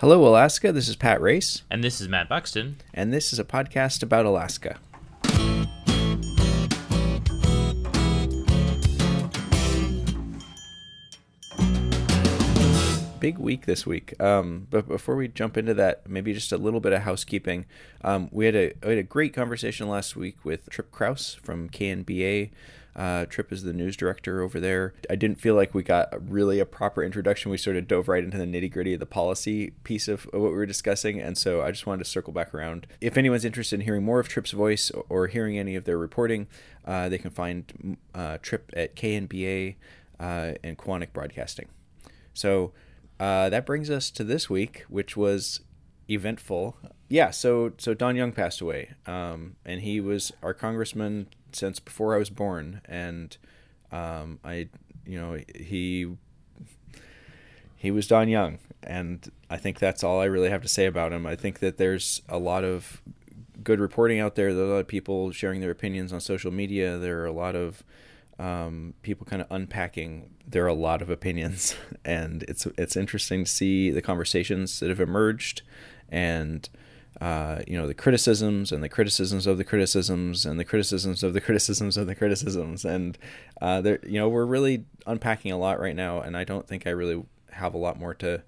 Hello, 0.00 0.26
Alaska. 0.26 0.70
This 0.72 0.88
is 0.88 0.96
Pat 0.96 1.20
Race, 1.20 1.62
And 1.70 1.82
this 1.82 2.00
is 2.00 2.08
Matt 2.08 2.28
Buxton. 2.28 2.76
and 2.94 3.12
this 3.12 3.32
is 3.32 3.38
a 3.38 3.44
podcast 3.44 4.02
about 4.02 4.26
Alaska. 4.26 4.78
Big 13.20 13.38
week 13.38 13.66
this 13.66 13.86
week. 13.86 14.20
Um, 14.20 14.66
but 14.70 14.86
before 14.86 15.16
we 15.16 15.28
jump 15.28 15.56
into 15.56 15.74
that, 15.74 16.08
maybe 16.08 16.32
just 16.32 16.52
a 16.52 16.56
little 16.56 16.80
bit 16.80 16.92
of 16.92 17.02
housekeeping. 17.02 17.66
Um, 18.02 18.28
we 18.30 18.46
had 18.46 18.54
a 18.54 18.72
we 18.82 18.90
had 18.90 18.98
a 18.98 19.02
great 19.02 19.34
conversation 19.34 19.88
last 19.88 20.16
week 20.16 20.44
with 20.44 20.68
Trip 20.70 20.90
Crouse 20.92 21.34
from 21.34 21.68
KNBA. 21.68 22.50
Uh, 22.98 23.26
Trip 23.26 23.52
is 23.52 23.62
the 23.62 23.72
news 23.72 23.96
director 23.96 24.42
over 24.42 24.58
there. 24.58 24.92
I 25.08 25.14
didn't 25.14 25.40
feel 25.40 25.54
like 25.54 25.72
we 25.72 25.84
got 25.84 26.08
really 26.28 26.58
a 26.58 26.66
proper 26.66 27.04
introduction. 27.04 27.50
We 27.52 27.56
sort 27.56 27.76
of 27.76 27.86
dove 27.86 28.08
right 28.08 28.24
into 28.24 28.38
the 28.38 28.44
nitty 28.44 28.72
gritty 28.72 28.94
of 28.94 29.00
the 29.00 29.06
policy 29.06 29.70
piece 29.84 30.08
of, 30.08 30.24
what 30.32 30.50
we 30.50 30.56
were 30.56 30.66
discussing, 30.66 31.20
and 31.20 31.38
so 31.38 31.62
I 31.62 31.70
just 31.70 31.86
wanted 31.86 32.02
to 32.02 32.10
circle 32.10 32.32
back 32.32 32.52
around. 32.52 32.88
If 33.00 33.16
anyone's 33.16 33.44
interested 33.44 33.76
in 33.76 33.84
hearing 33.84 34.04
more 34.04 34.18
of 34.18 34.28
Trip's 34.28 34.50
voice 34.50 34.90
or, 35.08 35.28
hearing 35.28 35.58
any 35.58 35.76
of 35.76 35.84
their 35.84 35.98
reporting, 35.98 36.48
uh, 36.84 37.08
they 37.08 37.18
can 37.18 37.30
find 37.30 37.98
uh, 38.14 38.38
Trip 38.42 38.68
at 38.74 38.96
KNBA 38.96 39.76
uh, 40.18 40.54
and 40.64 40.76
Koahnic 40.76 41.12
Broadcasting. 41.12 41.68
So 42.34 42.72
uh, 43.20 43.48
that 43.48 43.66
brings 43.66 43.90
us 43.90 44.10
to 44.12 44.24
this 44.24 44.48
week, 44.48 44.84
which 44.88 45.16
was 45.16 45.60
eventful. 46.08 46.76
Yeah, 47.08 47.30
so 47.30 47.72
so 47.78 47.94
Don 47.94 48.16
Young 48.16 48.32
passed 48.32 48.60
away, 48.60 48.94
um, 49.06 49.56
and 49.64 49.80
he 49.80 50.00
was 50.00 50.32
our 50.42 50.54
congressman 50.54 51.28
since 51.52 51.80
before 51.80 52.14
I 52.14 52.18
was 52.18 52.30
born, 52.30 52.80
and 52.84 53.36
um, 53.90 54.38
I, 54.44 54.68
you 55.06 55.18
know, 55.18 55.38
he 55.54 56.08
he 57.76 57.90
was 57.90 58.06
Don 58.06 58.28
Young, 58.28 58.58
and 58.82 59.30
I 59.48 59.56
think 59.56 59.78
that's 59.78 60.04
all 60.04 60.20
I 60.20 60.26
really 60.26 60.50
have 60.50 60.62
to 60.62 60.68
say 60.68 60.86
about 60.86 61.12
him. 61.12 61.26
I 61.26 61.36
think 61.36 61.60
that 61.60 61.78
there's 61.78 62.22
a 62.28 62.38
lot 62.38 62.64
of 62.64 63.00
good 63.62 63.80
reporting 63.80 64.20
out 64.20 64.34
there. 64.34 64.52
There 64.52 64.64
are 64.64 64.68
a 64.68 64.72
lot 64.74 64.80
of 64.80 64.88
people 64.88 65.32
sharing 65.32 65.60
their 65.60 65.70
opinions 65.70 66.12
on 66.12 66.20
social 66.20 66.50
media. 66.50 66.98
There 66.98 67.20
are 67.20 67.26
a 67.26 67.32
lot 67.32 67.56
of 67.56 67.82
um, 68.38 68.94
people 69.02 69.26
kind 69.26 69.42
of 69.42 69.48
unpacking. 69.50 70.30
There 70.46 70.64
are 70.64 70.68
a 70.68 70.74
lot 70.74 71.02
of 71.02 71.10
opinions, 71.10 71.74
and 72.04 72.42
it's 72.44 72.66
it's 72.78 72.96
interesting 72.96 73.44
to 73.44 73.50
see 73.50 73.90
the 73.90 74.02
conversations 74.02 74.80
that 74.80 74.88
have 74.88 75.00
emerged, 75.00 75.62
and 76.08 76.68
uh, 77.20 77.60
you 77.66 77.76
know 77.76 77.86
the 77.86 77.94
criticisms 77.94 78.70
and 78.70 78.82
the 78.82 78.88
criticisms 78.88 79.46
of 79.46 79.58
the 79.58 79.64
criticisms 79.64 80.46
and 80.46 80.58
the 80.58 80.64
criticisms 80.64 81.22
of 81.22 81.34
the 81.34 81.40
criticisms 81.48 81.96
of 81.96 82.06
the 82.06 82.14
criticisms, 82.14 82.84
and 82.84 83.18
uh, 83.60 83.80
there 83.80 83.98
you 84.04 84.18
know 84.18 84.28
we're 84.28 84.46
really 84.46 84.84
unpacking 85.06 85.52
a 85.52 85.58
lot 85.58 85.80
right 85.80 85.96
now, 85.96 86.20
and 86.20 86.36
I 86.36 86.44
don't 86.44 86.66
think 86.66 86.86
I 86.86 86.90
really 86.90 87.24
have 87.52 87.74
a 87.74 87.78
lot 87.78 87.98
more 87.98 88.14
to 88.14 88.42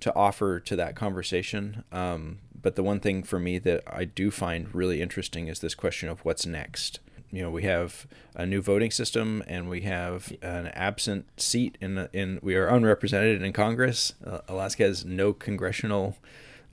to 0.00 0.14
offer 0.14 0.60
to 0.60 0.76
that 0.76 0.94
conversation. 0.94 1.84
Um, 1.92 2.38
but 2.60 2.76
the 2.76 2.82
one 2.82 3.00
thing 3.00 3.22
for 3.22 3.38
me 3.38 3.58
that 3.58 3.82
I 3.86 4.04
do 4.04 4.30
find 4.30 4.74
really 4.74 5.00
interesting 5.00 5.48
is 5.48 5.60
this 5.60 5.74
question 5.74 6.08
of 6.08 6.24
what's 6.24 6.46
next. 6.46 7.00
You 7.30 7.42
know, 7.42 7.50
we 7.50 7.64
have 7.64 8.06
a 8.34 8.46
new 8.46 8.62
voting 8.62 8.90
system, 8.90 9.42
and 9.46 9.68
we 9.68 9.82
have 9.82 10.32
an 10.40 10.68
absent 10.68 11.26
seat 11.40 11.76
in 11.80 12.08
in 12.12 12.38
we 12.42 12.54
are 12.56 12.66
unrepresented 12.66 13.42
in 13.42 13.52
Congress. 13.52 14.14
Uh, 14.26 14.40
Alaska 14.48 14.84
has 14.84 15.04
no 15.04 15.32
congressional 15.32 16.16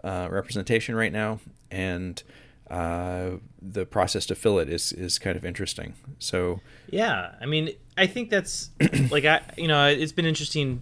uh, 0.03 0.28
representation 0.31 0.95
right 0.95 1.12
now, 1.12 1.39
and 1.70 2.23
uh, 2.70 3.31
the 3.62 3.86
process 3.86 4.25
to 4.28 4.36
fill 4.36 4.59
it 4.59 4.70
is 4.70 4.92
is 4.94 5.20
kind 5.20 5.36
of 5.36 5.45
interesting. 5.45 5.94
So 6.20 6.62
Yeah, 6.90 7.34
I 7.42 7.45
mean, 7.45 7.72
I 7.97 8.08
think 8.08 8.30
that's 8.30 8.69
like 9.12 9.25
I, 9.25 9.42
you 9.58 9.67
know, 9.67 9.88
it's 9.88 10.12
been 10.12 10.25
interesting 10.25 10.81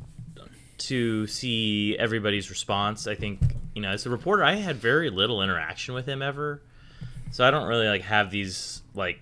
to 0.80 1.28
see 1.28 1.98
everybody's 1.98 2.50
response. 2.50 3.08
I 3.08 3.16
think 3.16 3.40
you 3.74 3.82
know, 3.82 3.90
as 3.90 4.06
a 4.06 4.10
reporter, 4.10 4.44
I 4.44 4.56
had 4.56 4.78
very 4.78 5.10
little 5.10 5.42
interaction 5.42 5.94
with 5.94 6.06
him 6.06 6.22
ever, 6.22 6.62
so 7.32 7.46
I 7.46 7.52
don't 7.52 7.68
really 7.68 7.88
like 7.88 8.04
have 8.04 8.32
these 8.32 8.82
like 8.94 9.20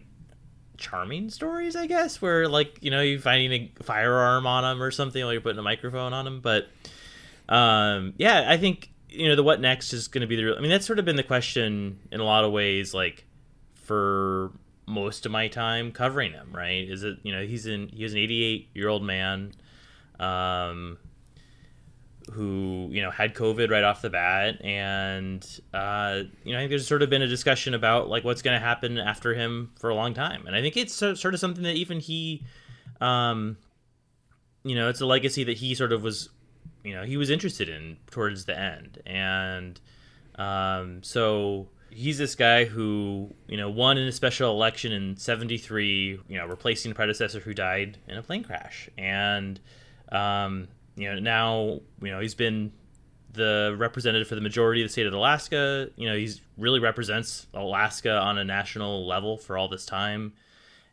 charming 0.82 1.30
stories, 1.30 1.76
I 1.76 1.88
guess, 1.88 2.22
where 2.22 2.50
like 2.50 2.80
you 2.82 2.92
know 2.92 3.02
you're 3.02 3.20
finding 3.20 3.52
a 3.80 3.84
firearm 3.84 4.46
on 4.46 4.66
him 4.66 4.84
or 4.84 4.92
something, 4.92 5.24
or 5.24 5.32
you're 5.32 5.42
putting 5.42 5.60
a 5.60 5.64
microphone 5.64 6.12
on 6.12 6.28
him. 6.28 6.42
But 6.42 6.68
um, 7.48 8.14
yeah, 8.18 8.46
I 8.48 8.58
think 8.58 8.92
you 9.08 9.30
know 9.30 9.36
the 9.36 9.44
what 9.44 9.62
next 9.62 9.94
is 9.94 10.08
going 10.08 10.22
to 10.22 10.28
be 10.28 10.36
the 10.36 10.44
real. 10.44 10.56
I 10.58 10.62
mean, 10.62 10.72
that's 10.72 10.86
sort 10.86 11.00
of 11.00 11.06
been 11.06 11.16
the 11.16 11.24
question 11.24 12.00
in 12.12 12.20
a 12.20 12.26
lot 12.26 12.44
of 12.44 12.52
ways, 12.52 12.94
like 12.94 13.26
for 13.76 14.52
most 14.86 15.26
of 15.26 15.32
my 15.32 15.48
time 15.48 15.92
covering 15.92 16.34
him. 16.34 16.50
Right? 16.52 16.90
Is 16.90 17.04
it 17.04 17.20
you 17.24 17.32
know 17.32 17.46
he's 17.46 17.68
in 17.68 17.88
he 17.90 18.04
was 18.04 18.14
an 18.14 18.20
88 18.20 18.70
year 18.74 18.90
old 18.90 19.04
man. 19.04 19.54
Um, 20.20 20.98
who 22.32 22.88
you 22.92 23.02
know 23.02 23.12
had 23.12 23.34
COVID 23.34 23.70
right 23.70 23.84
off 23.84 24.02
the 24.02 24.10
bat, 24.10 24.64
and 24.64 25.46
uh, 25.74 26.24
you 26.44 26.52
know 26.52 26.60
I 26.60 26.62
think 26.62 26.70
there's 26.70 26.88
sort 26.88 27.02
of 27.02 27.10
been 27.10 27.22
a 27.22 27.28
discussion 27.28 27.74
about 27.74 28.10
like 28.10 28.24
what's 28.24 28.42
going 28.42 28.60
to 28.60 28.66
happen 28.66 28.98
after 28.98 29.34
him 29.34 29.72
for 29.80 29.90
a 29.90 29.96
long 29.96 30.14
time, 30.14 30.46
and 30.46 30.56
I 30.56 30.62
think 30.62 30.78
it's 30.78 30.94
sort 30.94 31.26
of 31.26 31.40
something 31.40 31.64
that 31.64 31.76
even 31.76 32.00
he, 32.00 32.44
um, 33.00 33.58
you 34.64 34.76
know, 34.76 34.90
it's 34.90 35.02
a 35.02 35.06
legacy 35.06 35.44
that 35.46 35.58
he 35.58 35.74
sort 35.76 35.92
of 35.92 36.04
was, 36.04 36.30
you 36.84 36.94
know, 36.94 37.04
he 37.04 37.18
was 37.18 37.30
interested 37.30 37.70
in 37.70 37.98
towards 38.10 38.46
the 38.46 38.58
end, 38.58 39.02
and 39.06 39.80
um, 40.36 41.04
so 41.04 41.70
he's 41.90 42.18
this 42.18 42.36
guy 42.36 42.66
who 42.66 43.34
you 43.48 43.58
know 43.58 43.70
won 43.70 43.98
in 43.98 44.08
a 44.08 44.12
special 44.12 44.50
election 44.52 44.94
in 44.94 45.18
73 45.18 46.22
you 46.28 46.38
know 46.38 46.46
replacing 46.46 46.92
a 46.92 46.96
predecessor 46.96 47.42
who 47.42 47.54
died 47.54 47.98
in 48.08 48.18
a 48.18 48.24
plane 48.24 48.44
crash. 48.44 48.90
And 48.98 49.60
um, 50.12 50.68
you 50.96 51.10
know 51.10 51.20
now 51.20 51.80
you 52.02 52.12
know 52.12 52.20
he's 52.20 52.36
been 52.36 52.72
the 53.34 53.76
representative 53.78 54.28
for 54.28 54.36
the 54.36 54.42
majority 54.42 54.82
of 54.82 54.88
the 54.88 54.92
state 54.92 55.08
of 55.08 55.14
alaska 55.14 55.90
you 55.96 56.08
know 56.08 56.16
he's 56.16 56.42
really 56.58 56.80
represents 56.80 57.48
alaska 57.54 58.18
on 58.18 58.38
a 58.38 58.44
national 58.44 59.08
level 59.08 59.38
for 59.38 59.58
all 59.58 59.68
this 59.68 59.86
time 59.86 60.34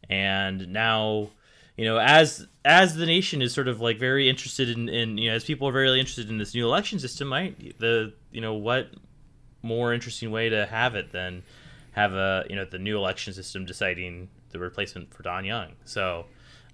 and 0.09 0.69
now 0.69 1.29
you 1.77 1.85
know 1.85 1.99
as 1.99 2.47
as 2.65 2.95
the 2.95 3.07
nation 3.07 3.43
is 3.43 3.53
sort 3.53 3.67
of 3.67 3.81
like 3.81 3.99
very 3.99 4.29
interested 4.29 4.69
in, 4.69 4.89
in 4.89 5.19
you 5.19 5.29
know 5.29 5.37
as 5.37 5.45
people 5.45 5.67
are 5.67 5.73
very 5.73 5.99
interested 5.99 6.29
in 6.31 6.39
this 6.39 6.55
new 6.55 6.65
election 6.65 6.99
system 6.99 7.33
right 7.33 7.79
the 7.79 8.13
you 8.31 8.41
know 8.41 8.55
what 8.55 8.89
more 9.63 9.93
interesting 9.93 10.31
way 10.31 10.49
to 10.49 10.67
have 10.67 10.95
it 10.95 11.11
than 11.11 11.43
have 11.93 12.13
a 12.13 12.45
you 12.49 12.55
know 12.55 12.65
the 12.65 12.79
new 12.79 12.97
election 12.97 13.33
system 13.33 13.65
deciding 13.65 14.29
the 14.51 14.59
replacement 14.59 15.13
for 15.13 15.23
Don 15.23 15.45
Young. 15.45 15.73
So 15.85 16.27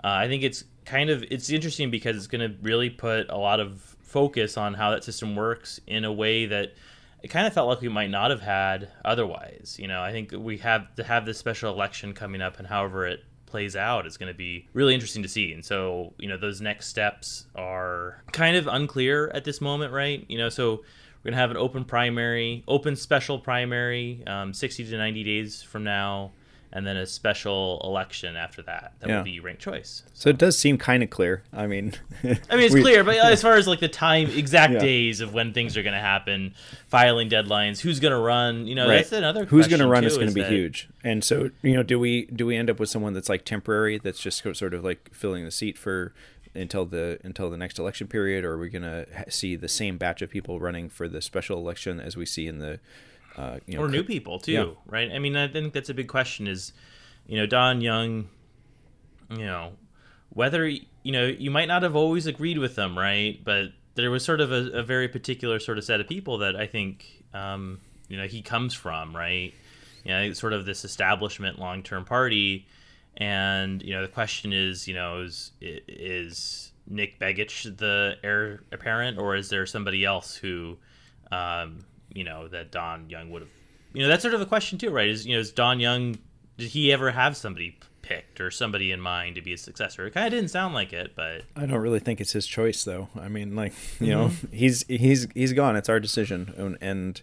uh, 0.03 0.09
I 0.09 0.29
think 0.29 0.43
it's 0.43 0.65
kind 0.85 1.11
of 1.11 1.23
it's 1.31 1.51
interesting 1.51 1.91
because 1.91 2.17
it's 2.17 2.27
going 2.27 2.49
to 2.49 2.57
really 2.63 2.91
put 2.91 3.31
a 3.31 3.37
lot 3.37 3.61
of 3.61 3.81
focus 4.03 4.57
on 4.57 4.75
how 4.75 4.91
that 4.91 5.03
system 5.03 5.35
works 5.35 5.81
in 5.87 6.05
a 6.05 6.13
way 6.13 6.47
that 6.47 6.75
it 7.23 7.29
kind 7.29 7.47
of 7.47 7.55
felt 7.55 7.69
like 7.69 7.81
we 7.81 7.89
might 7.89 8.11
not 8.11 8.31
have 8.31 8.43
had 8.43 8.89
otherwise. 9.05 9.77
You 9.81 9.89
know, 9.89 10.03
I 10.03 10.13
think 10.13 10.33
we 10.33 10.59
have 10.59 10.95
to 10.97 11.05
have 11.05 11.25
this 11.25 11.39
special 11.39 11.73
election 11.73 12.13
coming 12.13 12.43
up, 12.43 12.59
and 12.59 12.69
however 12.69 13.07
it 13.07 13.25
plays 13.47 13.77
out 13.77 14.07
is 14.07 14.17
going 14.17 14.33
to 14.33 14.37
be 14.37 14.69
really 14.73 14.95
interesting 14.95 15.23
to 15.23 15.29
see. 15.29 15.53
And 15.53 15.65
so, 15.65 16.13
you 16.19 16.29
know, 16.29 16.37
those 16.37 16.61
next 16.61 16.89
steps 16.89 17.47
are 17.55 18.23
kind 18.33 18.57
of 18.57 18.67
unclear 18.67 19.31
at 19.33 19.45
this 19.45 19.61
moment, 19.61 19.93
right? 19.93 20.25
You 20.29 20.39
know, 20.39 20.49
so 20.49 20.83
we're 21.25 21.31
going 21.31 21.35
to 21.35 21.39
have 21.39 21.51
an 21.51 21.57
open 21.57 21.85
primary, 21.85 22.65
open 22.69 22.97
special 22.97 23.39
primary, 23.39 24.23
um, 24.27 24.53
60 24.53 24.91
to 24.91 24.99
90 24.99 25.25
days 25.25 25.63
from 25.63 25.85
now, 25.85 26.33
and 26.75 26.85
then 26.87 26.97
a 26.97 27.07
special 27.07 27.81
election 27.85 28.37
after 28.37 28.61
that. 28.63 28.93
That 28.99 29.09
Yeah. 29.09 29.17
will 29.19 29.25
be 29.25 29.39
ranked 29.41 29.63
choice. 29.63 30.03
so 30.13 30.29
it 30.29 30.37
does 30.39 30.59
seem 30.59 30.77
kind 30.77 31.03
of 31.05 31.09
clear. 31.11 31.43
I 31.53 31.67
mean, 31.69 31.93
I 32.25 32.27
mean, 32.27 32.39
it's 32.51 32.75
we- 32.75 32.83
clear, 32.83 33.05
but 33.05 33.17
uh, 33.17 33.29
as 33.29 33.41
far 33.47 33.55
as 33.55 33.67
like 33.69 33.79
the 33.81 33.89
time, 33.89 34.29
exact 34.31 34.73
Yeah. 34.75 34.79
days 34.81 35.21
of 35.21 35.33
when 35.33 35.53
things 35.53 35.77
are 35.77 35.83
going 35.85 35.95
to 35.95 36.01
happen, 36.01 36.55
filing 36.89 37.31
deadlines, 37.31 37.81
who's 37.81 38.01
going 38.01 38.13
to 38.13 38.19
run, 38.19 38.67
you 38.67 38.75
know, 38.75 38.89
Right. 38.89 38.97
that's 38.97 39.13
another. 39.13 39.45
Who's 39.45 39.69
going 39.69 39.81
to 39.81 39.87
run 39.87 40.03
too, 40.03 40.09
is 40.09 40.17
going 40.17 40.29
to 40.29 40.35
be 40.35 40.43
that- 40.43 40.51
huge. 40.51 40.89
And 41.05 41.23
so, 41.23 41.51
you 41.63 41.75
know, 41.75 41.83
do 41.85 41.99
we 42.01 42.27
do 42.27 42.45
we 42.47 42.57
end 42.57 42.69
up 42.69 42.81
with 42.81 42.89
someone 42.89 43.13
that's 43.15 43.29
like 43.29 43.45
temporary, 43.45 43.99
that's 43.99 44.19
just 44.21 44.43
sort 44.55 44.75
of 44.75 44.83
like 44.85 45.11
filling 45.15 45.45
the 45.45 45.51
seat 45.53 45.79
for 45.79 46.13
until 46.57 46.85
the 46.87 47.19
until 47.25 47.51
the 47.51 47.57
next 47.57 47.79
election 47.79 48.07
period, 48.09 48.45
or 48.45 48.53
are 48.55 48.59
we 48.59 48.69
going 48.71 48.83
to 48.83 49.07
see 49.29 49.55
the 49.57 49.69
same 49.69 49.97
batch 49.99 50.23
of 50.23 50.31
people 50.31 50.59
running 50.61 50.89
for 50.89 51.09
the 51.09 51.21
special 51.21 51.59
election 51.59 52.01
as 52.01 52.17
we 52.17 52.25
see 52.27 52.47
in 52.47 52.59
the 52.59 52.79
uh, 53.37 53.59
you 53.67 53.77
know 53.77 53.85
or 53.85 53.89
new 53.89 54.03
people 54.05 54.39
too, 54.39 54.53
Yeah. 54.53 54.67
right? 54.87 55.11
I 55.13 55.19
mean, 55.19 55.37
I 55.37 55.49
think 55.49 55.73
that's 55.73 55.89
a 55.91 55.95
big 55.95 56.09
question. 56.09 56.47
Is 56.47 56.73
you 57.27 57.37
know 57.39 57.47
Don 57.47 57.81
Young, 57.81 58.29
you 59.31 59.45
know, 59.47 59.73
whether 60.31 60.67
you 60.69 60.83
know 61.05 61.27
you 61.27 61.51
might 61.51 61.69
not 61.69 61.83
have 61.83 61.97
always 61.97 62.27
agreed 62.27 62.59
with 62.59 62.75
them, 62.77 62.97
right? 62.97 63.41
But 63.43 63.67
there 63.95 64.11
was 64.11 64.25
sort 64.25 64.41
of 64.41 64.51
a, 64.53 64.79
a 64.79 64.83
very 64.83 65.09
particular 65.09 65.59
sort 65.61 65.79
of 65.79 65.85
set 65.85 66.01
of 66.01 66.09
people 66.09 66.39
that 66.39 66.57
I 66.57 66.67
think 66.67 67.25
um, 67.33 67.81
you 68.09 68.17
know 68.17 68.27
he 68.27 68.43
comes 68.43 68.75
from, 68.75 69.15
right? 69.15 69.53
You 70.05 70.11
know, 70.11 70.33
sort 70.35 70.53
of 70.53 70.67
this 70.67 70.85
establishment 70.85 71.59
long 71.59 71.83
term 71.83 72.05
party, 72.05 72.67
and 73.17 73.83
you 73.83 73.95
know 73.95 74.03
the 74.03 74.09
question 74.09 74.53
is, 74.53 74.87
you 74.87 74.95
know, 74.95 75.23
is 75.23 75.51
is 75.61 76.73
Nick 76.87 77.19
Begich 77.19 77.77
the 77.79 78.17
heir 78.23 78.61
apparent, 78.71 79.19
or 79.19 79.35
is 79.37 79.49
there 79.49 79.65
somebody 79.65 80.05
else 80.05 80.37
who, 80.37 80.77
um, 81.33 81.79
you 82.15 82.25
know, 82.25 82.49
that 82.49 82.71
Don 82.73 83.11
Young 83.11 83.31
would 83.31 83.43
have? 83.43 83.51
You 83.93 84.03
know, 84.03 84.09
that's 84.09 84.23
sort 84.23 84.35
of 84.35 84.41
a 84.41 84.47
question 84.47 84.79
too, 84.79 84.91
right? 84.91 85.09
Is 85.09 85.27
you 85.27 85.35
know, 85.35 85.41
is 85.41 85.53
Don 85.53 85.81
Young 85.81 86.17
did 86.57 86.69
he 86.69 86.93
ever 86.93 87.11
have 87.11 87.37
somebody 87.37 87.79
picked 88.05 88.39
or 88.39 88.51
somebody 88.51 88.93
in 88.93 89.01
mind 89.01 89.35
to 89.35 89.41
be 89.41 89.55
a 89.55 89.59
successor. 89.59 90.07
It 90.07 90.13
kind 90.13 90.27
of 90.27 90.33
didn't 90.33 90.51
sound 90.51 90.75
like 90.75 90.93
it, 90.93 91.17
but 91.17 91.43
I 91.57 91.67
don't 91.67 91.81
really 91.81 92.01
think 92.01 92.21
it's 92.21 92.33
his 92.33 92.47
choice, 92.47 92.85
though. 92.85 93.09
I 93.19 93.29
mean, 93.29 93.57
like 93.57 93.73
you 94.01 94.11
know, 94.11 94.29
mm-hmm. 94.29 94.55
he's 94.55 94.85
he's 94.89 95.27
he's 95.35 95.53
gone. 95.53 95.75
It's 95.75 95.89
our 95.89 96.01
decision, 96.01 96.55
and, 96.57 96.79
and 96.81 97.23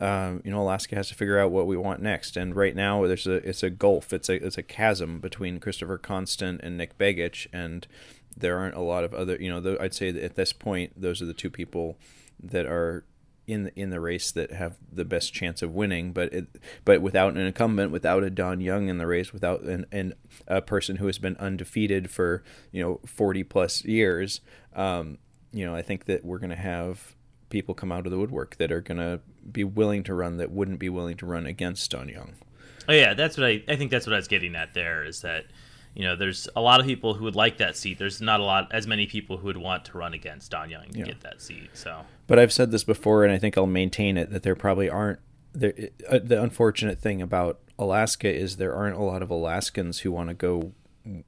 um, 0.00 0.42
you 0.44 0.50
know, 0.50 0.62
Alaska 0.62 0.94
has 0.94 1.08
to 1.08 1.14
figure 1.14 1.38
out 1.38 1.50
what 1.50 1.66
we 1.66 1.76
want 1.76 2.00
next. 2.00 2.36
And 2.36 2.54
right 2.54 2.74
now, 2.74 3.06
there's 3.06 3.26
a 3.26 3.46
it's 3.48 3.62
a 3.62 3.70
gulf. 3.70 4.12
It's 4.12 4.28
a 4.28 4.34
it's 4.34 4.56
a 4.56 4.62
chasm 4.62 5.18
between 5.18 5.58
Christopher 5.58 5.98
Constant 5.98 6.60
and 6.62 6.78
Nick 6.78 6.96
Begich, 6.96 7.48
and 7.52 7.86
there 8.36 8.58
aren't 8.58 8.76
a 8.76 8.80
lot 8.80 9.04
of 9.04 9.12
other. 9.12 9.36
You 9.40 9.60
know, 9.60 9.76
I'd 9.80 9.94
say 9.94 10.12
that 10.12 10.22
at 10.22 10.36
this 10.36 10.52
point, 10.52 11.00
those 11.00 11.20
are 11.20 11.26
the 11.26 11.34
two 11.34 11.50
people 11.50 11.98
that 12.40 12.66
are 12.66 13.04
in 13.46 13.64
the, 13.64 13.80
in 13.80 13.90
the 13.90 14.00
race 14.00 14.30
that 14.32 14.52
have 14.52 14.76
the 14.92 15.04
best 15.04 15.32
chance 15.32 15.62
of 15.62 15.74
winning. 15.74 16.12
But 16.12 16.32
it, 16.32 16.46
but 16.84 17.00
without 17.00 17.34
an 17.34 17.40
incumbent, 17.40 17.92
without 17.92 18.24
a 18.24 18.30
Don 18.30 18.60
Young 18.60 18.88
in 18.88 18.98
the 18.98 19.06
race, 19.06 19.32
without 19.32 19.62
an, 19.62 19.86
an 19.92 20.14
a 20.46 20.60
person 20.60 20.96
who 20.96 21.06
has 21.06 21.18
been 21.18 21.36
undefeated 21.36 22.10
for 22.10 22.42
you 22.72 22.82
know 22.82 23.00
forty 23.06 23.42
plus 23.42 23.84
years, 23.84 24.40
um, 24.74 25.18
you 25.52 25.64
know, 25.64 25.74
I 25.74 25.82
think 25.82 26.06
that 26.06 26.24
we're 26.24 26.38
going 26.38 26.50
to 26.50 26.56
have 26.56 27.16
people 27.48 27.74
come 27.74 27.92
out 27.92 28.06
of 28.06 28.12
the 28.12 28.18
woodwork 28.18 28.56
that 28.56 28.72
are 28.72 28.80
going 28.80 28.98
to 28.98 29.20
be 29.50 29.64
willing 29.64 30.02
to 30.04 30.14
run 30.14 30.36
that 30.38 30.50
wouldn't 30.50 30.78
be 30.78 30.88
willing 30.88 31.16
to 31.16 31.26
run 31.26 31.46
against 31.46 31.90
Don 31.90 32.08
Young. 32.08 32.34
Oh 32.88 32.92
yeah, 32.92 33.14
that's 33.14 33.36
what 33.36 33.46
I 33.46 33.62
I 33.68 33.76
think 33.76 33.90
that's 33.90 34.06
what 34.06 34.12
I 34.12 34.16
was 34.16 34.28
getting 34.28 34.54
at 34.54 34.74
there 34.74 35.04
is 35.04 35.22
that 35.22 35.46
you 35.96 36.04
know 36.04 36.14
there's 36.14 36.46
a 36.54 36.60
lot 36.60 36.78
of 36.78 36.86
people 36.86 37.14
who 37.14 37.24
would 37.24 37.34
like 37.34 37.56
that 37.56 37.74
seat. 37.74 37.98
There's 37.98 38.20
not 38.20 38.38
a 38.38 38.44
lot 38.44 38.68
as 38.70 38.86
many 38.86 39.06
people 39.06 39.38
who 39.38 39.46
would 39.46 39.56
want 39.56 39.86
to 39.86 39.98
run 39.98 40.12
against 40.12 40.50
Don 40.50 40.68
Young 40.68 40.90
to 40.90 40.98
yeah. 40.98 41.04
get 41.06 41.22
that 41.22 41.40
seat. 41.40 41.70
So, 41.72 42.02
but 42.26 42.38
I've 42.38 42.52
said 42.52 42.70
this 42.70 42.84
before, 42.84 43.24
and 43.24 43.32
I 43.32 43.38
think 43.38 43.56
I'll 43.56 43.66
maintain 43.66 44.18
it 44.18 44.30
that 44.30 44.42
there 44.42 44.54
probably 44.54 44.90
aren't. 44.90 45.20
There, 45.54 45.72
uh, 46.06 46.18
the 46.22 46.42
unfortunate 46.42 47.00
thing 47.00 47.22
about 47.22 47.60
Alaska 47.78 48.32
is 48.32 48.58
there 48.58 48.74
aren't 48.74 48.96
a 48.96 49.02
lot 49.02 49.22
of 49.22 49.30
Alaskans 49.30 50.00
who 50.00 50.12
want 50.12 50.28
to 50.28 50.34
go 50.34 50.72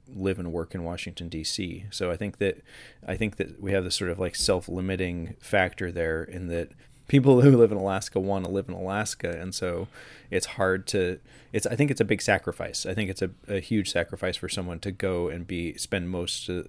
live 0.07 0.37
and 0.37 0.53
work 0.53 0.75
in 0.75 0.83
Washington 0.83 1.29
D.C. 1.29 1.85
So 1.89 2.11
I 2.11 2.15
think 2.15 2.37
that 2.37 2.61
I 3.07 3.17
think 3.17 3.37
that 3.37 3.59
we 3.59 3.71
have 3.71 3.83
this 3.83 3.95
sort 3.95 4.11
of 4.11 4.19
like 4.19 4.35
self-limiting 4.35 5.35
factor 5.39 5.91
there 5.91 6.23
in 6.23 6.47
that 6.47 6.73
people 7.09 7.41
who 7.41 7.57
live 7.57 7.73
in 7.73 7.77
Alaska 7.77 8.19
want 8.21 8.45
to 8.45 8.51
live 8.51 8.69
in 8.69 8.73
Alaska, 8.73 9.29
and 9.29 9.53
so 9.53 9.89
it's 10.31 10.45
hard 10.45 10.87
to. 10.87 11.19
It's 11.51 11.67
I 11.67 11.75
think 11.75 11.91
it's 11.91 11.99
a 11.99 12.05
big 12.05 12.21
sacrifice. 12.21 12.85
I 12.85 12.93
think 12.93 13.09
it's 13.09 13.21
a, 13.21 13.31
a 13.49 13.59
huge 13.59 13.91
sacrifice 13.91 14.37
for 14.37 14.47
someone 14.47 14.79
to 14.79 14.91
go 14.91 15.27
and 15.27 15.45
be 15.45 15.73
spend 15.77 16.09
most 16.09 16.49
uh, 16.49 16.63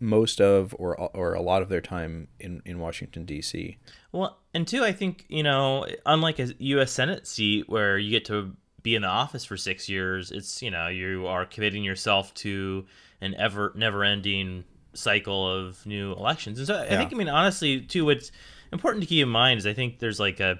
most 0.00 0.40
of 0.40 0.74
or 0.78 0.98
or 1.16 1.32
a 1.32 1.40
lot 1.40 1.62
of 1.62 1.70
their 1.70 1.80
time 1.80 2.28
in 2.38 2.60
in 2.66 2.78
Washington 2.78 3.24
D.C. 3.24 3.78
Well, 4.10 4.38
and 4.52 4.68
two, 4.68 4.84
I 4.84 4.92
think 4.92 5.24
you 5.28 5.42
know, 5.42 5.86
unlike 6.04 6.38
a 6.38 6.52
U.S. 6.58 6.92
Senate 6.92 7.26
seat 7.26 7.70
where 7.70 7.96
you 7.96 8.10
get 8.10 8.26
to 8.26 8.54
be 8.82 8.96
in 8.96 9.02
the 9.02 9.08
office 9.08 9.44
for 9.44 9.56
six 9.56 9.88
years, 9.88 10.30
it's 10.32 10.60
you 10.60 10.70
know 10.70 10.88
you 10.88 11.26
are 11.26 11.46
committing 11.46 11.84
yourself 11.84 12.34
to 12.34 12.84
an 13.22 13.34
ever 13.36 13.72
never 13.76 14.04
ending 14.04 14.64
cycle 14.92 15.48
of 15.48 15.86
new 15.86 16.12
elections, 16.12 16.58
and 16.58 16.66
so 16.66 16.78
I 16.78 16.96
think 16.96 17.14
I 17.14 17.16
mean 17.16 17.28
honestly 17.28 17.80
too, 17.80 18.04
what's 18.04 18.32
important 18.72 19.02
to 19.02 19.08
keep 19.08 19.22
in 19.22 19.28
mind 19.28 19.58
is 19.58 19.66
I 19.66 19.74
think 19.74 19.98
there's 19.98 20.18
like 20.18 20.40
a 20.40 20.58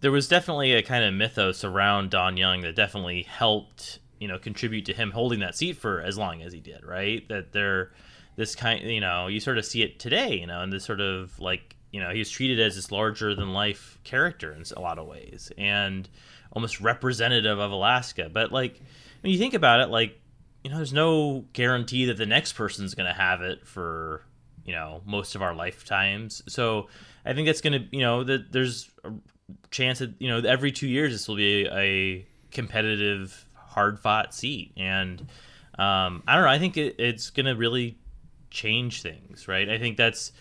there 0.00 0.12
was 0.12 0.28
definitely 0.28 0.74
a 0.74 0.82
kind 0.82 1.04
of 1.04 1.14
mythos 1.14 1.64
around 1.64 2.10
Don 2.10 2.36
Young 2.36 2.60
that 2.62 2.76
definitely 2.76 3.22
helped 3.22 3.98
you 4.20 4.28
know 4.28 4.38
contribute 4.38 4.84
to 4.86 4.92
him 4.92 5.10
holding 5.10 5.40
that 5.40 5.56
seat 5.56 5.76
for 5.76 6.00
as 6.00 6.18
long 6.18 6.42
as 6.42 6.52
he 6.52 6.60
did 6.60 6.84
right? 6.84 7.26
That 7.28 7.52
there 7.52 7.92
this 8.36 8.54
kind 8.54 8.82
you 8.84 9.00
know 9.00 9.26
you 9.26 9.40
sort 9.40 9.58
of 9.58 9.64
see 9.64 9.82
it 9.82 9.98
today 9.98 10.38
you 10.38 10.46
know 10.46 10.60
and 10.60 10.72
this 10.72 10.84
sort 10.84 11.00
of 11.00 11.38
like 11.40 11.76
you 11.90 12.00
know 12.00 12.10
he's 12.10 12.30
treated 12.30 12.60
as 12.60 12.74
this 12.76 12.90
larger 12.90 13.34
than 13.34 13.52
life 13.52 13.98
character 14.04 14.52
in 14.52 14.64
a 14.76 14.80
lot 14.80 14.98
of 14.98 15.06
ways 15.06 15.52
and 15.56 16.08
almost 16.52 16.80
representative 16.80 17.58
of 17.58 17.72
Alaska. 17.72 18.30
But 18.32 18.52
like 18.52 18.80
when 19.22 19.32
you 19.32 19.38
think 19.38 19.54
about 19.54 19.80
it 19.80 19.88
like 19.88 20.20
you 20.62 20.70
know 20.70 20.76
there's 20.76 20.92
no 20.92 21.44
guarantee 21.52 22.06
that 22.06 22.16
the 22.16 22.26
next 22.26 22.54
person's 22.54 22.94
going 22.94 23.08
to 23.08 23.18
have 23.18 23.42
it 23.42 23.66
for 23.66 24.22
you 24.64 24.72
know 24.72 25.02
most 25.04 25.34
of 25.34 25.42
our 25.42 25.54
lifetimes. 25.54 26.42
So 26.48 26.88
I 27.24 27.32
think 27.32 27.46
that's 27.46 27.60
going 27.60 27.80
to 27.80 27.96
you 27.96 28.02
know 28.02 28.24
that 28.24 28.52
there's 28.52 28.90
a 29.04 29.12
chance 29.70 29.98
that 30.00 30.14
you 30.18 30.28
know 30.28 30.38
every 30.48 30.72
two 30.72 30.88
years 30.88 31.12
this 31.12 31.28
will 31.28 31.36
be 31.36 31.64
a, 31.64 31.74
a 31.74 32.26
competitive, 32.50 33.46
hard 33.56 33.98
fought 33.98 34.34
seat, 34.34 34.72
and 34.76 35.20
um, 35.78 36.22
I 36.26 36.34
don't 36.34 36.44
know. 36.44 36.50
I 36.50 36.58
think 36.58 36.76
it, 36.76 36.96
it's 36.98 37.30
going 37.30 37.46
to 37.46 37.54
really 37.54 37.98
change 38.50 39.02
things, 39.02 39.48
right? 39.48 39.68
I 39.68 39.78
think 39.78 39.96
that's 39.96 40.32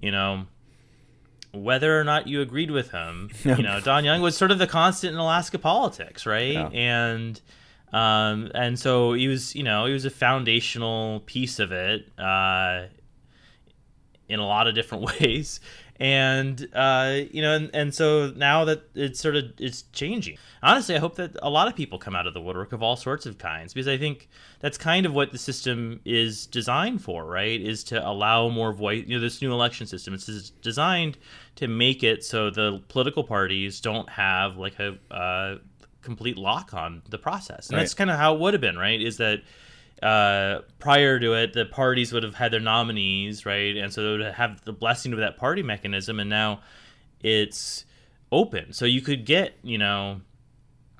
you 0.00 0.10
know 0.10 0.46
whether 1.52 1.98
or 1.98 2.04
not 2.04 2.26
you 2.26 2.40
agreed 2.40 2.70
with 2.70 2.90
him, 2.90 3.30
you 3.44 3.62
know, 3.62 3.80
Don 3.80 4.04
Young 4.04 4.20
was 4.20 4.36
sort 4.36 4.50
of 4.50 4.58
the 4.58 4.66
constant 4.66 5.14
in 5.14 5.18
Alaska 5.18 5.58
politics, 5.58 6.26
right? 6.26 6.52
Yeah. 6.52 6.68
And 6.68 7.40
um, 7.92 8.50
and 8.54 8.78
so 8.78 9.12
he 9.12 9.28
was, 9.28 9.54
you 9.54 9.62
know, 9.62 9.86
he 9.86 9.92
was 9.92 10.04
a 10.04 10.10
foundational 10.10 11.20
piece 11.20 11.58
of 11.58 11.72
it. 11.72 12.06
Uh, 12.18 12.86
in 14.28 14.40
a 14.40 14.46
lot 14.46 14.66
of 14.66 14.74
different 14.74 15.04
ways. 15.20 15.60
And 15.98 16.68
uh, 16.74 17.20
you 17.30 17.40
know 17.40 17.54
and, 17.54 17.70
and 17.72 17.94
so 17.94 18.30
now 18.36 18.66
that 18.66 18.82
it's 18.94 19.18
sort 19.18 19.34
of 19.34 19.44
it's 19.58 19.82
changing. 19.92 20.36
Honestly 20.62 20.94
i 20.94 20.98
hope 20.98 21.14
that 21.16 21.36
a 21.42 21.48
lot 21.48 21.68
of 21.68 21.74
people 21.74 21.98
come 21.98 22.14
out 22.14 22.26
of 22.26 22.34
the 22.34 22.40
woodwork 22.40 22.72
of 22.72 22.82
all 22.82 22.96
sorts 22.96 23.24
of 23.24 23.38
kinds 23.38 23.72
because 23.72 23.88
i 23.88 23.96
think 23.96 24.28
that's 24.60 24.76
kind 24.76 25.06
of 25.06 25.14
what 25.14 25.30
the 25.30 25.38
system 25.38 26.00
is 26.04 26.46
designed 26.46 27.00
for 27.02 27.24
right? 27.24 27.60
Is 27.60 27.84
to 27.84 28.06
allow 28.06 28.48
more 28.48 28.72
voice 28.72 29.04
you 29.06 29.14
know 29.14 29.20
this 29.22 29.40
new 29.40 29.52
election 29.52 29.86
system 29.86 30.12
it's 30.12 30.26
designed 30.60 31.16
to 31.56 31.66
make 31.66 32.02
it 32.02 32.24
so 32.24 32.50
the 32.50 32.82
political 32.88 33.24
parties 33.24 33.80
don't 33.80 34.08
have 34.10 34.58
like 34.58 34.78
a 34.78 34.98
uh, 35.10 35.56
complete 36.06 36.38
lock 36.38 36.72
on 36.72 37.02
the 37.10 37.18
process. 37.18 37.68
And 37.68 37.76
right. 37.76 37.82
that's 37.82 37.92
kind 37.92 38.10
of 38.10 38.16
how 38.16 38.34
it 38.34 38.40
would 38.40 38.54
have 38.54 38.60
been 38.60 38.78
right? 38.78 39.02
Is 39.02 39.16
that 39.18 39.42
uh, 40.02 40.60
prior 40.78 41.18
to 41.18 41.32
it, 41.34 41.52
the 41.52 41.64
parties 41.64 42.12
would 42.12 42.22
have 42.22 42.34
had 42.34 42.52
their 42.52 42.60
nominees, 42.60 43.46
right? 43.46 43.76
And 43.76 43.92
so 43.92 44.02
they 44.02 44.24
would 44.24 44.34
have 44.34 44.62
the 44.64 44.72
blessing 44.72 45.12
of 45.12 45.18
that 45.18 45.36
party 45.36 45.62
mechanism, 45.62 46.20
and 46.20 46.28
now 46.28 46.60
it's 47.20 47.84
open. 48.30 48.72
So 48.72 48.84
you 48.84 49.00
could 49.00 49.24
get, 49.24 49.56
you 49.62 49.78
know, 49.78 50.20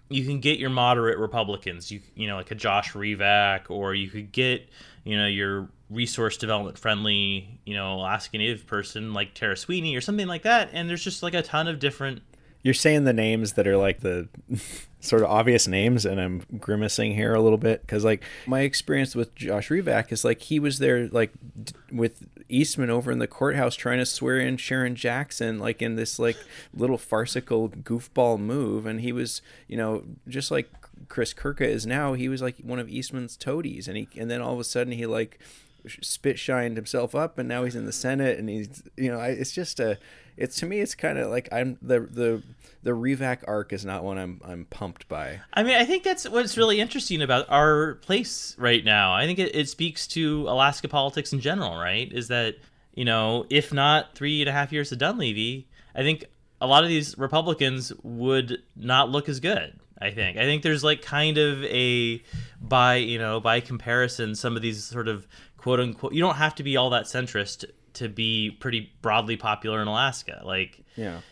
you 0.08 0.25
can 0.25 0.40
get 0.40 0.58
your 0.58 0.70
moderate 0.70 1.19
Republicans, 1.19 1.90
you 1.90 2.00
you 2.14 2.28
know, 2.28 2.37
like 2.37 2.50
a 2.50 2.54
Josh 2.54 2.93
Revak, 2.93 3.70
or 3.70 3.94
you 3.94 4.08
could 4.08 4.32
get, 4.32 4.69
you 5.04 5.16
know, 5.16 5.26
your 5.26 5.69
resource 5.90 6.37
development 6.37 6.78
friendly, 6.78 7.60
you 7.64 7.75
know, 7.75 7.94
Alaska 7.94 8.38
Native 8.38 8.66
person 8.66 9.12
like 9.12 9.34
Tara 9.34 9.56
Sweeney 9.56 9.94
or 9.94 10.00
something 10.00 10.26
like 10.26 10.43
that. 10.43 10.70
And 10.72 10.88
there's 10.88 11.04
just 11.04 11.22
like 11.22 11.34
a 11.34 11.43
ton 11.43 11.69
of 11.69 11.78
different 11.78 12.22
you're 12.67 12.75
saying 12.75 13.05
the 13.05 13.13
names 13.13 13.53
that 13.53 13.65
are 13.69 13.77
like 13.77 14.01
the 14.01 14.27
sort 15.01 15.23
of 15.23 15.29
obvious 15.31 15.69
names 15.69 16.05
and 16.05 16.21
i'm 16.21 16.43
grimacing 16.59 17.15
here 17.15 17.33
a 17.33 17.41
little 17.41 17.59
bit 17.59 17.81
because 17.83 18.05
like 18.05 18.25
my 18.45 18.63
experience 18.63 19.15
with 19.15 19.33
josh 19.37 19.69
revak 19.69 20.11
is 20.11 20.25
like 20.25 20.41
he 20.41 20.59
was 20.59 20.81
there 20.81 21.07
like 21.11 21.31
d- 21.63 21.73
with 21.93 22.27
eastman 22.49 22.91
over 22.91 23.13
in 23.13 23.21
the 23.21 23.29
courthouse 23.29 23.77
trying 23.77 23.99
to 23.99 24.05
swear 24.05 24.41
in 24.41 24.57
sharon 24.57 24.97
jackson 24.97 25.61
like 25.61 25.81
in 25.81 25.95
this 25.95 26.19
like 26.19 26.37
little 26.75 26.99
farcical 26.99 27.69
goofball 27.69 28.37
move 28.37 28.85
and 28.85 29.01
he 29.01 29.13
was 29.13 29.43
you 29.69 29.77
know 29.77 30.03
just 30.27 30.51
like 30.51 30.69
chris 31.08 31.32
kurka 31.32 31.61
is 31.61 31.87
now 31.87 32.15
he 32.15 32.29
was 32.29 32.43
like 32.43 32.56
one 32.58 32.81
of 32.81 32.89
eastman's 32.89 33.37
toadies 33.37 33.87
and 33.87 33.96
he 33.96 34.08
and 34.17 34.29
then 34.29 34.41
all 34.41 34.55
of 34.55 34.58
a 34.58 34.65
sudden 34.65 34.93
he 34.93 35.06
like 35.06 35.39
spit 35.88 36.38
shined 36.38 36.76
himself 36.76 37.14
up 37.14 37.38
and 37.38 37.48
now 37.48 37.64
he's 37.64 37.76
in 37.76 37.86
the 37.86 37.93
senate 37.93 38.38
and 38.38 38.48
he's 38.48 38.82
you 38.96 39.10
know 39.10 39.19
I, 39.19 39.28
it's 39.28 39.52
just 39.52 39.81
a 39.81 39.98
it's 40.36 40.56
to 40.56 40.66
me 40.66 40.81
it's 40.81 40.94
kind 40.94 41.19
of 41.19 41.31
like 41.31 41.48
I'm 41.52 41.78
the 41.81 42.00
the 42.00 42.43
the 42.82 42.93
Revak 42.93 43.38
arc 43.48 43.72
is 43.72 43.84
not 43.84 44.05
one 44.05 44.16
I'm 44.16 44.40
I'm 44.44 44.64
pumped 44.66 45.08
by. 45.08 45.40
I 45.52 45.64
mean, 45.64 45.74
I 45.74 45.84
think 45.84 46.05
that's 46.05 46.28
what's 46.28 46.56
really 46.56 46.81
interesting 46.81 47.20
about 47.20 47.46
our 47.48 47.94
place 47.94 48.55
right 48.58 48.84
now. 48.84 49.12
I 49.12 49.26
think 49.26 49.40
it, 49.40 49.56
it 49.56 49.69
speaks 49.69 50.06
to 50.08 50.43
Alaska 50.48 50.86
politics 50.86 51.32
in 51.32 51.40
general, 51.40 51.76
right? 51.76 52.12
Is 52.12 52.28
that 52.28 52.55
you 52.94 53.05
know, 53.05 53.44
if 53.50 53.72
not 53.72 54.14
three 54.14 54.40
and 54.40 54.48
a 54.48 54.52
half 54.52 54.72
years 54.72 54.93
of 54.93 54.98
Dunleavy, 54.98 55.66
I 55.96 56.02
think 56.02 56.26
a 56.60 56.66
lot 56.69 56.84
of 56.84 56.88
these 56.88 57.19
Republicans 57.19 57.93
would 58.05 58.62
not 58.76 59.10
look 59.10 59.28
as 59.28 59.40
good. 59.40 59.78
I 59.98 60.10
think. 60.10 60.36
I 60.36 60.43
think 60.43 60.62
there's 60.62 60.84
like 60.84 61.00
kind 61.00 61.38
of 61.38 61.64
a 61.64 62.22
by 62.60 62.96
you 62.96 63.19
know 63.19 63.40
by 63.40 63.60
comparison, 63.60 64.34
some 64.34 64.55
of 64.55 64.62
these 64.62 64.84
sort 64.84 65.08
of 65.08 65.26
quote 65.67 65.81
unquote. 65.81 66.13
You 66.13 66.20
don't 66.20 66.37
have 66.37 66.55
to 66.55 66.63
be 66.63 66.77
all 66.77 66.91
that 66.91 67.06
centrist 67.06 67.65
to 67.94 68.08
be 68.08 68.53
pretty 68.53 68.93
broadly 69.03 69.37
popular 69.37 69.82
in 69.82 69.89
Alaska. 69.89 70.41
Like, 70.44 70.85
yeah. 70.94 71.23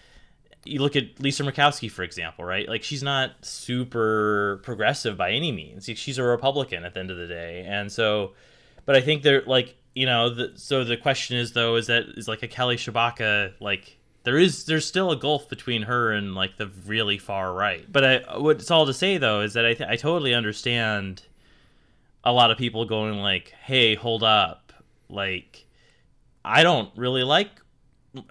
You 0.64 0.80
look 0.80 0.96
at 0.96 1.20
Lisa 1.20 1.44
Murkowski, 1.44 1.88
for 1.88 2.02
example, 2.02 2.44
right? 2.44 2.68
Like, 2.68 2.82
she's 2.82 3.02
not 3.02 3.30
super 3.42 4.60
progressive 4.64 5.16
by 5.16 5.30
any 5.30 5.52
means. 5.52 5.88
She's 5.94 6.18
a 6.18 6.24
Republican 6.24 6.84
at 6.84 6.94
the 6.94 7.00
end 7.00 7.12
of 7.12 7.16
the 7.16 7.28
day, 7.28 7.64
and 7.64 7.92
so, 7.92 8.32
but 8.86 8.96
I 8.96 9.02
think 9.02 9.22
they're 9.22 9.42
like, 9.42 9.76
you 9.94 10.06
know, 10.06 10.30
the, 10.30 10.52
so 10.56 10.82
the 10.82 10.96
question 10.96 11.36
is 11.36 11.52
though, 11.52 11.76
is 11.76 11.86
that 11.86 12.06
is 12.16 12.26
like 12.26 12.42
a 12.42 12.48
Kelly 12.48 12.74
Tshibaka 12.74 13.52
like 13.60 13.98
there 14.24 14.36
is 14.36 14.64
there's 14.64 14.84
still 14.84 15.12
a 15.12 15.16
gulf 15.16 15.48
between 15.48 15.82
her 15.82 16.10
and 16.10 16.34
like 16.34 16.56
the 16.56 16.66
really 16.86 17.18
far 17.18 17.52
right. 17.52 17.86
But 17.92 18.04
I 18.04 18.20
it's 18.50 18.70
all 18.72 18.86
to 18.86 18.94
say 18.94 19.16
though 19.16 19.42
is 19.42 19.52
that 19.52 19.64
I 19.64 19.74
th- 19.74 19.88
I 19.88 19.94
totally 19.94 20.34
understand 20.34 21.22
a 22.24 22.32
lot 22.32 22.50
of 22.50 22.58
people 22.58 22.84
going 22.84 23.18
like, 23.18 23.54
"Hey, 23.62 23.94
hold 23.94 24.22
up." 24.22 24.72
Like 25.08 25.66
I 26.44 26.62
don't 26.62 26.90
really 26.96 27.22
like 27.22 27.48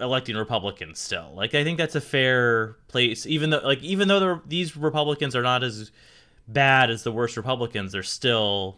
electing 0.00 0.36
Republicans 0.36 0.98
still. 0.98 1.32
Like 1.34 1.54
I 1.54 1.64
think 1.64 1.78
that's 1.78 1.94
a 1.94 2.00
fair 2.00 2.76
place, 2.88 3.26
even 3.26 3.50
though 3.50 3.60
like 3.62 3.82
even 3.82 4.08
though 4.08 4.40
these 4.46 4.76
Republicans 4.76 5.34
are 5.34 5.42
not 5.42 5.62
as 5.62 5.90
bad 6.48 6.90
as 6.90 7.02
the 7.02 7.12
worst 7.12 7.36
Republicans, 7.36 7.92
they're 7.92 8.02
still 8.02 8.76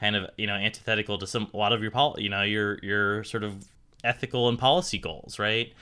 kind 0.00 0.16
of 0.16 0.30
you 0.36 0.46
know 0.46 0.54
antithetical 0.54 1.18
to 1.18 1.26
some 1.26 1.48
a 1.52 1.56
lot 1.56 1.72
of 1.72 1.82
your 1.82 1.90
pol- 1.90 2.16
you 2.18 2.28
know 2.28 2.42
your 2.42 2.78
your 2.82 3.24
sort 3.24 3.42
of 3.42 3.64
ethical 4.04 4.48
and 4.48 4.58
policy 4.58 4.98
goals, 4.98 5.38
right? 5.38 5.72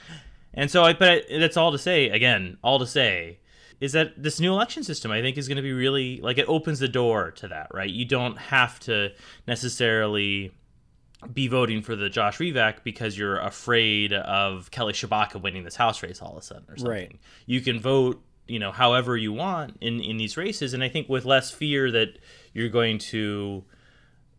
And 0.53 0.71
so 0.71 0.83
I 0.83 0.93
but 0.93 1.25
that's 1.29 1.57
all 1.57 1.71
to 1.71 1.77
say 1.77 2.09
again, 2.09 2.57
all 2.63 2.79
to 2.79 2.87
say 2.87 3.37
is 3.79 3.91
that 3.91 4.13
this 4.21 4.39
new 4.39 4.51
election 4.51 4.83
system 4.83 5.11
I 5.11 5.21
think 5.21 5.37
is 5.37 5.47
going 5.47 5.57
to 5.57 5.61
be 5.61 5.73
really 5.73 6.19
like 6.21 6.37
it 6.37 6.45
opens 6.47 6.79
the 6.79 6.87
door 6.87 7.31
to 7.31 7.47
that, 7.49 7.67
right? 7.73 7.89
You 7.89 8.05
don't 8.05 8.37
have 8.37 8.79
to 8.81 9.11
necessarily 9.47 10.51
be 11.33 11.47
voting 11.47 11.81
for 11.81 11.95
the 11.95 12.09
Josh 12.09 12.37
Revak 12.37 12.83
because 12.83 13.17
you're 13.17 13.39
afraid 13.39 14.13
of 14.13 14.69
Kelly 14.71 14.93
Tshibaka 14.93 15.41
winning 15.41 15.63
this 15.63 15.75
House 15.75 16.03
race 16.03 16.21
all 16.21 16.31
of 16.33 16.37
a 16.37 16.41
sudden 16.41 16.63
or 16.69 16.77
something. 16.77 16.91
Right. 16.91 17.15
You 17.47 17.59
can 17.61 17.79
vote, 17.79 18.21
you 18.47 18.59
know, 18.59 18.71
however 18.71 19.17
you 19.17 19.33
want 19.33 19.77
in 19.81 19.99
in 19.99 20.17
these 20.17 20.37
races, 20.37 20.73
and 20.73 20.83
I 20.83 20.89
think 20.89 21.09
with 21.09 21.25
less 21.25 21.49
fear 21.51 21.89
that 21.91 22.19
you're 22.53 22.69
going 22.69 22.99
to 22.99 23.63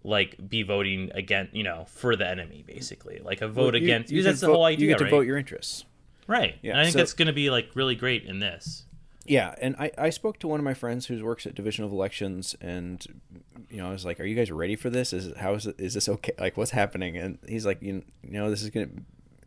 like 0.04 0.36
be 0.48 0.62
voting 0.62 1.10
against, 1.14 1.54
you 1.54 1.64
know, 1.64 1.84
for 1.88 2.14
the 2.16 2.26
enemy, 2.26 2.62
basically, 2.66 3.18
like 3.24 3.40
a 3.42 3.48
vote 3.48 3.74
You- 3.74 3.82
against. 3.82 4.12
you 4.12 4.22
that's 4.22 4.40
get 4.40 4.46
the 4.46 4.52
whole 4.52 4.64
idea, 4.64 4.86
You 4.86 4.88
get 4.92 4.98
to 4.98 5.04
right? 5.04 5.10
vote 5.10 5.26
your 5.26 5.36
interests. 5.36 5.84
right. 6.28 6.56
Yeah, 6.62 6.72
and 6.72 6.80
I 6.80 6.84
think 6.84 6.92
so- 6.92 6.98
that's 6.98 7.12
going 7.12 7.26
to 7.26 7.32
be 7.32 7.50
like 7.50 7.70
really 7.74 7.96
great 7.96 8.24
in 8.24 8.38
this. 8.38 8.84
Yeah, 9.28 9.54
and 9.60 9.76
I, 9.78 9.90
I 9.98 10.10
spoke 10.10 10.38
to 10.40 10.48
one 10.48 10.58
of 10.58 10.64
my 10.64 10.74
friends 10.74 11.06
who 11.06 11.22
works 11.24 11.46
at 11.46 11.54
Division 11.54 11.84
of 11.84 11.92
Elections, 11.92 12.56
and 12.60 13.04
you 13.68 13.76
know 13.76 13.88
I 13.88 13.92
was 13.92 14.04
like, 14.04 14.20
"Are 14.20 14.24
you 14.24 14.34
guys 14.34 14.50
ready 14.50 14.74
for 14.74 14.88
this? 14.88 15.12
Is 15.12 15.36
how 15.36 15.54
is 15.54 15.66
it, 15.66 15.78
is 15.78 15.94
this 15.94 16.08
okay? 16.08 16.32
Like, 16.38 16.56
what's 16.56 16.70
happening?" 16.70 17.16
And 17.16 17.38
he's 17.46 17.66
like, 17.66 17.82
"You, 17.82 18.04
know, 18.22 18.50
this 18.50 18.62
is 18.62 18.70
gonna." 18.70 18.88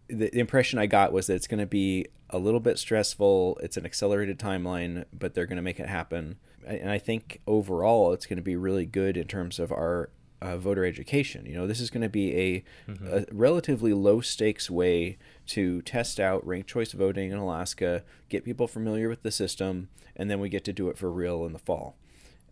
The, 0.07 0.29
the 0.29 0.39
impression 0.39 0.77
I 0.77 0.85
got 0.85 1.13
was 1.13 1.27
that 1.27 1.35
it's 1.35 1.47
going 1.47 1.61
to 1.61 1.65
be 1.65 2.05
a 2.29 2.37
little 2.37 2.59
bit 2.59 2.77
stressful. 2.77 3.57
It's 3.63 3.77
an 3.77 3.85
accelerated 3.85 4.37
timeline, 4.37 5.05
but 5.13 5.33
they're 5.33 5.45
going 5.45 5.55
to 5.55 5.61
make 5.61 5.79
it 5.79 5.87
happen. 5.87 6.35
And 6.67 6.91
I 6.91 6.97
think 6.97 7.39
overall, 7.47 8.11
it's 8.11 8.25
going 8.25 8.35
to 8.35 8.43
be 8.43 8.57
really 8.57 8.85
good 8.85 9.15
in 9.15 9.27
terms 9.27 9.57
of 9.57 9.71
our 9.71 10.09
uh, 10.41 10.57
voter 10.57 10.85
education. 10.85 11.45
You 11.45 11.53
know, 11.53 11.67
this 11.67 11.79
is 11.79 11.89
going 11.89 12.01
to 12.01 12.09
be 12.09 12.35
a, 12.37 12.63
a 13.09 13.25
relatively 13.31 13.93
low 13.93 14.21
stakes 14.21 14.69
way 14.69 15.17
to 15.51 15.81
test 15.81 16.19
out 16.19 16.45
ranked 16.47 16.69
choice 16.69 16.93
voting 16.93 17.31
in 17.31 17.37
Alaska, 17.37 18.03
get 18.29 18.45
people 18.45 18.67
familiar 18.67 19.09
with 19.09 19.21
the 19.21 19.31
system, 19.31 19.89
and 20.15 20.29
then 20.29 20.39
we 20.39 20.47
get 20.47 20.63
to 20.65 20.73
do 20.73 20.87
it 20.89 20.97
for 20.97 21.11
real 21.11 21.45
in 21.45 21.53
the 21.53 21.59
fall. 21.59 21.97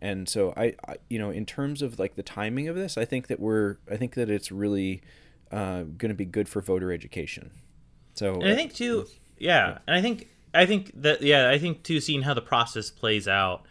And 0.02 0.28
so 0.28 0.52
I, 0.56 0.74
I 0.86 0.96
you 1.08 1.18
know, 1.18 1.30
in 1.30 1.46
terms 1.46 1.82
of 1.82 1.98
like 1.98 2.16
the 2.16 2.22
timing 2.22 2.68
of 2.68 2.76
this, 2.76 2.98
I 2.98 3.04
think 3.04 3.28
that 3.28 3.40
we're, 3.40 3.76
I 3.90 3.96
think 3.96 4.14
that 4.14 4.28
it's 4.28 4.52
really 4.52 5.02
uh, 5.50 5.82
going 5.82 6.10
to 6.10 6.14
be 6.14 6.26
good 6.26 6.48
for 6.48 6.60
voter 6.60 6.92
education. 6.92 7.50
So 8.14 8.34
And 8.34 8.48
I 8.48 8.54
think 8.54 8.74
too, 8.74 9.06
yeah, 9.38 9.78
and 9.86 9.96
I 9.96 10.02
think 10.02 10.28
I 10.52 10.66
think 10.66 10.92
that 11.02 11.22
yeah, 11.22 11.48
I 11.48 11.58
think 11.58 11.82
too, 11.82 12.00
seeing 12.00 12.22
how 12.22 12.34
the 12.34 12.42
process 12.42 12.90
plays 12.90 13.26
out 13.26 13.64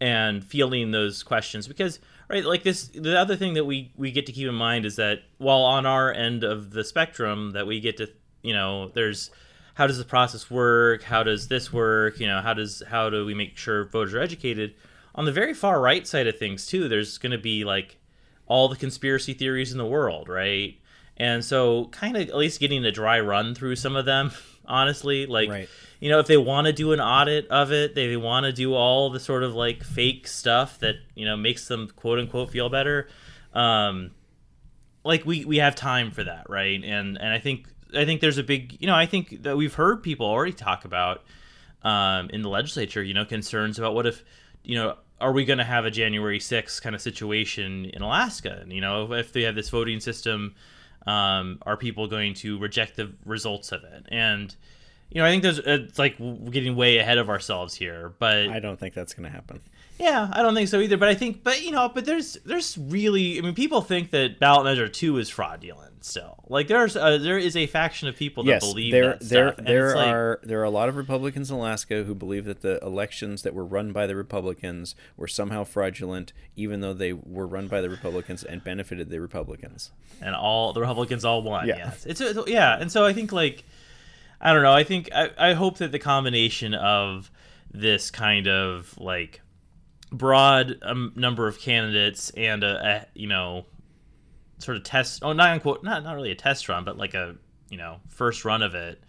and 0.00 0.44
feeling 0.44 0.92
those 0.92 1.22
questions 1.22 1.66
because 1.66 1.98
right, 2.28 2.44
like 2.44 2.62
this, 2.62 2.88
the 2.88 3.18
other 3.18 3.34
thing 3.34 3.54
that 3.54 3.64
we 3.64 3.92
we 3.96 4.12
get 4.12 4.26
to 4.26 4.32
keep 4.32 4.46
in 4.46 4.54
mind 4.54 4.86
is 4.86 4.96
that 4.96 5.22
while 5.38 5.62
on 5.62 5.86
our 5.86 6.12
end 6.12 6.44
of 6.44 6.70
the 6.70 6.84
spectrum, 6.84 7.52
that 7.52 7.66
we 7.66 7.80
get 7.80 7.96
to 7.96 8.08
you 8.46 8.54
know, 8.54 8.88
there's 8.88 9.30
how 9.74 9.86
does 9.86 9.98
the 9.98 10.04
process 10.04 10.50
work? 10.50 11.02
How 11.02 11.22
does 11.22 11.48
this 11.48 11.72
work? 11.72 12.18
You 12.20 12.28
know, 12.28 12.40
how 12.40 12.54
does 12.54 12.82
how 12.88 13.10
do 13.10 13.26
we 13.26 13.34
make 13.34 13.58
sure 13.58 13.84
voters 13.84 14.14
are 14.14 14.20
educated? 14.20 14.74
On 15.14 15.24
the 15.24 15.32
very 15.32 15.52
far 15.54 15.80
right 15.80 16.06
side 16.06 16.26
of 16.26 16.38
things 16.38 16.66
too, 16.66 16.88
there's 16.88 17.18
going 17.18 17.32
to 17.32 17.38
be 17.38 17.64
like 17.64 17.98
all 18.46 18.68
the 18.68 18.76
conspiracy 18.76 19.34
theories 19.34 19.72
in 19.72 19.78
the 19.78 19.86
world, 19.86 20.28
right? 20.28 20.78
And 21.16 21.44
so, 21.44 21.86
kind 21.86 22.16
of 22.16 22.28
at 22.28 22.36
least 22.36 22.60
getting 22.60 22.84
a 22.84 22.92
dry 22.92 23.18
run 23.20 23.54
through 23.54 23.76
some 23.76 23.96
of 23.96 24.04
them, 24.04 24.30
honestly. 24.66 25.26
Like, 25.26 25.48
Right. 25.48 25.68
you 25.98 26.10
know, 26.10 26.18
if 26.20 26.26
they 26.26 26.36
want 26.36 26.66
to 26.66 26.72
do 26.72 26.92
an 26.92 27.00
audit 27.00 27.48
of 27.48 27.72
it, 27.72 27.94
they 27.94 28.16
want 28.16 28.44
to 28.44 28.52
do 28.52 28.74
all 28.74 29.10
the 29.10 29.18
sort 29.20 29.42
of 29.42 29.54
like 29.54 29.82
fake 29.82 30.28
stuff 30.28 30.78
that, 30.80 30.96
you 31.14 31.24
know, 31.24 31.36
makes 31.36 31.66
them 31.68 31.88
quote 31.96 32.18
unquote 32.18 32.50
feel 32.50 32.68
better. 32.68 33.08
Um, 33.54 34.12
like 35.04 35.24
we, 35.24 35.44
we 35.44 35.56
have 35.58 35.74
time 35.74 36.10
for 36.10 36.24
that, 36.24 36.48
right? 36.50 36.82
And 36.84 37.16
and 37.16 37.28
I 37.28 37.38
think 37.38 37.66
I 37.96 38.04
think 38.04 38.20
there's 38.20 38.38
a 38.38 38.42
big, 38.42 38.76
you 38.80 38.86
know, 38.86 38.94
I 38.94 39.06
think 39.06 39.42
that 39.42 39.56
we've 39.56 39.74
heard 39.74 40.02
people 40.02 40.26
already 40.26 40.52
talk 40.52 40.84
about 40.84 41.22
um, 41.82 42.30
in 42.30 42.42
the 42.42 42.48
legislature, 42.48 43.02
you 43.02 43.14
know, 43.14 43.24
concerns 43.24 43.78
about 43.78 43.94
what 43.94 44.06
if, 44.06 44.24
you 44.62 44.74
know, 44.74 44.96
are 45.20 45.32
we 45.32 45.44
going 45.44 45.58
to 45.58 45.64
have 45.64 45.84
a 45.84 45.90
January 45.90 46.38
6th 46.38 46.82
kind 46.82 46.94
of 46.94 47.00
situation 47.00 47.86
in 47.86 48.02
Alaska? 48.02 48.58
And, 48.60 48.72
you 48.72 48.80
know, 48.80 49.12
if 49.12 49.32
they 49.32 49.42
have 49.42 49.54
this 49.54 49.70
voting 49.70 50.00
system, 50.00 50.54
um, 51.06 51.58
are 51.62 51.76
people 51.76 52.06
going 52.06 52.34
to 52.34 52.58
reject 52.58 52.96
the 52.96 53.12
results 53.24 53.72
of 53.72 53.84
it? 53.84 54.06
And, 54.08 54.54
you 55.10 55.20
know, 55.20 55.26
I 55.26 55.30
think 55.30 55.42
there's, 55.42 55.58
it's 55.58 55.98
like 55.98 56.18
getting 56.50 56.76
way 56.76 56.98
ahead 56.98 57.18
of 57.18 57.30
ourselves 57.30 57.74
here, 57.74 58.12
but 58.18 58.48
I 58.48 58.60
don't 58.60 58.78
think 58.78 58.94
that's 58.94 59.14
going 59.14 59.24
to 59.24 59.34
happen. 59.34 59.60
Yeah, 59.98 60.28
I 60.32 60.42
don't 60.42 60.54
think 60.54 60.68
so 60.68 60.80
either. 60.80 60.96
But 60.96 61.08
I 61.08 61.14
think, 61.14 61.42
but 61.42 61.62
you 61.62 61.70
know, 61.70 61.88
but 61.88 62.04
there's 62.04 62.34
there's 62.44 62.76
really, 62.76 63.38
I 63.38 63.40
mean, 63.40 63.54
people 63.54 63.80
think 63.80 64.10
that 64.10 64.38
ballot 64.38 64.64
measure 64.64 64.88
two 64.88 65.18
is 65.18 65.28
fraudulent 65.28 66.04
still. 66.04 66.44
Like 66.48 66.68
there's 66.68 66.96
a, 66.96 67.18
there 67.18 67.38
is 67.38 67.56
a 67.56 67.66
faction 67.66 68.06
of 68.08 68.16
people 68.16 68.44
that 68.44 68.50
yes, 68.50 68.60
believe 68.60 68.92
there 68.92 69.12
that 69.12 69.20
there 69.20 69.52
stuff. 69.52 69.66
there 69.66 69.86
it's 69.88 69.96
like- 69.96 70.08
are 70.08 70.40
there 70.42 70.60
are 70.60 70.64
a 70.64 70.70
lot 70.70 70.88
of 70.88 70.96
Republicans 70.96 71.50
in 71.50 71.56
Alaska 71.56 72.04
who 72.04 72.14
believe 72.14 72.44
that 72.44 72.60
the 72.60 72.78
elections 72.82 73.42
that 73.42 73.54
were 73.54 73.64
run 73.64 73.92
by 73.92 74.06
the 74.06 74.14
Republicans 74.14 74.94
were 75.16 75.28
somehow 75.28 75.64
fraudulent, 75.64 76.32
even 76.54 76.80
though 76.80 76.94
they 76.94 77.12
were 77.12 77.46
run 77.46 77.66
by 77.66 77.80
the 77.80 77.90
Republicans 77.90 78.44
and 78.44 78.62
benefited 78.62 79.10
the 79.10 79.20
Republicans. 79.20 79.90
and 80.20 80.34
all 80.34 80.72
the 80.72 80.80
Republicans 80.80 81.24
all 81.24 81.42
won. 81.42 81.66
Yeah. 81.66 81.76
Yes, 81.78 82.06
it's, 82.06 82.20
it's 82.20 82.48
yeah, 82.48 82.78
and 82.78 82.90
so 82.92 83.04
I 83.04 83.12
think 83.12 83.32
like 83.32 83.64
I 84.40 84.52
don't 84.52 84.62
know. 84.62 84.72
I 84.72 84.84
think 84.84 85.08
I, 85.14 85.30
I 85.38 85.52
hope 85.54 85.78
that 85.78 85.90
the 85.92 85.98
combination 85.98 86.74
of 86.74 87.30
this 87.72 88.10
kind 88.10 88.46
of 88.46 88.96
like 88.98 89.40
broad 90.16 90.78
um, 90.82 91.12
number 91.16 91.46
of 91.46 91.58
candidates 91.58 92.30
and 92.30 92.62
a, 92.62 93.06
a 93.14 93.18
you 93.18 93.26
know 93.26 93.66
sort 94.58 94.76
of 94.76 94.82
test 94.82 95.22
oh 95.22 95.32
not 95.32 95.50
unquote 95.50 95.82
not 95.84 96.02
not 96.02 96.14
really 96.14 96.30
a 96.30 96.34
test 96.34 96.68
run 96.68 96.84
but 96.84 96.96
like 96.96 97.14
a 97.14 97.36
you 97.70 97.76
know 97.76 98.00
first 98.08 98.44
run 98.44 98.62
of 98.62 98.74
it 98.74 99.00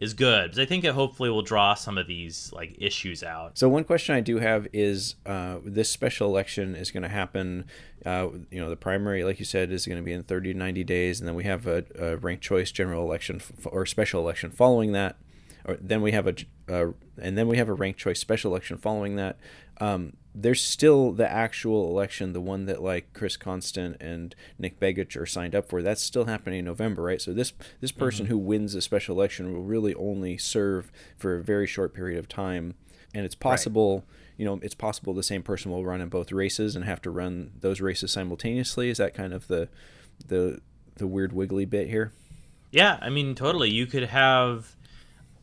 is 0.00 0.14
good 0.14 0.44
because 0.44 0.58
I 0.58 0.64
think 0.64 0.84
it 0.84 0.94
hopefully 0.94 1.30
will 1.30 1.42
draw 1.42 1.74
some 1.74 1.98
of 1.98 2.06
these 2.06 2.52
like 2.52 2.76
issues 2.78 3.22
out. 3.22 3.58
So 3.58 3.68
one 3.68 3.84
question 3.84 4.14
I 4.14 4.20
do 4.20 4.38
have 4.38 4.68
is 4.72 5.16
uh, 5.26 5.58
this 5.64 5.90
special 5.90 6.28
election 6.28 6.76
is 6.76 6.90
going 6.90 7.02
to 7.02 7.08
happen. 7.08 7.64
Uh, 8.06 8.28
you 8.50 8.60
know, 8.60 8.70
the 8.70 8.76
primary, 8.76 9.24
like 9.24 9.38
you 9.38 9.44
said, 9.44 9.72
is 9.72 9.86
going 9.86 9.98
to 9.98 10.04
be 10.04 10.12
in 10.12 10.22
30 10.22 10.52
to 10.52 10.58
90 10.58 10.84
days, 10.84 11.20
and 11.20 11.28
then 11.28 11.34
we 11.34 11.44
have 11.44 11.66
a, 11.66 11.84
a 11.98 12.16
ranked 12.16 12.44
choice 12.44 12.70
general 12.70 13.02
election 13.04 13.36
f- 13.36 13.66
or 13.66 13.84
special 13.86 14.20
election 14.22 14.50
following 14.50 14.92
that. 14.92 15.16
Or 15.64 15.76
then 15.80 16.00
we 16.00 16.12
have 16.12 16.26
a 16.26 16.34
uh, 16.68 16.92
and 17.20 17.36
then 17.36 17.48
we 17.48 17.56
have 17.56 17.68
a 17.68 17.74
ranked 17.74 17.98
choice 17.98 18.20
special 18.20 18.52
election 18.52 18.78
following 18.78 19.16
that. 19.16 19.38
Um, 19.80 20.14
there's 20.34 20.62
still 20.62 21.12
the 21.12 21.28
actual 21.28 21.88
election, 21.88 22.32
the 22.32 22.40
one 22.40 22.66
that 22.66 22.82
like 22.82 23.12
Chris 23.12 23.36
Constant 23.36 23.96
and 24.00 24.34
Nick 24.58 24.78
Begich 24.78 25.20
are 25.20 25.26
signed 25.26 25.54
up 25.54 25.68
for. 25.68 25.82
That's 25.82 26.02
still 26.02 26.26
happening 26.26 26.60
in 26.60 26.64
November, 26.64 27.02
right? 27.02 27.20
So 27.20 27.32
this 27.32 27.52
this 27.80 27.92
person 27.92 28.26
who 28.26 28.38
wins 28.38 28.74
a 28.74 28.80
special 28.80 29.16
election 29.16 29.52
will 29.52 29.62
really 29.62 29.94
only 29.94 30.38
serve 30.38 30.92
for 31.16 31.36
a 31.36 31.42
very 31.42 31.66
short 31.66 31.92
period 31.92 32.18
of 32.18 32.28
time, 32.28 32.74
and 33.14 33.24
it's 33.24 33.34
possible. 33.34 34.04
You 34.36 34.44
know, 34.44 34.60
it's 34.62 34.76
possible 34.76 35.14
the 35.14 35.24
same 35.24 35.42
person 35.42 35.72
will 35.72 35.84
run 35.84 36.00
in 36.00 36.08
both 36.08 36.30
races 36.30 36.76
and 36.76 36.84
have 36.84 37.02
to 37.02 37.10
run 37.10 37.50
those 37.58 37.80
races 37.80 38.12
simultaneously. 38.12 38.88
Is 38.88 38.98
that 38.98 39.14
kind 39.14 39.32
of 39.32 39.48
the 39.48 39.68
the 40.24 40.60
the 40.96 41.08
weird 41.08 41.32
wiggly 41.32 41.64
bit 41.64 41.88
here? 41.88 42.12
Yeah, 42.70 42.98
I 43.00 43.10
mean, 43.10 43.34
totally. 43.34 43.70
You 43.70 43.86
could 43.86 44.04
have. 44.04 44.76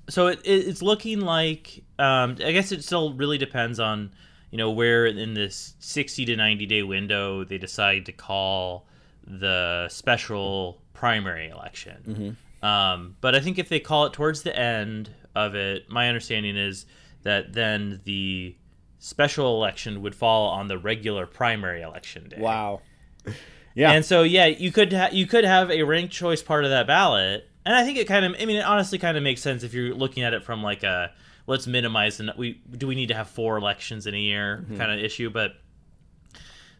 So 0.10 0.28
it, 0.28 0.40
it, 0.46 0.68
it's 0.68 0.82
looking 0.82 1.20
like. 1.20 1.84
Um, 1.98 2.38
I 2.44 2.52
guess 2.52 2.72
it 2.72 2.84
still 2.84 3.14
really 3.14 3.38
depends 3.38 3.80
on, 3.80 4.12
you 4.56 4.58
know, 4.58 4.72
where 4.72 5.06
in 5.06 5.34
this 5.34 5.74
sixty 5.80 6.24
to 6.24 6.34
ninety 6.38 6.66
day 6.66 6.82
window 6.82 7.44
they 7.44 7.58
decide 7.58 8.06
to 8.06 8.14
call 8.14 8.88
the 9.28 9.90
special 9.90 10.82
primary 10.94 11.50
election. 11.50 12.38
Um, 12.64 13.18
but 13.20 13.36
I 13.36 13.42
think 13.42 13.60
if 13.60 13.68
they 13.68 13.82
call 13.82 14.06
it 14.06 14.14
towards 14.14 14.44
the 14.44 14.58
end 14.58 15.10
of 15.36 15.56
it, 15.56 15.90
my 15.90 16.08
understanding 16.08 16.56
is 16.56 16.86
that 17.24 17.52
then 17.52 18.00
the 18.06 18.56
special 18.98 19.58
election 19.58 20.02
would 20.04 20.16
fall 20.16 20.48
on 20.52 20.70
the 20.70 20.78
regular 20.78 21.26
primary 21.26 21.82
election 21.82 22.30
day. 22.30 22.38
Wow. 22.40 22.80
Yeah. 23.78 23.92
And 23.92 24.06
so 24.06 24.24
yeah, 24.24 24.46
you 24.46 24.72
could 24.72 24.94
ha- 24.94 25.10
you 25.12 25.28
could 25.28 25.44
have 25.44 25.70
a 25.70 25.84
ranked 25.84 26.14
choice 26.14 26.42
part 26.42 26.64
of 26.64 26.70
that 26.70 26.88
ballot, 26.88 27.46
and 27.66 27.76
I 27.76 27.84
think 27.84 27.98
it 27.98 28.08
kind 28.08 28.24
of 28.24 28.34
I 28.40 28.46
mean 28.46 28.56
it 28.56 28.64
honestly 28.64 28.98
kind 28.98 29.18
of 29.18 29.24
makes 29.24 29.42
sense 29.42 29.64
if 29.64 29.74
you're 29.74 29.94
looking 29.94 30.24
at 30.24 30.34
it 30.34 30.46
from 30.46 30.64
like 30.64 30.84
a 30.84 31.12
let's 31.48 31.68
minimize 31.68 32.18
the 32.18 32.34
we 32.38 32.62
do 32.78 32.88
we 32.88 32.96
need 32.96 33.08
to 33.08 33.14
have 33.16 33.30
four 33.30 33.58
elections 33.58 34.08
in 34.08 34.14
a 34.16 34.20
year 34.20 34.66
kind 34.78 34.92
of 34.92 35.00
issue, 35.00 35.30
but 35.30 35.54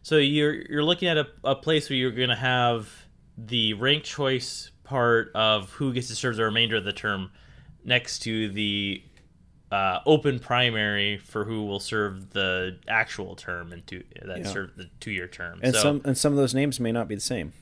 so 0.02 0.16
you're 0.16 0.54
you're 0.54 0.84
looking 0.84 1.08
at 1.08 1.16
a, 1.18 1.26
a 1.44 1.54
place 1.56 1.90
where 1.90 1.96
you're 1.96 2.10
going 2.12 2.28
to 2.28 2.36
have 2.36 2.88
the 3.38 3.74
rank 3.74 4.04
choice 4.04 4.70
part 4.84 5.30
of 5.34 5.70
who 5.72 5.92
gets 5.92 6.08
to 6.08 6.14
serve 6.14 6.36
the 6.36 6.44
remainder 6.44 6.76
of 6.76 6.84
the 6.84 6.92
term 6.92 7.30
next 7.84 8.20
to 8.20 8.48
the 8.50 9.02
uh, 9.72 9.98
open 10.06 10.38
primary 10.38 11.18
for 11.18 11.44
who 11.44 11.64
will 11.66 11.80
serve 11.80 12.30
the 12.30 12.78
actual 12.86 13.34
term 13.34 13.72
and 13.72 13.84
two 13.86 14.04
that 14.24 14.38
Yeah. 14.38 14.44
serve 14.44 14.76
the 14.76 14.88
two 15.00 15.10
year 15.10 15.26
term. 15.26 15.58
and 15.62 15.74
so, 15.74 15.82
some 15.82 16.02
and 16.04 16.16
some 16.16 16.32
of 16.32 16.36
those 16.38 16.54
names 16.54 16.78
may 16.78 16.92
not 16.92 17.08
be 17.08 17.14
the 17.16 17.20
same. 17.20 17.52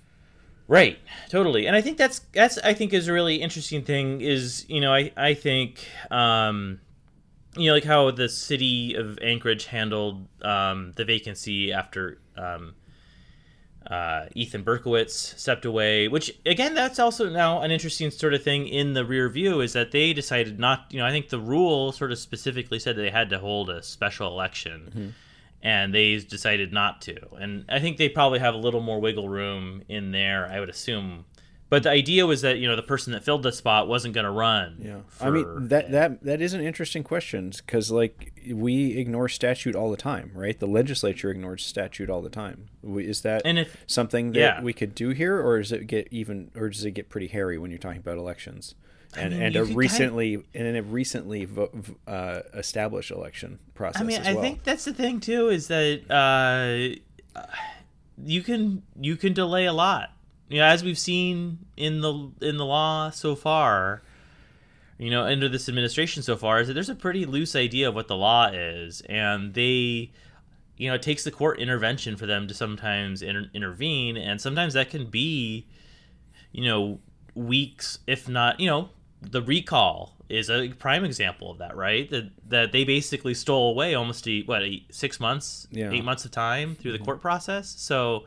Right, 0.67 0.99
totally, 1.29 1.67
and 1.67 1.77
I 1.77 1.81
think 1.83 1.99
that's 1.99 2.21
that's 2.33 2.57
I 2.59 2.73
think 2.73 2.93
is 2.95 3.09
a 3.09 3.13
really 3.13 3.37
interesting 3.37 3.83
thing. 3.83 4.21
Is 4.23 4.65
you 4.69 4.81
know 4.81 4.95
I 4.95 5.13
I 5.17 5.35
think 5.35 5.87
um, 6.11 6.81
you 7.57 7.69
know, 7.69 7.75
like 7.75 7.85
how 7.85 8.11
the 8.11 8.29
city 8.29 8.95
of 8.95 9.19
Anchorage 9.23 9.67
handled 9.67 10.27
um, 10.43 10.93
the 10.97 11.05
vacancy 11.05 11.73
after 11.73 12.19
um, 12.37 12.75
uh, 13.87 14.27
Ethan 14.35 14.65
Berkowitz 14.65 15.39
stepped 15.39 15.65
away, 15.65 16.09
which 16.09 16.39
again, 16.47 16.75
that's 16.75 16.99
also 16.99 17.29
now 17.29 17.61
an 17.61 17.71
interesting 17.71 18.11
sort 18.11 18.35
of 18.35 18.43
thing 18.43 18.67
in 18.67 18.95
the 18.95 19.05
rear 19.05 19.29
view 19.29 19.61
is 19.61 19.73
that 19.75 19.91
they 19.91 20.13
decided 20.13 20.59
not, 20.59 20.87
you 20.91 20.99
know, 20.99 21.07
I 21.07 21.11
think 21.11 21.29
the 21.29 21.39
rule 21.39 21.93
sort 21.93 22.11
of 22.11 22.19
specifically 22.19 22.79
said 22.79 22.97
they 22.97 23.11
had 23.11 23.31
to 23.31 23.39
hold 23.39 23.71
a 23.71 23.83
special 23.83 24.29
election. 24.29 24.87
Mm-hmm. 24.89 25.09
And 25.67 25.95
they 25.95 26.19
decided 26.19 26.75
not 26.75 27.01
to. 27.03 27.17
And 27.41 27.65
I 27.71 27.81
think 27.81 27.97
they 27.97 28.11
probably 28.11 28.39
have 28.39 28.55
a 28.55 28.59
little 28.59 28.83
more 28.83 29.01
wiggle 29.01 29.31
room 29.31 29.83
in 29.89 30.11
there, 30.11 30.47
I 30.47 30.61
would 30.61 30.69
assume, 30.69 31.25
but 31.71 31.83
the 31.83 31.91
idea 31.91 32.27
was 32.27 32.43
that 32.43 32.59
you 32.59 32.69
know 32.69 32.77
the 32.77 32.83
person 32.83 33.13
that 33.13 33.25
filled 33.25 33.43
the 33.43 33.53
spot 33.53 33.89
wasn't 33.89 34.15
going 34.15 34.25
to 34.25 34.31
run. 34.31 34.77
Yeah, 34.81 34.99
for, 35.09 35.27
I 35.27 35.31
mean 35.31 35.69
that 35.69 35.91
that 35.93 36.23
that 36.23 36.41
is 36.41 36.55
an 36.55 36.61
interesting 36.61 37.03
question 37.03 37.53
because 37.57 37.91
like 37.91 38.33
we 38.53 38.99
ignore 38.99 39.29
statute 39.29 39.75
all 39.75 39.91
the 39.91 39.97
time, 39.97 40.31
right? 40.35 40.59
The 40.59 40.67
legislature 40.67 41.31
ignores 41.31 41.65
statute 41.65 42.11
all 42.11 42.23
the 42.23 42.31
time. 42.31 42.69
Is 42.83 43.23
that 43.23 43.43
and 43.45 43.59
if, 43.59 43.77
something 43.87 44.33
that 44.33 44.39
yeah. 44.39 44.63
we 44.63 44.73
could 44.73 44.95
do 44.95 45.11
here, 45.11 45.41
or 45.41 45.59
does 45.59 45.73
it 45.73 45.87
get 45.87 46.09
even, 46.11 46.51
or 46.55 46.69
does 46.69 46.85
it 46.85 46.93
get 46.93 47.09
pretty 47.09 47.29
hairy 47.29 47.59
when 47.59 47.71
you're 47.71 47.79
talking 47.79 48.01
about 48.01 48.19
elections? 48.19 48.75
And, 49.17 49.33
I 49.33 49.37
mean, 49.37 49.47
and 49.47 49.57
a 49.57 49.65
recently 49.65 50.37
kind 50.37 50.47
of, 50.55 50.67
and 50.67 50.77
a 50.77 50.83
recently 50.83 51.45
vo- 51.45 51.71
uh, 52.07 52.41
established 52.53 53.11
election 53.11 53.61
process. 53.75 54.03
I 54.03 54.05
mean, 54.05 54.21
I 54.23 54.35
well. 54.35 54.43
think 54.43 54.65
that's 54.65 54.85
the 54.85 54.93
thing 54.93 55.21
too 55.21 55.49
is 55.49 55.69
that 55.69 56.11
uh, 56.11 57.41
you 58.23 58.43
can 58.43 58.83
you 59.01 59.17
can 59.17 59.33
delay 59.33 59.67
a 59.67 59.73
lot 59.73 60.11
you 60.49 60.59
know, 60.59 60.65
as 60.65 60.85
we've 60.85 60.99
seen 60.99 61.59
in 61.77 62.01
the 62.01 62.31
in 62.41 62.57
the 62.57 62.65
law 62.65 63.11
so 63.11 63.35
far, 63.35 64.03
you 64.99 65.11
know, 65.11 65.25
under 65.25 65.49
this 65.49 65.69
administration 65.69 66.23
so 66.23 66.37
far, 66.37 66.61
is 66.61 66.69
that 66.69 66.75
there's 66.75 66.89
a 66.89 66.95
pretty 66.95 67.25
loose 67.25 67.57
idea 67.57 67.89
of 67.89 67.95
what 67.95 68.09
the 68.09 68.17
law 68.17 68.49
is, 68.53 69.01
and 69.03 69.55
they, 69.55 70.11
you 70.77 70.89
know, 70.89 70.95
it 70.95 71.03
takes 71.03 71.25
the 71.25 71.31
court 71.31 71.59
intervention 71.59 72.17
for 72.17 72.27
them 72.27 72.47
to 72.49 72.55
sometimes 72.55 73.23
inter- 73.23 73.51
intervene, 73.55 74.17
and 74.17 74.41
sometimes 74.41 74.75
that 74.75 74.91
can 74.91 75.07
be, 75.07 75.67
you 76.53 76.65
know, 76.65 76.99
weeks, 77.35 77.99
if 78.07 78.29
not, 78.29 78.61
you 78.61 78.69
know, 78.69 78.91
the 79.23 79.43
recall 79.43 80.15
is 80.29 80.51
a 80.51 80.69
prime 80.75 81.05
example 81.05 81.51
of 81.51 81.59
that, 81.59 81.75
right? 81.77 82.09
That 82.11 82.31
that 82.49 82.73
they 82.73 82.85
basically 82.85 83.35
stole 83.35 83.71
away 83.71 83.95
almost 83.95 84.29
a, 84.29 84.43
what 84.43 84.63
eight, 84.63 84.95
six 84.95 85.19
months, 85.19 85.67
yeah. 85.71 85.91
eight 85.91 86.05
months 86.05 86.25
of 86.25 86.31
time 86.31 86.75
through 86.75 86.93
the 86.93 86.99
mm-hmm. 86.99 87.05
court 87.07 87.21
process. 87.21 87.75
So 87.79 88.25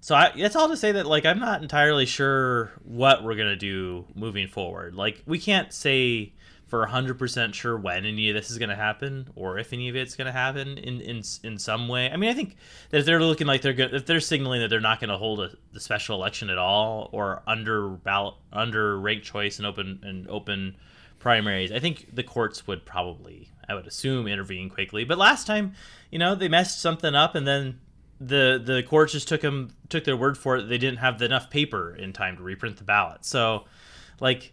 so 0.00 0.14
I, 0.14 0.32
that's 0.36 0.56
all 0.56 0.68
to 0.68 0.76
say 0.76 0.92
that 0.92 1.06
like 1.06 1.26
I'm 1.26 1.38
not 1.38 1.62
entirely 1.62 2.06
sure 2.06 2.72
what 2.84 3.22
we're 3.22 3.36
gonna 3.36 3.56
do 3.56 4.06
moving 4.14 4.48
forward. 4.48 4.94
Like 4.94 5.22
we 5.26 5.38
can't 5.38 5.72
say 5.72 6.32
for 6.68 6.86
100% 6.86 7.54
sure 7.54 7.76
when 7.76 8.04
any 8.04 8.28
of 8.28 8.34
this 8.34 8.50
is 8.50 8.58
going 8.58 8.68
to 8.68 8.76
happen 8.76 9.26
or 9.34 9.58
if 9.58 9.72
any 9.72 9.88
of 9.88 9.96
it's 9.96 10.14
going 10.14 10.26
to 10.26 10.32
happen 10.32 10.76
in, 10.76 11.00
in 11.00 11.22
in 11.42 11.58
some 11.58 11.88
way. 11.88 12.10
I 12.10 12.16
mean, 12.16 12.28
I 12.28 12.34
think 12.34 12.56
that 12.90 12.98
if 12.98 13.06
they're 13.06 13.20
looking 13.20 13.46
like 13.46 13.62
they're 13.62 13.72
good, 13.72 13.94
if 13.94 14.04
they're 14.04 14.20
signaling 14.20 14.60
that 14.60 14.68
they're 14.68 14.80
not 14.80 15.00
going 15.00 15.08
to 15.08 15.16
hold 15.16 15.40
a 15.40 15.50
the 15.72 15.80
special 15.80 16.16
election 16.16 16.50
at 16.50 16.58
all 16.58 17.08
or 17.12 17.42
under 17.46 17.88
ballot 17.88 18.34
under 18.52 19.00
ranked 19.00 19.24
choice 19.24 19.58
and 19.58 19.66
open 19.66 20.00
and 20.02 20.28
open 20.28 20.76
primaries, 21.18 21.72
I 21.72 21.80
think 21.80 22.14
the 22.14 22.22
courts 22.22 22.66
would 22.66 22.84
probably 22.84 23.48
I 23.66 23.74
would 23.74 23.86
assume 23.86 24.28
intervene 24.28 24.68
quickly. 24.68 25.04
But 25.04 25.16
last 25.16 25.46
time, 25.46 25.72
you 26.10 26.18
know, 26.18 26.34
they 26.34 26.48
messed 26.48 26.80
something 26.80 27.14
up 27.14 27.34
and 27.34 27.46
then 27.46 27.80
the 28.20 28.60
the 28.64 28.82
courts 28.82 29.12
just 29.12 29.28
took 29.28 29.40
them 29.40 29.70
took 29.88 30.04
their 30.04 30.16
word 30.16 30.36
for 30.36 30.56
it. 30.56 30.64
They 30.64 30.78
didn't 30.78 30.98
have 30.98 31.20
enough 31.22 31.50
paper 31.50 31.94
in 31.94 32.12
time 32.12 32.36
to 32.36 32.42
reprint 32.42 32.76
the 32.76 32.84
ballot. 32.84 33.24
So, 33.24 33.64
like, 34.20 34.52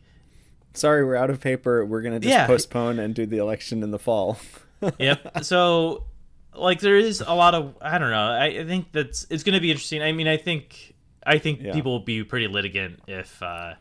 sorry, 0.73 1.03
we're 1.03 1.15
out 1.15 1.29
of 1.29 1.39
paper. 1.41 1.85
We're 1.85 2.01
gonna 2.01 2.19
just 2.19 2.31
yeah. 2.31 2.47
postpone 2.47 2.99
and 2.99 3.15
do 3.15 3.25
the 3.25 3.37
election 3.37 3.83
in 3.83 3.91
the 3.91 3.99
fall. 3.99 4.37
yep. 4.99 5.43
So, 5.43 6.03
like, 6.53 6.79
there 6.79 6.97
is 6.97 7.21
a 7.25 7.33
lot 7.33 7.55
of 7.55 7.75
I 7.81 7.97
don't 7.97 8.11
know. 8.11 8.27
I, 8.27 8.45
I 8.45 8.65
think 8.65 8.91
that's 8.91 9.25
it's 9.29 9.43
gonna 9.43 9.61
be 9.61 9.71
interesting. 9.71 10.01
I 10.01 10.11
mean, 10.11 10.27
I 10.27 10.37
think 10.37 10.95
I 11.25 11.39
think 11.39 11.61
yeah. 11.61 11.73
people 11.73 11.93
will 11.93 12.05
be 12.05 12.23
pretty 12.23 12.47
litigant 12.47 12.99
if 13.07 13.41
uh, 13.41 13.73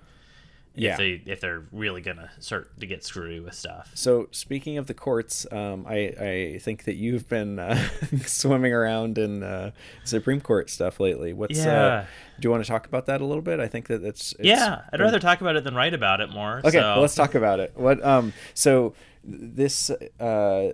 yeah. 0.75 0.93
if 0.93 0.99
they 0.99 1.31
if 1.31 1.41
they're 1.41 1.65
really 1.73 2.01
gonna 2.01 2.31
start 2.41 2.79
to 2.81 2.87
get 2.87 3.05
screwy 3.05 3.41
with 3.41 3.55
stuff. 3.55 3.91
So 3.95 4.29
speaking 4.33 4.79
of 4.79 4.87
the 4.87 4.95
courts, 4.95 5.47
um, 5.53 5.87
I 5.89 6.15
I 6.19 6.59
think 6.61 6.85
that 6.85 6.97
you've 6.97 7.29
been 7.29 7.59
uh, 7.59 7.77
swimming 8.27 8.73
around 8.73 9.19
in 9.19 9.43
uh, 9.43 9.71
Supreme 10.05 10.41
Court 10.41 10.71
stuff 10.71 11.01
lately. 11.01 11.33
What's 11.33 11.61
uh, 11.61 11.69
yeah. 11.69 11.85
Uh, 11.85 12.05
do 12.41 12.47
you 12.47 12.51
want 12.51 12.65
to 12.65 12.69
talk 12.69 12.87
about 12.87 13.07
that 13.07 13.21
a 13.21 13.25
little 13.25 13.43
bit? 13.43 13.61
I 13.61 13.69
think 13.69 13.87
that 13.89 14.03
it's, 14.03 14.33
it's 14.33 14.43
yeah. 14.43 14.83
I'd 14.93 15.01
rather 15.01 15.21
talk 15.21 15.41
about 15.41 15.57
it 15.57 15.65
than 15.65 15.75
write 15.75 15.95
about 15.95 16.21
it 16.21 16.31
more. 16.31 16.59
Okay, 16.59 16.71
so. 16.71 16.81
well, 16.81 17.01
let's 17.01 17.15
talk 17.15 17.35
about 17.35 17.61
it. 17.61 17.73
What 17.77 18.05
um 18.05 18.33
so 18.55 18.95
this 19.23 19.91
uh 19.91 20.73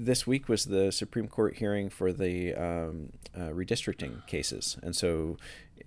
this 0.00 0.26
week 0.26 0.48
was 0.48 0.64
the 0.64 0.90
Supreme 0.90 1.28
Court 1.28 1.56
hearing 1.56 1.90
for 1.90 2.12
the 2.12 2.54
um, 2.54 3.10
uh, 3.36 3.50
redistricting 3.50 4.26
cases, 4.26 4.78
and 4.82 4.96
so 4.96 5.36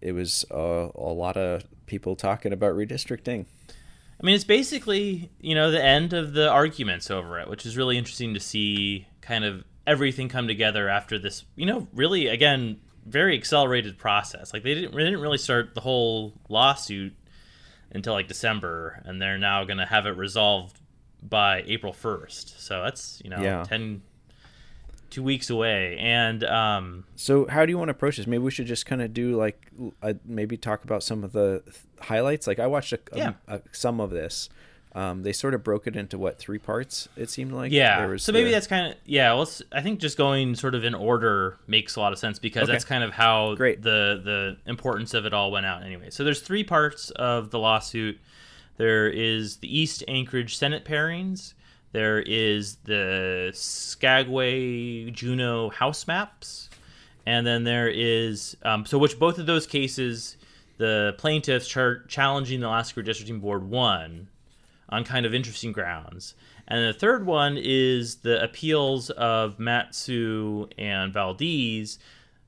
it 0.02 0.12
was 0.12 0.46
uh, 0.52 0.90
a 0.94 1.14
lot 1.14 1.36
of 1.36 1.64
people 1.88 2.16
talking 2.16 2.54
about 2.54 2.76
redistricting. 2.76 3.46
I 3.70 4.26
mean, 4.26 4.36
it's 4.36 4.44
basically 4.44 5.32
you 5.42 5.56
know 5.56 5.72
the 5.72 5.84
end 5.84 6.14
of 6.14 6.34
the 6.34 6.50
arguments 6.50 7.10
over 7.10 7.40
it, 7.40 7.50
which 7.50 7.66
is 7.66 7.76
really 7.76 7.98
interesting 7.98 8.36
to 8.36 8.40
see 8.40 9.08
kind 9.22 9.44
of 9.44 9.64
everything 9.88 10.30
come 10.30 10.48
together 10.48 10.88
after 10.88 11.18
this. 11.18 11.44
You 11.56 11.66
know, 11.66 11.88
really 11.94 12.28
again, 12.28 12.80
very 13.06 13.36
accelerated 13.36 13.98
process. 13.98 14.54
Like 14.54 14.64
they 14.64 14.76
didn't 14.76 14.96
they 14.96 15.04
didn't 15.04 15.22
really 15.22 15.40
start 15.40 15.74
the 15.74 15.82
whole 15.82 16.34
lawsuit 16.50 17.14
until 17.92 18.14
like 18.14 18.28
December, 18.28 19.02
and 19.06 19.20
they're 19.20 19.40
now 19.40 19.64
going 19.64 19.80
to 19.80 19.86
have 19.88 20.06
it 20.06 20.12
resolved 20.12 20.80
by 21.30 21.64
April 21.68 21.94
first. 21.94 22.62
So 22.62 22.84
that's 22.84 23.22
you 23.24 23.30
know 23.30 23.42
yeah. 23.42 23.64
ten 23.64 24.02
two 25.14 25.24
weeks 25.24 25.52
away. 25.52 25.96
And 26.00 26.44
um, 26.44 27.06
so, 27.16 27.46
how 27.48 27.66
do 27.66 27.72
you 27.72 27.78
want 27.78 27.90
to 27.90 27.92
approach 27.92 28.18
this? 28.18 28.26
Maybe 28.26 28.44
we 28.44 28.52
should 28.52 28.66
just 28.66 28.86
kind 28.86 29.02
of 29.02 29.14
do 29.14 29.38
like 29.38 29.72
uh, 30.02 30.14
maybe 30.26 30.58
talk 30.58 30.84
about 30.84 31.04
some 31.04 31.24
of 31.24 31.32
the 31.32 31.62
highlights. 32.00 32.48
Like 32.48 32.60
I 32.60 32.68
watched 32.68 32.94
a, 32.94 33.00
yeah. 33.16 33.34
a, 33.48 33.58
a, 33.58 33.62
some 33.72 34.02
of 34.02 34.10
this. 34.10 34.50
Um, 34.96 35.24
they 35.24 35.34
sort 35.34 35.56
of 35.56 35.64
broke 35.64 35.88
it 35.88 35.96
into 35.96 36.20
what 36.20 36.38
three 36.38 36.60
parts? 36.60 37.10
It 37.16 37.30
seemed 37.30 37.52
like. 37.52 37.72
Yeah. 37.72 38.16
so 38.18 38.32
maybe 38.32 38.46
the... 38.46 38.52
that's 38.52 38.68
kind 38.68 38.92
of 38.92 39.00
yeah. 39.06 39.34
Well, 39.34 39.50
I 39.72 39.82
think 39.82 40.00
just 40.00 40.18
going 40.18 40.56
sort 40.56 40.76
of 40.76 40.84
in 40.84 40.94
order 40.94 41.58
makes 41.68 41.96
a 41.96 42.00
lot 42.00 42.14
of 42.14 42.20
sense 42.20 42.38
because 42.38 42.64
okay. 42.64 42.72
that's 42.72 42.86
kind 42.86 43.04
of 43.04 43.12
how 43.12 43.56
Great. 43.56 43.82
the 43.82 44.22
the 44.24 44.58
importance 44.70 45.14
of 45.14 45.26
it 45.26 45.34
all 45.34 45.52
went 45.52 45.66
out. 45.66 45.84
Anyway, 45.84 46.10
so 46.10 46.24
there's 46.24 46.42
three 46.42 46.64
parts 46.64 47.10
of 47.12 47.50
the 47.50 47.60
lawsuit. 47.60 48.20
There 48.78 49.08
is 49.08 49.58
the 49.58 49.80
East 49.80 50.04
Anchorage 50.08 50.58
Senate 50.58 50.86
pairings. 50.86 51.54
There 51.92 52.20
is 52.20 52.78
the 52.86 53.52
Skagway 53.54 55.12
Juneau 55.12 55.70
house 55.70 56.08
maps, 56.08 56.70
and 57.26 57.46
then 57.46 57.64
there 57.64 57.88
is 57.88 58.58
um, 58.64 58.86
so 58.86 58.98
which 58.98 59.20
both 59.20 59.38
of 59.38 59.46
those 59.46 59.68
cases 59.68 60.38
the 60.78 61.14
plaintiffs 61.18 61.68
char- 61.68 62.04
challenging 62.08 62.60
the 62.60 62.68
Alaska 62.68 63.02
Redistricting 63.02 63.40
Board 63.40 63.70
won 63.70 64.28
on 64.90 65.04
kind 65.04 65.26
of 65.26 65.34
interesting 65.34 65.72
grounds. 65.72 66.36
And 66.68 66.88
the 66.88 66.98
third 66.98 67.26
one 67.26 67.58
is 67.62 68.16
the 68.18 68.42
appeals 68.44 69.10
of 69.12 69.60
Mat-Su 69.60 70.70
and 70.78 71.14
Valdez, 71.14 72.00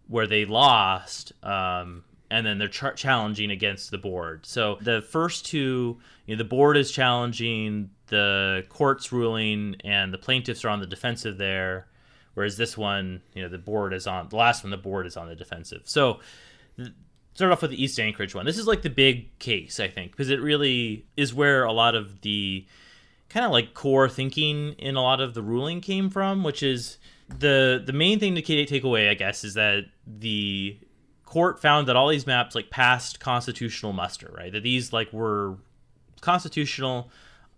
where 0.08 0.28
they 0.28 0.46
lost, 0.46 1.34
um, 1.44 2.04
and 2.32 2.46
then 2.46 2.58
they're 2.58 2.68
ch- 2.68 2.96
challenging 2.96 3.52
against 3.52 3.92
the 3.92 3.98
board. 3.98 4.46
So 4.46 4.78
the 4.82 5.02
first 5.02 5.46
two, 5.46 6.00
you 6.26 6.36
know, 6.36 6.38
the 6.38 6.48
board 6.48 6.78
is 6.78 6.92
challenging 6.92 7.90
the 8.08 8.64
court's 8.70 9.12
ruling 9.12 9.76
and 9.84 10.14
the 10.14 10.18
plaintiffs 10.18 10.64
are 10.64 10.70
on 10.70 10.80
the 10.80 10.86
defensive 10.86 11.38
there 11.38 11.88
whereas 12.36 12.58
this 12.58 12.78
one 12.78 13.22
you 13.34 13.42
know 13.42 13.50
the 13.50 13.58
board 13.58 13.94
is 13.94 14.06
on 14.06 14.28
the 14.30 14.36
last 14.36 14.64
one 14.64 14.72
the 14.72 14.78
board 14.78 15.06
is 15.06 15.18
on 15.18 15.28
the 15.28 15.36
defensive. 15.36 15.82
So 15.86 16.20
start 17.34 17.52
off 17.52 17.62
with 17.62 17.72
the 17.72 17.84
east 17.84 18.00
anchorage 18.00 18.36
one. 18.36 18.46
This 18.46 18.58
is 18.58 18.68
like 18.68 18.82
the 18.82 18.90
big 18.90 19.38
case 19.40 19.80
i 19.80 19.88
think 19.88 20.12
because 20.12 20.30
it 20.30 20.42
really 20.42 21.06
is 21.18 21.34
where 21.34 21.64
a 21.64 21.72
lot 21.72 21.96
of 21.96 22.22
the 22.22 22.66
kind 23.30 23.46
of 23.46 23.52
like 23.52 23.74
core 23.74 24.08
thinking 24.08 24.74
in 24.74 24.96
a 24.96 25.02
lot 25.02 25.20
of 25.20 25.34
the 25.34 25.42
ruling 25.42 25.82
came 25.82 26.10
from 26.10 26.44
which 26.44 26.62
is 26.62 26.98
the 27.40 27.82
the 27.84 27.94
main 27.94 28.20
thing 28.20 28.36
to 28.36 28.42
take 28.42 28.84
away 28.84 29.10
i 29.10 29.16
guess 29.16 29.44
is 29.44 29.56
that 29.56 29.86
the 30.06 30.78
court 31.26 31.60
found 31.60 31.88
that 31.88 31.96
all 31.98 32.08
these 32.08 32.26
maps 32.26 32.56
like 32.56 32.70
passed 32.70 33.20
constitutional 33.20 33.92
muster 33.92 34.34
right? 34.38 34.54
That 34.54 34.64
these 34.64 34.94
like 34.94 35.12
were 35.12 35.58
constitutional 36.26 37.10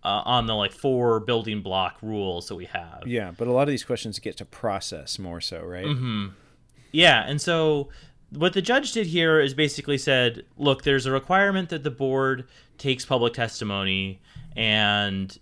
uh, 0.04 0.22
on 0.24 0.46
the 0.46 0.54
like 0.54 0.72
four 0.72 1.20
building 1.20 1.62
block 1.62 1.98
rules 2.02 2.48
that 2.48 2.54
we 2.54 2.66
have. 2.66 3.02
Yeah, 3.06 3.32
but 3.36 3.48
a 3.48 3.52
lot 3.52 3.62
of 3.62 3.68
these 3.68 3.84
questions 3.84 4.18
get 4.18 4.36
to 4.36 4.44
process 4.44 5.18
more 5.18 5.40
so, 5.40 5.62
right? 5.64 5.86
Mm-hmm. 5.86 6.28
Yeah, 6.92 7.24
and 7.26 7.40
so 7.40 7.88
what 8.30 8.52
the 8.52 8.62
judge 8.62 8.92
did 8.92 9.06
here 9.06 9.40
is 9.40 9.54
basically 9.54 9.98
said, 9.98 10.44
look, 10.56 10.82
there's 10.82 11.06
a 11.06 11.10
requirement 11.10 11.70
that 11.70 11.82
the 11.82 11.90
board 11.90 12.46
takes 12.76 13.04
public 13.04 13.32
testimony, 13.32 14.20
and 14.56 15.36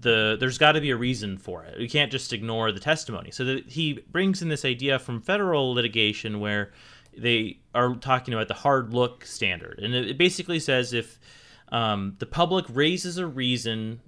the 0.00 0.36
there's 0.38 0.58
got 0.58 0.72
to 0.72 0.80
be 0.80 0.90
a 0.90 0.96
reason 0.96 1.38
for 1.38 1.64
it. 1.64 1.78
We 1.78 1.88
can't 1.88 2.10
just 2.10 2.32
ignore 2.32 2.72
the 2.72 2.80
testimony. 2.80 3.30
So 3.30 3.44
that 3.44 3.68
he 3.68 4.04
brings 4.10 4.42
in 4.42 4.48
this 4.48 4.64
idea 4.64 4.98
from 4.98 5.20
federal 5.20 5.72
litigation 5.74 6.40
where 6.40 6.72
they 7.16 7.58
are 7.74 7.94
talking 7.96 8.34
about 8.34 8.48
the 8.48 8.54
hard 8.54 8.92
look 8.92 9.24
standard, 9.24 9.80
and 9.80 9.94
it 9.94 10.18
basically 10.18 10.60
says 10.60 10.92
if 10.92 11.18
um, 11.70 12.16
the 12.18 12.26
public 12.26 12.64
raises 12.68 13.18
a 13.18 13.26
reason 13.26 14.00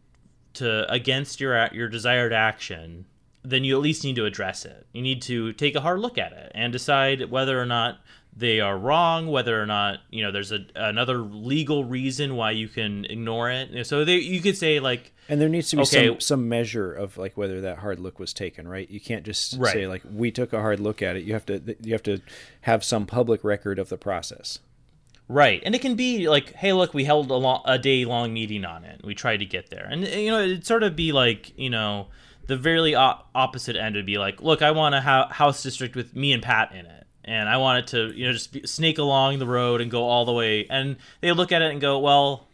to 0.54 0.90
against 0.90 1.40
your 1.40 1.68
your 1.72 1.88
desired 1.88 2.32
action, 2.32 3.06
then 3.42 3.64
you 3.64 3.76
at 3.76 3.82
least 3.82 4.04
need 4.04 4.16
to 4.16 4.24
address 4.24 4.64
it. 4.64 4.86
You 4.92 5.02
need 5.02 5.22
to 5.22 5.52
take 5.52 5.74
a 5.74 5.80
hard 5.80 6.00
look 6.00 6.18
at 6.18 6.32
it 6.32 6.52
and 6.54 6.72
decide 6.72 7.30
whether 7.30 7.60
or 7.60 7.66
not 7.66 7.98
they 8.36 8.60
are 8.60 8.78
wrong, 8.78 9.26
whether 9.26 9.60
or 9.60 9.66
not 9.66 9.98
you 10.10 10.22
know 10.22 10.30
there's 10.30 10.52
a 10.52 10.64
another 10.76 11.18
legal 11.18 11.84
reason 11.84 12.36
why 12.36 12.52
you 12.52 12.68
can 12.68 13.04
ignore 13.06 13.50
it. 13.50 13.86
So 13.86 14.04
they, 14.04 14.16
you 14.18 14.40
could 14.40 14.56
say 14.56 14.78
like, 14.78 15.12
and 15.28 15.40
there 15.40 15.48
needs 15.48 15.70
to 15.70 15.76
be 15.76 15.82
Okay. 15.82 16.06
some 16.08 16.20
some 16.20 16.48
measure 16.48 16.92
of 16.92 17.16
like 17.18 17.36
whether 17.36 17.60
that 17.62 17.78
hard 17.78 17.98
look 17.98 18.18
was 18.20 18.32
taken, 18.32 18.68
right? 18.68 18.88
You 18.88 19.00
can't 19.00 19.24
just 19.24 19.56
Right. 19.58 19.72
say 19.72 19.86
like 19.88 20.02
we 20.08 20.30
took 20.30 20.52
a 20.52 20.60
hard 20.60 20.78
look 20.78 21.02
at 21.02 21.16
it. 21.16 21.24
You 21.24 21.32
have 21.32 21.46
to 21.46 21.76
you 21.82 21.92
have 21.92 22.02
to 22.04 22.20
have 22.62 22.84
some 22.84 23.06
public 23.06 23.42
record 23.42 23.78
of 23.80 23.88
the 23.88 23.98
process. 23.98 24.60
Right, 25.30 25.62
and 25.66 25.74
it 25.74 25.80
can 25.82 25.94
be 25.94 26.26
like, 26.28 26.54
"Hey, 26.54 26.72
look, 26.72 26.94
we 26.94 27.04
held 27.04 27.30
a, 27.30 27.70
a 27.70 27.78
day 27.78 28.06
long 28.06 28.32
meeting 28.32 28.64
on 28.64 28.84
it. 28.84 29.02
We 29.04 29.14
tried 29.14 29.38
to 29.38 29.44
get 29.44 29.68
there," 29.68 29.84
and 29.84 30.06
eh, 30.06 30.18
you 30.20 30.30
know, 30.30 30.40
it'd 30.40 30.64
sort 30.66 30.82
of 30.82 30.96
be 30.96 31.12
like, 31.12 31.52
you 31.58 31.68
know, 31.68 32.06
the 32.46 32.56
very 32.56 32.96
o- 32.96 33.20
opposite 33.34 33.76
end 33.76 33.94
would 33.96 34.06
be 34.06 34.16
like, 34.16 34.40
"Look, 34.40 34.62
I 34.62 34.70
want 34.70 34.94
a 34.94 35.02
ho- 35.02 35.28
house 35.30 35.62
district 35.62 35.94
with 35.96 36.16
me 36.16 36.32
and 36.32 36.42
Pat 36.42 36.72
in 36.72 36.86
it, 36.86 37.06
and 37.24 37.46
I 37.46 37.58
want 37.58 37.80
it 37.80 37.86
to, 37.88 38.16
you 38.18 38.26
know, 38.26 38.32
just 38.32 38.52
be, 38.54 38.66
snake 38.66 38.96
along 38.96 39.38
the 39.38 39.46
road 39.46 39.82
and 39.82 39.90
go 39.90 40.04
all 40.04 40.24
the 40.24 40.32
way." 40.32 40.66
And 40.70 40.96
they 41.20 41.30
look 41.32 41.52
at 41.52 41.60
it 41.60 41.70
and 41.72 41.78
go, 41.80 41.98
"Well, 41.98 42.48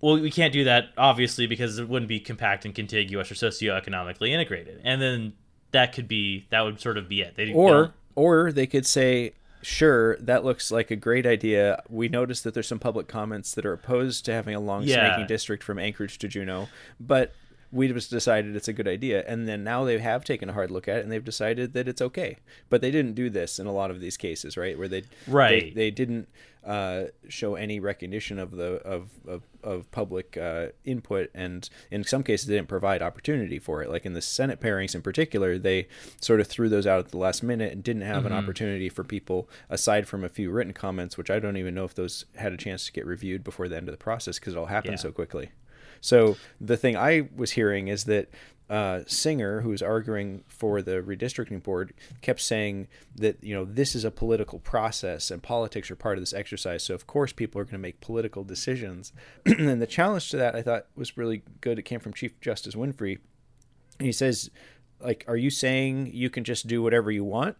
well, 0.00 0.18
we 0.18 0.30
can't 0.32 0.52
do 0.52 0.64
that 0.64 0.86
obviously 0.98 1.46
because 1.46 1.78
it 1.78 1.88
wouldn't 1.88 2.08
be 2.08 2.18
compact 2.18 2.64
and 2.64 2.74
contiguous 2.74 3.30
or 3.30 3.34
socioeconomically 3.34 4.30
integrated." 4.30 4.80
And 4.82 5.00
then 5.00 5.34
that 5.70 5.92
could 5.92 6.08
be 6.08 6.46
that 6.50 6.62
would 6.62 6.80
sort 6.80 6.98
of 6.98 7.08
be 7.08 7.20
it. 7.20 7.36
They, 7.36 7.52
Or 7.52 7.70
don't- 7.70 7.92
or 8.16 8.50
they 8.50 8.66
could 8.66 8.86
say, 8.86 9.34
sure, 9.62 10.16
that 10.18 10.44
looks 10.44 10.70
like 10.70 10.90
a 10.90 10.96
great 10.96 11.26
idea. 11.26 11.82
We 11.88 12.08
noticed 12.08 12.44
that 12.44 12.54
there's 12.54 12.68
some 12.68 12.78
public 12.78 13.08
comments 13.08 13.54
that 13.54 13.66
are 13.66 13.72
opposed 13.72 14.24
to 14.26 14.32
having 14.32 14.54
a 14.54 14.60
long 14.60 14.82
Yeah. 14.84 15.08
snaking 15.08 15.26
district 15.26 15.62
from 15.62 15.78
Anchorage 15.78 16.18
to 16.18 16.28
Juneau, 16.28 16.68
but 17.00 17.32
we 17.72 17.88
just 17.88 18.10
decided 18.10 18.54
it's 18.54 18.68
a 18.68 18.72
good 18.72 18.86
idea. 18.86 19.24
And 19.26 19.48
then 19.48 19.64
now 19.64 19.84
they 19.84 19.98
have 19.98 20.24
taken 20.24 20.48
a 20.48 20.52
hard 20.52 20.70
look 20.70 20.86
at 20.86 20.98
it 20.98 21.02
and 21.02 21.10
they've 21.12 21.24
decided 21.24 21.72
that 21.72 21.88
it's 21.88 22.00
okay. 22.00 22.38
But 22.70 22.80
they 22.80 22.90
didn't 22.92 23.14
do 23.14 23.28
this 23.28 23.58
in 23.58 23.66
a 23.66 23.72
lot 23.72 23.90
of 23.90 24.00
these 24.00 24.16
cases, 24.16 24.56
right? 24.56 24.78
Where 24.78 24.88
they 24.88 25.02
Right. 25.26 25.64
they, 25.64 25.70
they 25.70 25.90
didn't 25.90 26.28
uh, 26.66 27.04
show 27.28 27.54
any 27.54 27.78
recognition 27.80 28.38
of 28.38 28.50
the 28.56 28.74
of 28.84 29.08
of, 29.26 29.42
of 29.62 29.90
public 29.92 30.36
uh, 30.36 30.66
input, 30.84 31.30
and 31.34 31.68
in 31.90 32.02
some 32.04 32.22
cases 32.22 32.46
didn't 32.46 32.66
provide 32.68 33.02
opportunity 33.02 33.58
for 33.58 33.82
it. 33.82 33.88
Like 33.90 34.04
in 34.04 34.14
the 34.14 34.20
Senate 34.22 34.60
pairings 34.60 34.94
in 34.94 35.02
particular, 35.02 35.58
they 35.58 35.86
sort 36.20 36.40
of 36.40 36.46
threw 36.48 36.68
those 36.68 36.86
out 36.86 36.98
at 36.98 37.08
the 37.12 37.18
last 37.18 37.42
minute 37.42 37.72
and 37.72 37.84
didn't 37.84 38.02
have 38.02 38.26
an 38.26 38.32
opportunity 38.32 38.88
for 38.88 39.04
people 39.04 39.48
aside 39.70 40.08
from 40.08 40.24
a 40.24 40.28
few 40.28 40.50
written 40.50 40.72
comments, 40.72 41.16
which 41.16 41.30
I 41.30 41.38
don't 41.38 41.56
even 41.56 41.74
know 41.74 41.84
if 41.84 41.94
those 41.94 42.24
had 42.34 42.52
a 42.52 42.56
chance 42.56 42.86
to 42.86 42.92
get 42.92 43.06
reviewed 43.06 43.44
before 43.44 43.68
the 43.68 43.76
end 43.76 43.88
of 43.88 43.92
the 43.92 44.02
process 44.02 44.38
because 44.38 44.54
it 44.54 44.58
all 44.58 44.66
happened 44.66 44.94
Yeah. 44.94 44.98
so 45.02 45.12
quickly. 45.12 45.50
So 46.00 46.36
the 46.60 46.76
thing 46.76 46.96
I 46.96 47.28
was 47.34 47.52
hearing 47.52 47.88
is 47.88 48.04
that 48.04 48.28
uh, 48.68 49.00
Singer, 49.06 49.60
who 49.60 49.68
was 49.68 49.82
arguing 49.82 50.42
for 50.48 50.82
the 50.82 51.02
redistricting 51.02 51.62
board, 51.62 51.92
kept 52.20 52.40
saying 52.40 52.88
that 53.14 53.42
you 53.42 53.54
know 53.54 53.64
this 53.64 53.94
is 53.94 54.04
a 54.04 54.10
political 54.10 54.58
process 54.58 55.30
and 55.30 55.42
politics 55.42 55.90
are 55.90 55.96
part 55.96 56.18
of 56.18 56.22
this 56.22 56.32
exercise. 56.32 56.82
So 56.82 56.94
of 56.94 57.06
course 57.06 57.32
people 57.32 57.60
are 57.60 57.64
going 57.64 57.72
to 57.72 57.78
make 57.78 58.00
political 58.00 58.44
decisions. 58.44 59.12
and 59.46 59.80
the 59.80 59.86
challenge 59.86 60.30
to 60.30 60.36
that 60.38 60.56
I 60.56 60.62
thought 60.62 60.86
was 60.96 61.16
really 61.16 61.42
good. 61.60 61.78
It 61.78 61.82
came 61.82 62.00
from 62.00 62.12
Chief 62.12 62.38
Justice 62.40 62.74
Winfree. 62.74 63.18
And 63.98 64.06
he 64.06 64.12
says, 64.12 64.50
like, 65.00 65.24
are 65.28 65.36
you 65.36 65.50
saying 65.50 66.10
you 66.12 66.28
can 66.28 66.44
just 66.44 66.66
do 66.66 66.82
whatever 66.82 67.10
you 67.10 67.24
want? 67.24 67.56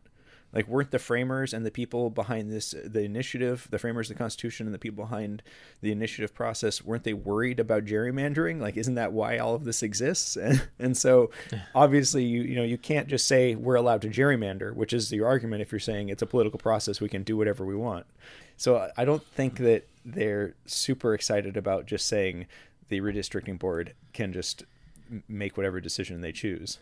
Like, 0.53 0.69
weren't 0.69 0.91
the 0.91 0.99
framers 0.99 1.53
and 1.53 1.67
the 1.67 1.71
people 1.71 2.09
behind 2.09 2.51
this, 2.51 2.75
the 2.85 3.03
initiative, 3.03 3.69
the 3.71 3.79
framers 3.79 4.09
of 4.09 4.17
the 4.17 4.19
Constitution 4.23 4.67
and 4.67 4.75
the 4.75 4.79
people 4.79 5.05
behind 5.05 5.43
the 5.83 5.93
initiative 5.93 6.35
process, 6.35 6.83
weren't 6.83 7.05
they 7.05 7.13
worried 7.13 7.61
about 7.61 7.85
gerrymandering? 7.85 8.61
Like, 8.61 8.77
isn't 8.77 8.95
that 8.95 9.13
why 9.13 9.39
all 9.39 9.55
of 9.55 9.65
this 9.65 9.83
exists? 9.83 10.37
And, 10.47 10.69
and 10.79 10.97
so, 10.97 11.31
obviously, 11.75 12.23
you 12.25 12.43
you 12.43 12.55
know, 12.55 12.63
you 12.63 12.79
can't 12.79 13.09
just 13.09 13.27
say 13.27 13.57
we're 13.57 13.75
allowed 13.75 14.03
to 14.03 14.09
gerrymander, 14.09 14.73
which 14.75 14.93
is 14.93 15.11
your 15.11 15.27
argument 15.27 15.61
if 15.61 15.73
you're 15.73 15.81
saying 15.81 16.09
it's 16.09 16.23
a 16.23 16.27
political 16.27 16.59
process, 16.59 17.01
we 17.01 17.09
can 17.09 17.25
do 17.25 17.37
whatever 17.37 17.67
we 17.67 17.75
want. 17.75 18.07
So, 18.57 18.77
I- 18.77 18.91
I 18.97 19.05
don't 19.05 19.25
think 19.25 19.55
mm-hmm. 19.55 19.65
that 19.65 19.89
they're 20.05 20.55
super 20.67 21.15
excited 21.15 21.57
about 21.57 21.87
just 21.87 22.07
saying 22.07 22.47
the 22.89 23.01
redistricting 23.01 23.59
board 23.59 23.95
can 24.13 24.33
just 24.33 24.65
make 25.29 25.57
whatever 25.57 25.81
decision 25.81 26.21
they 26.21 26.33
choose. 26.33 26.79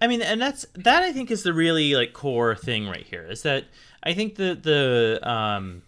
I 0.00 0.06
mean, 0.06 0.22
and 0.22 0.40
that's 0.40 0.66
that. 0.74 1.02
I 1.02 1.12
think 1.12 1.30
is 1.30 1.42
the 1.42 1.52
really 1.52 1.94
like 1.94 2.12
core 2.12 2.54
thing 2.54 2.86
right 2.86 3.06
here 3.06 3.24
is 3.24 3.42
that 3.42 3.64
I 4.02 4.14
think 4.14 4.36
the 4.36 4.54
the 4.54 5.28
um, 5.28 5.82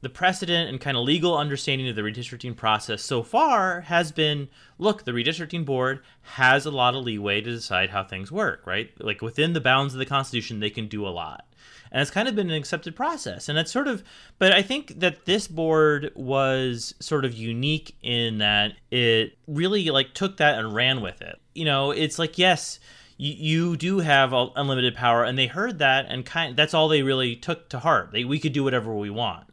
the 0.00 0.08
precedent 0.08 0.68
and 0.68 0.80
kind 0.80 0.96
of 0.96 1.04
legal 1.04 1.36
understanding 1.36 1.88
of 1.88 1.96
the 1.96 2.02
redistricting 2.02 2.56
process 2.56 3.02
so 3.02 3.22
far 3.22 3.82
has 3.82 4.12
been 4.12 4.48
look 4.78 5.04
the 5.04 5.12
redistricting 5.12 5.64
board 5.64 6.00
has 6.22 6.66
a 6.66 6.70
lot 6.70 6.94
of 6.94 7.04
leeway 7.04 7.40
to 7.40 7.50
decide 7.50 7.90
how 7.90 8.04
things 8.04 8.30
work 8.30 8.66
right? 8.66 8.90
Like 8.98 9.22
within 9.22 9.52
the 9.52 9.60
bounds 9.60 9.94
of 9.94 9.98
the 9.98 10.06
constitution 10.06 10.60
they 10.60 10.70
can 10.70 10.86
do 10.88 11.06
a 11.06 11.10
lot. 11.10 11.44
And 11.90 12.02
it's 12.02 12.10
kind 12.10 12.28
of 12.28 12.36
been 12.36 12.50
an 12.50 12.56
accepted 12.56 12.94
process. 12.94 13.48
And 13.48 13.58
it's 13.58 13.72
sort 13.72 13.88
of 13.88 14.04
but 14.38 14.52
i 14.52 14.62
think 14.62 15.00
that 15.00 15.24
this 15.24 15.48
board 15.48 16.12
was 16.14 16.94
sort 17.00 17.24
of 17.24 17.34
unique 17.34 17.96
in 18.02 18.38
that 18.38 18.74
it 18.90 19.36
really 19.48 19.90
like 19.90 20.14
took 20.14 20.36
that 20.36 20.58
and 20.58 20.74
ran 20.74 21.00
with 21.00 21.20
it. 21.22 21.40
You 21.54 21.64
know 21.64 21.90
it's 21.90 22.18
like 22.18 22.38
yes 22.38 22.78
you, 23.18 23.34
you 23.34 23.76
do 23.76 23.98
have 23.98 24.32
unlimited 24.32 24.94
power 24.94 25.24
and 25.24 25.36
they 25.36 25.46
heard 25.46 25.78
that 25.80 26.06
and 26.08 26.24
kind 26.24 26.56
that's 26.56 26.72
all 26.72 26.88
they 26.88 27.02
really 27.02 27.36
took 27.36 27.68
to 27.68 27.80
heart. 27.80 28.12
They, 28.12 28.24
we 28.24 28.38
could 28.38 28.54
do 28.54 28.64
whatever 28.64 28.94
we 28.94 29.10
want. 29.10 29.44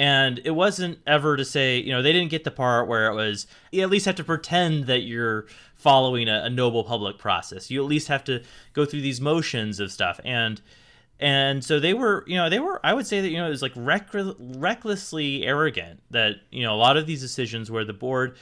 And 0.00 0.40
it 0.44 0.52
wasn't 0.52 1.00
ever 1.08 1.36
to 1.36 1.44
say 1.44 1.78
you 1.78 1.90
know 1.90 2.02
they 2.02 2.12
didn't 2.12 2.30
get 2.30 2.44
the 2.44 2.52
part 2.52 2.86
where 2.86 3.10
it 3.10 3.14
was 3.14 3.48
you 3.72 3.82
at 3.82 3.90
least 3.90 4.06
have 4.06 4.14
to 4.16 4.24
pretend 4.24 4.84
that 4.84 5.00
you're 5.00 5.46
following 5.74 6.28
a, 6.28 6.42
a 6.44 6.50
noble 6.50 6.84
public 6.84 7.18
process. 7.18 7.70
You 7.70 7.82
at 7.82 7.88
least 7.88 8.06
have 8.06 8.22
to 8.24 8.44
go 8.74 8.84
through 8.84 9.00
these 9.00 9.20
motions 9.20 9.80
of 9.80 9.90
stuff. 9.90 10.20
And 10.24 10.60
and 11.20 11.64
so 11.64 11.80
they 11.80 11.94
were 11.94 12.24
you 12.26 12.36
know 12.36 12.48
they 12.48 12.60
were 12.60 12.80
i 12.84 12.94
would 12.94 13.06
say 13.06 13.20
that 13.20 13.28
you 13.28 13.36
know 13.36 13.46
it 13.46 13.50
was 13.50 13.62
like 13.62 13.72
reck- 13.74 14.14
recklessly 14.38 15.44
arrogant 15.44 16.00
that 16.10 16.36
you 16.50 16.62
know 16.62 16.74
a 16.74 16.76
lot 16.76 16.96
of 16.96 17.06
these 17.06 17.20
decisions 17.20 17.70
where 17.70 17.84
the 17.84 17.92
board 17.92 18.36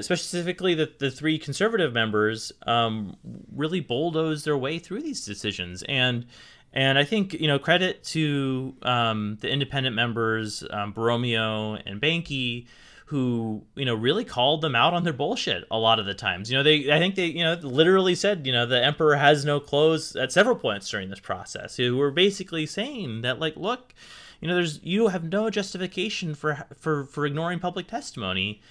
specifically 0.00 0.74
the, 0.74 0.90
the 0.98 1.10
three 1.10 1.38
conservative 1.38 1.92
members 1.92 2.52
um, 2.66 3.16
really 3.54 3.80
bulldozed 3.80 4.44
their 4.44 4.56
way 4.56 4.78
through 4.78 5.02
these 5.02 5.24
decisions 5.24 5.82
and 5.84 6.26
and 6.72 6.98
I 6.98 7.04
think 7.04 7.34
you 7.34 7.48
know 7.48 7.58
credit 7.58 8.02
to 8.04 8.74
um, 8.82 9.36
the 9.40 9.50
independent 9.50 9.94
members, 9.94 10.64
um, 10.70 10.94
and 10.96 12.00
Bahnke, 12.00 12.66
who 13.06 13.62
you 13.74 13.84
know 13.84 13.94
really 13.94 14.24
called 14.24 14.62
them 14.62 14.74
out 14.74 14.94
on 14.94 15.04
their 15.04 15.12
bullshit 15.12 15.64
a 15.70 15.78
lot 15.78 15.98
of 15.98 16.06
the 16.06 16.14
times. 16.14 16.50
You 16.50 16.56
know 16.56 16.62
they 16.62 16.90
I 16.90 16.98
think 16.98 17.14
they 17.14 17.26
you 17.26 17.44
know 17.44 17.54
literally 17.54 18.14
said 18.14 18.46
you 18.46 18.52
know 18.52 18.64
the 18.64 18.82
emperor 18.82 19.16
has 19.16 19.44
no 19.44 19.60
clothes 19.60 20.16
at 20.16 20.32
several 20.32 20.56
points 20.56 20.88
during 20.88 21.10
this 21.10 21.20
process. 21.20 21.76
Who 21.76 21.98
were 21.98 22.10
basically 22.10 22.64
saying 22.64 23.20
that 23.20 23.38
like 23.38 23.56
look, 23.56 23.94
you 24.40 24.48
know 24.48 24.54
there's 24.54 24.82
you 24.82 25.08
have 25.08 25.24
no 25.24 25.50
justification 25.50 26.34
for 26.34 26.64
for 26.78 27.04
for 27.04 27.26
ignoring 27.26 27.58
public 27.58 27.86
testimony 27.86 28.62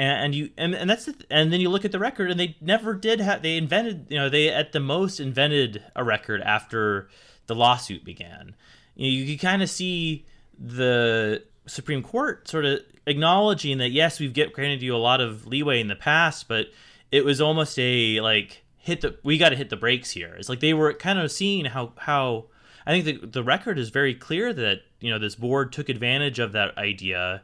and, 0.00 0.24
and 0.24 0.34
you 0.34 0.50
and, 0.56 0.74
and 0.74 0.88
that's 0.88 1.04
the, 1.04 1.14
and 1.30 1.52
then 1.52 1.60
you 1.60 1.68
look 1.68 1.84
at 1.84 1.92
the 1.92 1.98
record 1.98 2.30
and 2.30 2.40
they 2.40 2.56
never 2.62 2.94
did 2.94 3.20
have 3.20 3.42
they 3.42 3.58
invented 3.58 4.06
you 4.08 4.18
know 4.18 4.30
they 4.30 4.48
at 4.48 4.72
the 4.72 4.80
most 4.80 5.20
invented 5.20 5.82
a 5.94 6.02
record 6.02 6.40
after 6.40 7.08
the 7.46 7.54
lawsuit 7.54 8.02
began. 8.02 8.54
You, 8.94 9.10
know, 9.10 9.16
you 9.18 9.36
can 9.36 9.48
kind 9.48 9.62
of 9.62 9.68
see 9.68 10.24
the 10.58 11.44
supreme 11.66 12.02
court 12.02 12.48
sort 12.48 12.64
of 12.64 12.80
acknowledging 13.06 13.78
that 13.78 13.90
yes 13.90 14.18
we've 14.18 14.32
get 14.32 14.52
granted 14.52 14.82
you 14.82 14.94
a 14.94 14.98
lot 14.98 15.20
of 15.20 15.46
leeway 15.46 15.80
in 15.80 15.88
the 15.88 15.96
past 15.96 16.48
but 16.48 16.66
it 17.12 17.24
was 17.24 17.40
almost 17.40 17.78
a 17.78 18.20
like 18.20 18.64
hit 18.78 19.02
the 19.02 19.18
we 19.22 19.36
got 19.36 19.50
to 19.50 19.56
hit 19.56 19.68
the 19.68 19.76
brakes 19.76 20.10
here. 20.10 20.34
It's 20.38 20.48
like 20.48 20.60
they 20.60 20.72
were 20.72 20.94
kind 20.94 21.18
of 21.18 21.30
seeing 21.30 21.66
how 21.66 21.92
how 21.98 22.46
i 22.86 22.98
think 22.98 23.20
the, 23.20 23.26
the 23.26 23.44
record 23.44 23.78
is 23.78 23.90
very 23.90 24.14
clear 24.14 24.54
that 24.54 24.78
you 25.00 25.10
know 25.10 25.18
this 25.18 25.34
board 25.34 25.74
took 25.74 25.90
advantage 25.90 26.38
of 26.38 26.52
that 26.52 26.76
idea 26.78 27.42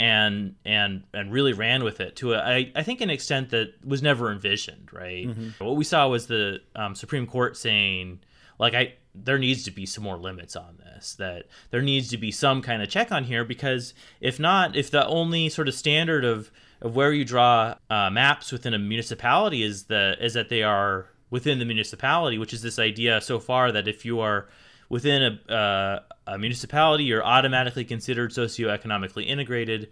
and 0.00 0.54
and 0.64 1.04
and 1.12 1.30
really 1.30 1.52
ran 1.52 1.84
with 1.84 2.00
it 2.00 2.16
to 2.16 2.32
a, 2.32 2.38
I, 2.38 2.72
I 2.74 2.82
think 2.82 3.02
an 3.02 3.10
extent 3.10 3.50
that 3.50 3.74
was 3.84 4.02
never 4.02 4.32
envisioned 4.32 4.88
right? 4.92 5.26
What 5.58 5.76
we 5.76 5.84
saw 5.84 6.08
was 6.08 6.26
the 6.26 6.60
um, 6.74 6.94
supreme 6.94 7.26
court 7.26 7.56
saying 7.56 8.20
like 8.58 8.74
i 8.74 8.94
there 9.14 9.38
needs 9.38 9.64
to 9.64 9.70
be 9.70 9.84
some 9.86 10.04
more 10.04 10.16
limits 10.16 10.56
on 10.56 10.78
this 10.84 11.14
that 11.16 11.46
there 11.70 11.82
needs 11.82 12.08
to 12.08 12.16
be 12.16 12.30
some 12.30 12.62
kind 12.62 12.80
of 12.82 12.88
check 12.88 13.12
on 13.12 13.24
here 13.24 13.44
because 13.44 13.92
if 14.20 14.38
not 14.40 14.74
if 14.74 14.90
the 14.90 15.06
only 15.06 15.48
sort 15.48 15.68
of 15.68 15.74
standard 15.74 16.24
of 16.24 16.50
of 16.80 16.96
where 16.96 17.12
you 17.12 17.24
draw 17.24 17.74
uh, 17.90 18.08
maps 18.08 18.52
within 18.52 18.72
a 18.72 18.78
municipality 18.78 19.62
is 19.62 19.84
the 19.84 20.16
is 20.20 20.32
that 20.32 20.48
they 20.48 20.62
are 20.62 21.08
within 21.28 21.58
the 21.58 21.64
municipality 21.64 22.38
which 22.38 22.54
is 22.54 22.62
this 22.62 22.78
idea 22.78 23.20
so 23.20 23.38
far 23.38 23.70
that 23.72 23.86
if 23.86 24.04
you 24.04 24.20
are 24.20 24.48
within 24.90 25.40
a, 25.48 25.52
uh, 25.52 26.00
a 26.26 26.38
municipality 26.38 27.04
you're 27.04 27.24
automatically 27.24 27.84
considered 27.84 28.30
socioeconomically 28.32 29.26
integrated. 29.26 29.88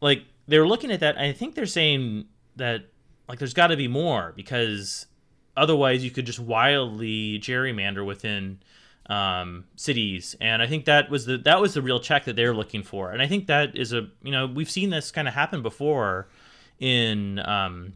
Like 0.00 0.24
they're 0.48 0.66
looking 0.66 0.90
at 0.90 0.98
that 0.98 1.16
i 1.16 1.32
think 1.32 1.54
they're 1.54 1.66
saying 1.66 2.24
that 2.56 2.86
like 3.28 3.38
there's 3.38 3.54
got 3.54 3.68
to 3.68 3.76
be 3.76 3.86
more 3.86 4.32
because 4.34 5.06
otherwise 5.56 6.02
you 6.02 6.10
could 6.10 6.26
just 6.26 6.40
wildly 6.40 7.38
gerrymander 7.38 8.04
within 8.04 8.58
um, 9.06 9.64
cities. 9.76 10.34
And 10.40 10.60
i 10.62 10.66
think 10.66 10.84
that 10.86 11.10
was 11.10 11.26
the 11.26 11.38
that 11.38 11.60
was 11.60 11.74
the 11.74 11.82
real 11.82 12.00
check 12.00 12.24
that 12.24 12.34
they're 12.36 12.54
looking 12.54 12.82
for. 12.82 13.12
And 13.12 13.22
i 13.22 13.26
think 13.28 13.46
that 13.46 13.76
is 13.76 13.92
a 13.92 14.08
you 14.22 14.32
know 14.32 14.46
we've 14.46 14.70
seen 14.70 14.90
this 14.90 15.10
kind 15.12 15.28
of 15.28 15.34
happen 15.34 15.62
before 15.62 16.28
in 16.80 17.38
um, 17.40 17.92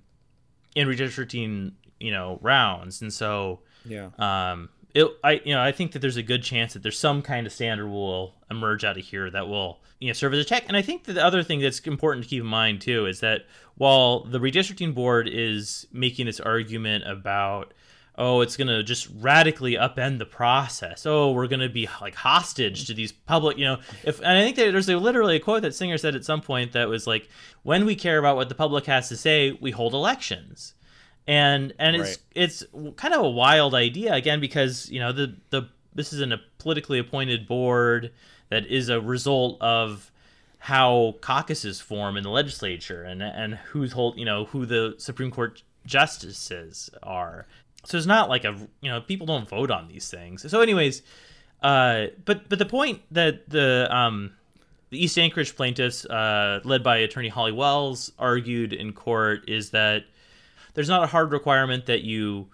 in 0.76 0.86
redistricting, 0.86 1.72
you 1.98 2.12
know, 2.12 2.38
rounds, 2.42 3.02
and 3.02 3.12
so 3.12 3.60
Yeah. 3.84 4.10
um, 4.18 4.68
it, 4.96 5.16
I, 5.22 5.40
you 5.44 5.54
know, 5.54 5.60
I 5.60 5.72
think 5.72 5.92
that 5.92 5.98
there's 5.98 6.16
a 6.16 6.22
good 6.22 6.42
chance 6.42 6.72
that 6.72 6.82
there's 6.82 6.98
some 6.98 7.20
kind 7.20 7.46
of 7.46 7.52
standard 7.52 7.88
will 7.88 8.34
emerge 8.50 8.82
out 8.82 8.96
of 8.96 9.04
here 9.04 9.30
that 9.30 9.46
will, 9.46 9.80
you 10.00 10.08
know, 10.08 10.14
serve 10.14 10.32
as 10.32 10.40
a 10.40 10.44
check. 10.44 10.64
And 10.68 10.76
I 10.76 10.80
think 10.80 11.04
that 11.04 11.12
the 11.12 11.24
other 11.24 11.42
thing 11.42 11.60
that's 11.60 11.80
important 11.80 12.24
to 12.24 12.30
keep 12.30 12.40
in 12.40 12.48
mind 12.48 12.80
too 12.80 13.04
is 13.04 13.20
that 13.20 13.42
while 13.74 14.24
the 14.24 14.40
redistricting 14.40 14.94
board 14.94 15.28
is 15.30 15.86
making 15.92 16.24
this 16.24 16.40
argument 16.40 17.04
about, 17.06 17.74
oh, 18.16 18.40
it's 18.40 18.56
going 18.56 18.68
to 18.68 18.82
just 18.82 19.10
radically 19.18 19.74
upend 19.74 20.16
the 20.18 20.24
process. 20.24 21.04
Oh, 21.04 21.32
we're 21.32 21.46
going 21.46 21.60
to 21.60 21.68
be 21.68 21.86
like 22.00 22.14
hostage 22.14 22.86
to 22.86 22.94
these 22.94 23.12
public, 23.12 23.58
you 23.58 23.66
know, 23.66 23.76
if, 24.02 24.18
and 24.20 24.28
I 24.28 24.40
think 24.40 24.56
there's 24.56 24.88
a, 24.88 24.96
literally 24.96 25.36
a 25.36 25.40
quote 25.40 25.60
that 25.60 25.74
Singer 25.74 25.98
said 25.98 26.14
at 26.14 26.24
some 26.24 26.40
point 26.40 26.72
that 26.72 26.88
was 26.88 27.06
like, 27.06 27.28
when 27.64 27.84
we 27.84 27.94
care 27.94 28.18
about 28.18 28.36
what 28.36 28.48
the 28.48 28.54
public 28.54 28.86
has 28.86 29.10
to 29.10 29.16
say, 29.18 29.52
we 29.60 29.72
hold 29.72 29.92
elections 29.92 30.72
and 31.26 31.72
and 31.78 31.96
it's 31.96 32.10
Right. 32.10 32.18
it's 32.34 32.64
kind 32.96 33.14
of 33.14 33.24
a 33.24 33.30
wild 33.30 33.74
idea 33.74 34.14
again 34.14 34.40
because 34.40 34.88
you 34.90 35.00
know 35.00 35.12
the 35.12 35.34
the 35.50 35.68
this 35.94 36.12
is 36.12 36.20
in 36.20 36.32
a 36.32 36.40
politically 36.58 36.98
appointed 36.98 37.46
board 37.48 38.12
that 38.48 38.66
is 38.66 38.88
a 38.88 39.00
result 39.00 39.60
of 39.60 40.10
how 40.58 41.14
caucuses 41.20 41.80
form 41.80 42.16
in 42.16 42.22
the 42.22 42.30
legislature 42.30 43.02
and 43.02 43.22
and 43.22 43.54
who's 43.54 43.92
hold 43.92 44.18
you 44.18 44.24
know 44.24 44.44
who 44.46 44.66
the 44.66 44.94
Supreme 44.98 45.30
Court 45.30 45.62
justices 45.84 46.90
are. 47.02 47.46
So 47.84 47.96
it's 47.96 48.06
not 48.06 48.28
like 48.28 48.44
a 48.44 48.56
you 48.80 48.90
know 48.90 49.00
people 49.00 49.26
don't 49.26 49.48
vote 49.48 49.70
on 49.70 49.88
these 49.88 50.10
things. 50.10 50.48
So 50.50 50.60
anyways, 50.60 51.02
uh, 51.62 52.06
but 52.24 52.48
but 52.48 52.58
the 52.58 52.66
point 52.66 53.02
that 53.10 53.48
the 53.48 53.88
um 53.94 54.32
the 54.90 55.02
East 55.02 55.18
Anchorage 55.18 55.56
plaintiffs, 55.56 56.04
uh, 56.04 56.60
led 56.62 56.82
by 56.84 56.98
attorney 56.98 57.28
Holly 57.28 57.50
Wells, 57.52 58.12
argued 58.18 58.72
in 58.72 58.92
court 58.92 59.48
is 59.48 59.70
that 59.70 60.04
there's 60.76 60.90
not 60.90 61.02
a 61.02 61.06
hard 61.06 61.32
requirement 61.32 61.86
that 61.86 62.02
you 62.02 62.46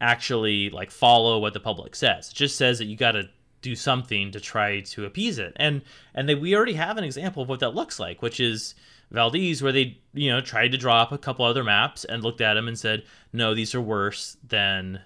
actually 0.00 0.70
like 0.70 0.90
follow 0.90 1.38
what 1.38 1.54
the 1.54 1.60
public 1.60 1.94
says. 1.94 2.28
It 2.28 2.34
just 2.34 2.56
says 2.56 2.78
that 2.78 2.86
you 2.86 2.96
got 2.96 3.12
to 3.12 3.30
do 3.62 3.76
something 3.76 4.32
to 4.32 4.40
try 4.40 4.80
to 4.80 5.04
appease 5.04 5.38
it. 5.38 5.52
And 5.56 5.82
and 6.12 6.28
they, 6.28 6.34
we 6.34 6.54
already 6.54 6.74
have 6.74 6.98
an 6.98 7.04
example 7.04 7.42
of 7.42 7.48
what 7.48 7.60
that 7.60 7.74
looks 7.74 8.00
like, 8.00 8.22
which 8.22 8.40
is 8.40 8.74
Valdez, 9.12 9.62
where 9.62 9.72
they 9.72 9.98
you 10.12 10.30
know 10.30 10.40
tried 10.40 10.72
to 10.72 10.78
draw 10.78 11.00
up 11.00 11.12
a 11.12 11.18
couple 11.18 11.44
other 11.44 11.62
maps 11.62 12.04
and 12.04 12.24
looked 12.24 12.40
at 12.40 12.54
them 12.54 12.66
and 12.66 12.78
said, 12.78 13.04
no, 13.32 13.54
these 13.54 13.74
are 13.74 13.80
worse 13.80 14.36
than 14.46 15.00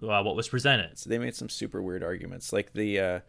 uh, 0.00 0.22
what 0.22 0.36
was 0.36 0.48
presented. 0.48 0.96
So 0.98 1.10
they 1.10 1.18
made 1.18 1.34
some 1.34 1.48
super 1.48 1.82
weird 1.82 2.04
arguments, 2.04 2.52
like 2.52 2.72
the 2.72 3.00
uh, 3.00 3.20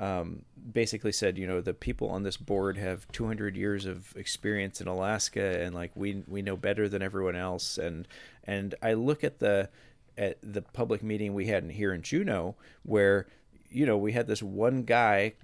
um, 0.00 0.42
basically 0.72 1.12
said, 1.12 1.36
you 1.36 1.46
know, 1.46 1.60
the 1.60 1.74
people 1.74 2.08
on 2.08 2.22
this 2.22 2.38
board 2.38 2.78
have 2.78 3.06
200 3.12 3.54
years 3.54 3.84
of 3.84 4.16
experience 4.16 4.80
in 4.80 4.88
Alaska, 4.88 5.60
and 5.60 5.74
like 5.74 5.92
we 5.94 6.24
we 6.26 6.40
know 6.42 6.56
better 6.56 6.88
than 6.88 7.02
everyone 7.02 7.36
else. 7.36 7.76
And 7.76 8.08
and 8.44 8.74
I 8.82 8.94
look 8.94 9.22
at 9.22 9.38
the 9.38 9.68
at 10.16 10.38
the 10.42 10.62
public 10.62 11.02
meeting 11.02 11.34
we 11.34 11.46
had 11.46 11.62
in 11.62 11.70
here 11.70 11.92
in 11.92 12.02
Juneau, 12.02 12.56
where 12.82 13.26
you 13.70 13.84
know 13.84 13.98
we 13.98 14.12
had 14.12 14.26
this 14.26 14.42
one 14.42 14.84
guy 14.84 15.34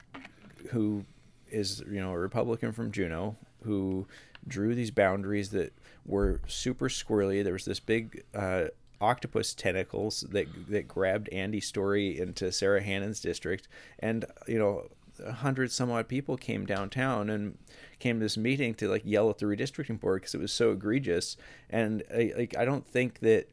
who 0.71 1.05
is 1.51 1.85
you 1.89 2.01
know 2.01 2.13
a 2.13 2.19
Republican 2.19 2.73
from 2.73 2.91
Juneau 2.91 3.37
who 3.63 4.07
drew 4.49 4.75
these 4.75 4.91
boundaries 4.91 5.51
that 5.51 5.75
were 6.07 6.41
super 6.47 6.89
squirrely. 6.89 7.45
There 7.45 7.53
was 7.53 7.67
this 7.67 7.81
big 7.81 8.25
uh, 8.35 8.67
octopus 9.01 9.55
tentacles 9.55 10.23
that 10.31 10.47
that 10.69 10.89
grabbed 10.89 11.29
Andi 11.33 11.63
Story 11.63 12.19
into 12.19 12.53
Sara 12.53 12.83
Hannan's 12.83 13.21
district, 13.21 13.69
and 13.99 14.25
you 14.47 14.59
know 14.59 14.89
a 15.25 15.33
hundred 15.33 15.71
some 15.71 15.91
odd 15.91 16.09
people 16.09 16.37
came 16.37 16.67
downtown 16.67 17.31
and 17.31 17.59
came 17.99 18.19
to 18.19 18.25
this 18.25 18.37
meeting 18.37 18.75
to 18.75 18.89
like 18.89 19.03
yell 19.05 19.31
at 19.31 19.39
the 19.39 19.47
redistricting 19.47 20.01
board 20.01 20.21
because 20.21 20.35
it 20.35 20.41
was 20.41 20.53
so 20.53 20.73
egregious. 20.73 21.37
And 21.71 22.03
I, 22.13 22.33
like 22.37 22.57
I 22.57 22.65
don't 22.65 22.87
think 22.87 23.21
that 23.21 23.49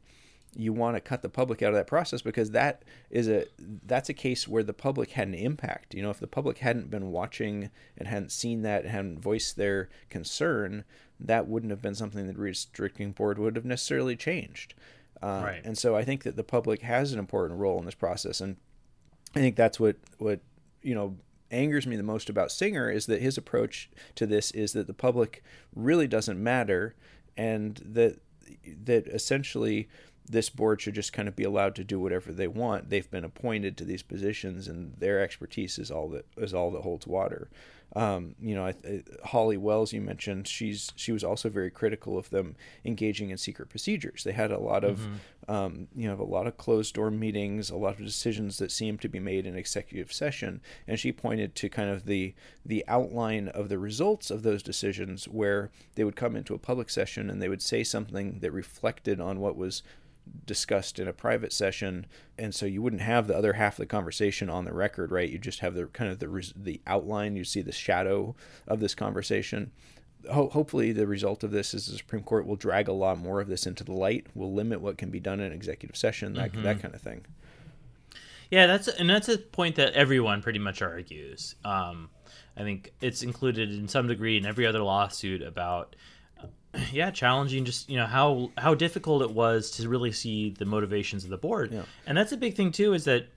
you 0.56 0.72
want 0.72 0.96
to 0.96 1.00
cut 1.00 1.22
the 1.22 1.28
public 1.28 1.62
out 1.62 1.70
of 1.70 1.74
that 1.74 1.86
process 1.86 2.22
because 2.22 2.52
that 2.52 2.84
is 3.10 3.28
a 3.28 3.46
that's 3.86 4.08
a 4.08 4.14
case 4.14 4.46
where 4.46 4.62
the 4.62 4.72
public 4.72 5.12
had 5.12 5.28
an 5.28 5.34
impact. 5.34 5.94
You 5.94 6.02
know 6.02 6.10
if 6.10 6.20
the 6.20 6.26
public 6.26 6.58
hadn't 6.58 6.90
been 6.90 7.10
watching 7.10 7.70
and 7.96 8.08
hadn't 8.08 8.32
seen 8.32 8.62
that 8.62 8.82
and 8.82 8.90
hadn't 8.90 9.20
voiced 9.20 9.56
their 9.56 9.88
concern 10.10 10.84
that 11.20 11.46
wouldn't 11.46 11.70
have 11.70 11.82
been 11.82 11.94
something 11.94 12.26
that 12.26 12.36
the 12.36 12.42
redistricting 12.42 13.14
board 13.14 13.38
would 13.38 13.56
have 13.56 13.64
necessarily 13.64 14.16
changed 14.16 14.74
uh, 15.22 15.42
Right. 15.44 15.60
and 15.64 15.76
so 15.78 15.96
i 15.96 16.04
think 16.04 16.22
that 16.24 16.36
the 16.36 16.44
public 16.44 16.82
has 16.82 17.12
an 17.12 17.18
important 17.18 17.58
role 17.60 17.78
in 17.78 17.84
this 17.84 17.94
process 17.94 18.40
and 18.40 18.56
i 19.34 19.40
think 19.40 19.56
that's 19.56 19.78
what 19.80 19.96
what 20.18 20.40
you 20.82 20.94
know 20.94 21.16
angers 21.50 21.86
me 21.86 21.96
the 21.96 22.02
most 22.02 22.28
about 22.28 22.50
singer 22.50 22.90
is 22.90 23.06
that 23.06 23.22
his 23.22 23.38
approach 23.38 23.88
to 24.16 24.26
this 24.26 24.50
is 24.52 24.72
that 24.72 24.86
the 24.86 24.94
public 24.94 25.42
really 25.74 26.06
doesn't 26.06 26.42
matter 26.42 26.94
and 27.36 27.80
that 27.84 28.18
that 28.84 29.06
essentially 29.08 29.88
this 30.26 30.48
board 30.48 30.80
should 30.80 30.94
just 30.94 31.12
kind 31.12 31.28
of 31.28 31.36
be 31.36 31.44
allowed 31.44 31.74
to 31.74 31.84
do 31.84 32.00
whatever 32.00 32.32
they 32.32 32.48
want. 32.48 32.88
They've 32.88 33.10
been 33.10 33.24
appointed 33.24 33.76
to 33.76 33.84
these 33.84 34.02
positions, 34.02 34.68
and 34.68 34.94
their 34.96 35.20
expertise 35.20 35.78
is 35.78 35.90
all 35.90 36.08
that 36.10 36.24
is 36.38 36.54
all 36.54 36.70
that 36.70 36.80
holds 36.80 37.06
water. 37.06 37.50
Um, 37.96 38.34
you 38.40 38.56
know, 38.56 38.66
I, 38.66 38.74
I, 38.84 39.02
Holly 39.24 39.56
Wells, 39.56 39.92
you 39.92 40.00
mentioned, 40.00 40.48
she's 40.48 40.92
she 40.96 41.12
was 41.12 41.22
also 41.22 41.48
very 41.48 41.70
critical 41.70 42.18
of 42.18 42.28
them 42.30 42.56
engaging 42.84 43.30
in 43.30 43.38
secret 43.38 43.68
procedures. 43.68 44.24
They 44.24 44.32
had 44.32 44.50
a 44.50 44.58
lot 44.58 44.82
of, 44.82 45.06
um, 45.48 45.86
you 45.94 46.08
know, 46.08 46.20
a 46.20 46.24
lot 46.24 46.48
of 46.48 46.56
closed 46.56 46.94
door 46.94 47.10
meetings, 47.10 47.70
a 47.70 47.76
lot 47.76 47.98
of 47.98 48.04
decisions 48.04 48.58
that 48.58 48.72
seemed 48.72 49.00
to 49.02 49.08
be 49.08 49.20
made 49.20 49.46
in 49.46 49.54
executive 49.56 50.12
session, 50.12 50.60
and 50.88 50.98
she 50.98 51.12
pointed 51.12 51.54
to 51.54 51.68
kind 51.68 51.88
of 51.88 52.04
the 52.04 52.34
the 52.66 52.84
outline 52.88 53.48
of 53.48 53.68
the 53.68 53.78
results 53.78 54.30
of 54.30 54.42
those 54.42 54.62
decisions, 54.62 55.26
where 55.28 55.70
they 55.94 56.02
would 56.02 56.16
come 56.16 56.34
into 56.34 56.54
a 56.54 56.58
public 56.58 56.90
session 56.90 57.30
and 57.30 57.40
they 57.40 57.48
would 57.48 57.62
say 57.62 57.84
something 57.84 58.40
that 58.40 58.50
reflected 58.50 59.20
on 59.20 59.38
what 59.38 59.56
was 59.56 59.82
discussed 60.46 60.98
in 60.98 61.08
a 61.08 61.12
private 61.12 61.52
session 61.52 62.06
and 62.38 62.54
so 62.54 62.66
you 62.66 62.82
wouldn't 62.82 63.02
have 63.02 63.26
the 63.26 63.36
other 63.36 63.54
half 63.54 63.74
of 63.74 63.78
the 63.78 63.86
conversation 63.86 64.50
on 64.50 64.64
the 64.64 64.72
record 64.72 65.10
right? 65.10 65.30
You 65.30 65.38
just 65.38 65.60
have 65.60 65.74
the 65.74 65.86
kind 65.86 66.10
of 66.10 66.18
the 66.18 66.52
the 66.56 66.80
outline 66.86 67.36
you 67.36 67.44
see 67.44 67.62
the 67.62 67.72
shadow 67.72 68.34
of 68.66 68.80
this 68.80 68.94
conversation. 68.94 69.70
Ho- 70.30 70.48
hopefully 70.48 70.92
the 70.92 71.06
result 71.06 71.44
of 71.44 71.50
this 71.50 71.74
is 71.74 71.86
the 71.86 71.98
supreme 71.98 72.22
court 72.22 72.46
will 72.46 72.56
drag 72.56 72.88
a 72.88 72.92
lot 72.92 73.18
more 73.18 73.40
of 73.40 73.48
this 73.48 73.66
into 73.66 73.84
the 73.84 73.92
light 73.92 74.26
will 74.34 74.52
limit 74.52 74.80
what 74.80 74.98
can 74.98 75.10
be 75.10 75.20
done 75.20 75.40
in 75.40 75.52
executive 75.52 75.96
session 75.96 76.34
that 76.34 76.52
that 76.62 76.80
kind 76.80 76.94
of 76.94 77.00
thing. 77.00 77.24
Yeah, 78.50 78.66
that's 78.66 78.88
and 78.88 79.08
that's 79.08 79.28
a 79.28 79.38
point 79.38 79.76
that 79.76 79.94
everyone 79.94 80.42
pretty 80.42 80.58
much 80.58 80.82
argues. 80.82 81.54
Um, 81.64 82.10
I 82.56 82.62
think 82.62 82.92
it's 83.00 83.22
included 83.22 83.72
in 83.72 83.88
some 83.88 84.06
degree 84.06 84.36
in 84.36 84.46
every 84.46 84.66
other 84.66 84.80
lawsuit 84.80 85.42
about 85.42 85.96
yeah 86.92 87.10
challenging 87.10 87.64
just 87.64 87.88
you 87.88 87.96
know 87.96 88.06
how 88.06 88.50
how 88.58 88.74
difficult 88.74 89.22
it 89.22 89.30
was 89.30 89.70
to 89.70 89.88
really 89.88 90.12
see 90.12 90.50
the 90.50 90.64
motivations 90.64 91.24
of 91.24 91.30
the 91.30 91.36
board. 91.36 91.72
Yeah. 91.72 91.82
and 92.06 92.16
that's 92.16 92.32
a 92.32 92.36
big 92.36 92.54
thing 92.54 92.72
too 92.72 92.94
is 92.94 93.04
that 93.04 93.28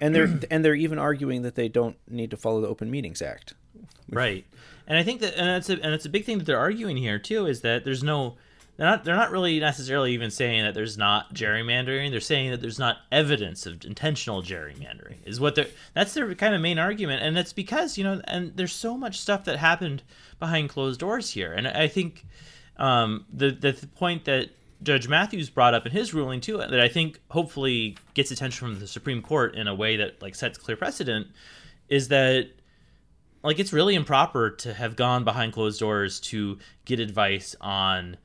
and 0.00 0.14
they're 0.14 0.38
and 0.50 0.64
they're 0.64 0.74
even 0.74 0.98
arguing 0.98 1.42
that 1.42 1.54
they 1.54 1.68
don't 1.68 1.96
need 2.08 2.30
to 2.30 2.36
follow 2.36 2.60
the 2.60 2.68
open 2.68 2.90
meetings 2.90 3.22
act. 3.22 3.54
Right. 4.10 4.44
And 4.86 4.98
i 4.98 5.02
think 5.02 5.20
that 5.20 5.36
and 5.36 5.46
that's 5.46 5.70
a, 5.70 5.74
and 5.74 5.94
it's 5.94 6.04
a 6.04 6.10
big 6.10 6.24
thing 6.24 6.38
that 6.38 6.44
they're 6.44 6.58
arguing 6.58 6.96
here 6.96 7.18
too 7.18 7.46
is 7.46 7.60
that 7.62 7.84
there's 7.84 8.02
no 8.02 8.36
they're 8.76 8.86
not 8.86 9.04
they're 9.04 9.16
not 9.16 9.30
really 9.30 9.60
necessarily 9.60 10.12
even 10.12 10.30
saying 10.30 10.64
that 10.64 10.74
there's 10.74 10.96
not 10.96 11.34
gerrymandering. 11.34 12.10
They're 12.10 12.20
saying 12.20 12.50
that 12.52 12.60
there's 12.60 12.78
not 12.78 12.98
evidence 13.10 13.66
of 13.66 13.84
intentional 13.84 14.42
gerrymandering 14.42 15.16
is 15.26 15.38
what 15.38 15.54
they're 15.54 15.68
that's 15.94 16.14
their 16.14 16.34
kind 16.34 16.54
of 16.54 16.60
main 16.60 16.78
argument. 16.78 17.22
And 17.22 17.36
it's 17.36 17.52
because 17.52 17.98
you 17.98 18.04
know 18.04 18.20
and 18.24 18.56
there's 18.56 18.72
so 18.72 18.96
much 18.96 19.20
stuff 19.20 19.44
that 19.44 19.58
happened 19.58 20.02
behind 20.38 20.70
closed 20.70 21.00
doors 21.00 21.30
here. 21.30 21.52
And 21.52 21.68
i 21.68 21.86
think 21.86 22.26
um 22.76 23.26
the 23.32 23.50
the 23.50 23.74
point 23.94 24.24
that 24.24 24.50
Judge 24.82 25.06
Matthews 25.06 25.48
brought 25.48 25.74
up 25.74 25.86
in 25.86 25.92
his 25.92 26.12
ruling 26.12 26.40
too 26.40 26.58
that 26.58 26.80
I 26.80 26.88
think 26.88 27.20
hopefully 27.30 27.96
gets 28.14 28.30
attention 28.30 28.68
from 28.68 28.80
the 28.80 28.88
Supreme 28.88 29.22
Court 29.22 29.54
in 29.54 29.68
a 29.68 29.74
way 29.74 29.96
that 29.96 30.20
like 30.20 30.34
sets 30.34 30.58
clear 30.58 30.76
precedent 30.76 31.28
is 31.88 32.08
that 32.08 32.50
like 33.44 33.58
it's 33.58 33.72
really 33.72 33.94
improper 33.94 34.50
to 34.50 34.74
have 34.74 34.96
gone 34.96 35.24
behind 35.24 35.52
closed 35.52 35.80
doors 35.80 36.20
to 36.20 36.58
get 36.84 37.00
advice 37.00 37.54
on 37.60 38.16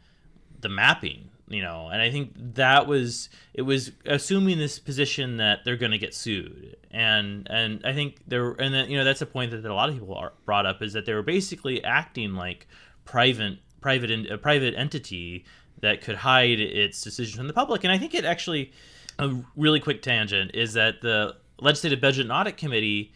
the 0.61 0.69
mapping 0.69 1.29
you 1.49 1.61
know? 1.61 1.89
And 1.91 2.01
i 2.01 2.11
think 2.11 2.33
that 2.55 2.87
was 2.87 3.29
it 3.53 3.61
was 3.61 3.91
assuming 4.05 4.57
this 4.57 4.79
position 4.79 5.37
that 5.37 5.63
they're 5.63 5.77
going 5.77 5.91
to 5.91 5.97
get 5.97 6.13
sued. 6.13 6.75
And 6.91 7.47
and 7.49 7.81
i 7.85 7.93
think 7.93 8.17
there 8.27 8.51
and 8.51 8.73
then 8.73 8.89
you 8.89 8.97
know 8.97 9.03
that's 9.03 9.21
a 9.21 9.25
point 9.25 9.51
that 9.51 9.65
a 9.65 9.73
lot 9.73 9.89
of 9.89 9.95
people 9.95 10.15
are 10.15 10.33
brought 10.45 10.65
up 10.65 10.81
is 10.81 10.93
that 10.93 11.05
they 11.05 11.13
were 11.13 11.23
basically 11.23 11.83
acting 11.83 12.33
like 12.33 12.67
private 13.05 13.59
private 13.87 14.11
en- 14.11 14.27
a 14.31 14.37
private 14.37 14.73
entity 14.75 15.45
that 15.79 16.01
could 16.01 16.15
hide 16.15 16.59
its 16.59 17.01
decision 17.01 17.37
from 17.37 17.47
the 17.47 17.53
public 17.53 17.83
and 17.85 17.93
i 17.93 17.97
think 17.97 18.13
it 18.13 18.25
actually 18.25 18.71
a 19.19 19.27
really 19.55 19.79
quick 19.79 20.01
tangent 20.01 20.51
is 20.53 20.73
that 20.73 21.01
the 21.01 21.35
legislative 21.59 22.01
budget 22.01 22.23
and 22.25 22.31
audit 22.31 22.57
committee 22.57 23.13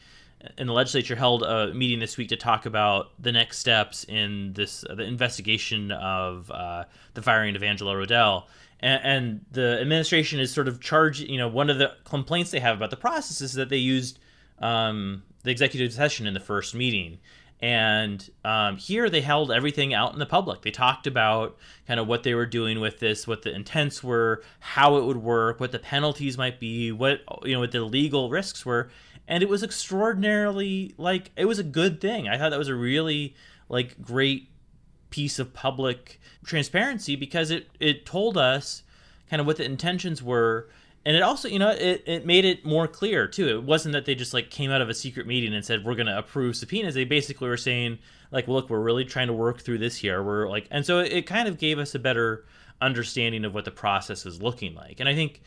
in 0.57 0.67
the 0.67 0.73
legislature 0.73 1.15
held 1.15 1.43
a 1.43 1.73
meeting 1.73 1.99
this 1.99 2.17
week 2.17 2.29
to 2.29 2.35
talk 2.35 2.65
about 2.65 3.11
the 3.19 3.31
next 3.31 3.59
steps 3.59 4.05
in 4.05 4.53
this 4.53 4.83
uh, 4.89 4.95
the 4.95 5.03
investigation 5.03 5.91
of 5.91 6.49
uh, 6.51 6.83
the 7.13 7.21
firing 7.21 7.55
of 7.55 7.63
Angela 7.63 7.93
Rodell. 7.93 8.45
And, 8.79 9.01
and 9.03 9.45
the 9.51 9.79
administration 9.79 10.39
is 10.39 10.51
sort 10.51 10.67
of 10.67 10.81
charged. 10.81 11.21
You 11.21 11.37
know, 11.37 11.47
one 11.47 11.69
of 11.69 11.77
the 11.77 11.93
complaints 12.05 12.51
they 12.51 12.59
have 12.59 12.77
about 12.77 12.89
the 12.89 12.97
process 12.97 13.41
is 13.41 13.53
that 13.53 13.69
they 13.69 13.77
used 13.77 14.17
um, 14.59 15.23
the 15.43 15.51
executive 15.51 15.93
session 15.93 16.25
in 16.27 16.33
the 16.33 16.39
first 16.39 16.73
meeting, 16.73 17.19
And 17.61 18.27
um, 18.43 18.77
here 18.77 19.07
they 19.07 19.21
held 19.21 19.51
everything 19.51 19.93
out 19.93 20.13
in 20.13 20.19
the 20.19 20.25
public. 20.25 20.63
They 20.63 20.71
talked 20.71 21.05
about 21.05 21.57
kind 21.87 21.99
of 21.99 22.07
what 22.07 22.23
they 22.23 22.33
were 22.33 22.47
doing 22.47 22.79
with 22.79 22.99
this, 22.99 23.27
what 23.27 23.43
the 23.43 23.53
intents 23.53 24.03
were, 24.03 24.41
how 24.59 24.97
it 24.97 25.05
would 25.05 25.17
work, 25.17 25.59
what 25.59 25.71
the 25.71 25.77
penalties 25.77 26.39
might 26.39 26.59
be, 26.59 26.91
what 26.91 27.21
you 27.43 27.53
know, 27.53 27.59
what 27.59 27.71
the 27.71 27.81
legal 27.81 28.31
risks 28.31 28.65
were, 28.65 28.89
and 29.27 29.43
it 29.43 29.49
was 29.49 29.61
extraordinarily 29.61 30.95
like 30.97 31.31
it 31.35 31.45
was 31.45 31.59
a 31.59 31.63
good 31.63 32.01
thing. 32.01 32.27
I 32.27 32.37
thought 32.37 32.49
that 32.49 32.59
was 32.59 32.67
a 32.67 32.75
really 32.75 33.35
like 33.69 34.01
great 34.01 34.49
piece 35.11 35.37
of 35.37 35.53
public 35.53 36.19
transparency 36.43 37.15
because 37.15 37.51
it 37.51 37.69
it 37.79 38.07
told 38.07 38.37
us 38.37 38.81
kind 39.29 39.39
of 39.39 39.45
what 39.45 39.57
the 39.57 39.65
intentions 39.65 40.23
were 40.23 40.67
and 41.05 41.15
it 41.15 41.21
also 41.23 41.47
you 41.47 41.59
know 41.59 41.69
it, 41.71 42.03
it 42.05 42.25
made 42.25 42.45
it 42.45 42.65
more 42.65 42.87
clear 42.87 43.27
too. 43.27 43.47
It 43.49 43.63
wasn't 43.63 43.93
that 43.93 44.05
they 44.05 44.15
just 44.15 44.33
like 44.33 44.49
came 44.49 44.71
out 44.71 44.81
of 44.81 44.89
a 44.89 44.93
secret 44.93 45.25
meeting 45.27 45.53
and 45.53 45.63
said 45.65 45.83
we're 45.83 45.95
going 45.95 46.07
to 46.07 46.17
approve 46.17 46.55
subpoenas. 46.55 46.93
They 46.93 47.05
basically 47.05 47.47
were 47.49 47.57
saying 47.57 47.99
like 48.31 48.47
well, 48.47 48.57
look 48.57 48.69
we're 48.69 48.79
really 48.81 49.05
trying 49.05 49.27
to 49.27 49.33
work 49.33 49.61
through 49.61 49.79
this 49.79 49.97
here. 49.97 50.21
We're 50.23 50.47
like 50.49 50.67
and 50.71 50.85
so 50.85 50.99
it, 50.99 51.11
it 51.11 51.27
kind 51.27 51.47
of 51.47 51.57
gave 51.57 51.79
us 51.79 51.95
a 51.95 51.99
better 51.99 52.45
understanding 52.81 53.45
of 53.45 53.53
what 53.53 53.65
the 53.65 53.71
process 53.71 54.25
is 54.25 54.41
looking 54.41 54.73
like. 54.73 54.99
And 54.99 55.07
i 55.07 55.13
think 55.13 55.41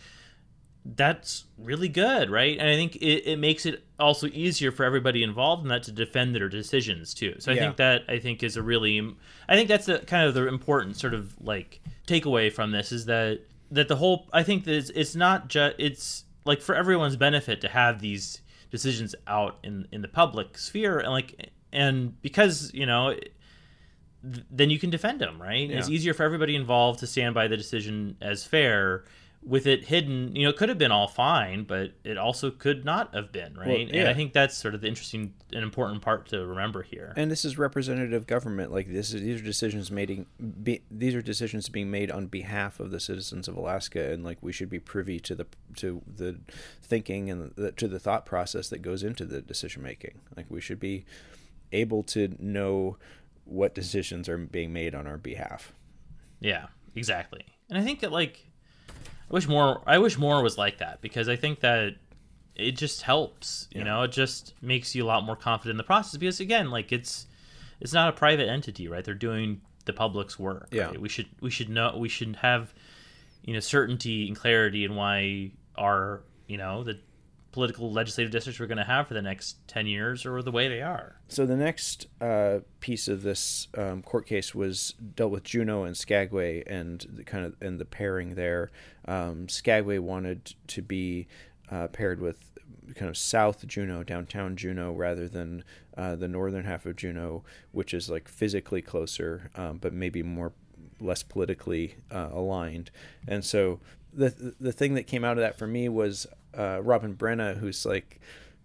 that's 0.84 1.44
really 1.58 1.88
good 1.88 2.30
right? 2.30 2.58
And 2.58 2.68
i 2.68 2.74
think 2.74 2.96
it, 2.96 3.26
it 3.26 3.38
makes 3.38 3.64
it 3.66 3.84
also 3.98 4.26
easier 4.28 4.70
for 4.70 4.84
everybody 4.84 5.22
involved 5.22 5.62
in 5.62 5.68
that 5.68 5.82
to 5.84 5.92
defend 5.92 6.34
their 6.34 6.48
decisions 6.48 7.14
too. 7.14 7.34
So 7.38 7.52
i 7.52 7.54
Yeah. 7.54 7.62
think 7.62 7.76
that 7.78 8.02
i 8.08 8.18
think 8.18 8.42
is 8.42 8.56
a 8.56 8.62
really 8.62 9.14
i 9.48 9.54
think 9.56 9.68
that's 9.68 9.86
the 9.86 9.98
kind 10.00 10.28
of 10.28 10.34
the 10.34 10.46
important 10.46 10.96
sort 10.96 11.14
of 11.14 11.34
like 11.40 11.80
takeaway 12.06 12.52
from 12.52 12.70
this 12.70 12.92
is 12.92 13.06
that 13.06 13.40
that 13.70 13.88
the 13.88 13.96
whole 13.96 14.28
i 14.32 14.42
think 14.42 14.64
that 14.64 14.74
it's, 14.74 14.90
it's 14.90 15.14
not 15.14 15.48
just 15.48 15.74
it's 15.78 16.24
like 16.44 16.60
for 16.60 16.74
everyone's 16.74 17.16
benefit 17.16 17.60
to 17.60 17.68
have 17.68 18.00
these 18.00 18.40
decisions 18.70 19.14
out 19.26 19.58
in 19.62 19.86
in 19.92 20.02
the 20.02 20.08
public 20.08 20.58
sphere 20.58 20.98
and 20.98 21.10
like 21.10 21.50
and 21.72 22.20
because 22.22 22.72
you 22.74 22.86
know 22.86 23.14
th- 24.22 24.46
then 24.50 24.70
you 24.70 24.78
can 24.78 24.90
defend 24.90 25.20
them 25.20 25.40
right? 25.40 25.70
It's 25.70 25.88
easier 25.88 26.14
for 26.14 26.22
everybody 26.22 26.56
involved 26.56 27.00
to 27.00 27.06
stand 27.06 27.34
by 27.34 27.48
the 27.48 27.56
decision 27.56 28.16
as 28.20 28.44
fair 28.44 29.04
with 29.46 29.66
it 29.66 29.84
hidden 29.84 30.34
you 30.34 30.44
know 30.44 30.50
it 30.50 30.56
could 30.56 30.68
have 30.68 30.78
been 30.78 30.92
all 30.92 31.08
fine 31.08 31.64
but 31.64 31.92
it 32.02 32.16
also 32.16 32.50
could 32.50 32.84
not 32.84 33.14
have 33.14 33.30
been 33.30 33.54
right 33.54 33.88
and 33.88 33.94
yeah. 33.94 34.10
i 34.10 34.14
think 34.14 34.32
that's 34.32 34.56
sort 34.56 34.74
of 34.74 34.80
the 34.80 34.88
interesting 34.88 35.34
and 35.52 35.62
important 35.62 36.00
part 36.02 36.26
to 36.26 36.44
remember 36.46 36.82
here 36.82 37.12
And 37.16 37.30
this 37.30 37.44
is 37.44 37.56
representative 37.56 38.26
government. 38.26 38.72
Like 38.72 38.92
this 38.92 39.14
is 39.14 39.22
these 39.22 39.40
are 39.40 39.44
decisions 39.44 39.90
made. 39.90 40.26
Be, 40.62 40.82
these 40.90 41.14
are 41.14 41.22
decisions 41.22 41.68
being 41.68 41.90
made 41.90 42.10
on 42.10 42.26
behalf 42.26 42.80
of 42.80 42.90
the 42.90 43.00
citizens 43.00 43.48
of 43.48 43.56
Alaska, 43.56 44.12
and 44.12 44.24
like 44.24 44.38
we 44.40 44.52
should 44.52 44.68
be 44.68 44.78
privy 44.78 45.20
to 45.20 45.34
the 45.34 45.46
to 45.76 46.02
the 46.06 46.38
thinking 46.82 47.30
and 47.30 47.52
the, 47.54 47.72
to 47.72 47.88
the 47.88 47.98
thought 47.98 48.26
process 48.26 48.68
that 48.68 48.82
goes 48.82 49.02
into 49.02 49.24
the 49.24 49.40
decision 49.40 49.82
making. 49.82 50.20
Like 50.36 50.46
we 50.50 50.60
should 50.60 50.80
be 50.80 51.04
able 51.72 52.02
to 52.04 52.34
know 52.38 52.96
what 53.44 53.74
decisions 53.74 54.28
are 54.28 54.38
being 54.38 54.72
made 54.72 54.94
on 54.94 55.06
our 55.06 55.18
behalf. 55.18 55.72
Yeah, 56.40 56.66
exactly. 56.94 57.44
And 57.70 57.78
I 57.78 57.82
think 57.82 58.00
that 58.00 58.12
like 58.12 58.46
wish 59.34 59.46
more 59.48 59.82
I 59.86 59.98
wish 59.98 60.16
more 60.18 60.42
was 60.42 60.56
like 60.56 60.78
that 60.78 61.00
because 61.02 61.28
I 61.28 61.36
think 61.36 61.60
that 61.60 61.96
it 62.56 62.72
just 62.72 63.02
helps, 63.02 63.68
you 63.72 63.78
Yeah. 63.80 63.84
know, 63.84 64.02
it 64.02 64.12
just 64.12 64.54
makes 64.62 64.94
you 64.94 65.04
a 65.04 65.08
lot 65.12 65.24
more 65.24 65.36
confident 65.36 65.72
in 65.72 65.76
the 65.76 65.82
process 65.84 66.16
because 66.18 66.40
again, 66.40 66.70
like 66.70 66.92
it's 66.92 67.26
it's 67.80 67.92
not 67.92 68.08
a 68.08 68.12
private 68.12 68.48
entity, 68.48 68.88
right? 68.88 69.04
They're 69.04 69.14
doing 69.14 69.60
the 69.84 69.92
public's 69.92 70.38
work. 70.38 70.68
Yeah. 70.70 70.86
right? 70.86 71.00
We 71.00 71.08
should 71.08 71.26
we 71.40 71.50
should 71.50 71.68
know 71.68 71.96
we 71.98 72.08
should 72.08 72.36
have 72.36 72.72
you 73.42 73.52
know 73.54 73.60
certainty 73.60 74.26
and 74.28 74.36
clarity 74.36 74.84
in 74.84 74.94
why 74.94 75.50
our, 75.76 76.22
you 76.46 76.56
know, 76.56 76.84
the 76.84 76.98
political 77.54 77.92
legislative 77.92 78.32
districts 78.32 78.58
we're 78.58 78.66
going 78.66 78.78
to 78.78 78.82
have 78.82 79.06
for 79.06 79.14
the 79.14 79.22
next 79.22 79.56
10 79.68 79.86
years 79.86 80.26
or 80.26 80.42
the 80.42 80.50
way 80.50 80.66
they 80.66 80.82
are. 80.82 81.20
So 81.28 81.46
the 81.46 81.56
next 81.56 82.08
uh, 82.20 82.58
piece 82.80 83.06
of 83.06 83.22
this 83.22 83.68
um, 83.78 84.02
court 84.02 84.26
case 84.26 84.56
was 84.56 84.96
dealt 85.14 85.30
with 85.30 85.44
Juneau 85.44 85.84
and 85.84 85.96
Skagway 85.96 86.64
and 86.66 87.06
the 87.08 87.22
kind 87.22 87.44
of 87.44 87.54
and 87.60 87.78
the 87.78 87.84
pairing 87.84 88.34
there. 88.34 88.72
Um, 89.06 89.48
Skagway 89.48 89.98
wanted 89.98 90.56
to 90.66 90.82
be 90.82 91.28
uh, 91.70 91.86
paired 91.86 92.20
with 92.20 92.50
kind 92.96 93.08
of 93.08 93.16
South 93.16 93.64
Juneau, 93.68 94.02
downtown 94.02 94.56
Juneau, 94.56 94.92
rather 94.92 95.28
than 95.28 95.62
uh, 95.96 96.16
the 96.16 96.26
northern 96.26 96.64
half 96.64 96.86
of 96.86 96.96
Juneau, 96.96 97.44
which 97.70 97.94
is 97.94 98.10
like 98.10 98.26
physically 98.26 98.82
closer, 98.82 99.52
um, 99.54 99.78
but 99.78 99.92
maybe 99.92 100.24
more 100.24 100.52
less 100.98 101.22
politically 101.22 101.98
uh, 102.10 102.30
aligned. 102.32 102.90
And 103.28 103.44
so 103.44 103.78
the 104.12 104.56
the 104.58 104.72
thing 104.72 104.94
that 104.94 105.06
came 105.06 105.22
out 105.24 105.38
of 105.38 105.42
that 105.42 105.56
for 105.56 105.68
me 105.68 105.88
was 105.88 106.26
uh, 106.56 106.80
Robin 106.82 107.14
Brena, 107.14 107.56
who's 107.56 107.84
like 107.86 108.20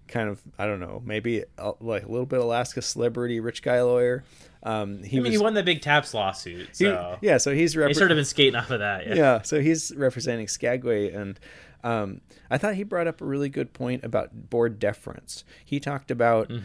kind 0.07 0.27
of 0.29 0.41
I 0.57 0.65
don't 0.65 0.79
know 0.79 1.01
maybe 1.05 1.43
uh, 1.57 1.73
like 1.79 2.03
a 2.03 2.07
little 2.09 2.25
bit 2.25 2.39
Alaska 2.39 2.81
celebrity 2.81 3.39
rich 3.39 3.61
guy 3.61 3.81
lawyer. 3.81 4.23
Um, 4.63 5.03
he 5.03 5.17
I 5.17 5.21
mean, 5.21 5.23
was 5.31 5.31
he 5.33 5.37
won 5.37 5.53
the 5.53 5.63
big 5.63 5.81
TAPS 5.81 6.13
lawsuit, 6.13 6.69
he- 6.77 6.85
yeah, 7.21 7.37
so 7.37 7.53
he's 7.53 7.73
he 7.73 7.79
repre- 7.79 7.95
sort 7.95 8.11
of 8.11 8.15
been 8.17 8.25
skating 8.25 8.55
off 8.55 8.71
of 8.71 8.79
that. 8.79 9.07
Yeah. 9.07 9.15
yeah, 9.15 9.41
so 9.41 9.61
he's 9.61 9.95
representing 9.95 10.47
Skagway, 10.49 11.11
and 11.13 11.39
um, 11.81 12.19
I 12.51 12.57
thought 12.57 12.75
he 12.75 12.83
brought 12.83 13.07
up 13.07 13.21
a 13.21 13.25
really 13.25 13.47
good 13.47 13.71
point 13.71 14.03
about 14.03 14.49
board 14.49 14.77
deference. 14.79 15.45
He 15.63 15.79
talked 15.79 16.11
about 16.11 16.51
um, 16.51 16.57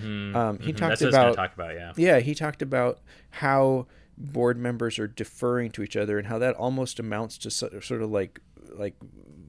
he 0.61 0.73
Mhm, 0.73 0.77
talked 0.77 0.99
that's 0.99 1.03
what 1.03 1.15
I 1.15 1.27
was 1.27 1.35
about 1.35 1.37
talk 1.37 1.55
about. 1.55 1.75
Yeah. 1.75 1.93
yeah, 1.97 2.19
he 2.19 2.35
talked 2.35 2.63
about 2.63 2.99
how 3.31 3.87
board 4.19 4.57
members 4.59 4.99
are 4.99 5.07
deferring 5.07 5.71
to 5.73 5.83
each 5.85 5.97
other 5.97 6.19
and 6.19 6.27
how 6.27 6.39
that 6.39 6.55
almost 6.57 6.99
amounts 6.99 7.39
to 7.39 7.51
sort 7.51 8.03
of 8.03 8.11
like 8.11 8.41
like 8.79 8.95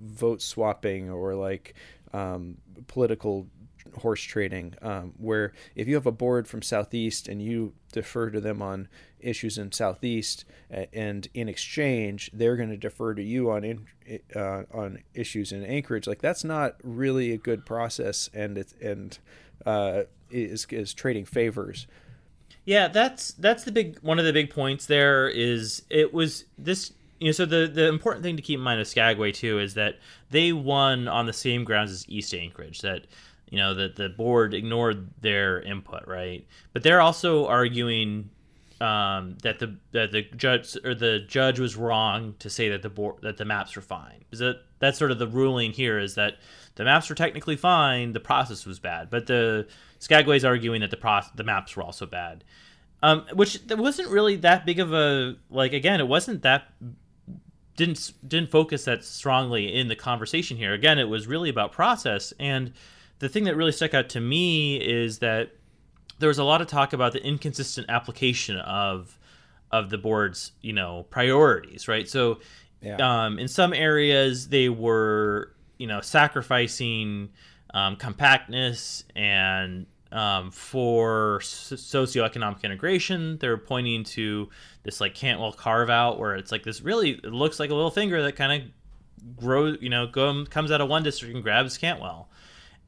vote 0.03 0.41
swapping 0.41 1.09
or 1.09 1.35
like 1.35 1.75
um, 2.13 2.57
political 2.87 3.47
horse 3.99 4.21
trading 4.21 4.73
um, 4.81 5.13
where 5.17 5.53
if 5.75 5.87
you 5.87 5.95
have 5.95 6.07
a 6.07 6.11
board 6.11 6.47
from 6.47 6.61
southeast 6.61 7.27
and 7.27 7.41
you 7.41 7.73
defer 7.91 8.29
to 8.29 8.41
them 8.41 8.61
on 8.61 8.87
issues 9.19 9.57
in 9.57 9.71
southeast 9.71 10.43
and 10.91 11.27
in 11.33 11.47
exchange 11.47 12.29
they're 12.33 12.57
going 12.57 12.69
to 12.69 12.77
defer 12.77 13.13
to 13.13 13.23
you 13.23 13.49
on 13.49 13.63
in, 13.63 13.87
uh, 14.35 14.63
on 14.73 14.99
issues 15.13 15.51
in 15.51 15.63
anchorage 15.63 16.07
like 16.07 16.19
that's 16.19 16.43
not 16.43 16.75
really 16.83 17.31
a 17.31 17.37
good 17.37 17.65
process 17.65 18.29
and 18.33 18.57
it's 18.57 18.73
and 18.81 19.19
uh, 19.65 20.03
is 20.29 20.65
is 20.69 20.93
trading 20.93 21.25
favors. 21.25 21.87
Yeah, 22.65 22.87
that's 22.87 23.33
that's 23.33 23.63
the 23.63 23.71
big 23.71 23.99
one 23.99 24.19
of 24.19 24.25
the 24.25 24.33
big 24.33 24.49
points 24.49 24.85
there 24.85 25.27
is 25.27 25.83
it 25.89 26.13
was 26.13 26.45
this 26.57 26.93
you 27.19 27.27
know 27.27 27.31
so 27.31 27.45
the 27.45 27.67
the 27.67 27.87
important 27.87 28.23
thing 28.23 28.35
to 28.35 28.41
keep 28.41 28.57
in 28.57 28.63
mind 28.63 28.79
of 28.81 28.87
Skagway 28.87 29.31
too 29.31 29.59
is 29.59 29.73
that 29.75 29.99
they 30.31 30.51
won 30.51 31.07
on 31.07 31.25
the 31.25 31.33
same 31.33 31.63
grounds 31.63 31.91
as 31.91 32.05
East 32.09 32.33
Anchorage 32.33 32.81
that 32.81 33.05
you 33.49 33.57
know 33.57 33.73
that 33.73 33.95
the 33.95 34.09
board 34.09 34.53
ignored 34.53 35.09
their 35.21 35.61
input 35.61 36.07
right? 36.07 36.45
But 36.73 36.83
they're 36.83 37.01
also 37.01 37.47
arguing 37.47 38.29
um, 38.81 39.37
that 39.43 39.59
the 39.59 39.75
that 39.91 40.11
the 40.11 40.23
judge 40.35 40.77
or 40.83 40.93
the 40.93 41.19
judge 41.19 41.59
was 41.59 41.75
wrong 41.75 42.35
to 42.39 42.49
say 42.49 42.69
that 42.69 42.81
the 42.81 42.89
board 42.89 43.21
that 43.21 43.37
the 43.37 43.45
maps 43.45 43.75
were 43.75 43.81
fine. 43.81 44.25
Is 44.31 44.39
that 44.39 44.61
that's 44.79 44.97
sort 44.97 45.11
of 45.11 45.19
the 45.19 45.27
ruling 45.27 45.71
here 45.71 45.97
is 45.97 46.15
that 46.15 46.37
the 46.75 46.83
maps 46.83 47.09
were 47.09 47.15
technically 47.15 47.55
fine 47.55 48.11
the 48.11 48.19
process 48.19 48.65
was 48.65 48.79
bad. 48.79 49.09
But 49.09 49.27
the 49.27 49.67
Skagway's 49.99 50.43
arguing 50.43 50.81
that 50.81 50.91
the 50.91 50.97
process 50.97 51.31
the 51.35 51.43
maps 51.43 51.75
were 51.75 51.83
also 51.83 52.05
bad. 52.05 52.43
Um, 53.01 53.25
which 53.33 53.59
wasn't 53.69 54.09
really 54.09 54.37
that 54.37 54.65
big 54.65 54.79
of 54.79 54.93
a 54.93 55.35
like 55.49 55.73
again 55.73 55.99
it 55.99 56.07
wasn't 56.07 56.41
that 56.41 56.73
didn't 57.75 58.13
didn't 58.27 58.49
focus 58.51 58.85
that 58.85 59.03
strongly 59.03 59.73
in 59.73 59.87
the 59.87 59.95
conversation 59.95 60.57
here 60.57 60.73
again 60.73 60.97
it 60.99 61.09
was 61.09 61.27
really 61.27 61.49
about 61.49 61.71
process 61.71 62.33
and 62.39 62.71
the 63.19 63.29
thing 63.29 63.43
that 63.45 63.55
really 63.55 63.71
stuck 63.71 63.93
out 63.93 64.09
to 64.09 64.19
me 64.19 64.77
is 64.77 65.19
that 65.19 65.51
there 66.19 66.27
was 66.29 66.37
a 66.37 66.43
lot 66.43 66.61
of 66.61 66.67
talk 66.67 66.93
about 66.93 67.11
the 67.13 67.23
inconsistent 67.25 67.89
application 67.89 68.57
of 68.57 69.17
of 69.71 69.89
the 69.89 69.97
board's 69.97 70.51
you 70.61 70.73
know 70.73 71.05
priorities 71.09 71.87
right 71.87 72.07
so 72.07 72.39
Yeah. 72.81 72.97
um, 73.25 73.39
in 73.39 73.47
some 73.47 73.73
areas 73.73 74.47
they 74.49 74.69
were 74.69 75.51
you 75.77 75.87
know 75.87 76.01
sacrificing 76.01 77.29
um, 77.73 77.97
compactness 77.97 79.03
and 79.15 79.85
um, 80.15 80.49
for 80.49 81.39
socioeconomic 81.41 82.63
integration 82.63 83.37
they're 83.39 83.57
pointing 83.57 84.03
to 84.03 84.49
this 84.83 85.01
like 85.01 85.13
cantwell 85.13 85.51
carve 85.51 85.89
out 85.89 86.17
where 86.17 86.35
it's 86.35 86.51
like 86.51 86.63
this 86.63 86.81
really 86.81 87.11
it 87.11 87.33
looks 87.33 87.59
like 87.59 87.69
a 87.69 87.75
little 87.75 87.91
finger 87.91 88.23
that 88.23 88.35
kind 88.35 88.63
of 88.63 89.35
grows 89.35 89.77
you 89.81 89.89
know 89.89 90.07
go, 90.07 90.45
comes 90.45 90.71
out 90.71 90.81
of 90.81 90.87
one 90.87 91.03
district 91.03 91.33
and 91.33 91.43
grabs 91.43 91.77
cantwell 91.77 92.29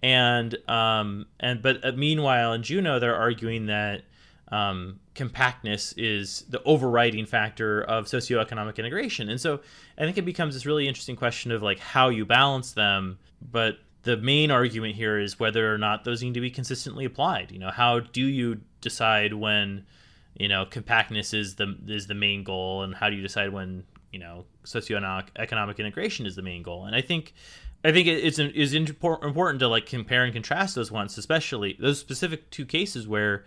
and 0.01 0.57
um 0.69 1.25
and 1.39 1.61
but 1.61 1.83
uh, 1.83 1.91
meanwhile 1.91 2.53
in 2.53 2.63
Juneau 2.63 2.99
they're 2.99 3.15
arguing 3.15 3.65
that 3.65 4.03
um, 4.49 4.99
compactness 5.13 5.93
is 5.97 6.45
the 6.49 6.63
overriding 6.63 7.25
factor 7.25 7.81
of 7.83 8.05
socioeconomic 8.05 8.77
integration, 8.77 9.27
and 9.27 9.41
so 9.41 9.59
I 9.97 10.03
think 10.03 10.17
it 10.17 10.23
becomes 10.23 10.53
this 10.53 10.65
really 10.65 10.87
interesting 10.87 11.17
question 11.17 11.51
of 11.51 11.61
like 11.61 11.79
how 11.79 12.07
you 12.09 12.25
balance 12.25 12.71
them. 12.71 13.19
But 13.51 13.79
the 14.03 14.17
main 14.17 14.51
argument 14.51 14.95
here 14.95 15.19
is 15.19 15.39
whether 15.39 15.73
or 15.73 15.77
not 15.77 16.03
those 16.03 16.23
need 16.23 16.33
to 16.35 16.41
be 16.41 16.49
consistently 16.49 17.05
applied. 17.05 17.51
You 17.51 17.59
know, 17.59 17.71
how 17.71 17.99
do 17.99 18.21
you 18.21 18.61
decide 18.81 19.33
when 19.33 19.85
you 20.35 20.47
know 20.47 20.65
compactness 20.65 21.33
is 21.33 21.55
the 21.55 21.77
is 21.87 22.07
the 22.07 22.15
main 22.15 22.43
goal, 22.43 22.83
and 22.83 22.95
how 22.95 23.09
do 23.09 23.15
you 23.15 23.21
decide 23.21 23.51
when 23.51 23.83
you 24.11 24.19
know 24.19 24.45
socioeconomic 24.63 25.27
economic 25.35 25.79
integration 25.79 26.25
is 26.25 26.35
the 26.35 26.41
main 26.41 26.63
goal? 26.63 26.85
And 26.85 26.95
I 26.95 27.01
think 27.01 27.33
I 27.83 27.91
think 27.91 28.07
it- 28.07 28.23
it's 28.23 28.39
is 28.39 28.73
important 28.73 29.59
to 29.59 29.67
like 29.67 29.85
compare 29.85 30.23
and 30.23 30.33
contrast 30.33 30.75
those 30.75 30.91
ones, 30.91 31.17
especially 31.17 31.77
those 31.79 31.99
specific 31.99 32.49
two 32.49 32.65
cases 32.65 33.07
where 33.07 33.45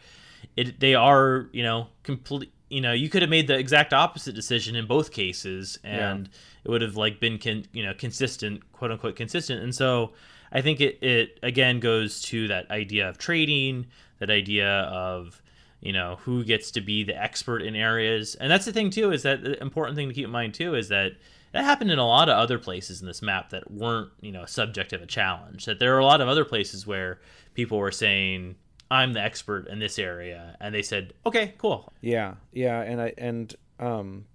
it 0.56 0.80
they 0.80 0.94
are 0.94 1.48
you 1.52 1.62
know 1.62 1.88
complete 2.02 2.52
you 2.68 2.80
know 2.80 2.92
you 2.92 3.08
could 3.08 3.22
have 3.22 3.30
made 3.30 3.46
the 3.46 3.58
exact 3.58 3.92
opposite 3.92 4.34
decision 4.34 4.76
in 4.76 4.86
both 4.86 5.10
cases 5.10 5.78
and 5.84 6.28
yeah. 6.28 6.38
it 6.64 6.70
would 6.70 6.82
have 6.82 6.96
like 6.96 7.20
been 7.20 7.38
con, 7.38 7.64
you 7.72 7.84
know 7.84 7.92
consistent 7.94 8.72
quote 8.72 8.90
unquote 8.90 9.16
consistent 9.16 9.62
and 9.62 9.74
so 9.74 10.12
i 10.52 10.60
think 10.60 10.80
it, 10.80 11.02
it 11.02 11.38
again 11.42 11.80
goes 11.80 12.22
to 12.22 12.48
that 12.48 12.70
idea 12.70 13.08
of 13.08 13.18
trading 13.18 13.86
that 14.20 14.30
idea 14.30 14.68
of 14.68 15.42
you 15.80 15.92
know 15.92 16.18
who 16.22 16.44
gets 16.44 16.70
to 16.70 16.80
be 16.80 17.02
the 17.02 17.20
expert 17.20 17.62
in 17.62 17.74
areas. 17.74 18.36
And 18.36 18.50
that's 18.50 18.66
the 18.66 18.72
thing 18.72 18.90
too 18.90 19.10
is 19.10 19.22
that 19.24 19.42
the 19.42 19.60
important 19.60 19.96
thing 19.96 20.08
to 20.08 20.14
keep 20.14 20.26
in 20.26 20.30
mind 20.30 20.54
too 20.54 20.74
is 20.74 20.88
that 20.88 21.12
that 21.52 21.64
happened 21.64 21.90
in 21.90 21.98
a 21.98 22.06
lot 22.06 22.28
of 22.28 22.36
other 22.36 22.58
places 22.58 23.00
in 23.00 23.08
this 23.08 23.22
map 23.22 23.50
that 23.50 23.70
weren't 23.70 24.10
you 24.20 24.30
know 24.30 24.44
subject 24.44 24.92
of 24.92 25.02
a 25.02 25.06
challenge. 25.06 25.64
That 25.64 25.78
there 25.78 25.94
are 25.96 25.98
a 25.98 26.04
lot 26.04 26.20
of 26.20 26.28
other 26.28 26.44
places 26.44 26.86
where 26.86 27.18
people 27.54 27.78
were 27.78 27.90
saying 27.90 28.54
i'm 28.92 29.12
the 29.12 29.20
expert 29.20 29.68
in 29.68 29.78
this 29.78 29.98
area 29.98 30.56
and 30.60 30.74
they 30.74 30.82
said 30.82 31.12
okay 31.26 31.54
cool. 31.58 31.92
Yeah 32.00 32.34
yeah 32.52 32.80
and 32.82 33.00
i 33.00 33.12
and 33.18 33.54
um 33.78 34.26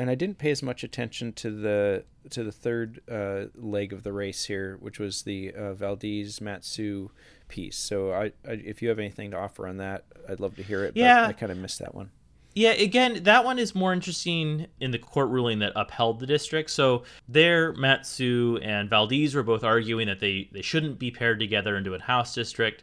and 0.00 0.10
i 0.10 0.14
didn't 0.14 0.38
pay 0.38 0.50
as 0.50 0.62
much 0.62 0.82
attention 0.82 1.32
to 1.32 1.50
the 1.50 2.04
to 2.30 2.42
the 2.42 2.52
third 2.52 3.00
uh, 3.10 3.44
leg 3.54 3.92
of 3.92 4.02
the 4.02 4.12
race 4.12 4.44
here 4.44 4.76
which 4.80 4.98
was 4.98 5.22
the 5.22 5.52
uh, 5.52 5.74
valdez 5.74 6.40
matsu 6.40 7.10
piece 7.48 7.76
so 7.76 8.12
I, 8.12 8.32
I 8.48 8.52
if 8.52 8.80
you 8.82 8.88
have 8.88 8.98
anything 8.98 9.30
to 9.32 9.36
offer 9.36 9.66
on 9.66 9.76
that 9.76 10.04
i'd 10.28 10.40
love 10.40 10.56
to 10.56 10.62
hear 10.62 10.84
it 10.84 10.92
yeah 10.96 11.26
i 11.26 11.32
kind 11.32 11.52
of 11.52 11.58
missed 11.58 11.78
that 11.80 11.94
one 11.94 12.10
yeah, 12.54 12.70
again, 12.70 13.22
that 13.24 13.44
one 13.44 13.60
is 13.60 13.76
more 13.76 13.92
interesting 13.92 14.66
in 14.80 14.90
the 14.90 14.98
court 14.98 15.28
ruling 15.28 15.60
that 15.60 15.72
upheld 15.76 16.18
the 16.18 16.26
district. 16.26 16.70
So 16.70 17.04
there, 17.28 17.72
Matsu 17.74 18.58
and 18.60 18.90
Valdez 18.90 19.36
were 19.36 19.44
both 19.44 19.62
arguing 19.62 20.08
that 20.08 20.18
they, 20.18 20.48
they 20.52 20.62
shouldn't 20.62 20.98
be 20.98 21.12
paired 21.12 21.38
together 21.38 21.76
into 21.76 21.94
a 21.94 22.00
house 22.00 22.34
district. 22.34 22.82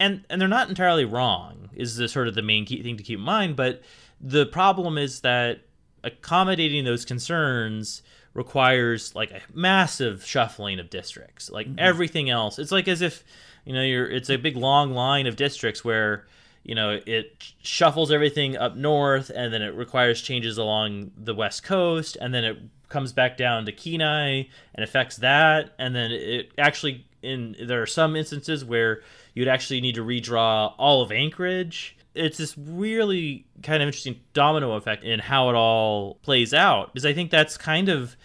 And 0.00 0.24
and 0.28 0.40
they're 0.40 0.48
not 0.48 0.68
entirely 0.68 1.04
wrong, 1.04 1.70
is 1.74 1.96
the 1.96 2.08
sort 2.08 2.26
of 2.26 2.34
the 2.34 2.42
main 2.42 2.64
key 2.64 2.82
thing 2.82 2.96
to 2.96 3.04
keep 3.04 3.20
in 3.20 3.24
mind. 3.24 3.54
But 3.54 3.82
the 4.20 4.46
problem 4.46 4.98
is 4.98 5.20
that 5.20 5.60
accommodating 6.04 6.84
those 6.84 7.04
concerns 7.04 8.02
requires 8.34 9.14
like 9.14 9.30
a 9.30 9.40
massive 9.52 10.24
shuffling 10.24 10.78
of 10.78 10.90
districts. 10.90 11.50
Like 11.50 11.66
mm-hmm. 11.66 11.78
everything 11.78 12.30
else. 12.30 12.58
It's 12.58 12.72
like 12.72 12.88
as 12.88 13.00
if, 13.00 13.24
you 13.64 13.72
know, 13.72 13.82
you're 13.82 14.10
it's 14.10 14.30
a 14.30 14.36
big 14.36 14.56
long 14.56 14.92
line 14.92 15.26
of 15.26 15.36
districts 15.36 15.84
where 15.84 16.26
you 16.64 16.74
know 16.74 16.98
it 17.06 17.44
shuffles 17.62 18.10
everything 18.10 18.56
up 18.56 18.74
north 18.74 19.30
and 19.30 19.52
then 19.52 19.62
it 19.62 19.74
requires 19.74 20.20
changes 20.20 20.58
along 20.58 21.10
the 21.16 21.34
west 21.34 21.62
coast 21.62 22.16
and 22.20 22.32
then 22.34 22.42
it 22.42 22.58
comes 22.88 23.12
back 23.12 23.36
down 23.36 23.66
to 23.66 23.72
kenai 23.72 24.44
and 24.74 24.82
affects 24.82 25.16
that 25.16 25.74
and 25.78 25.94
then 25.94 26.10
it 26.10 26.52
actually 26.58 27.06
in 27.22 27.54
there 27.66 27.82
are 27.82 27.86
some 27.86 28.16
instances 28.16 28.64
where 28.64 29.02
you'd 29.34 29.48
actually 29.48 29.80
need 29.80 29.94
to 29.94 30.02
redraw 30.02 30.72
all 30.78 31.02
of 31.02 31.12
anchorage 31.12 31.93
it's 32.14 32.38
this 32.38 32.56
really 32.56 33.46
kind 33.62 33.82
of 33.82 33.86
interesting 33.86 34.20
domino 34.32 34.72
effect 34.72 35.04
in 35.04 35.18
how 35.18 35.48
it 35.48 35.54
all 35.54 36.14
plays 36.16 36.54
out 36.54 36.92
because 36.92 37.06
i 37.06 37.12
think 37.12 37.30
that's 37.30 37.56
kind 37.56 37.88
of 37.88 38.16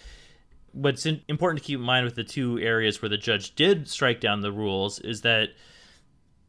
what's 0.71 1.05
important 1.05 1.61
to 1.61 1.65
keep 1.65 1.79
in 1.79 1.85
mind 1.85 2.05
with 2.05 2.15
the 2.15 2.23
two 2.23 2.59
areas 2.59 3.01
where 3.01 3.09
the 3.09 3.17
judge 3.17 3.55
did 3.55 3.87
strike 3.87 4.19
down 4.19 4.41
the 4.41 4.51
rules 4.51 4.99
is 4.99 5.21
that 5.21 5.49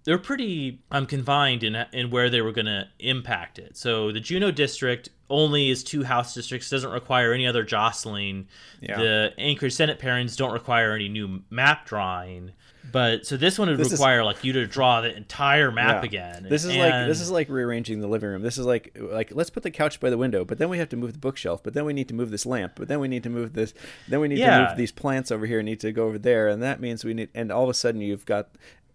they're 0.04 0.18
pretty 0.18 0.82
um, 0.90 1.06
confined 1.06 1.62
in 1.62 1.74
in 1.92 2.10
where 2.10 2.30
they 2.30 2.40
were 2.40 2.52
going 2.52 2.66
to 2.66 2.88
impact 2.98 3.58
it. 3.58 3.76
So 3.76 4.12
the 4.12 4.20
Juneau 4.20 4.50
district 4.50 5.10
only 5.28 5.68
is 5.68 5.84
two 5.84 6.04
house 6.04 6.34
districts, 6.34 6.70
doesn't 6.70 6.90
require 6.90 7.32
any 7.32 7.46
other 7.46 7.62
jostling. 7.62 8.48
Yeah. 8.80 8.98
The 8.98 9.34
Anchorage 9.38 9.74
Senate 9.74 9.98
pairings 9.98 10.36
don't 10.36 10.52
require 10.52 10.94
any 10.94 11.08
new 11.08 11.42
map 11.50 11.86
drawing. 11.86 12.52
But 12.90 13.26
so 13.26 13.36
this 13.36 13.58
one 13.58 13.68
would 13.68 13.78
this 13.78 13.92
require 13.92 14.20
is, 14.20 14.24
like 14.24 14.44
you 14.44 14.52
to 14.54 14.66
draw 14.66 15.00
the 15.00 15.14
entire 15.14 15.70
map 15.70 16.02
yeah. 16.02 16.08
again. 16.08 16.46
This 16.48 16.64
is 16.64 16.70
and, 16.70 16.78
like 16.80 17.08
this 17.08 17.20
is 17.20 17.30
like 17.30 17.48
rearranging 17.48 18.00
the 18.00 18.08
living 18.08 18.28
room. 18.28 18.42
This 18.42 18.58
is 18.58 18.66
like 18.66 18.96
like 18.98 19.32
let's 19.34 19.50
put 19.50 19.62
the 19.62 19.70
couch 19.70 20.00
by 20.00 20.10
the 20.10 20.18
window, 20.18 20.44
but 20.44 20.58
then 20.58 20.68
we 20.68 20.78
have 20.78 20.88
to 20.90 20.96
move 20.96 21.12
the 21.12 21.18
bookshelf, 21.18 21.62
but 21.62 21.74
then 21.74 21.84
we 21.84 21.92
need 21.92 22.08
to 22.08 22.14
move 22.14 22.30
this 22.30 22.46
lamp, 22.46 22.72
but 22.76 22.88
then 22.88 23.00
we 23.00 23.08
need 23.08 23.22
to 23.24 23.30
move 23.30 23.52
this, 23.52 23.74
then 24.08 24.20
we 24.20 24.28
need 24.28 24.38
yeah. 24.38 24.58
to 24.58 24.68
move 24.68 24.76
these 24.76 24.92
plants 24.92 25.30
over 25.30 25.46
here, 25.46 25.62
need 25.62 25.80
to 25.80 25.92
go 25.92 26.06
over 26.06 26.18
there, 26.18 26.48
and 26.48 26.62
that 26.62 26.80
means 26.80 27.04
we 27.04 27.14
need. 27.14 27.28
And 27.34 27.52
all 27.52 27.64
of 27.64 27.70
a 27.70 27.74
sudden 27.74 28.00
you've 28.00 28.26
got, 28.26 28.48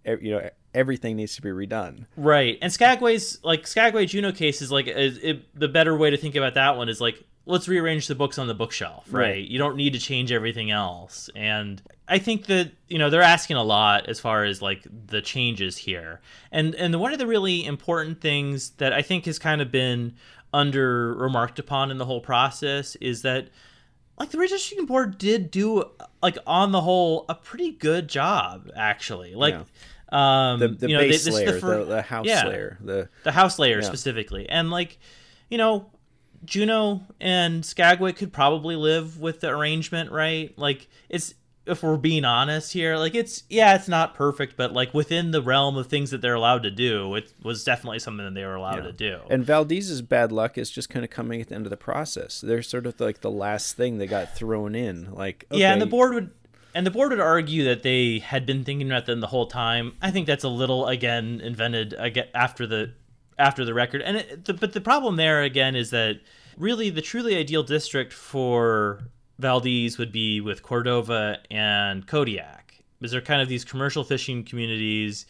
you 0.05 0.31
know, 0.31 0.49
everything 0.73 1.15
needs 1.15 1.35
to 1.35 1.41
be 1.41 1.49
redone. 1.49 2.05
Right. 2.17 2.57
And 2.61 2.71
Skagway's 2.71 3.39
like 3.43 3.65
Skagway 3.65 4.05
Juneau 4.05 4.31
case 4.31 4.61
is 4.61 4.71
like 4.71 4.87
is, 4.87 5.17
it, 5.19 5.57
the 5.57 5.67
better 5.67 5.95
way 5.95 6.09
to 6.09 6.17
think 6.17 6.35
about 6.35 6.55
that 6.55 6.77
one 6.77 6.89
is 6.89 6.99
like 6.99 7.23
let's 7.45 7.67
rearrange 7.67 8.07
the 8.07 8.15
books 8.15 8.37
on 8.37 8.47
the 8.47 8.53
bookshelf, 8.53 9.05
right? 9.09 9.21
right? 9.21 9.47
You 9.47 9.57
don't 9.57 9.75
need 9.75 9.93
to 9.93 9.99
change 9.99 10.31
everything 10.31 10.71
else. 10.71 11.29
And 11.35 11.81
I 12.07 12.17
think 12.17 12.47
that, 12.47 12.71
you 12.87 12.97
know, 12.97 13.09
they're 13.09 13.21
asking 13.21 13.57
a 13.57 13.63
lot 13.63 14.09
as 14.09 14.19
far 14.19 14.43
as 14.43 14.61
like 14.61 14.85
the 15.07 15.21
changes 15.21 15.77
here. 15.77 16.21
And 16.51 16.73
and 16.75 16.99
one 16.99 17.13
of 17.13 17.19
the 17.19 17.27
really 17.27 17.65
important 17.65 18.21
things 18.21 18.71
that 18.71 18.93
I 18.93 19.01
think 19.01 19.25
has 19.25 19.39
kind 19.39 19.61
of 19.61 19.71
been 19.71 20.15
under 20.53 21.13
remarked 21.13 21.59
upon 21.59 21.91
in 21.91 21.97
the 21.97 22.05
whole 22.05 22.21
process 22.21 22.95
is 22.97 23.21
that 23.23 23.49
like 24.17 24.31
the 24.31 24.37
redistricting 24.37 24.87
board 24.87 25.17
did 25.17 25.51
do 25.51 25.83
like 26.23 26.37
on 26.47 26.71
the 26.71 26.81
whole 26.81 27.25
a 27.29 27.35
pretty 27.35 27.71
good 27.71 28.07
job 28.07 28.71
actually. 28.75 29.35
Like 29.35 29.53
yeah 29.53 29.63
um, 30.09 30.59
the 30.59 30.67
the 30.69 30.89
you 30.89 30.95
know, 30.95 31.01
base 31.01 31.27
layer, 31.27 31.51
the, 31.51 31.59
fir- 31.59 31.79
the, 31.79 31.85
the, 31.85 32.01
house 32.01 32.25
yeah, 32.25 32.47
layer, 32.47 32.77
the 32.81 33.09
the 33.23 33.31
house 33.31 33.57
layer 33.57 33.79
yeah. 33.79 33.85
specifically, 33.85 34.47
and 34.47 34.69
like, 34.69 34.99
you 35.49 35.57
know, 35.57 35.89
Juneau 36.45 37.03
and 37.19 37.65
Skagway 37.65 38.13
could 38.13 38.31
probably 38.31 38.75
live 38.75 39.19
with 39.19 39.41
the 39.41 39.49
arrangement, 39.49 40.11
right? 40.11 40.57
Like, 40.57 40.87
it's 41.09 41.33
if 41.65 41.81
we're 41.81 41.97
being 41.97 42.25
honest 42.25 42.73
here, 42.73 42.97
like 42.97 43.15
it's 43.15 43.43
yeah, 43.49 43.75
it's 43.75 43.87
not 43.87 44.13
perfect, 44.13 44.55
but 44.55 44.73
like 44.73 44.93
within 44.93 45.31
the 45.31 45.41
realm 45.41 45.77
of 45.77 45.87
things 45.87 46.11
that 46.11 46.21
they're 46.21 46.35
allowed 46.35 46.63
to 46.63 46.71
do, 46.71 47.15
it 47.15 47.33
was 47.43 47.63
definitely 47.63 47.99
something 47.99 48.25
that 48.25 48.33
they 48.33 48.45
were 48.45 48.55
allowed 48.55 48.77
yeah. 48.77 48.83
to 48.83 48.91
do. 48.91 49.19
And 49.29 49.43
Valdez's 49.43 50.01
bad 50.01 50.31
luck 50.31 50.57
is 50.57 50.69
just 50.69 50.89
kind 50.89 51.03
of 51.03 51.11
coming 51.11 51.41
at 51.41 51.49
the 51.49 51.55
end 51.55 51.65
of 51.65 51.71
the 51.71 51.77
process. 51.77 52.41
They're 52.41 52.61
sort 52.61 52.85
of 52.85 52.99
like 52.99 53.21
the 53.21 53.31
last 53.31 53.75
thing 53.75 53.97
they 53.97 54.07
got 54.07 54.35
thrown 54.35 54.75
in. 54.75 55.11
Like 55.13 55.45
okay. 55.51 55.61
yeah, 55.61 55.73
and 55.73 55.81
the 55.81 55.87
board 55.87 56.13
would 56.13 56.31
and 56.75 56.85
the 56.85 56.91
board 56.91 57.09
would 57.11 57.19
argue 57.19 57.63
that 57.65 57.83
they 57.83 58.19
had 58.19 58.45
been 58.45 58.63
thinking 58.63 58.91
about 58.91 59.05
them 59.05 59.19
the 59.19 59.27
whole 59.27 59.47
time. 59.47 59.93
I 60.01 60.11
think 60.11 60.27
that's 60.27 60.43
a 60.43 60.49
little 60.49 60.87
again 60.87 61.41
invented 61.41 61.95
again 61.97 62.27
after 62.35 62.67
the 62.67 62.91
after 63.37 63.65
the 63.65 63.73
record. 63.73 64.01
And 64.01 64.17
it, 64.17 64.45
the, 64.45 64.53
but 64.53 64.73
the 64.73 64.81
problem 64.81 65.15
there 65.15 65.43
again 65.43 65.75
is 65.75 65.89
that 65.91 66.19
really 66.57 66.89
the 66.89 67.01
truly 67.01 67.35
ideal 67.35 67.63
district 67.63 68.13
for 68.13 69.09
Valdez 69.39 69.97
would 69.97 70.11
be 70.11 70.41
with 70.41 70.63
Cordova 70.63 71.39
and 71.51 72.07
Kodiak, 72.07 72.83
because 72.99 73.11
they're 73.11 73.21
kind 73.21 73.41
of 73.41 73.49
these 73.49 73.65
commercial 73.65 74.03
fishing 74.03 74.43
communities, 74.43 75.25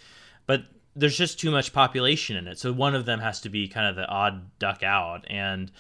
but 0.46 0.66
there's 0.96 1.18
just 1.18 1.40
too 1.40 1.52
much 1.52 1.74
population 1.74 2.38
in 2.38 2.48
it. 2.48 2.60
So 2.60 2.72
one 2.72 2.96
of 2.96 3.06
them 3.06 3.20
has 3.20 3.42
to 3.42 3.50
be 3.50 3.68
kind 3.68 3.88
of 3.88 3.96
the 3.96 4.08
odd 4.08 4.58
duck 4.60 4.84
out 4.84 5.26
and 5.28 5.72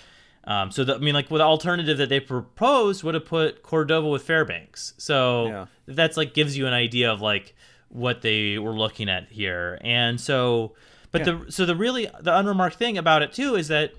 um, 0.47 0.71
so 0.71 0.83
the, 0.83 0.95
I 0.95 0.97
mean, 0.99 1.15
like, 1.15 1.31
with 1.31 1.39
the 1.39 1.45
alternative 1.45 1.97
that 1.97 2.09
they 2.09 2.19
proposed 2.19 3.03
would 3.03 3.15
have 3.15 3.25
put 3.25 3.63
Cordova 3.63 4.07
with 4.07 4.23
Fairbanks. 4.23 4.93
So 4.97 5.47
yeah. 5.47 5.65
that's 5.87 6.17
like 6.17 6.33
gives 6.33 6.55
you 6.55 6.67
an 6.67 6.73
idea 6.73 7.11
of 7.11 7.21
like 7.21 7.55
what 7.89 8.21
they 8.21 8.59
were 8.59 8.73
looking 8.73 9.09
at 9.09 9.29
here. 9.29 9.79
And 9.81 10.21
so, 10.21 10.75
but 11.17 11.27
yeah. 11.27 11.39
the 11.45 11.51
so 11.51 11.65
the 11.65 11.75
really 11.75 12.07
the 12.21 12.37
unremarked 12.37 12.77
thing 12.77 12.97
about 12.97 13.21
it 13.21 13.33
too 13.33 13.55
is 13.55 13.69
that 13.69 13.93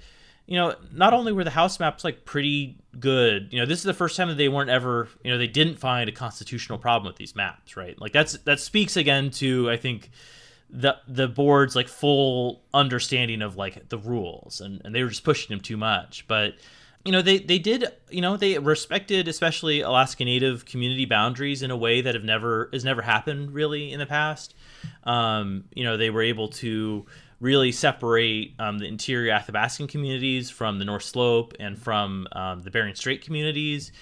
you 0.46 0.56
know 0.56 0.74
not 0.92 1.12
only 1.12 1.32
were 1.32 1.44
the 1.44 1.50
house 1.50 1.80
maps 1.80 2.04
like 2.04 2.24
pretty 2.24 2.76
good, 2.98 3.48
you 3.52 3.58
know, 3.58 3.66
this 3.66 3.78
is 3.78 3.84
the 3.84 3.94
first 3.94 4.16
time 4.16 4.28
that 4.28 4.36
they 4.36 4.48
weren't 4.48 4.70
ever 4.70 5.08
you 5.24 5.30
know 5.30 5.38
they 5.38 5.46
didn't 5.46 5.78
find 5.78 6.08
a 6.08 6.12
constitutional 6.12 6.78
problem 6.78 7.08
with 7.10 7.16
these 7.16 7.34
maps, 7.34 7.76
right? 7.76 7.98
Like 8.00 8.12
that's 8.12 8.34
that 8.38 8.60
speaks 8.60 8.96
again 8.96 9.30
to 9.32 9.70
I 9.70 9.76
think 9.76 10.10
the 10.70 10.96
the 11.06 11.28
board's 11.28 11.76
like 11.76 11.88
full 11.88 12.62
understanding 12.74 13.42
of 13.42 13.56
like 13.56 13.88
the 13.88 13.98
rules 13.98 14.60
and, 14.60 14.82
and 14.84 14.94
they 14.94 15.02
were 15.02 15.08
just 15.08 15.24
pushing 15.24 15.48
them 15.54 15.60
too 15.60 15.76
much 15.76 16.26
but 16.26 16.54
you 17.04 17.12
know 17.12 17.22
they 17.22 17.38
they 17.38 17.58
did 17.58 17.84
you 18.10 18.20
know 18.20 18.36
they 18.36 18.58
respected 18.58 19.28
especially 19.28 19.80
alaska 19.80 20.24
native 20.24 20.64
community 20.64 21.04
boundaries 21.04 21.62
in 21.62 21.70
a 21.70 21.76
way 21.76 22.00
that 22.00 22.14
have 22.16 22.24
never 22.24 22.68
has 22.72 22.84
never 22.84 23.02
happened 23.02 23.52
really 23.52 23.92
in 23.92 24.00
the 24.00 24.06
past 24.06 24.55
um, 25.04 25.64
you 25.74 25.84
know 25.84 25.96
they 25.96 26.10
were 26.10 26.22
able 26.22 26.48
to 26.48 27.06
really 27.40 27.70
separate 27.70 28.54
um, 28.58 28.78
the 28.78 28.86
interior 28.86 29.32
athabascan 29.32 29.88
communities 29.88 30.50
from 30.50 30.78
the 30.78 30.84
north 30.84 31.04
slope 31.04 31.54
and 31.60 31.78
from 31.78 32.26
um, 32.32 32.62
the 32.62 32.70
bering 32.70 32.94
strait 32.94 33.22
communities 33.22 33.92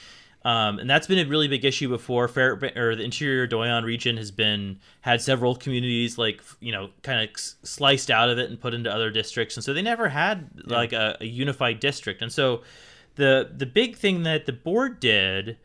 um, 0.44 0.78
and 0.78 0.88
that's 0.88 1.06
been 1.06 1.18
a 1.18 1.28
really 1.28 1.48
big 1.48 1.64
issue 1.64 1.88
before. 1.88 2.28
Fair 2.28 2.52
or 2.76 2.94
the 2.94 3.02
interior 3.02 3.46
Doyon 3.46 3.84
region 3.84 4.18
has 4.18 4.30
been 4.30 4.78
had 5.00 5.22
several 5.22 5.56
communities 5.56 6.18
like 6.18 6.42
you 6.60 6.70
know 6.70 6.90
kind 7.02 7.26
of 7.26 7.40
sliced 7.40 8.10
out 8.10 8.28
of 8.28 8.38
it 8.38 8.50
and 8.50 8.60
put 8.60 8.74
into 8.74 8.92
other 8.92 9.10
districts, 9.10 9.56
and 9.56 9.64
so 9.64 9.72
they 9.72 9.82
never 9.82 10.08
had 10.08 10.50
yeah. 10.54 10.76
like 10.76 10.92
a, 10.92 11.16
a, 11.20 11.24
unified 11.24 11.80
district. 11.80 12.20
And 12.20 12.30
so 12.30 12.62
the 13.14 13.50
the 13.56 13.64
big 13.64 13.96
thing 13.96 14.24
that 14.24 14.44
the 14.44 14.52
board 14.52 15.00
did 15.00 15.56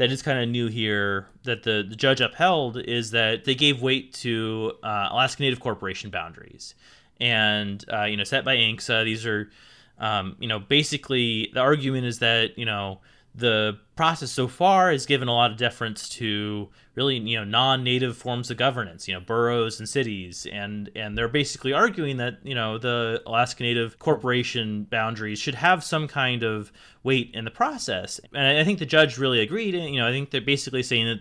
that 0.00 0.10
is 0.10 0.22
kind 0.22 0.38
of 0.38 0.48
new 0.48 0.66
here 0.66 1.26
that 1.44 1.62
the, 1.62 1.84
the 1.86 1.94
judge 1.94 2.22
upheld 2.22 2.78
is 2.78 3.10
that 3.10 3.44
they 3.44 3.54
gave 3.54 3.82
weight 3.82 4.14
to 4.14 4.72
uh, 4.82 5.08
Alaska 5.10 5.42
Native 5.42 5.60
Corporation 5.60 6.08
boundaries, 6.08 6.74
and 7.20 7.84
uh, 7.92 8.04
you 8.04 8.16
know 8.16 8.24
set 8.24 8.42
by 8.42 8.56
ANCSA. 8.56 9.04
These 9.04 9.26
are 9.26 9.50
um, 9.98 10.36
you 10.40 10.48
know 10.48 10.58
basically 10.58 11.50
the 11.52 11.60
argument 11.60 12.06
is 12.06 12.20
that 12.20 12.56
you 12.56 12.64
know 12.64 13.00
the 13.34 13.78
process 13.94 14.32
so 14.32 14.48
far 14.48 14.90
has 14.90 15.06
given 15.06 15.28
a 15.28 15.32
lot 15.32 15.50
of 15.50 15.56
deference 15.56 16.08
to 16.08 16.68
really 16.94 17.16
you 17.16 17.38
know 17.38 17.44
non-native 17.44 18.16
forms 18.16 18.50
of 18.50 18.56
governance 18.56 19.06
you 19.06 19.14
know 19.14 19.20
boroughs 19.20 19.78
and 19.78 19.88
cities. 19.88 20.46
And 20.52 20.90
and 20.96 21.16
they're 21.16 21.28
basically 21.28 21.72
arguing 21.72 22.16
that 22.16 22.38
you 22.42 22.54
know 22.54 22.78
the 22.78 23.22
Alaska 23.26 23.62
Native 23.62 23.98
corporation 23.98 24.84
boundaries 24.84 25.38
should 25.38 25.54
have 25.54 25.84
some 25.84 26.08
kind 26.08 26.42
of 26.42 26.72
weight 27.02 27.30
in 27.32 27.44
the 27.44 27.50
process. 27.50 28.20
And 28.34 28.58
I 28.58 28.64
think 28.64 28.78
the 28.78 28.86
judge 28.86 29.18
really 29.18 29.40
agreed. 29.40 29.74
And 29.74 29.94
you 29.94 30.00
know 30.00 30.08
I 30.08 30.12
think 30.12 30.30
they're 30.30 30.40
basically 30.40 30.82
saying 30.82 31.06
that 31.06 31.20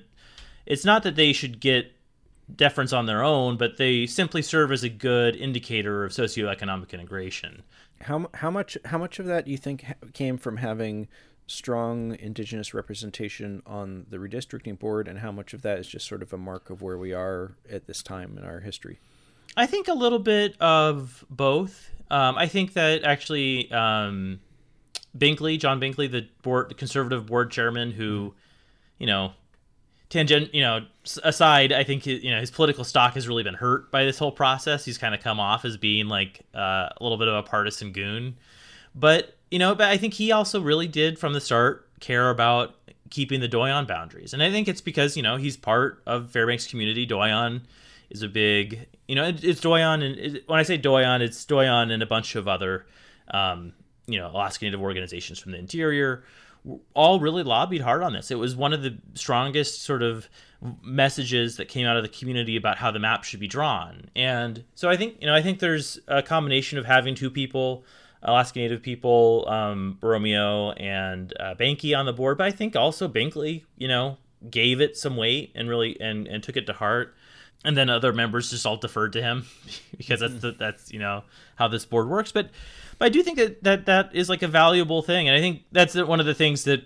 it's 0.66 0.86
not 0.86 1.04
that 1.04 1.16
they 1.16 1.34
should 1.34 1.60
get 1.60 1.92
deference 2.56 2.92
on 2.92 3.06
their 3.06 3.24
own 3.24 3.58
but 3.58 3.78
they 3.78 4.08
simply 4.08 4.42
serve 4.42 4.72
as 4.72 4.84
a 4.84 4.90
good 4.90 5.36
indicator 5.36 6.04
of 6.04 6.12
socioeconomic 6.12 6.92
integration. 6.92 7.62
How 8.02 8.30
how 8.34 8.50
much 8.50 8.78
how 8.86 8.98
much 8.98 9.20
of 9.20 9.28
that 9.28 9.46
do 9.46 9.52
you 9.52 9.58
think 9.58 9.86
came 10.14 10.38
from 10.38 10.58
having 10.58 11.08
strong 11.50 12.16
indigenous 12.20 12.74
representation 12.74 13.62
on 13.66 14.06
the 14.10 14.18
redistricting 14.18 14.78
board 14.78 15.08
and 15.08 15.20
how 15.20 15.32
much 15.32 15.54
of 15.54 15.64
that 15.64 15.80
is 15.80 15.88
just 15.88 16.08
sort 16.08 16.22
of 16.22 16.32
a 16.32 16.38
mark 16.38 16.70
of 16.70 16.82
where 16.82 16.98
we 16.98 17.12
are 17.12 17.54
at 17.70 17.88
this 17.88 18.04
time 18.04 18.38
in 18.38 18.44
our 18.44 18.60
history? 18.60 19.00
I 19.58 19.66
think 19.66 19.88
a 19.88 19.94
little 19.94 20.20
bit 20.20 20.56
of 20.62 21.26
both. 21.30 21.90
Um, 22.12 22.38
i 22.38 22.48
think 22.48 22.74
that 22.74 23.04
actually 23.04 23.72
um, 23.72 24.40
binkley 25.16 25.60
john 25.60 25.80
binkley 25.80 26.10
the 26.10 26.28
board 26.42 26.70
the 26.70 26.74
conservative 26.74 27.28
board 27.28 27.52
chairman 27.52 27.92
who 27.92 28.34
you 28.98 29.06
know 29.06 29.34
tangent 30.10 30.52
you 30.52 30.62
know 30.62 30.88
aside 31.24 31.72
i 31.72 31.84
think 31.84 32.08
you 32.08 32.32
know 32.32 32.40
his 32.40 32.50
political 32.50 32.84
stock 32.84 33.14
has 33.14 33.28
really 33.28 33.44
been 33.44 33.54
hurt 33.54 33.92
by 33.92 34.06
this 34.06 34.18
whole 34.18 34.32
process. 34.32 34.86
He's 34.86 34.98
kind 34.98 35.14
of 35.14 35.22
come 35.22 35.40
off 35.40 35.66
as 35.66 35.78
being 35.78 36.08
like 36.08 36.42
uh, 36.56 36.90
a 36.90 36.98
little 37.00 37.18
bit 37.18 37.28
of 37.28 37.36
a 37.36 37.44
partisan 37.44 37.92
goon. 37.92 38.38
But 38.96 39.36
you 39.52 39.60
know, 39.60 39.76
but 39.76 39.90
I 39.90 39.98
think 39.98 40.14
he 40.14 40.32
also 40.32 40.62
really 40.62 40.88
did 40.88 41.18
from 41.18 41.34
the 41.34 41.42
start 41.42 41.88
care 42.00 42.30
about 42.30 42.76
keeping 43.10 43.40
the 43.40 43.48
Doyon 43.48 43.86
boundaries. 43.86 44.34
And 44.34 44.44
I 44.44 44.52
think 44.52 44.68
it's 44.68 44.82
because, 44.82 45.18
you 45.18 45.24
know, 45.24 45.38
he's 45.38 45.58
part 45.58 46.02
of 46.06 46.32
Fairbanks 46.32 46.68
community. 46.68 47.06
Doyon 47.06 47.62
is 48.10 48.22
a 48.22 48.28
big, 48.28 48.88
you 49.08 49.16
know, 49.16 49.26
it, 49.26 49.44
it's 49.44 49.62
Doyon. 49.62 50.02
And 50.02 50.18
it, 50.18 50.48
when 50.48 50.60
I 50.60 50.64
say 50.64 50.78
Doyon, 50.78 51.22
it's 51.22 51.44
Doyon 51.46 51.92
and 51.92 52.04
a 52.04 52.06
bunch 52.06 52.36
of 52.36 52.48
other, 52.48 52.86
um, 53.32 53.74
you 54.08 54.20
know, 54.20 54.28
Alaska 54.28 54.66
Native 54.66 54.82
organizations 54.82 55.40
from 55.40 55.52
the 55.52 55.58
interior 55.58 56.24
all 56.94 57.20
really 57.20 57.44
lobbied 57.44 57.82
hard 57.82 58.04
on 58.04 58.14
this. 58.14 58.32
It 58.32 58.36
was 58.38 58.56
one 58.56 58.74
of 58.74 58.82
the 58.82 58.98
strongest 59.14 59.82
sort 59.82 60.04
of 60.04 60.30
messages 60.84 61.58
that 61.58 61.68
came 61.70 61.88
out 61.88 61.96
of 61.96 62.04
the 62.04 62.10
community 62.10 62.58
about 62.58 62.78
how 62.78 62.92
the 62.92 63.00
map 63.00 63.24
should 63.24 63.40
be 63.40 63.48
drawn. 63.48 64.10
And 64.16 64.64
so 64.76 64.90
I 64.90 64.98
think, 64.98 65.16
you 65.22 65.28
know, 65.28 65.34
I 65.34 65.42
think 65.42 65.60
there's 65.60 66.00
a 66.08 66.22
combination 66.22 66.78
of 66.78 66.86
having 66.86 67.16
two 67.16 67.30
people 67.30 67.86
Alaska 68.22 68.60
Native 68.60 68.82
people, 68.82 69.46
um, 69.48 69.98
Romeo 70.02 70.72
and 70.72 71.34
uh, 71.40 71.56
Bahnke 71.56 71.98
on 71.98 72.06
the 72.06 72.14
board, 72.14 72.38
but 72.38 72.48
I 72.48 72.52
think 72.52 72.76
also 72.76 73.08
Binkley, 73.08 73.64
you 73.78 73.88
know, 73.88 74.18
gave 74.50 74.82
it 74.82 74.98
some 74.98 75.16
weight 75.16 75.52
and 75.56 75.70
really 75.70 76.00
and 76.00 76.28
and 76.28 76.44
took 76.44 76.58
it 76.58 76.66
to 76.68 76.74
heart. 76.74 77.16
And 77.66 77.76
then 77.76 77.90
other 77.90 78.14
members 78.14 78.52
just 78.52 78.66
all 78.66 78.78
deferred 78.78 79.12
to 79.14 79.22
him 79.22 79.46
because 79.98 80.22
that's 80.22 80.40
the, 80.40 80.52
that's 80.52 80.92
you 80.92 81.00
know 81.00 81.24
how 81.56 81.68
this 81.68 81.86
board 81.86 82.10
works. 82.10 82.32
But 82.32 82.50
but 82.98 83.06
I 83.06 83.10
do 83.10 83.24
think 83.24 83.38
that 83.38 83.64
that 83.64 83.86
that 83.86 84.16
is 84.16 84.30
like 84.30 84.42
a 84.42 84.48
valuable 84.48 85.02
thing, 85.02 85.28
and 85.28 85.36
I 85.36 85.40
think 85.40 85.64
that's 85.72 85.96
one 85.96 86.20
of 86.20 86.26
the 86.26 86.34
things 86.34 86.64
that 86.66 86.84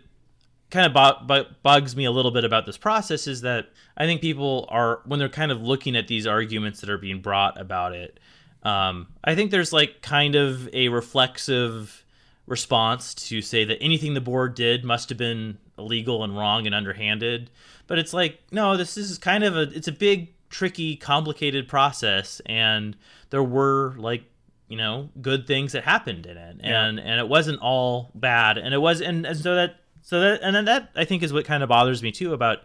kind 0.73 0.95
of 0.95 1.27
bu- 1.27 1.53
bugs 1.61 1.95
me 1.95 2.05
a 2.05 2.11
little 2.11 2.31
bit 2.31 2.43
about 2.43 2.65
this 2.65 2.77
process 2.77 3.27
is 3.27 3.41
that 3.41 3.69
I 3.95 4.05
think 4.05 4.21
people 4.21 4.67
are 4.69 5.01
when 5.05 5.19
they're 5.19 5.29
kind 5.29 5.51
of 5.51 5.61
looking 5.61 5.95
at 5.95 6.07
these 6.07 6.25
arguments 6.25 6.81
that 6.81 6.89
are 6.89 6.97
being 6.97 7.21
brought 7.21 7.61
about 7.61 7.93
it 7.93 8.19
um, 8.63 9.07
I 9.23 9.35
think 9.35 9.51
there's 9.51 9.73
like 9.73 10.01
kind 10.01 10.35
of 10.35 10.69
a 10.73 10.87
reflexive 10.89 12.03
response 12.47 13.13
to 13.13 13.41
say 13.41 13.63
that 13.65 13.77
anything 13.81 14.13
the 14.13 14.21
board 14.21 14.55
did 14.55 14.83
must 14.83 15.09
have 15.09 15.17
been 15.17 15.57
illegal 15.77 16.23
and 16.23 16.37
wrong 16.37 16.65
and 16.65 16.75
underhanded. 16.75 17.49
But 17.87 17.99
it's 17.99 18.13
like, 18.13 18.39
no, 18.51 18.77
this 18.77 18.97
is 18.97 19.17
kind 19.17 19.43
of 19.43 19.55
a 19.55 19.61
it's 19.61 19.87
a 19.87 19.91
big, 19.91 20.33
tricky, 20.49 20.95
complicated 20.95 21.67
process, 21.67 22.41
and 22.45 22.95
there 23.29 23.43
were 23.43 23.95
like 23.97 24.23
you 24.69 24.77
know 24.77 25.09
good 25.21 25.45
things 25.45 25.73
that 25.73 25.83
happened 25.83 26.25
in 26.25 26.37
it, 26.37 26.57
yeah. 26.63 26.85
and 26.85 26.99
and 26.99 27.19
it 27.19 27.27
wasn't 27.27 27.59
all 27.59 28.11
bad, 28.15 28.57
and 28.57 28.73
it 28.73 28.79
was 28.79 29.01
and, 29.01 29.25
and 29.25 29.37
so 29.37 29.55
that 29.55 29.75
so 30.01 30.21
that 30.21 30.39
and 30.41 30.55
then 30.55 30.65
that 30.65 30.89
I 30.95 31.05
think 31.05 31.23
is 31.23 31.33
what 31.33 31.45
kind 31.45 31.63
of 31.63 31.69
bothers 31.69 32.01
me 32.01 32.11
too 32.11 32.33
about 32.33 32.59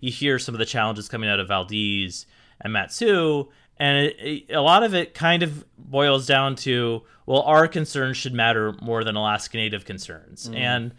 you 0.00 0.10
hear 0.10 0.38
some 0.38 0.54
of 0.54 0.58
the 0.58 0.66
challenges 0.66 1.08
coming 1.08 1.28
out 1.28 1.40
of 1.40 1.48
Valdez 1.48 2.24
and 2.60 2.72
Mat-Su 2.72 3.48
and 3.80 4.06
it, 4.06 4.16
it, 4.20 4.54
a 4.54 4.60
lot 4.60 4.82
of 4.84 4.94
it 4.94 5.14
kind 5.14 5.42
of 5.42 5.64
boils 5.76 6.26
down 6.26 6.54
to 6.54 7.02
well 7.26 7.42
our 7.42 7.66
concerns 7.66 8.16
should 8.16 8.34
matter 8.34 8.74
more 8.80 9.02
than 9.02 9.16
Alaska 9.16 9.56
Native 9.56 9.84
concerns 9.84 10.48
mm. 10.48 10.56
and 10.56 10.92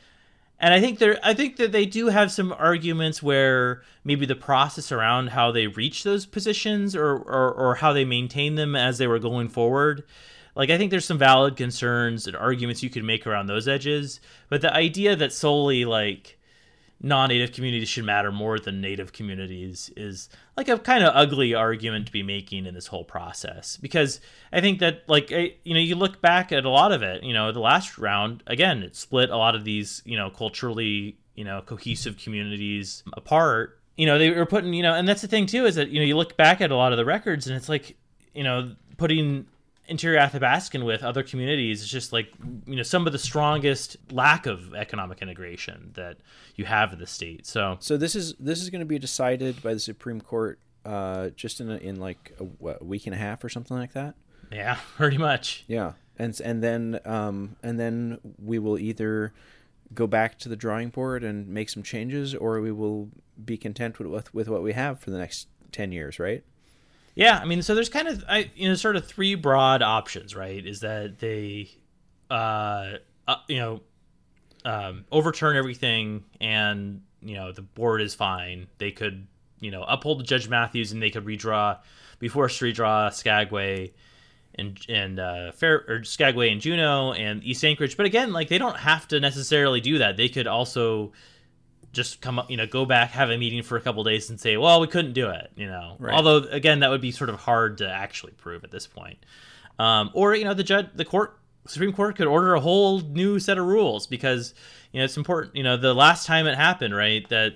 and 0.59 0.73
I 0.73 0.81
think 0.81 0.99
there 0.99 1.17
I 1.23 1.33
think 1.33 1.55
that 1.57 1.71
they 1.71 1.85
do 1.85 2.07
have 2.07 2.31
some 2.31 2.51
arguments 2.51 3.23
where 3.23 3.83
maybe 4.03 4.25
the 4.25 4.35
process 4.35 4.91
around 4.91 5.27
how 5.27 5.51
they 5.51 5.67
reach 5.67 6.03
those 6.03 6.25
positions 6.25 6.95
or, 6.95 7.15
or, 7.15 7.53
or 7.53 7.75
how 7.75 7.93
they 7.93 8.05
maintain 8.05 8.55
them 8.55 8.75
as 8.75 8.97
they 8.97 9.07
were 9.07 9.19
going 9.19 9.47
forward 9.47 10.03
like 10.55 10.69
I 10.69 10.77
think 10.77 10.91
there's 10.91 11.05
some 11.05 11.19
valid 11.19 11.55
concerns 11.55 12.27
and 12.27 12.35
arguments 12.35 12.83
you 12.83 12.89
could 12.89 13.03
make 13.03 13.25
around 13.25 13.45
those 13.45 13.67
edges 13.67 14.19
but 14.49 14.61
the 14.61 14.73
idea 14.73 15.15
that 15.15 15.31
solely 15.31 15.85
like 15.85 16.39
non-native 17.03 17.51
communities 17.51 17.89
should 17.89 18.05
matter 18.05 18.31
more 18.31 18.59
than 18.59 18.79
native 18.79 19.11
communities 19.11 19.91
is 19.97 20.29
like 20.55 20.69
a 20.69 20.77
kind 20.77 21.03
of 21.03 21.11
ugly 21.15 21.55
argument 21.55 22.05
to 22.05 22.11
be 22.11 22.21
making 22.21 22.65
in 22.65 22.75
this 22.75 22.87
whole 22.87 23.03
process. 23.03 23.77
Because 23.77 24.19
i 24.53 24.61
think 24.61 24.79
that 24.79 25.03
like 25.07 25.31
you 25.31 25.73
know 25.73 25.79
you 25.79 25.95
look 25.95 26.21
back 26.21 26.51
at 26.51 26.65
a 26.65 26.69
lot 26.69 26.91
of 26.91 27.01
it 27.01 27.23
you 27.23 27.33
know 27.33 27.51
the 27.51 27.59
last 27.59 27.97
round 27.97 28.43
again 28.47 28.83
it 28.83 28.95
split 28.95 29.29
a 29.29 29.37
lot 29.37 29.55
of 29.55 29.63
these 29.63 30.01
you 30.05 30.17
know 30.17 30.29
culturally 30.29 31.17
you 31.35 31.43
know 31.43 31.61
cohesive 31.65 32.17
communities 32.17 33.03
apart. 33.13 33.79
You 33.97 34.05
know 34.05 34.17
they 34.17 34.31
were 34.31 34.45
putting 34.45 34.73
you 34.73 34.83
know 34.83 34.93
and 34.93 35.07
that's 35.07 35.21
the 35.21 35.27
thing 35.27 35.45
too 35.45 35.65
is 35.65 35.75
that 35.75 35.89
you 35.89 35.99
know 35.99 36.05
you 36.05 36.15
look 36.15 36.37
back 36.37 36.61
at 36.61 36.71
a 36.71 36.75
lot 36.75 36.91
of 36.91 36.97
the 36.97 37.05
records 37.05 37.47
and 37.47 37.55
it's 37.55 37.69
like 37.69 37.97
you 38.33 38.43
know 38.43 38.75
putting 38.97 39.45
interior 39.91 40.19
Athabascan 40.19 40.83
with 40.85 41.03
other 41.03 41.21
communities 41.21 41.81
is 41.81 41.89
just 41.89 42.13
like 42.13 42.29
you 42.65 42.75
know 42.75 42.83
some 42.83 43.05
of 43.05 43.13
the 43.13 43.19
strongest 43.19 43.97
lack 44.09 44.47
of 44.47 44.73
economic 44.73 45.21
integration 45.21 45.91
that 45.93 46.17
you 46.55 46.65
have 46.65 46.93
in 46.93 46.99
the 46.99 47.05
state. 47.05 47.45
So 47.45 47.77
so 47.79 47.97
this 47.97 48.15
is 48.15 48.33
this 48.39 48.61
is 48.61 48.69
going 48.69 48.79
to 48.79 48.85
be 48.85 48.97
decided 48.97 49.61
by 49.61 49.73
the 49.73 49.79
Supreme 49.79 50.21
Court 50.21 50.57
uh, 50.85 51.29
just 51.29 51.61
in 51.61 51.69
a, 51.69 51.77
in 51.77 51.99
like 51.99 52.33
a, 52.39 52.43
what, 52.43 52.81
a, 52.81 52.83
week 52.83 53.05
and 53.05 53.13
a 53.13 53.17
half 53.17 53.43
or 53.43 53.49
something 53.49 53.77
like 53.77 53.93
that. 53.93 54.15
Yeah, 54.51 54.77
pretty 54.95 55.17
much. 55.17 55.65
Yeah, 55.67 55.93
and 56.17 56.39
and 56.41 56.63
then 56.63 56.99
um, 57.05 57.57
and 57.61 57.79
then 57.79 58.19
we 58.41 58.57
will 58.57 58.79
either 58.79 59.33
go 59.93 60.07
back 60.07 60.39
to 60.39 60.49
the 60.49 60.55
drawing 60.55 60.89
board 60.89 61.23
and 61.23 61.47
make 61.49 61.69
some 61.69 61.83
changes, 61.83 62.33
or 62.33 62.61
we 62.61 62.71
will 62.71 63.09
be 63.43 63.57
content 63.57 63.99
with 63.99 64.07
with, 64.07 64.33
with 64.33 64.47
what 64.47 64.63
we 64.63 64.73
have 64.73 64.99
for 64.99 65.11
the 65.11 65.17
next 65.17 65.47
ten 65.71 65.91
years, 65.91 66.17
right? 66.17 66.43
Yeah, 67.15 67.37
I 67.37 67.45
mean, 67.45 67.61
so 67.61 67.75
there's 67.75 67.89
kind 67.89 68.07
of 68.07 68.23
I 68.27 68.51
you 68.55 68.69
know 68.69 68.75
sort 68.75 68.95
of 68.95 69.05
three 69.05 69.35
broad 69.35 69.81
options, 69.81 70.35
right? 70.35 70.65
Is 70.65 70.81
that 70.81 71.19
they, 71.19 71.69
uh, 72.29 72.97
uh 73.27 73.35
you 73.47 73.57
know, 73.57 73.81
um, 74.65 75.05
overturn 75.11 75.57
everything, 75.57 76.23
and 76.39 77.01
you 77.21 77.35
know 77.35 77.51
the 77.51 77.61
board 77.61 78.01
is 78.01 78.15
fine. 78.15 78.67
They 78.77 78.91
could 78.91 79.27
you 79.59 79.71
know 79.71 79.83
uphold 79.83 80.25
Judge 80.25 80.47
Matthews, 80.47 80.91
and 80.91 81.01
they 81.01 81.09
could 81.09 81.25
redraw 81.25 81.79
before 82.19 82.47
redraw 82.47 83.13
Skagway 83.13 83.91
and 84.55 84.79
and 84.87 85.19
uh, 85.19 85.51
Fair 85.51 85.83
or 85.87 86.03
Skagway 86.03 86.49
and 86.49 86.61
Juneau 86.61 87.13
and 87.13 87.43
East 87.43 87.63
Anchorage. 87.63 87.97
But 87.97 88.05
again, 88.05 88.31
like 88.31 88.47
they 88.47 88.57
don't 88.57 88.77
have 88.77 89.07
to 89.09 89.19
necessarily 89.19 89.81
do 89.81 89.97
that. 89.97 90.17
They 90.17 90.29
could 90.29 90.47
also 90.47 91.11
just 91.91 92.21
come 92.21 92.39
up, 92.39 92.49
you 92.49 92.57
know, 92.57 92.65
go 92.65 92.85
back, 92.85 93.11
have 93.11 93.29
a 93.29 93.37
meeting 93.37 93.63
for 93.63 93.77
a 93.77 93.81
couple 93.81 94.03
days, 94.03 94.29
and 94.29 94.39
say, 94.39 94.57
well, 94.57 94.79
we 94.79 94.87
couldn't 94.87 95.13
do 95.13 95.29
it, 95.29 95.51
you 95.55 95.67
know. 95.67 95.95
Right. 95.99 96.13
Although 96.13 96.37
again, 96.49 96.79
that 96.79 96.89
would 96.89 97.01
be 97.01 97.11
sort 97.11 97.29
of 97.29 97.37
hard 97.37 97.79
to 97.79 97.89
actually 97.89 98.33
prove 98.33 98.63
at 98.63 98.71
this 98.71 98.87
point. 98.87 99.17
Um, 99.79 100.11
or 100.13 100.35
you 100.35 100.45
know, 100.45 100.53
the 100.53 100.63
judge, 100.63 100.87
the 100.95 101.05
court, 101.05 101.37
Supreme 101.67 101.93
Court 101.93 102.15
could 102.15 102.27
order 102.27 102.53
a 102.53 102.59
whole 102.59 103.01
new 103.01 103.39
set 103.39 103.57
of 103.57 103.65
rules 103.65 104.07
because 104.07 104.53
you 104.91 104.99
know 104.99 105.05
it's 105.05 105.17
important. 105.17 105.55
You 105.55 105.63
know, 105.63 105.77
the 105.77 105.93
last 105.93 106.25
time 106.25 106.47
it 106.47 106.55
happened, 106.55 106.95
right, 106.95 107.27
that 107.29 107.55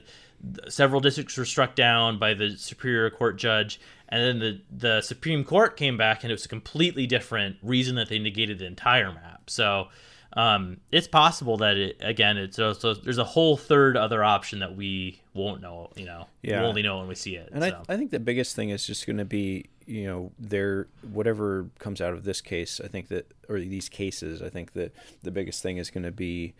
several 0.67 1.01
districts 1.01 1.38
were 1.38 1.45
struck 1.45 1.75
down 1.75 2.19
by 2.19 2.33
the 2.33 2.55
Superior 2.57 3.09
Court 3.09 3.38
judge, 3.38 3.79
and 4.09 4.21
then 4.21 4.39
the 4.39 4.61
the 4.88 5.01
Supreme 5.01 5.43
Court 5.43 5.77
came 5.77 5.97
back, 5.97 6.23
and 6.23 6.31
it 6.31 6.36
was 6.36 6.45
a 6.45 6.49
completely 6.49 7.07
different 7.07 7.57
reason 7.63 7.95
that 7.95 8.09
they 8.09 8.19
negated 8.19 8.59
the 8.59 8.65
entire 8.65 9.11
map. 9.11 9.49
So 9.49 9.88
um, 10.36 10.77
it's 10.91 11.07
possible 11.07 11.57
that 11.57 11.77
it 11.77 11.97
again 12.01 12.38
it's 12.38 12.59
also 12.59 12.93
there's 12.93 13.17
a 13.17 13.23
whole 13.23 13.55
third 13.55 13.95
other 13.95 14.23
option 14.23 14.59
that 14.59 14.75
we 14.75 15.21
won't 15.33 15.61
know 15.61 15.89
you 15.95 16.05
know 16.05 16.27
yeah. 16.41 16.59
we'll 16.59 16.69
only 16.69 16.81
know 16.81 16.99
when 16.99 17.07
we 17.07 17.15
see 17.15 17.36
it 17.36 17.49
and 17.53 17.63
so. 17.63 17.83
I, 17.88 17.93
I 17.93 17.97
think 17.97 18.11
the 18.11 18.19
biggest 18.19 18.55
thing 18.55 18.69
is 18.69 18.86
just 18.86 19.05
going 19.05 19.17
to 19.17 19.25
be 19.25 19.65
you 19.86 20.05
know 20.05 20.31
there 20.38 20.88
whatever 21.11 21.67
comes 21.79 22.01
out 22.01 22.13
of 22.13 22.23
this 22.23 22.41
case 22.41 22.81
i 22.83 22.88
think 22.88 23.07
that 23.07 23.31
or 23.47 23.59
these 23.59 23.88
cases 23.88 24.41
i 24.41 24.49
think 24.49 24.73
that 24.73 24.93
the 25.23 25.31
biggest 25.31 25.61
thing 25.63 25.77
is 25.77 25.89
going 25.89 26.03
to 26.03 26.11
be 26.11 26.53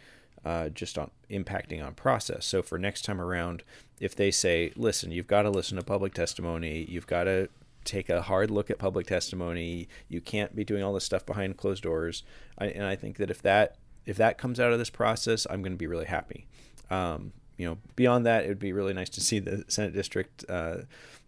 uh, 0.46 0.70
just 0.70 1.00
on 1.00 1.10
impacting 1.32 1.84
on 1.84 1.96
process 1.96 2.46
so 2.46 2.62
for 2.62 2.78
next 2.78 3.04
time 3.04 3.20
around 3.20 3.64
if 4.00 4.16
they 4.16 4.30
say 4.30 4.72
listen 4.76 5.12
you've 5.12 5.26
got 5.26 5.42
to 5.42 5.50
listen 5.50 5.76
to 5.76 5.84
public 5.84 6.14
testimony 6.14 6.86
you've 6.88 7.08
got 7.08 7.24
to 7.24 7.50
take 7.86 8.10
a 8.10 8.22
hard 8.22 8.52
look 8.52 8.70
at 8.70 8.78
public 8.78 9.08
testimony. 9.08 9.88
You 10.10 10.22
can't 10.22 10.56
be 10.56 10.64
doing 10.64 10.84
all 10.84 10.94
this 10.94 11.06
stuff 11.06 11.26
behind 11.26 11.58
closed 11.58 11.84
doors. 11.84 12.24
I, 12.58 12.68
and 12.68 12.84
I 12.84 12.96
think 12.96 13.18
that 13.18 13.30
if 13.30 13.42
that 13.44 13.78
if 14.06 14.18
that 14.18 14.38
comes 14.38 14.60
out 14.60 14.72
of 14.72 14.80
this 14.80 14.90
process, 14.90 15.48
I'm 15.50 15.62
going 15.62 15.74
to 15.74 15.78
be 15.78 15.88
really 15.88 16.06
happy. 16.06 16.48
Um, 16.90 17.34
you 17.58 17.66
know, 17.66 17.78
beyond 17.96 18.26
that, 18.26 18.46
it 18.46 18.50
would 18.50 18.60
be 18.60 18.74
really 18.74 18.94
nice 18.94 19.10
to 19.10 19.22
see 19.22 19.40
the 19.40 19.64
Senate 19.68 19.94
district, 19.94 20.46
uh, 20.50 20.80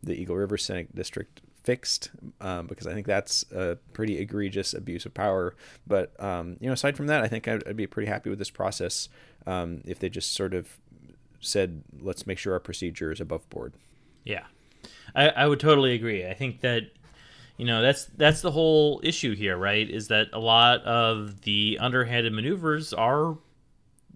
the 0.04 0.14
Eagle 0.14 0.36
River 0.36 0.58
Senate 0.58 0.94
district 0.94 1.42
fixed 1.64 2.12
um, 2.40 2.66
because 2.66 2.88
I 2.88 2.94
think 2.94 3.06
that's 3.06 3.44
a 3.52 3.78
pretty 3.92 4.20
egregious 4.20 4.74
abuse 4.74 5.06
of 5.06 5.14
power. 5.14 5.56
But 5.86 6.18
um, 6.22 6.58
you 6.60 6.68
know, 6.68 6.74
aside 6.74 6.96
from 6.96 7.08
that, 7.08 7.24
I 7.24 7.28
think 7.28 7.48
I'd, 7.48 7.68
I'd 7.68 7.76
be 7.76 7.88
pretty 7.88 8.10
happy 8.10 8.30
with 8.30 8.40
this 8.40 8.50
process 8.50 9.10
um, 9.46 9.82
if 9.86 10.00
they 10.00 10.10
just 10.10 10.34
sort 10.34 10.54
of 10.54 10.78
said, 11.40 11.84
"Let's 12.00 12.26
make 12.26 12.38
sure 12.38 12.54
our 12.54 12.60
procedure 12.60 13.12
is 13.12 13.20
above 13.20 13.50
board." 13.50 13.74
Yeah, 14.24 14.46
I, 15.16 15.30
I 15.30 15.48
would 15.48 15.60
totally 15.60 15.94
agree. 15.94 16.26
I 16.26 16.34
think 16.34 16.62
that 16.62 16.84
you 17.58 17.66
know 17.66 17.82
that's 17.82 18.06
that's 18.06 18.42
the 18.42 18.52
whole 18.52 19.02
issue 19.04 19.36
here, 19.36 19.58
right? 19.58 19.90
Is 19.90 20.08
that 20.10 20.28
a 20.34 20.40
lot 20.40 20.82
of 20.84 21.42
the 21.42 21.78
underhanded 21.82 22.34
maneuvers 22.34 22.94
are 22.94 23.38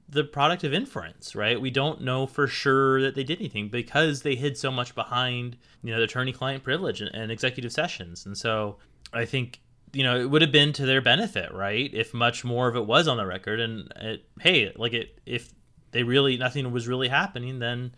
the 0.09 0.23
product 0.25 0.65
of 0.65 0.73
inference, 0.73 1.35
right? 1.35 1.59
We 1.59 1.71
don't 1.71 2.01
know 2.01 2.27
for 2.27 2.45
sure 2.45 3.01
that 3.01 3.15
they 3.15 3.23
did 3.23 3.39
anything 3.39 3.69
because 3.69 4.21
they 4.21 4.35
hid 4.35 4.57
so 4.57 4.69
much 4.69 4.93
behind, 4.93 5.55
you 5.83 5.91
know, 5.91 5.99
the 5.99 6.03
attorney-client 6.03 6.65
privilege 6.65 6.99
and, 6.99 7.09
and 7.15 7.31
executive 7.31 7.71
sessions. 7.71 8.25
And 8.25 8.37
so 8.37 8.75
I 9.13 9.23
think 9.23 9.61
you 9.93 10.03
know 10.03 10.19
it 10.19 10.29
would 10.29 10.41
have 10.41 10.51
been 10.51 10.73
to 10.73 10.85
their 10.85 11.01
benefit, 11.01 11.53
right? 11.53 11.89
If 11.93 12.13
much 12.13 12.43
more 12.43 12.67
of 12.67 12.75
it 12.75 12.85
was 12.85 13.07
on 13.07 13.17
the 13.17 13.25
record, 13.25 13.59
and 13.59 13.91
it, 13.97 14.25
hey, 14.39 14.71
like 14.75 14.93
it, 14.93 15.19
if 15.25 15.53
they 15.91 16.03
really 16.03 16.37
nothing 16.37 16.71
was 16.71 16.87
really 16.87 17.07
happening, 17.07 17.59
then 17.59 17.93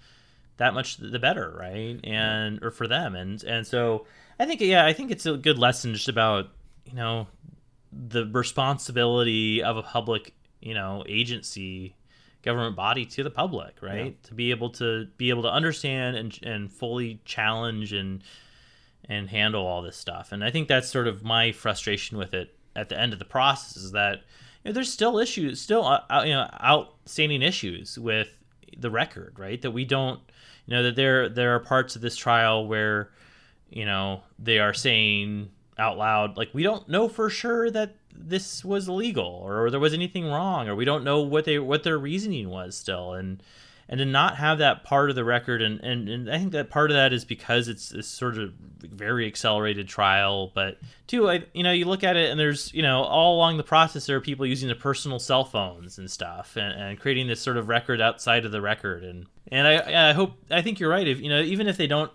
that 0.57 0.73
much 0.73 0.97
the 0.97 1.19
better, 1.19 1.55
right? 1.57 1.99
And 2.03 2.63
or 2.63 2.71
for 2.71 2.87
them, 2.87 3.15
and 3.15 3.43
and 3.43 3.65
so 3.65 4.05
I 4.39 4.45
think 4.45 4.61
yeah, 4.61 4.85
I 4.85 4.93
think 4.93 5.11
it's 5.11 5.25
a 5.25 5.37
good 5.37 5.57
lesson 5.57 5.93
just 5.93 6.09
about 6.09 6.49
you 6.85 6.93
know 6.93 7.27
the 7.91 8.25
responsibility 8.27 9.61
of 9.63 9.77
a 9.77 9.83
public 9.83 10.33
you 10.61 10.73
know 10.73 11.03
agency 11.07 11.95
government 12.41 12.75
body 12.75 13.05
to 13.05 13.23
the 13.23 13.29
public 13.29 13.75
right? 13.81 14.05
Yeah. 14.05 14.27
to 14.27 14.33
be 14.33 14.51
able 14.51 14.69
to 14.71 15.07
be 15.17 15.29
able 15.29 15.43
to 15.43 15.51
understand 15.51 16.17
and 16.17 16.37
and 16.43 16.71
fully 16.71 17.21
challenge 17.25 17.93
and 17.93 18.23
and 19.09 19.29
handle 19.29 19.65
all 19.65 19.81
this 19.81 19.97
stuff. 19.97 20.31
And 20.31 20.43
i 20.43 20.51
think 20.51 20.67
that's 20.67 20.89
sort 20.89 21.07
of 21.07 21.23
my 21.23 21.51
frustration 21.51 22.17
with 22.17 22.33
it 22.33 22.55
at 22.75 22.89
the 22.89 22.99
end 22.99 23.13
of 23.13 23.19
the 23.19 23.25
process 23.25 23.77
is 23.77 23.91
that 23.91 24.23
you 24.63 24.69
know, 24.69 24.71
there's 24.73 24.91
still 24.91 25.19
issues 25.19 25.61
still 25.61 25.85
uh, 25.85 26.23
you 26.25 26.33
know 26.33 26.49
outstanding 26.63 27.41
issues 27.41 27.97
with 27.97 28.39
the 28.77 28.89
record 28.89 29.37
right? 29.37 29.61
That 29.61 29.71
we 29.71 29.85
don't 29.85 30.19
you 30.65 30.75
know 30.75 30.83
that 30.83 30.95
there 30.95 31.29
there 31.29 31.55
are 31.55 31.59
parts 31.59 31.95
of 31.95 32.01
this 32.01 32.15
trial 32.15 32.67
where 32.67 33.09
you 33.69 33.85
know 33.85 34.23
they 34.39 34.59
are 34.59 34.73
saying 34.73 35.49
out 35.77 35.97
loud 35.97 36.37
like 36.37 36.49
we 36.53 36.63
don't 36.63 36.87
know 36.87 37.07
for 37.07 37.29
sure 37.29 37.71
that 37.71 37.95
this 38.15 38.63
was 38.63 38.87
illegal 38.87 39.41
or 39.43 39.69
there 39.69 39.79
was 39.79 39.93
anything 39.93 40.25
wrong 40.25 40.67
or 40.67 40.75
we 40.75 40.85
don't 40.85 41.03
know 41.03 41.21
what 41.21 41.45
they 41.45 41.59
what 41.59 41.83
their 41.83 41.97
reasoning 41.97 42.49
was 42.49 42.75
still. 42.75 43.13
And 43.13 43.41
and 43.89 43.99
to 43.99 44.05
not 44.05 44.37
have 44.37 44.57
that 44.57 44.83
part 44.83 45.09
of 45.09 45.15
the 45.15 45.23
record 45.23 45.61
and 45.61 45.79
and, 45.81 46.09
and 46.09 46.29
i 46.29 46.37
think 46.37 46.51
that 46.51 46.69
part 46.69 46.91
of 46.91 46.95
that 46.95 47.13
is 47.13 47.25
because 47.25 47.67
it's 47.67 47.89
this 47.89 48.07
sort 48.07 48.37
of 48.37 48.53
very 48.81 49.25
accelerated 49.25 49.87
trial 49.87 50.51
but 50.53 50.77
two 51.07 51.29
I, 51.29 51.43
you 51.53 51.63
know 51.63 51.71
you 51.71 51.85
look 51.85 52.03
at 52.03 52.15
it 52.15 52.29
and 52.29 52.39
there's 52.39 52.73
you 52.73 52.81
know 52.81 53.03
all 53.03 53.35
along 53.35 53.57
the 53.57 53.63
process 53.63 54.05
there 54.05 54.17
are 54.17 54.21
people 54.21 54.45
using 54.45 54.67
their 54.67 54.75
personal 54.75 55.19
cell 55.19 55.45
phones 55.45 55.97
and 55.97 56.09
stuff 56.09 56.55
and, 56.55 56.73
and 56.73 56.99
creating 56.99 57.27
this 57.27 57.41
sort 57.41 57.57
of 57.57 57.69
record 57.69 58.01
outside 58.01 58.45
of 58.45 58.51
the 58.51 58.61
record. 58.61 59.03
And 59.03 59.25
and 59.51 59.67
i 59.67 60.09
i 60.09 60.13
hope 60.13 60.33
i 60.51 60.61
think 60.61 60.79
you're 60.79 60.89
right. 60.89 61.07
If 61.07 61.19
you 61.19 61.29
know 61.29 61.41
even 61.41 61.67
if 61.67 61.77
they 61.77 61.87
don't 61.87 62.11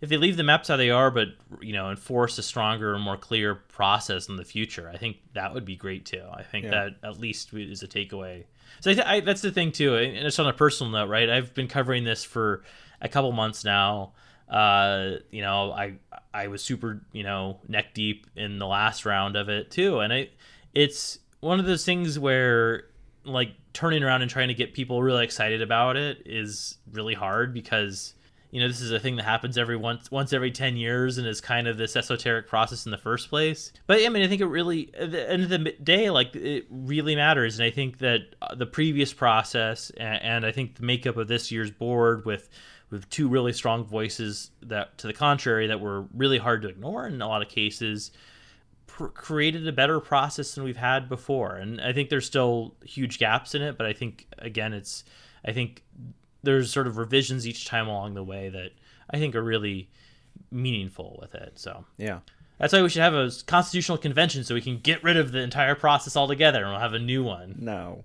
if 0.00 0.08
they 0.08 0.16
leave 0.16 0.36
the 0.36 0.42
maps 0.42 0.68
how 0.68 0.76
they 0.76 0.90
are, 0.90 1.10
but 1.10 1.28
you 1.60 1.72
know, 1.72 1.90
enforce 1.90 2.38
a 2.38 2.42
stronger 2.42 2.94
and 2.94 3.02
more 3.02 3.16
clear 3.16 3.54
process 3.54 4.28
in 4.28 4.36
the 4.36 4.44
future, 4.44 4.90
I 4.92 4.96
think 4.96 5.18
that 5.34 5.54
would 5.54 5.64
be 5.64 5.76
great 5.76 6.04
too. 6.04 6.24
I 6.32 6.42
think 6.42 6.64
yeah. 6.64 6.70
that 6.70 7.08
at 7.08 7.18
least 7.18 7.52
is 7.54 7.82
a 7.82 7.88
takeaway. 7.88 8.44
So 8.80 8.90
I 8.90 8.94
th- 8.94 9.06
I, 9.06 9.20
that's 9.20 9.42
the 9.42 9.52
thing 9.52 9.72
too, 9.72 9.96
and 9.96 10.16
it's 10.16 10.38
on 10.38 10.46
a 10.46 10.52
personal 10.52 10.92
note, 10.92 11.08
right? 11.08 11.28
I've 11.30 11.54
been 11.54 11.68
covering 11.68 12.04
this 12.04 12.24
for 12.24 12.62
a 13.00 13.08
couple 13.08 13.32
months 13.32 13.64
now. 13.64 14.12
Uh, 14.48 15.16
you 15.30 15.42
know, 15.42 15.72
I 15.72 15.94
I 16.32 16.48
was 16.48 16.62
super, 16.62 17.02
you 17.12 17.22
know, 17.22 17.58
neck 17.68 17.94
deep 17.94 18.26
in 18.36 18.58
the 18.58 18.66
last 18.66 19.06
round 19.06 19.36
of 19.36 19.48
it 19.48 19.70
too, 19.70 20.00
and 20.00 20.12
I, 20.12 20.28
it's 20.74 21.18
one 21.40 21.58
of 21.58 21.66
those 21.66 21.84
things 21.84 22.18
where 22.18 22.84
like 23.24 23.50
turning 23.72 24.02
around 24.02 24.22
and 24.22 24.30
trying 24.30 24.48
to 24.48 24.54
get 24.54 24.72
people 24.72 25.02
really 25.02 25.24
excited 25.24 25.62
about 25.62 25.96
it 25.96 26.22
is 26.24 26.78
really 26.92 27.14
hard 27.14 27.52
because 27.52 28.14
you 28.50 28.60
know 28.60 28.68
this 28.68 28.80
is 28.80 28.92
a 28.92 29.00
thing 29.00 29.16
that 29.16 29.24
happens 29.24 29.58
every 29.58 29.76
once 29.76 30.10
once 30.10 30.32
every 30.32 30.50
10 30.50 30.76
years 30.76 31.18
and 31.18 31.26
is 31.26 31.40
kind 31.40 31.66
of 31.66 31.76
this 31.76 31.96
esoteric 31.96 32.48
process 32.48 32.86
in 32.86 32.92
the 32.92 32.98
first 32.98 33.28
place. 33.28 33.72
But 33.86 34.00
i 34.04 34.08
mean 34.08 34.22
i 34.22 34.28
think 34.28 34.40
it 34.40 34.46
really 34.46 34.92
at 34.94 35.10
the 35.10 35.30
end 35.30 35.42
of 35.42 35.48
the 35.48 35.58
day 35.82 36.10
like 36.10 36.34
it 36.34 36.66
really 36.70 37.16
matters. 37.16 37.58
And 37.58 37.66
i 37.66 37.70
think 37.70 37.98
that 37.98 38.20
uh, 38.42 38.54
the 38.54 38.66
previous 38.66 39.12
process 39.12 39.90
and, 39.96 40.22
and 40.22 40.46
i 40.46 40.52
think 40.52 40.76
the 40.76 40.84
makeup 40.84 41.16
of 41.16 41.28
this 41.28 41.50
year's 41.50 41.70
board 41.70 42.24
with 42.24 42.48
with 42.90 43.08
two 43.10 43.28
really 43.28 43.52
strong 43.52 43.84
voices 43.84 44.50
that 44.62 44.96
to 44.98 45.06
the 45.06 45.12
contrary 45.12 45.66
that 45.66 45.80
were 45.80 46.02
really 46.14 46.38
hard 46.38 46.62
to 46.62 46.68
ignore 46.68 47.06
in 47.06 47.20
a 47.20 47.28
lot 47.28 47.42
of 47.42 47.48
cases 47.48 48.12
created 48.86 49.66
a 49.68 49.72
better 49.72 50.00
process 50.00 50.54
than 50.54 50.64
we've 50.64 50.76
had 50.76 51.08
before. 51.08 51.56
And 51.56 51.80
i 51.80 51.92
think 51.92 52.08
there's 52.08 52.26
still 52.26 52.74
huge 52.84 53.18
gaps 53.18 53.54
in 53.54 53.62
it 53.62 53.76
but 53.76 53.86
i 53.86 53.92
think 53.92 54.26
again 54.38 54.72
it's 54.72 55.04
i 55.44 55.52
think 55.52 55.82
there's 56.46 56.72
sort 56.72 56.86
of 56.86 56.96
revisions 56.96 57.46
each 57.46 57.66
time 57.66 57.88
along 57.88 58.14
the 58.14 58.24
way 58.24 58.48
that 58.48 58.70
I 59.10 59.18
think 59.18 59.34
are 59.34 59.42
really 59.42 59.90
meaningful 60.50 61.18
with 61.20 61.34
it. 61.34 61.58
So 61.58 61.84
yeah, 61.98 62.20
that's 62.58 62.72
why 62.72 62.80
we 62.82 62.88
should 62.88 63.02
have 63.02 63.14
a 63.14 63.30
constitutional 63.46 63.98
convention 63.98 64.44
so 64.44 64.54
we 64.54 64.62
can 64.62 64.78
get 64.78 65.02
rid 65.04 65.16
of 65.16 65.32
the 65.32 65.40
entire 65.40 65.74
process 65.74 66.16
altogether 66.16 66.62
and 66.62 66.70
we'll 66.70 66.80
have 66.80 66.94
a 66.94 66.98
new 66.98 67.22
one. 67.22 67.56
No. 67.58 68.04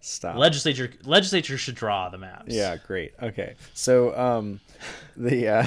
Stop. 0.00 0.36
Legislature 0.36 0.92
legislature 1.04 1.58
should 1.58 1.74
draw 1.74 2.08
the 2.08 2.18
maps. 2.18 2.54
Yeah, 2.54 2.76
great. 2.76 3.14
Okay. 3.20 3.56
So 3.74 4.16
um 4.16 4.60
the 5.16 5.48
uh 5.48 5.66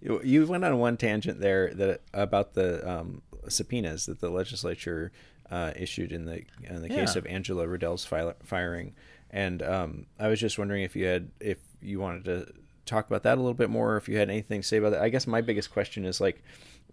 you 0.24 0.46
went 0.46 0.64
on 0.64 0.78
one 0.78 0.96
tangent 0.96 1.38
there 1.38 1.72
that 1.74 2.00
about 2.12 2.54
the 2.54 2.88
um 2.90 3.22
subpoenas 3.48 4.06
that 4.06 4.20
the 4.20 4.30
legislature 4.30 5.12
uh, 5.50 5.72
issued 5.76 6.12
in 6.12 6.24
the 6.24 6.42
in 6.64 6.82
the 6.82 6.88
yeah. 6.88 6.96
case 6.96 7.16
of 7.16 7.26
Angela 7.26 7.66
Rodell's 7.66 8.04
firing. 8.04 8.94
And 9.30 9.62
um, 9.62 10.06
I 10.18 10.28
was 10.28 10.40
just 10.40 10.58
wondering 10.58 10.82
if 10.82 10.96
you 10.96 11.06
had 11.06 11.30
if 11.40 11.58
you 11.80 12.00
wanted 12.00 12.24
to 12.26 12.52
talk 12.84 13.06
about 13.06 13.24
that 13.24 13.36
a 13.36 13.40
little 13.40 13.54
bit 13.54 13.70
more, 13.70 13.94
or 13.94 13.96
if 13.96 14.08
you 14.08 14.16
had 14.16 14.30
anything 14.30 14.62
to 14.62 14.66
say 14.66 14.76
about 14.76 14.90
that. 14.90 15.02
I 15.02 15.08
guess 15.08 15.26
my 15.26 15.40
biggest 15.40 15.70
question 15.70 16.04
is 16.04 16.20
like, 16.20 16.42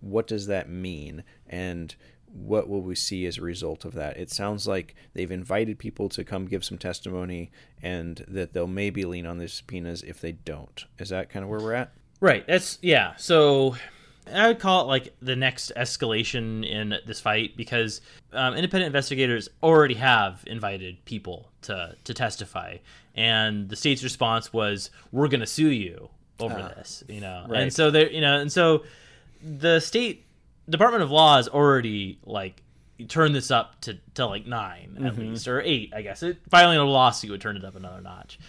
what 0.01 0.27
does 0.27 0.47
that 0.47 0.69
mean, 0.69 1.23
and 1.47 1.95
what 2.33 2.67
will 2.67 2.81
we 2.81 2.95
see 2.95 3.27
as 3.27 3.37
a 3.37 3.43
result 3.43 3.85
of 3.85 3.93
that? 3.93 4.17
It 4.17 4.31
sounds 4.31 4.67
like 4.67 4.95
they've 5.13 5.31
invited 5.31 5.77
people 5.77 6.09
to 6.09 6.23
come 6.23 6.47
give 6.47 6.65
some 6.65 6.79
testimony, 6.79 7.51
and 7.81 8.25
that 8.27 8.53
they'll 8.53 8.67
maybe 8.67 9.05
lean 9.05 9.27
on 9.27 9.37
the 9.37 9.47
subpoenas 9.47 10.01
if 10.01 10.19
they 10.19 10.31
don't. 10.31 10.85
Is 10.97 11.09
that 11.09 11.29
kind 11.29 11.43
of 11.43 11.49
where 11.49 11.59
we're 11.59 11.73
at? 11.73 11.93
Right. 12.19 12.45
That's 12.47 12.79
yeah. 12.81 13.15
So 13.17 13.75
I 14.31 14.47
would 14.47 14.59
call 14.59 14.81
it 14.81 14.87
like 14.87 15.15
the 15.21 15.35
next 15.35 15.71
escalation 15.75 16.67
in 16.67 16.95
this 17.05 17.19
fight 17.19 17.57
because 17.57 18.01
um, 18.31 18.55
independent 18.55 18.87
investigators 18.87 19.49
already 19.61 19.95
have 19.95 20.43
invited 20.47 21.03
people 21.05 21.49
to 21.63 21.95
to 22.03 22.13
testify, 22.13 22.77
and 23.15 23.69
the 23.69 23.75
state's 23.75 24.03
response 24.03 24.53
was, 24.53 24.89
"We're 25.11 25.27
going 25.27 25.41
to 25.41 25.47
sue 25.47 25.69
you 25.69 26.09
over 26.39 26.55
uh, 26.55 26.69
this," 26.69 27.03
you 27.07 27.21
know, 27.21 27.45
right. 27.49 27.61
and 27.61 27.73
so 27.73 27.91
there, 27.91 28.09
you 28.11 28.21
know, 28.21 28.39
and 28.39 28.51
so 28.51 28.83
the 29.41 29.79
state 29.79 30.25
Department 30.69 31.03
of 31.03 31.11
Law 31.11 31.37
has 31.37 31.47
already 31.47 32.19
like 32.25 32.61
turned 33.07 33.35
this 33.35 33.51
up 33.51 33.79
to 33.81 33.97
to 34.15 34.25
like 34.25 34.45
9 34.45 34.93
at 34.95 35.01
mm-hmm. 35.01 35.21
least 35.21 35.47
or 35.47 35.61
eight, 35.61 35.93
I 35.93 36.01
guess. 36.01 36.23
It, 36.23 36.37
filing 36.49 36.77
a 36.77 36.83
lawsuit 36.83 37.31
would 37.31 37.41
turn 37.41 37.57
it 37.57 37.65
up 37.65 37.75
another 37.75 38.01
notch. 38.01 38.39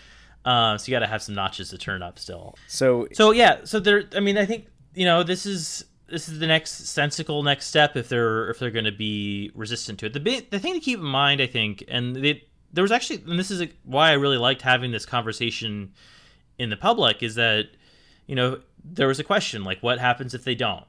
Uh, 0.45 0.77
so 0.77 0.91
you 0.91 0.95
got 0.95 1.01
to 1.01 1.07
have 1.07 1.22
some 1.22 1.35
notches 1.35 1.70
to 1.70 1.79
turn 1.79 2.03
up 2.03 2.18
still. 2.18 2.55
So 2.68 3.09
so 3.12 3.31
yeah, 3.31 3.61
so 3.64 3.81
there. 3.81 4.05
I 4.14 4.20
mean, 4.20 4.37
I 4.37 4.45
think 4.45 4.66
you 4.95 5.05
know 5.05 5.22
this 5.22 5.47
is 5.47 5.84
this 6.09 6.28
is 6.28 6.38
the 6.38 6.47
next 6.47 6.86
sensible 6.86 7.42
next 7.42 7.66
step 7.66 7.97
if 7.97 8.09
they're 8.09 8.51
if 8.51 8.59
they're 8.59 8.70
going 8.70 8.84
to 8.84 8.92
be 8.92 9.51
resistant 9.55 9.99
to 10.01 10.07
it. 10.07 10.12
The 10.12 10.47
the 10.51 10.59
thing 10.59 10.74
to 10.74 10.80
keep 10.80 10.99
in 10.99 11.05
mind, 11.05 11.40
I 11.40 11.47
think, 11.47 11.84
and 11.88 12.16
they, 12.16 12.45
there 12.72 12.82
was 12.82 12.92
actually, 12.92 13.22
and 13.26 13.38
this 13.38 13.51
is 13.51 13.62
a, 13.62 13.70
why 13.84 14.11
I 14.11 14.14
really 14.14 14.38
liked 14.38 14.62
having 14.62 14.90
this 14.90 15.07
conversation 15.07 15.92
in 16.59 16.70
the 16.70 16.76
public, 16.76 17.22
is 17.22 17.36
that 17.36 17.66
you 18.26 18.34
know 18.34 18.61
there 18.84 19.09
was 19.09 19.18
a 19.18 19.24
question 19.24 19.64
like, 19.64 19.82
what 19.82 19.99
happens 19.99 20.34
if 20.34 20.45
they 20.45 20.55
don't? 20.55 20.84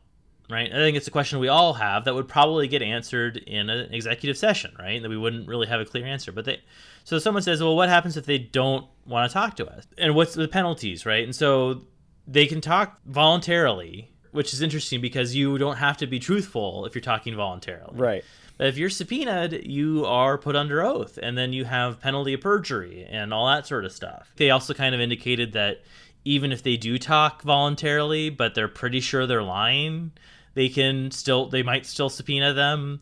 Right. 0.47 0.71
I 0.71 0.75
think 0.75 0.95
it's 0.95 1.07
a 1.07 1.11
question 1.11 1.39
we 1.39 1.47
all 1.47 1.73
have 1.73 2.05
that 2.05 2.13
would 2.13 2.27
probably 2.27 2.67
get 2.67 2.83
answered 2.83 3.37
in 3.37 3.67
an 3.67 3.91
executive 3.91 4.37
session, 4.37 4.75
right? 4.77 5.01
That 5.01 5.09
we 5.09 5.17
wouldn't 5.17 5.47
really 5.47 5.65
have 5.65 5.81
a 5.81 5.85
clear 5.85 6.05
answer. 6.05 6.31
But 6.31 6.45
they, 6.45 6.61
so 7.03 7.17
someone 7.17 7.41
says, 7.41 7.63
well, 7.63 7.75
what 7.75 7.89
happens 7.89 8.15
if 8.15 8.27
they 8.27 8.37
don't 8.37 8.85
want 9.07 9.27
to 9.27 9.33
talk 9.33 9.55
to 9.55 9.65
us? 9.65 9.87
And 9.97 10.13
what's 10.13 10.35
the 10.35 10.47
penalties, 10.47 11.03
right? 11.03 11.23
And 11.23 11.35
so 11.35 11.81
they 12.27 12.47
can 12.47 12.61
talk 12.61 12.99
voluntarily, 13.05 14.11
which 14.31 14.53
is 14.53 14.61
interesting 14.61 15.01
because 15.01 15.35
you 15.35 15.57
don't 15.57 15.77
have 15.77 15.97
to 15.97 16.07
be 16.07 16.19
truthful 16.19 16.85
if 16.85 16.95
you're 16.95 17.01
talking 17.01 17.35
voluntarily. 17.35 17.97
Right. 17.97 18.23
But 18.57 18.67
if 18.67 18.77
you're 18.77 18.89
subpoenaed, 18.89 19.65
you 19.65 20.05
are 20.05 20.37
put 20.37 20.55
under 20.55 20.81
oath, 20.81 21.19
and 21.21 21.37
then 21.37 21.51
you 21.51 21.65
have 21.65 21.99
penalty 21.99 22.33
of 22.33 22.41
perjury 22.41 23.05
and 23.09 23.33
all 23.33 23.47
that 23.47 23.67
sort 23.67 23.83
of 23.83 23.91
stuff. 23.91 24.31
They 24.37 24.49
also 24.49 24.73
kind 24.73 24.95
of 24.95 25.01
indicated 25.01 25.53
that 25.53 25.83
even 26.23 26.51
if 26.51 26.63
they 26.63 26.77
do 26.77 26.97
talk 26.97 27.41
voluntarily, 27.43 28.29
but 28.29 28.55
they're 28.55 28.67
pretty 28.67 29.01
sure 29.01 29.27
they're 29.27 29.43
lying, 29.43 30.11
they 30.53 30.69
can 30.69 31.11
still 31.11 31.49
they 31.49 31.63
might 31.63 31.85
still 31.85 32.09
subpoena 32.09 32.53
them. 32.53 33.01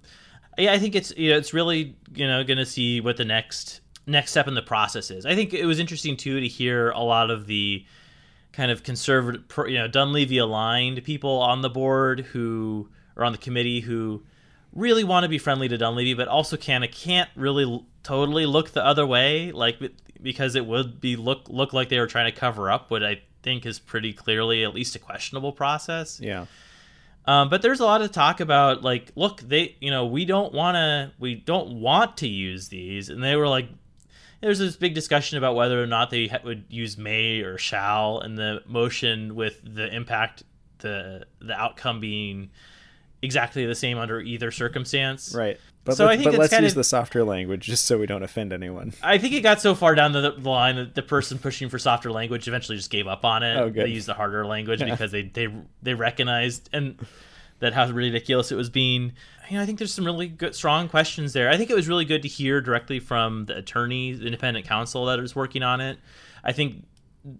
Yeah, 0.57 0.73
I 0.73 0.79
think 0.79 0.95
it's 0.95 1.15
you 1.15 1.31
know 1.31 1.37
it's 1.37 1.53
really 1.53 1.95
you 2.13 2.27
know 2.27 2.43
going 2.43 2.57
to 2.57 2.65
see 2.65 2.99
what 2.99 3.17
the 3.17 3.25
next 3.25 3.81
next 4.05 4.31
step 4.31 4.47
in 4.47 4.55
the 4.55 4.61
process 4.61 5.11
is. 5.11 5.25
I 5.25 5.35
think 5.35 5.53
it 5.53 5.65
was 5.65 5.79
interesting 5.79 6.17
too 6.17 6.39
to 6.39 6.47
hear 6.47 6.89
a 6.89 6.99
lot 6.99 7.29
of 7.29 7.47
the 7.47 7.85
kind 8.53 8.71
of 8.71 8.83
conservative, 8.83 9.43
you 9.67 9.77
know, 9.77 9.87
Dunleavy 9.87 10.37
aligned 10.37 11.03
people 11.03 11.39
on 11.39 11.61
the 11.61 11.69
board 11.69 12.21
who 12.21 12.87
are 13.17 13.25
on 13.25 13.31
the 13.31 13.37
committee 13.37 13.81
who 13.81 14.23
really 14.71 15.03
want 15.03 15.23
to 15.23 15.29
be 15.29 15.37
friendly 15.37 15.67
to 15.67 15.77
Dunleavy, 15.77 16.13
but 16.13 16.27
also 16.27 16.55
kind 16.55 16.83
of 16.83 16.91
can't 16.91 17.29
really 17.35 17.85
totally 18.03 18.45
look 18.45 18.71
the 18.71 18.85
other 18.85 19.05
way, 19.05 19.51
like 19.51 19.77
because 20.21 20.55
it 20.55 20.65
would 20.65 21.01
be 21.01 21.15
look 21.15 21.49
look 21.49 21.73
like 21.73 21.89
they 21.89 21.99
were 21.99 22.07
trying 22.07 22.31
to 22.31 22.39
cover 22.39 22.71
up 22.71 22.89
what 22.89 23.03
I 23.03 23.21
think 23.41 23.65
is 23.65 23.77
pretty 23.77 24.13
clearly 24.13 24.63
at 24.63 24.73
least 24.73 24.95
a 24.95 24.99
questionable 24.99 25.51
process. 25.51 26.19
Yeah. 26.19 26.45
Um, 27.25 27.49
but 27.49 27.61
there's 27.61 27.79
a 27.79 27.85
lot 27.85 28.01
of 28.01 28.11
talk 28.11 28.39
about 28.39 28.83
like, 28.83 29.11
look, 29.15 29.41
they, 29.41 29.77
you 29.79 29.91
know, 29.91 30.05
we 30.05 30.25
don't 30.25 30.53
want 30.53 30.75
to, 30.75 31.11
we 31.19 31.35
don't 31.35 31.79
want 31.79 32.17
to 32.17 32.27
use 32.27 32.67
these, 32.67 33.09
and 33.09 33.23
they 33.23 33.35
were 33.35 33.47
like, 33.47 33.69
there's 34.43 34.59
this 34.59 34.75
big 34.75 34.93
discussion 34.93 35.37
about 35.37 35.55
whether 35.55 35.81
or 35.81 35.87
not 35.87 36.09
they 36.09 36.27
ha- 36.27 36.39
would 36.43 36.65
use 36.69 36.97
may 36.97 37.39
or 37.39 37.57
shall 37.57 38.19
in 38.19 38.35
the 38.35 38.61
motion, 38.67 39.35
with 39.35 39.61
the 39.63 39.93
impact, 39.93 40.43
the 40.79 41.25
the 41.39 41.53
outcome 41.53 41.99
being 41.99 42.49
exactly 43.21 43.65
the 43.65 43.73
same 43.73 43.97
under 43.97 44.19
either 44.19 44.51
circumstance. 44.51 45.33
Right. 45.33 45.57
But, 45.85 45.95
So 45.95 46.05
let, 46.05 46.13
I 46.13 46.17
think 46.17 46.31
but 46.31 46.39
let's 46.39 46.51
kind 46.51 46.63
use 46.63 46.73
the 46.73 46.83
softer 46.83 47.23
language 47.23 47.65
just 47.65 47.85
so 47.85 47.97
we 47.97 48.05
don't 48.05 48.23
offend 48.23 48.53
anyone. 48.53 48.93
I 49.01 49.17
think 49.17 49.33
it 49.33 49.41
got 49.41 49.61
so 49.61 49.75
far 49.75 49.95
down 49.95 50.11
the, 50.11 50.31
the 50.31 50.49
line 50.49 50.75
that 50.75 50.93
the 50.95 51.01
person 51.01 51.39
pushing 51.39 51.69
for 51.69 51.79
softer 51.79 52.11
language 52.11 52.47
eventually 52.47 52.77
just 52.77 52.89
gave 52.89 53.07
up 53.07 53.23
on 53.23 53.43
it. 53.43 53.57
Oh, 53.57 53.69
good. 53.69 53.85
They 53.85 53.91
used 53.91 54.07
the 54.07 54.13
harder 54.13 54.45
language 54.45 54.79
because 54.83 55.11
they 55.11 55.23
they 55.23 55.47
they 55.81 55.93
recognized 55.93 56.69
and 56.73 56.99
that 57.63 57.73
how 57.73 57.89
ridiculous 57.89 58.51
it 58.51 58.55
was 58.55 58.69
being. 58.69 59.13
You 59.49 59.57
know, 59.57 59.63
I 59.63 59.65
think 59.65 59.77
there's 59.79 59.93
some 59.93 60.03
really 60.05 60.27
good, 60.27 60.53
strong 60.53 60.89
questions 60.89 61.31
there. 61.31 61.49
I 61.49 61.55
think 61.57 61.69
it 61.69 61.75
was 61.75 61.87
really 61.87 62.03
good 62.05 62.21
to 62.23 62.27
hear 62.27 62.59
directly 62.59 62.99
from 62.99 63.45
the 63.45 63.57
attorney, 63.57 64.11
the 64.13 64.25
independent 64.25 64.65
counsel 64.67 65.05
that 65.05 65.19
is 65.19 65.33
working 65.35 65.63
on 65.63 65.79
it. 65.79 65.97
I 66.43 66.51
think, 66.51 66.85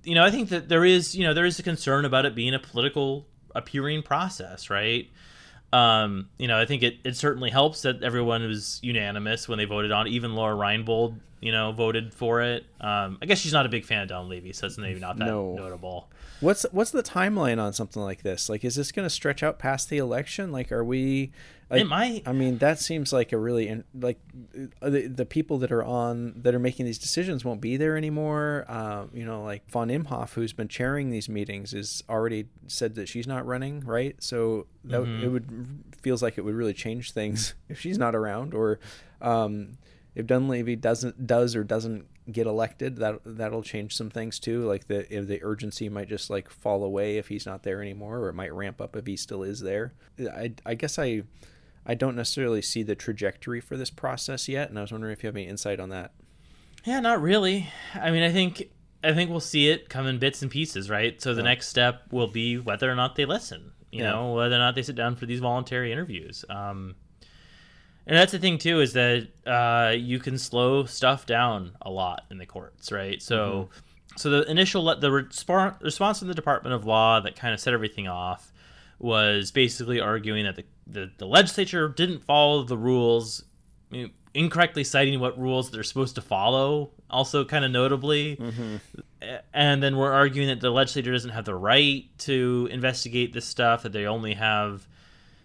you 0.03 0.15
know, 0.15 0.23
I 0.23 0.31
think 0.31 0.47
that 0.49 0.69
there 0.69 0.85
is, 0.85 1.13
you 1.13 1.25
know, 1.25 1.33
there 1.33 1.45
is 1.45 1.59
a 1.59 1.63
concern 1.63 2.05
about 2.05 2.25
it 2.25 2.35
being 2.35 2.53
a 2.53 2.59
political 2.59 3.27
appearing 3.53 4.01
process, 4.01 4.69
right? 4.69 5.09
Um, 5.73 6.29
you 6.37 6.47
know, 6.47 6.57
I 6.57 6.65
think 6.65 6.83
it, 6.83 6.99
it 7.03 7.17
certainly 7.17 7.49
helps 7.49 7.81
that 7.81 8.01
everyone 8.01 8.43
was 8.47 8.79
unanimous 8.81 9.49
when 9.49 9.57
they 9.57 9.65
voted 9.65 9.91
on 9.91 10.07
it. 10.07 10.11
Even 10.11 10.35
Lora 10.35 10.55
Reinbold, 10.55 11.19
you 11.41 11.51
know, 11.51 11.71
voted 11.73 12.13
for 12.13 12.41
it. 12.41 12.65
Um, 12.79 13.17
I 13.21 13.25
guess 13.25 13.39
she's 13.39 13.51
not 13.53 13.65
a 13.65 13.69
big 13.69 13.83
fan 13.83 14.03
of 14.03 14.07
Dunleavy, 14.09 14.53
so 14.53 14.67
it's 14.67 14.77
maybe 14.77 14.99
not 14.99 15.17
that 15.17 15.25
No. 15.25 15.53
notable. 15.55 16.09
What's 16.39 16.65
what's 16.71 16.91
the 16.91 17.03
timeline 17.03 17.61
on 17.61 17.71
something 17.73 18.01
like 18.01 18.21
this? 18.21 18.49
Like, 18.49 18.65
is 18.65 18.75
this 18.75 18.91
going 18.91 19.05
to 19.05 19.09
stretch 19.09 19.43
out 19.43 19.59
past 19.59 19.89
the 19.89 19.97
election? 19.97 20.51
Like, 20.51 20.71
are 20.71 20.83
we? 20.83 21.31
Like, 21.69 21.81
It 21.81 21.87
might. 21.87 22.23
I 22.27 22.33
mean, 22.33 22.57
that 22.57 22.79
seems 22.79 23.13
like 23.13 23.31
a 23.31 23.37
really 23.37 23.83
like 23.97 24.19
uh, 24.81 24.89
the, 24.89 25.07
the 25.07 25.25
people 25.25 25.57
that 25.59 25.71
are 25.71 25.83
on 25.83 26.33
that 26.43 26.53
are 26.53 26.59
making 26.59 26.85
these 26.85 26.99
decisions 26.99 27.45
won't 27.45 27.61
be 27.61 27.77
there 27.77 27.95
anymore. 27.95 28.65
Um, 28.67 29.09
you 29.13 29.25
know, 29.25 29.41
like 29.43 29.69
von 29.69 29.87
Imhoff, 29.87 30.33
who's 30.33 30.53
been 30.53 30.67
chairing 30.67 31.09
these 31.09 31.29
meetings, 31.29 31.73
is 31.73 32.03
already 32.09 32.45
said 32.67 32.95
that 32.95 33.07
she's 33.07 33.25
not 33.25 33.45
running, 33.45 33.79
right? 33.81 34.21
So 34.21 34.67
that 34.83 35.01
Mm-hmm. 35.01 35.23
it 35.23 35.27
would 35.29 35.83
feels 36.01 36.21
like 36.21 36.37
it 36.37 36.41
would 36.41 36.55
really 36.55 36.73
change 36.73 37.13
things 37.13 37.53
if 37.69 37.79
she's 37.79 37.97
not 37.97 38.15
around, 38.15 38.53
or 38.53 38.79
um, 39.21 39.77
if 40.13 40.27
Dunleavy 40.27 40.75
doesn't 40.75 41.25
does 41.25 41.55
or 41.55 41.63
doesn't 41.63 42.05
get 42.31 42.47
elected, 42.47 42.97
that 42.97 43.19
that'll 43.25 43.63
change 43.63 43.95
some 43.95 44.09
things 44.09 44.39
too. 44.39 44.63
Like 44.65 44.87
the 44.87 45.11
if 45.13 45.27
the 45.27 45.43
urgency 45.43 45.89
might 45.89 46.07
just 46.09 46.29
like 46.29 46.49
fall 46.49 46.83
away 46.83 47.17
if 47.17 47.27
he's 47.27 47.45
not 47.45 47.63
there 47.63 47.81
anymore, 47.81 48.19
or 48.19 48.29
it 48.29 48.33
might 48.33 48.53
ramp 48.53 48.79
up 48.81 48.95
if 48.95 49.05
he 49.05 49.17
still 49.17 49.43
is 49.43 49.59
there. 49.59 49.93
I 50.19 50.53
I 50.65 50.75
guess 50.75 50.97
I 50.97 51.23
I 51.85 51.95
don't 51.95 52.15
necessarily 52.15 52.61
see 52.61 52.83
the 52.83 52.95
trajectory 52.95 53.59
for 53.59 53.75
this 53.75 53.89
process 53.89 54.47
yet, 54.47 54.69
and 54.69 54.77
I 54.77 54.81
was 54.81 54.91
wondering 54.91 55.11
if 55.13 55.23
you 55.23 55.27
have 55.27 55.35
any 55.35 55.47
insight 55.47 55.79
on 55.79 55.89
that. 55.89 56.13
Yeah, 56.85 56.99
not 56.99 57.21
really. 57.21 57.67
I 57.93 58.11
mean, 58.11 58.23
I 58.23 58.31
think 58.31 58.69
I 59.03 59.13
think 59.13 59.29
we'll 59.29 59.39
see 59.41 59.69
it 59.69 59.89
come 59.89 60.07
in 60.07 60.17
bits 60.17 60.41
and 60.41 60.49
pieces, 60.49 60.89
right? 60.89 61.21
So 61.21 61.33
the 61.33 61.41
Yeah. 61.41 61.49
next 61.49 61.67
step 61.67 62.03
will 62.11 62.27
be 62.27 62.57
whether 62.57 62.89
or 62.89 62.95
not 62.95 63.15
they 63.17 63.25
listen. 63.25 63.71
You 63.91 63.99
Yeah. 64.01 64.11
know, 64.11 64.33
whether 64.33 64.55
or 64.55 64.59
not 64.59 64.75
they 64.75 64.81
sit 64.81 64.95
down 64.95 65.15
for 65.17 65.25
these 65.25 65.39
voluntary 65.41 65.91
interviews. 65.91 66.45
Um, 66.49 66.95
and 68.07 68.17
that's 68.17 68.31
the 68.31 68.39
thing 68.39 68.57
too 68.57 68.81
is 68.81 68.93
that 68.93 69.27
uh, 69.45 69.91
you 69.95 70.19
can 70.19 70.37
slow 70.37 70.85
stuff 70.85 71.25
down 71.25 71.71
a 71.81 71.89
lot 71.89 72.25
in 72.31 72.37
the 72.37 72.45
courts, 72.45 72.91
right? 72.91 73.21
So, 73.21 73.69
so 74.17 74.29
the 74.29 74.49
initial 74.49 74.83
le- 74.83 74.99
the 74.99 75.09
resp- 75.09 75.81
response 75.83 76.19
from 76.19 76.27
the 76.27 76.33
Department 76.33 76.73
of 76.75 76.85
Law 76.85 77.19
that 77.21 77.35
kind 77.35 77.53
of 77.53 77.59
set 77.59 77.73
everything 77.73 78.07
off 78.07 78.51
was 78.99 79.51
basically 79.51 79.99
arguing 79.99 80.45
that 80.45 80.55
the, 80.55 80.63
the, 80.87 81.11
the 81.17 81.25
legislature 81.25 81.89
didn't 81.89 82.23
follow 82.23 82.63
the 82.63 82.77
rules, 82.77 83.43
I 83.91 83.95
mean, 83.95 84.11
incorrectly 84.33 84.83
citing 84.83 85.19
what 85.19 85.37
rules 85.39 85.71
they're 85.71 85.83
supposed 85.83 86.15
to 86.15 86.21
follow. 86.21 86.91
Also, 87.09 87.43
kind 87.45 87.63
of 87.65 87.71
notably, 87.71 88.37
A- 89.21 89.41
and 89.53 89.81
then 89.83 89.97
we're 89.97 90.11
arguing 90.11 90.47
that 90.47 90.59
the 90.61 90.69
legislature 90.71 91.11
doesn't 91.11 91.29
have 91.31 91.45
the 91.45 91.53
right 91.55 92.05
to 92.19 92.67
investigate 92.71 93.33
this 93.33 93.45
stuff; 93.45 93.83
that 93.83 93.91
they 93.91 94.05
only 94.07 94.33
have, 94.33 94.87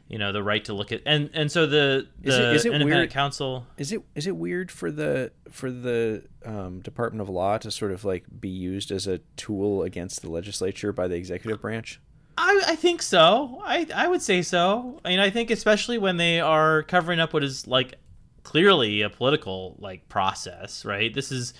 you 0.08 0.18
know, 0.18 0.32
the 0.32 0.42
right 0.42 0.64
to 0.64 0.72
look 0.72 0.90
at 0.90 1.02
and 1.06 1.30
and 1.34 1.52
so 1.52 1.66
the 1.66 2.06
the 2.20 2.28
Is 2.30 2.34
it- 2.34 2.54
is 2.56 2.64
it 2.64 2.72
independent 2.72 2.98
weird- 3.00 3.10
counsel. 3.10 3.66
Is 3.76 3.92
it 3.92 4.02
is 4.14 4.26
it 4.26 4.34
weird 4.36 4.70
for 4.70 4.90
the 4.90 5.32
for 5.50 5.70
the 5.70 6.24
um, 6.44 6.80
Department 6.80 7.20
of 7.20 7.28
Law 7.28 7.58
to 7.58 7.70
sort 7.70 7.92
of 7.92 8.04
like 8.04 8.24
be 8.40 8.48
used 8.48 8.90
as 8.90 9.06
a 9.06 9.18
tool 9.36 9.82
against 9.82 10.22
the 10.22 10.30
legislature 10.30 10.92
by 10.92 11.08
the 11.08 11.14
executive 11.16 11.60
branch? 11.60 12.00
I, 12.40 12.62
I 12.68 12.76
think 12.76 13.02
so. 13.02 13.60
I, 13.64 13.86
I 13.94 14.06
would 14.06 14.22
say 14.22 14.42
so. 14.42 15.00
I 15.04 15.08
mean, 15.08 15.18
I 15.18 15.28
think 15.28 15.50
especially 15.50 15.98
when 15.98 16.18
they 16.18 16.38
are 16.40 16.84
covering 16.84 17.18
up 17.18 17.32
what 17.34 17.42
is 17.42 17.66
like 17.66 17.96
clearly 18.44 19.02
a 19.02 19.10
political 19.10 19.76
like 19.80 20.08
process, 20.08 20.84
right? 20.84 21.12
This 21.12 21.32
is, 21.32 21.52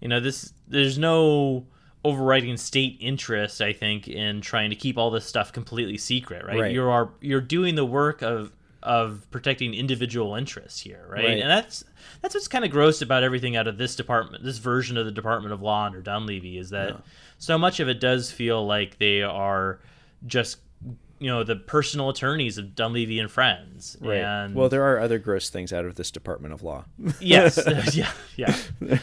you 0.00 0.08
know, 0.08 0.20
this 0.20 0.52
there's 0.66 0.98
no 0.98 1.66
overriding 2.04 2.56
state 2.56 2.96
interest. 3.00 3.60
I 3.60 3.72
think 3.72 4.06
in 4.08 4.40
trying 4.40 4.70
to 4.70 4.76
keep 4.76 4.98
all 4.98 5.10
this 5.10 5.24
stuff 5.26 5.52
completely 5.52 5.96
secret, 5.98 6.44
right? 6.44 6.60
Right. 6.60 6.72
You 6.72 6.88
are 6.88 7.10
you're 7.20 7.40
doing 7.40 7.74
the 7.74 7.84
work 7.84 8.22
of 8.22 8.52
of 8.82 9.26
protecting 9.30 9.72
individual 9.72 10.34
interests 10.34 10.80
here, 10.80 11.06
right? 11.08 11.24
Right. 11.24 11.40
And 11.40 11.50
that's 11.50 11.84
that's 12.20 12.34
what's 12.34 12.48
kind 12.48 12.64
of 12.64 12.70
gross 12.70 13.00
about 13.00 13.22
everything 13.22 13.56
out 13.56 13.66
of 13.66 13.78
this 13.78 13.96
department, 13.96 14.44
this 14.44 14.58
version 14.58 14.96
of 14.98 15.06
the 15.06 15.12
Department 15.12 15.54
of 15.54 15.62
Law 15.62 15.86
under 15.86 16.02
Dunleavy 16.02 16.58
is 16.58 16.70
that 16.70 16.90
Yeah. 16.90 16.96
so 17.38 17.56
much 17.56 17.80
of 17.80 17.88
it 17.88 17.98
does 18.00 18.30
feel 18.30 18.64
like 18.66 18.98
they 18.98 19.22
are 19.22 19.80
just 20.26 20.58
you 21.20 21.30
know 21.30 21.44
the 21.44 21.56
personal 21.56 22.10
attorneys 22.10 22.58
of 22.58 22.74
Dunleavy 22.74 23.18
and 23.18 23.30
friends. 23.30 23.96
And 24.02 24.54
well, 24.54 24.68
there 24.68 24.84
are 24.84 25.00
other 25.00 25.18
gross 25.18 25.48
things 25.48 25.72
out 25.72 25.86
of 25.86 25.94
this 25.94 26.10
Department 26.10 26.52
of 26.52 26.62
Law. 26.62 26.84
yes, 27.20 27.58
yeah, 27.94 28.12
yeah, 28.36 28.54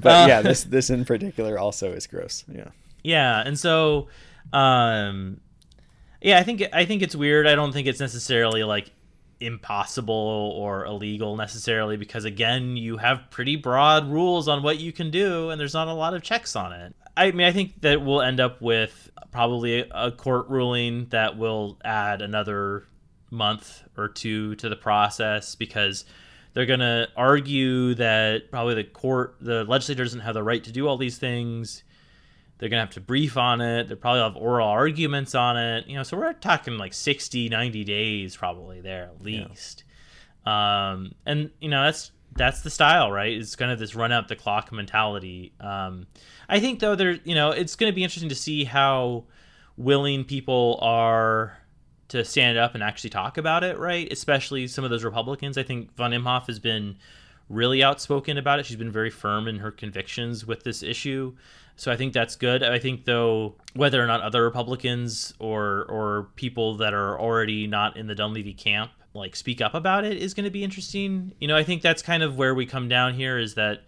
but 0.00 0.24
Uh, 0.24 0.26
yeah, 0.28 0.42
this 0.42 0.64
this 0.64 0.90
in 0.90 1.04
particular 1.04 1.58
also 1.58 1.92
is 1.92 2.06
gross. 2.06 2.44
Yeah. 2.52 2.68
yeah. 3.02 3.42
And 3.44 3.58
so, 3.58 4.08
um, 4.52 5.40
yeah, 6.20 6.38
I 6.38 6.42
think 6.42 6.62
I 6.72 6.84
think 6.84 7.02
it's 7.02 7.16
weird. 7.16 7.46
I 7.46 7.54
don't 7.54 7.72
think 7.72 7.86
it's 7.86 8.00
necessarily 8.00 8.64
like 8.64 8.90
impossible 9.40 10.14
or 10.14 10.84
illegal 10.84 11.36
necessarily 11.36 11.96
because 11.96 12.24
again 12.24 12.76
you 12.76 12.96
have 12.96 13.28
pretty 13.30 13.56
broad 13.56 14.08
rules 14.08 14.46
on 14.46 14.62
what 14.62 14.78
you 14.78 14.92
can 14.92 15.10
do 15.10 15.50
and 15.50 15.60
there's 15.60 15.74
not 15.74 15.88
a 15.88 15.92
lot 15.92 16.14
of 16.14 16.22
checks 16.22 16.54
on 16.54 16.72
it 16.72 16.94
i 17.16 17.30
mean 17.32 17.44
i 17.44 17.50
think 17.50 17.80
that 17.80 18.00
we'll 18.00 18.22
end 18.22 18.38
up 18.38 18.62
with 18.62 19.10
probably 19.32 19.84
a 19.90 20.12
court 20.12 20.48
ruling 20.48 21.06
that 21.06 21.36
will 21.36 21.76
add 21.84 22.22
another 22.22 22.84
month 23.32 23.82
or 23.96 24.06
two 24.06 24.54
to 24.56 24.68
the 24.68 24.76
process 24.76 25.56
because 25.56 26.04
they're 26.54 26.66
going 26.66 26.80
to 26.80 27.08
argue 27.16 27.94
that 27.94 28.50
probably 28.50 28.74
the 28.74 28.84
court 28.84 29.36
the 29.40 29.64
legislature 29.64 30.04
doesn't 30.04 30.20
have 30.20 30.34
the 30.34 30.42
right 30.42 30.62
to 30.64 30.72
do 30.72 30.86
all 30.86 30.96
these 30.96 31.18
things. 31.18 31.84
They're 32.58 32.68
going 32.68 32.78
to 32.78 32.84
have 32.86 32.94
to 32.94 33.00
brief 33.00 33.36
on 33.36 33.60
it. 33.60 33.88
They 33.88 33.94
probably 33.94 34.20
have 34.20 34.36
oral 34.36 34.68
arguments 34.68 35.34
on 35.34 35.56
it. 35.56 35.86
You 35.86 35.96
know 35.96 36.02
so 36.02 36.16
we're 36.16 36.32
talking 36.34 36.78
like 36.78 36.94
60 36.94 37.48
90 37.48 37.84
days 37.84 38.36
probably 38.36 38.80
there 38.80 39.04
at 39.04 39.22
least. 39.22 39.84
Um 40.44 41.14
and 41.24 41.50
you 41.60 41.68
know 41.68 41.84
that's 41.84 42.12
that's 42.34 42.62
the 42.62 42.70
style 42.70 43.10
right? 43.10 43.32
It's 43.32 43.56
kind 43.56 43.70
of 43.70 43.78
this 43.78 43.94
run 43.94 44.12
out 44.12 44.28
the 44.28 44.36
clock 44.36 44.72
mentality. 44.72 45.52
Um 45.60 46.06
i 46.48 46.60
think 46.60 46.80
though 46.80 46.94
there 46.94 47.18
you 47.24 47.34
know 47.34 47.50
it's 47.50 47.76
going 47.76 47.90
to 47.90 47.94
be 47.94 48.02
interesting 48.02 48.28
to 48.28 48.34
see 48.34 48.64
how 48.64 49.24
willing 49.76 50.24
people 50.24 50.78
are 50.82 51.56
to 52.12 52.24
stand 52.24 52.56
up 52.56 52.74
and 52.74 52.82
actually 52.82 53.10
talk 53.10 53.36
about 53.38 53.64
it 53.64 53.78
right 53.78 54.10
especially 54.12 54.66
some 54.66 54.84
of 54.84 54.90
those 54.90 55.04
republicans 55.04 55.58
i 55.58 55.62
think 55.62 55.94
von 55.96 56.12
imhoff 56.12 56.46
has 56.46 56.58
been 56.58 56.96
really 57.48 57.82
outspoken 57.82 58.38
about 58.38 58.58
it 58.58 58.66
she's 58.66 58.76
been 58.76 58.92
very 58.92 59.10
firm 59.10 59.48
in 59.48 59.58
her 59.58 59.70
convictions 59.70 60.46
with 60.46 60.62
this 60.62 60.82
issue 60.82 61.34
so 61.76 61.90
I 61.90 61.96
think 61.96 62.12
that's 62.12 62.36
good. 62.36 62.62
I 62.62 62.78
think 62.78 63.06
though 63.06 63.54
whether 63.74 64.02
or 64.02 64.06
not 64.06 64.20
other 64.20 64.44
Republicans 64.44 65.34
or 65.38 65.84
or 65.88 66.28
people 66.36 66.76
that 66.76 66.94
are 66.94 67.18
already 67.18 67.66
not 67.66 67.96
in 67.96 68.06
the 68.06 68.14
Dunleavy 68.14 68.54
camp 68.54 68.90
like 69.14 69.36
speak 69.36 69.60
up 69.60 69.74
about 69.74 70.04
it 70.04 70.16
is 70.16 70.34
going 70.34 70.44
to 70.44 70.50
be 70.50 70.64
interesting. 70.64 71.32
You 71.40 71.48
know, 71.48 71.56
I 71.56 71.64
think 71.64 71.82
that's 71.82 72.02
kind 72.02 72.22
of 72.22 72.36
where 72.36 72.54
we 72.54 72.66
come 72.66 72.88
down 72.88 73.14
here 73.14 73.38
is 73.38 73.54
that 73.54 73.82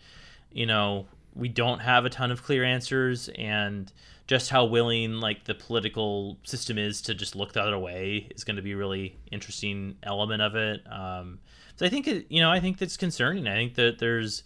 you 0.53 0.67
know, 0.67 1.07
we 1.35 1.49
don't 1.49 1.81
have 1.81 2.05
a 2.05 2.11
ton 2.11 2.31
of 2.31 2.43
clear 2.43 2.65
answers 2.65 3.29
and 3.31 3.93
just 4.27 4.51
how 4.51 4.65
willing 4.65 5.21
like 5.21 5.45
the 5.45 5.55
political 5.55 6.39
system 6.45 6.79
is 6.79 7.03
to 7.03 7.15
just 7.15 7.37
look 7.37 7.53
the 7.53 7.63
other 7.63 7.79
way 7.79 8.29
is 8.35 8.45
going 8.45 8.57
to 8.57 8.63
be 8.63 8.73
a 8.73 8.77
really 8.77 9.19
interesting 9.31 9.97
element 10.03 10.41
of 10.41 10.57
it. 10.57 10.81
Um, 10.91 11.41
so 11.77 11.85
I 11.85 11.89
think 11.89 12.09
it, 12.09 12.27
you 12.31 12.41
know 12.41 12.51
I 12.51 12.61
think 12.61 12.79
that's 12.79 12.97
concerning. 12.97 13.47
I 13.47 13.55
think 13.55 13.75
that 13.75 13.99
there's 13.99 14.43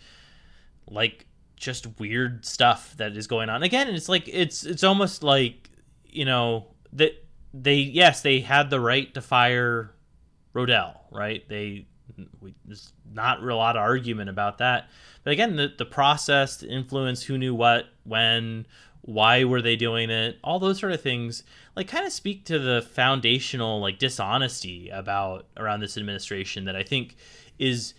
like 0.89 1.27
just 1.57 1.99
weird 1.99 2.45
stuff 2.45 2.95
that 2.97 3.17
is 3.17 3.27
going 3.27 3.49
on. 3.49 3.63
Again, 3.63 3.89
And 3.89 3.97
it's 3.97 4.09
like 4.09 4.29
it's 4.29 4.65
it's 4.65 4.85
almost 4.85 5.23
like 5.23 5.71
you 6.07 6.25
know 6.25 6.69
that 6.93 7.13
they 7.55 7.77
yes 7.77 8.23
they 8.23 8.41
had 8.41 8.71
the 8.71 8.81
right 8.81 9.13
to 9.15 9.21
fire 9.21 9.93
Rodell, 10.55 10.97
right? 11.11 11.49
They 11.49 11.87
we, 12.41 12.55
there's 12.65 12.93
not 13.13 13.43
a 13.43 13.55
lot 13.55 13.77
of 13.77 13.83
argument 13.83 14.31
about 14.31 14.59
that. 14.59 14.89
But 15.25 15.33
again, 15.33 15.57
the 15.57 15.73
the 15.77 15.85
process, 15.85 16.59
the 16.59 16.69
influence, 16.69 17.23
who 17.23 17.39
knew 17.39 17.55
what, 17.55 17.87
when, 18.05 18.67
why 19.09 19.43
were 19.43 19.63
they 19.63 19.75
doing 19.75 20.11
it, 20.11 20.39
all 20.45 20.59
those 20.59 20.79
sort 20.79 20.93
of 20.93 21.01
things, 21.01 21.43
like 21.75 21.89
kind 21.89 22.05
of 22.05 22.13
speak 22.13 22.45
to 22.45 22.59
the 22.59 22.83
foundational 22.93 23.81
like 23.81 23.99
dishonesty 23.99 24.91
about 24.91 25.47
around 25.57 25.81
this 25.81 25.97
administration 25.97 26.67
that 26.67 26.77
I 26.77 26.83
think 26.83 27.17
is 27.59 27.95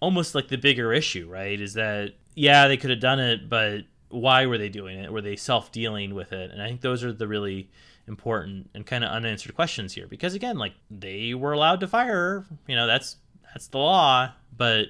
almost 0.00 0.34
like 0.34 0.48
the 0.48 0.58
bigger 0.58 0.92
issue, 0.92 1.28
right? 1.30 1.60
Is 1.60 1.74
that 1.74 2.14
yeah, 2.34 2.66
they 2.66 2.76
could 2.76 2.90
have 2.90 2.98
done 2.98 3.20
it, 3.20 3.48
but 3.48 3.82
why 4.08 4.46
were 4.46 4.58
they 4.58 4.68
doing 4.68 4.98
it? 4.98 5.12
Were 5.12 5.20
they 5.20 5.36
self 5.36 5.70
dealing 5.70 6.12
with 6.12 6.32
it? 6.32 6.50
And 6.50 6.60
I 6.60 6.66
think 6.66 6.80
those 6.80 7.04
are 7.04 7.12
the 7.12 7.28
really 7.28 7.70
important 8.08 8.68
and 8.74 8.84
kind 8.84 9.04
of 9.04 9.10
unanswered 9.10 9.54
questions 9.54 9.92
here 9.92 10.06
because 10.08 10.32
again 10.32 10.56
like 10.56 10.72
they 10.90 11.34
were 11.34 11.52
allowed 11.52 11.78
to 11.78 11.86
fire 11.86 12.46
you 12.66 12.74
know 12.74 12.86
that's 12.86 13.16
that's 13.52 13.66
the 13.66 13.76
law 13.76 14.32
but 14.56 14.86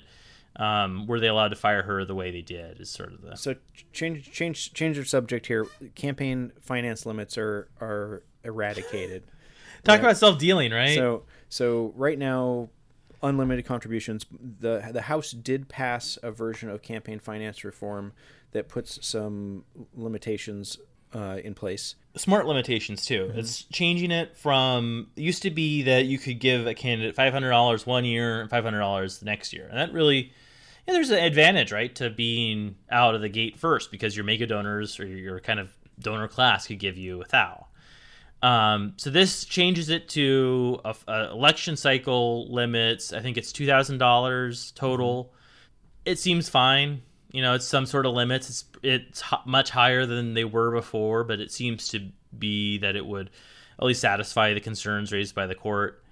um, 0.58 1.06
were 1.06 1.20
they 1.20 1.28
allowed 1.28 1.48
to 1.48 1.56
fire 1.56 1.82
her 1.82 2.04
the 2.04 2.14
way 2.14 2.30
they 2.30 2.42
did 2.42 2.80
is 2.80 2.90
sort 2.90 3.12
of 3.12 3.22
the 3.22 3.36
so 3.36 3.54
change 3.92 4.30
change 4.32 4.72
change 4.72 4.98
of 4.98 5.08
subject 5.08 5.46
here 5.46 5.66
campaign 5.94 6.52
finance 6.60 7.06
limits 7.06 7.38
are 7.38 7.68
are 7.80 8.22
eradicated 8.44 9.22
talk 9.84 9.94
right? 9.94 10.00
about 10.00 10.16
self-dealing 10.16 10.72
right 10.72 10.94
so 10.94 11.24
so 11.48 11.92
right 11.96 12.18
now 12.18 12.68
unlimited 13.22 13.64
contributions 13.64 14.26
the 14.60 14.88
the 14.92 15.02
house 15.02 15.30
did 15.30 15.68
pass 15.68 16.18
a 16.22 16.30
version 16.30 16.68
of 16.68 16.82
campaign 16.82 17.18
finance 17.18 17.64
reform 17.64 18.12
that 18.52 18.68
puts 18.68 19.04
some 19.06 19.64
limitations 19.94 20.78
uh, 21.14 21.38
in 21.42 21.54
place. 21.54 21.94
Smart 22.16 22.46
limitations 22.46 23.04
too. 23.04 23.26
Mm-hmm. 23.26 23.38
It's 23.38 23.62
changing 23.64 24.10
it 24.10 24.36
from 24.36 25.08
it 25.16 25.22
used 25.22 25.42
to 25.42 25.50
be 25.50 25.82
that 25.84 26.06
you 26.06 26.18
could 26.18 26.38
give 26.38 26.66
a 26.66 26.74
candidate 26.74 27.14
five 27.14 27.32
hundred 27.32 27.50
dollars 27.50 27.86
one 27.86 28.04
year 28.04 28.40
and 28.40 28.50
five 28.50 28.64
hundred 28.64 28.80
dollars 28.80 29.18
the 29.18 29.24
next 29.24 29.52
year, 29.52 29.66
and 29.68 29.78
that 29.78 29.92
really. 29.92 30.32
Yeah, 30.88 30.94
there's 30.94 31.10
an 31.10 31.22
advantage, 31.22 31.70
right, 31.70 31.94
to 31.96 32.10
being 32.10 32.74
out 32.90 33.14
of 33.14 33.20
the 33.20 33.28
gate 33.28 33.58
first 33.58 33.92
because 33.92 34.16
your 34.16 34.24
mega 34.24 34.46
donors 34.46 34.98
or 34.98 35.06
your 35.06 35.38
kind 35.38 35.60
of 35.60 35.70
donor 36.00 36.26
class 36.26 36.66
could 36.66 36.80
give 36.80 36.96
you 36.96 37.22
a 37.22 37.26
thou. 37.28 37.66
Um, 38.42 38.94
so 38.96 39.10
this 39.10 39.44
changes 39.44 39.90
it 39.90 40.08
to 40.10 40.80
a, 40.84 40.96
a 41.06 41.30
election 41.30 41.76
cycle 41.76 42.52
limits. 42.52 43.12
I 43.12 43.20
think 43.20 43.36
it's 43.36 43.52
two 43.52 43.66
thousand 43.66 43.98
dollars 43.98 44.72
total. 44.72 45.32
It 46.04 46.18
seems 46.18 46.48
fine 46.48 47.02
you 47.32 47.42
know, 47.42 47.54
it's 47.54 47.66
some 47.66 47.86
sort 47.86 48.06
of 48.06 48.14
limits. 48.14 48.48
It's 48.48 48.64
it's 48.82 49.22
much 49.44 49.70
higher 49.70 50.06
than 50.06 50.34
they 50.34 50.44
were 50.44 50.70
before, 50.70 51.24
but 51.24 51.40
it 51.40 51.52
seems 51.52 51.88
to 51.88 52.08
be 52.38 52.78
that 52.78 52.96
it 52.96 53.04
would 53.04 53.30
at 53.78 53.84
least 53.84 54.00
satisfy 54.00 54.54
the 54.54 54.60
concerns 54.60 55.12
raised 55.12 55.34
by 55.34 55.46
the 55.46 55.54
court. 55.54 56.02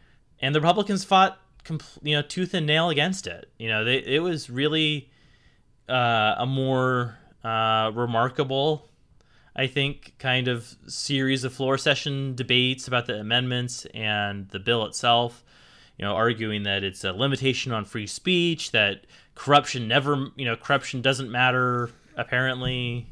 And 0.41 0.55
the 0.55 0.61
Republicans 0.61 1.05
fought, 1.05 1.39
you 2.03 2.17
know, 2.17 2.23
tooth 2.23 2.55
and 2.55 2.67
nail 2.67 2.91
against 2.91 3.27
it. 3.27 3.51
You 3.59 3.69
know, 3.69 3.85
they 3.85 3.99
it 3.99 4.23
was 4.23 4.51
really 4.51 5.11
uh, 5.89 6.35
a 6.39 6.47
more 6.47 7.19
uh, 7.45 7.91
remarkable, 7.95 8.89
I 9.55 9.67
think, 9.67 10.15
kind 10.19 10.49
of 10.49 10.77
series 10.87 11.45
of 11.45 11.53
floor 11.53 11.79
session 11.79 12.35
debates 12.35 12.89
about 12.89 13.07
the 13.07 13.19
amendments 13.21 13.87
and 13.95 14.49
the 14.51 14.59
bill 14.59 14.85
itself. 14.85 15.45
You 15.99 16.05
know, 16.05 16.15
arguing 16.15 16.65
that 16.65 16.85
it's 16.85 17.05
a 17.05 17.13
limitation 17.13 17.73
on 17.73 17.87
free 17.87 18.07
speech 18.07 18.73
that 18.73 19.07
corruption 19.35 19.87
never 19.87 20.29
you 20.35 20.45
know 20.45 20.57
corruption 20.57 21.03
doesn't 21.03 21.31
matter 21.31 21.91
apparently 22.17 23.07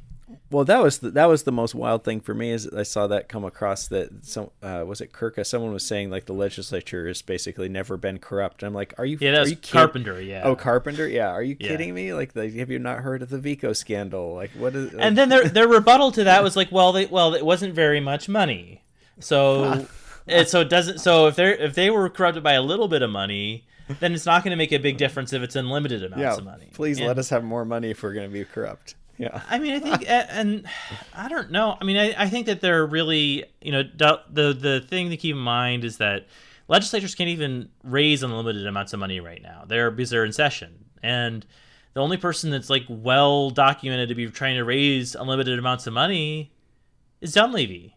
well 0.50 0.64
that 0.64 0.82
was 0.82 0.98
the, 0.98 1.10
that 1.10 1.26
was 1.26 1.44
the 1.44 1.52
most 1.52 1.74
wild 1.74 2.04
thing 2.04 2.20
for 2.20 2.34
me 2.34 2.50
is 2.50 2.68
i 2.74 2.82
saw 2.82 3.06
that 3.06 3.28
come 3.28 3.44
across 3.44 3.88
that 3.88 4.10
some 4.24 4.50
uh, 4.62 4.84
was 4.86 5.00
it 5.00 5.12
kirka 5.12 5.44
someone 5.44 5.72
was 5.72 5.84
saying 5.84 6.10
like 6.10 6.26
the 6.26 6.32
legislature 6.32 7.06
has 7.06 7.22
basically 7.22 7.68
never 7.68 7.96
been 7.96 8.18
corrupt. 8.18 8.62
I'm 8.62 8.74
like 8.74 8.94
are 8.98 9.04
you 9.04 9.18
yeah 9.20 9.32
that's 9.32 9.54
carpenter 9.70 10.20
yeah. 10.20 10.42
Oh 10.44 10.56
carpenter? 10.56 11.08
Yeah. 11.08 11.30
Are 11.30 11.42
you 11.42 11.54
kidding 11.54 11.88
yeah. 11.88 11.94
me? 11.94 12.14
Like 12.14 12.32
the, 12.32 12.50
have 12.58 12.70
you 12.70 12.78
not 12.78 13.00
heard 13.00 13.22
of 13.22 13.30
the 13.30 13.38
VECO 13.38 13.76
scandal? 13.76 14.34
Like 14.34 14.50
what 14.52 14.74
is 14.74 14.92
like... 14.92 15.04
and 15.04 15.16
then 15.16 15.28
their 15.28 15.48
their 15.48 15.68
rebuttal 15.78 16.12
to 16.12 16.24
that 16.24 16.42
was 16.42 16.56
like 16.56 16.70
well 16.72 16.92
they 16.92 17.06
well 17.06 17.34
it 17.34 17.44
wasn't 17.44 17.74
very 17.74 18.00
much 18.00 18.28
money. 18.28 18.82
So 19.20 19.86
it, 20.26 20.48
so 20.48 20.60
it 20.60 20.68
doesn't 20.68 20.98
so 20.98 21.26
if 21.26 21.36
they're 21.36 21.54
if 21.54 21.74
they 21.74 21.90
were 21.90 22.08
corrupted 22.08 22.42
by 22.42 22.54
a 22.54 22.62
little 22.62 22.88
bit 22.88 23.02
of 23.02 23.10
money 23.10 23.66
then 24.00 24.14
it's 24.14 24.24
not 24.24 24.42
going 24.42 24.50
to 24.50 24.56
make 24.56 24.72
a 24.72 24.78
big 24.78 24.96
difference 24.96 25.34
if 25.34 25.42
it's 25.42 25.56
unlimited 25.56 26.02
amounts 26.02 26.22
yeah, 26.22 26.34
of 26.34 26.44
money. 26.44 26.70
Please 26.72 26.98
and, 26.98 27.06
let 27.06 27.18
us 27.18 27.28
have 27.28 27.44
more 27.44 27.66
money 27.66 27.90
if 27.90 28.02
we're 28.02 28.14
going 28.14 28.26
to 28.26 28.32
be 28.32 28.42
corrupt. 28.42 28.94
Yeah. 29.16 29.42
I 29.48 29.58
mean, 29.58 29.74
I 29.74 29.78
think, 29.78 30.04
and 30.08 30.66
I 31.14 31.28
don't 31.28 31.50
know. 31.50 31.76
I 31.80 31.84
mean, 31.84 31.96
I, 31.96 32.14
I 32.24 32.28
think 32.28 32.46
that 32.46 32.60
they're 32.60 32.86
really, 32.86 33.44
you 33.60 33.72
know, 33.72 33.82
the 33.82 34.20
the 34.28 34.84
thing 34.88 35.10
to 35.10 35.16
keep 35.16 35.36
in 35.36 35.40
mind 35.40 35.84
is 35.84 35.98
that 35.98 36.26
legislatures 36.68 37.14
can't 37.14 37.30
even 37.30 37.68
raise 37.82 38.22
unlimited 38.22 38.66
amounts 38.66 38.92
of 38.92 39.00
money 39.00 39.20
right 39.20 39.42
now. 39.42 39.64
They're 39.66 39.90
because 39.90 40.10
they're 40.10 40.24
in 40.24 40.32
session, 40.32 40.84
and 41.02 41.46
the 41.94 42.00
only 42.00 42.16
person 42.16 42.50
that's 42.50 42.70
like 42.70 42.84
well 42.88 43.50
documented 43.50 44.08
to 44.08 44.14
be 44.14 44.28
trying 44.28 44.56
to 44.56 44.64
raise 44.64 45.14
unlimited 45.14 45.58
amounts 45.58 45.86
of 45.86 45.92
money 45.92 46.52
is 47.20 47.32
Dunleavy, 47.32 47.96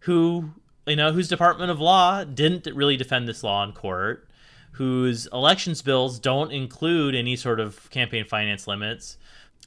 who 0.00 0.50
you 0.86 0.96
know 0.96 1.12
whose 1.12 1.28
Department 1.28 1.70
of 1.70 1.80
Law 1.80 2.24
didn't 2.24 2.66
really 2.74 2.96
defend 2.96 3.28
this 3.28 3.44
law 3.44 3.62
in 3.62 3.72
court 3.72 4.28
whose 4.76 5.26
elections 5.32 5.80
bills 5.80 6.18
don't 6.18 6.52
include 6.52 7.14
any 7.14 7.34
sort 7.34 7.60
of 7.60 7.88
campaign 7.88 8.26
finance 8.26 8.66
limits, 8.66 9.16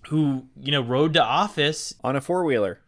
who 0.08 0.46
you 0.60 0.72
know 0.72 0.82
rode 0.82 1.14
to 1.14 1.24
office 1.24 1.94
on 2.04 2.16
a 2.16 2.22
four 2.22 2.44
wheeler. 2.44 2.80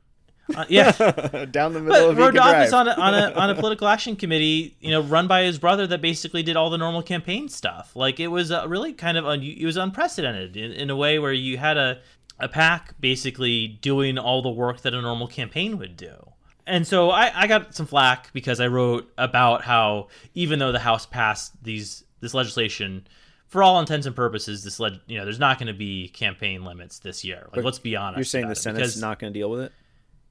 Uh, 0.55 0.66
yeah, 0.68 0.91
down 1.51 1.74
the 1.74 1.80
middle 1.80 2.07
but 2.07 2.09
of 2.09 2.18
rode 2.18 2.34
to 2.34 2.41
office 2.41 2.74
on 2.74 2.88
a, 2.88 2.91
on 2.91 3.14
a 3.14 3.32
on 3.34 3.49
a 3.49 3.55
political 3.59 3.88
action 3.88 4.16
committee, 4.16 4.76
you 4.80 4.91
know, 4.91 5.01
run 5.01 5.28
by 5.28 5.43
his 5.43 5.57
brother 5.59 5.88
that 5.88 6.01
basically 6.01 6.43
did 6.43 6.55
all 6.55 6.70
the 6.70 6.78
normal 6.78 7.01
campaign 7.01 7.47
stuff. 7.47 7.95
Like 7.95 8.20
it 8.20 8.28
was 8.28 8.51
uh, 8.51 8.66
really 8.68 8.93
kind 8.93 9.18
of 9.18 9.26
un- 9.26 9.43
it 9.43 9.66
was 9.66 9.78
unprecedented 9.78 10.57
in, 10.57 10.72
in 10.72 10.89
a 10.89 10.95
way 10.95 11.20
where 11.20 11.34
you 11.34 11.57
had 11.57 11.78
a 11.78 11.99
a 12.39 12.49
PAC 12.49 12.95
basically 12.99 13.68
doing 13.68 14.18
all 14.18 14.41
the 14.41 14.49
work 14.49 14.82
that 14.82 14.93
a 14.93 15.01
normal 15.01 15.28
campaign 15.28 15.78
would 15.78 15.95
do. 15.95 16.32
And 16.66 16.88
so 16.88 17.12
I, 17.12 17.32
I 17.34 17.47
got 17.47 17.76
some 17.76 17.86
flack 17.86 18.32
because 18.34 18.59
I 18.59 18.68
wrote 18.68 19.12
about 19.18 19.64
how 19.64 20.07
even 20.34 20.59
though 20.59 20.72
the 20.72 20.80
House 20.80 21.05
passed 21.05 21.64
these 21.64 22.03
this 22.20 22.34
legislation 22.34 23.07
for 23.52 23.62
all 23.62 23.82
intents 23.82 24.08
and 24.08 24.16
purposes, 24.16 24.64
this 24.64 24.80
led 24.80 25.02
you 25.08 25.18
know, 25.18 25.26
there's 25.26 25.38
not 25.38 25.60
going 25.60 25.68
to 25.68 25.74
be 25.74 26.08
campaign 26.08 26.64
limits 26.64 26.99
this 26.99 27.26
year. 27.26 27.41
Like, 27.43 27.56
but 27.56 27.66
let's 27.66 27.80
be 27.80 27.97
honest. 27.97 28.18
You're 28.18 28.24
saying 28.24 28.47
the 28.47 28.56
Senate's 28.56 28.99
not 28.99 29.20
going 29.20 29.34
to 29.34 29.38
deal 29.38 29.49
with 29.52 29.60
it? 29.60 29.74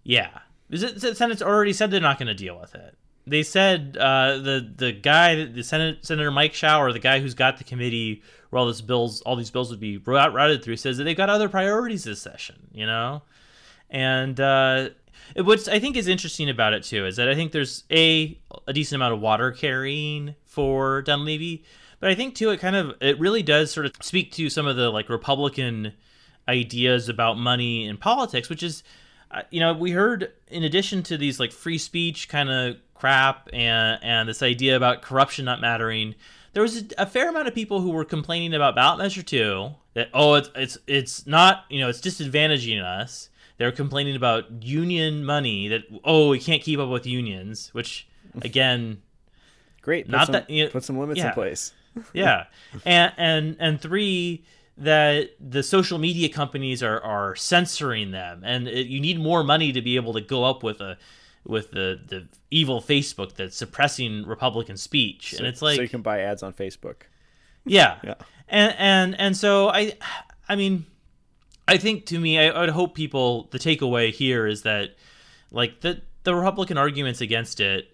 Yeah, 0.02 0.30
Is 0.70 0.82
it, 0.82 0.98
the 0.98 1.14
Senate's 1.14 1.42
already 1.42 1.74
said 1.74 1.90
they're 1.90 2.00
not 2.00 2.18
going 2.18 2.28
to 2.28 2.34
deal 2.34 2.58
with 2.58 2.74
it. 2.74 2.96
They 3.26 3.42
said 3.42 3.98
uh, 4.00 4.38
the 4.38 4.72
the 4.74 4.92
guy, 4.92 5.44
the 5.44 5.62
Senate 5.62 5.98
Senator 6.04 6.30
Mike 6.30 6.54
Shower, 6.54 6.90
the 6.94 6.98
guy 6.98 7.20
who's 7.20 7.34
got 7.34 7.58
the 7.58 7.64
committee 7.64 8.22
where 8.48 8.58
all 8.58 8.66
this 8.66 8.80
bills, 8.80 9.20
all 9.20 9.36
these 9.36 9.50
bills 9.50 9.70
would 9.70 9.80
be 9.80 9.98
routed 9.98 10.64
through, 10.64 10.78
says 10.78 10.96
that 10.96 11.04
they've 11.04 11.16
got 11.16 11.28
other 11.28 11.50
priorities 11.50 12.04
this 12.04 12.22
session. 12.22 12.56
You 12.72 12.86
know, 12.86 13.20
and 13.90 14.40
uh, 14.40 14.88
what 15.36 15.68
I 15.68 15.78
think 15.78 15.98
is 15.98 16.08
interesting 16.08 16.48
about 16.48 16.72
it 16.72 16.82
too 16.84 17.04
is 17.04 17.16
that 17.16 17.28
I 17.28 17.34
think 17.34 17.52
there's 17.52 17.84
a 17.90 18.38
a 18.66 18.72
decent 18.72 18.96
amount 18.96 19.12
of 19.12 19.20
water 19.20 19.52
carrying 19.52 20.34
for 20.46 21.02
Dunleavy, 21.02 21.64
but 22.00 22.10
I 22.10 22.14
think 22.14 22.34
too, 22.34 22.50
it 22.50 22.58
kind 22.58 22.74
of 22.74 22.94
it 23.00 23.20
really 23.20 23.42
does 23.42 23.70
sort 23.70 23.86
of 23.86 23.92
speak 24.00 24.32
to 24.32 24.48
some 24.48 24.66
of 24.66 24.76
the 24.76 24.90
like 24.90 25.08
Republican 25.08 25.92
ideas 26.48 27.08
about 27.08 27.38
money 27.38 27.86
and 27.86 28.00
politics, 28.00 28.48
which 28.48 28.62
is, 28.62 28.82
uh, 29.30 29.42
you 29.50 29.60
know, 29.60 29.74
we 29.74 29.90
heard 29.92 30.32
in 30.48 30.64
addition 30.64 31.02
to 31.04 31.18
these 31.18 31.38
like 31.38 31.52
free 31.52 31.78
speech 31.78 32.28
kind 32.28 32.50
of 32.50 32.76
crap 32.94 33.48
and 33.52 33.98
and 34.02 34.28
this 34.28 34.42
idea 34.42 34.76
about 34.76 35.02
corruption 35.02 35.44
not 35.44 35.60
mattering, 35.60 36.14
there 36.54 36.62
was 36.62 36.78
a, 36.78 36.84
a 36.98 37.06
fair 37.06 37.28
amount 37.28 37.48
of 37.48 37.54
people 37.54 37.80
who 37.80 37.90
were 37.90 38.04
complaining 38.04 38.54
about 38.54 38.74
ballot 38.74 38.98
measure 38.98 39.22
two 39.22 39.70
that 39.92 40.08
oh 40.14 40.34
it's 40.34 40.50
it's 40.54 40.78
it's 40.86 41.26
not 41.26 41.64
you 41.68 41.80
know 41.80 41.88
it's 41.88 42.00
disadvantaging 42.00 42.82
us. 42.82 43.28
They're 43.58 43.72
complaining 43.72 44.16
about 44.16 44.64
union 44.64 45.22
money 45.22 45.68
that 45.68 45.82
oh 46.02 46.30
we 46.30 46.38
can't 46.38 46.62
keep 46.62 46.78
up 46.78 46.88
with 46.88 47.04
unions, 47.04 47.68
which 47.74 48.08
again, 48.42 49.02
great. 49.82 50.06
Put 50.06 50.12
not 50.12 50.26
some, 50.26 50.32
that 50.32 50.48
you 50.48 50.64
know, 50.64 50.70
put 50.70 50.82
some 50.82 50.98
limits 50.98 51.18
yeah. 51.18 51.28
in 51.28 51.34
place 51.34 51.74
yeah, 52.12 52.44
and 52.84 53.12
and 53.16 53.56
and 53.58 53.80
three 53.80 54.44
that 54.78 55.30
the 55.38 55.62
social 55.62 55.98
media 55.98 56.28
companies 56.28 56.82
are 56.82 57.00
are 57.00 57.36
censoring 57.36 58.10
them, 58.10 58.42
and 58.44 58.68
it, 58.68 58.86
you 58.86 59.00
need 59.00 59.20
more 59.20 59.44
money 59.44 59.72
to 59.72 59.82
be 59.82 59.96
able 59.96 60.12
to 60.14 60.20
go 60.20 60.44
up 60.44 60.62
with 60.62 60.80
a 60.80 60.96
with 61.44 61.70
the 61.70 62.00
the 62.06 62.26
evil 62.50 62.80
Facebook 62.80 63.34
that's 63.34 63.56
suppressing 63.56 64.24
Republican 64.26 64.76
speech, 64.76 65.32
so, 65.32 65.38
and 65.38 65.46
it's 65.46 65.62
like 65.62 65.76
so 65.76 65.82
you 65.82 65.88
can 65.88 66.02
buy 66.02 66.20
ads 66.20 66.42
on 66.42 66.52
Facebook. 66.52 67.02
Yeah, 67.64 67.98
yeah, 68.04 68.14
and 68.48 68.74
and 68.78 69.20
and 69.20 69.36
so 69.36 69.68
I, 69.68 69.92
I 70.48 70.56
mean, 70.56 70.86
I 71.68 71.76
think 71.76 72.06
to 72.06 72.18
me, 72.18 72.38
I, 72.38 72.48
I 72.48 72.60
would 72.60 72.70
hope 72.70 72.94
people 72.94 73.48
the 73.50 73.58
takeaway 73.58 74.12
here 74.12 74.46
is 74.46 74.62
that 74.62 74.96
like 75.50 75.80
the 75.80 76.02
the 76.24 76.34
Republican 76.34 76.78
arguments 76.78 77.20
against 77.20 77.60
it 77.60 77.89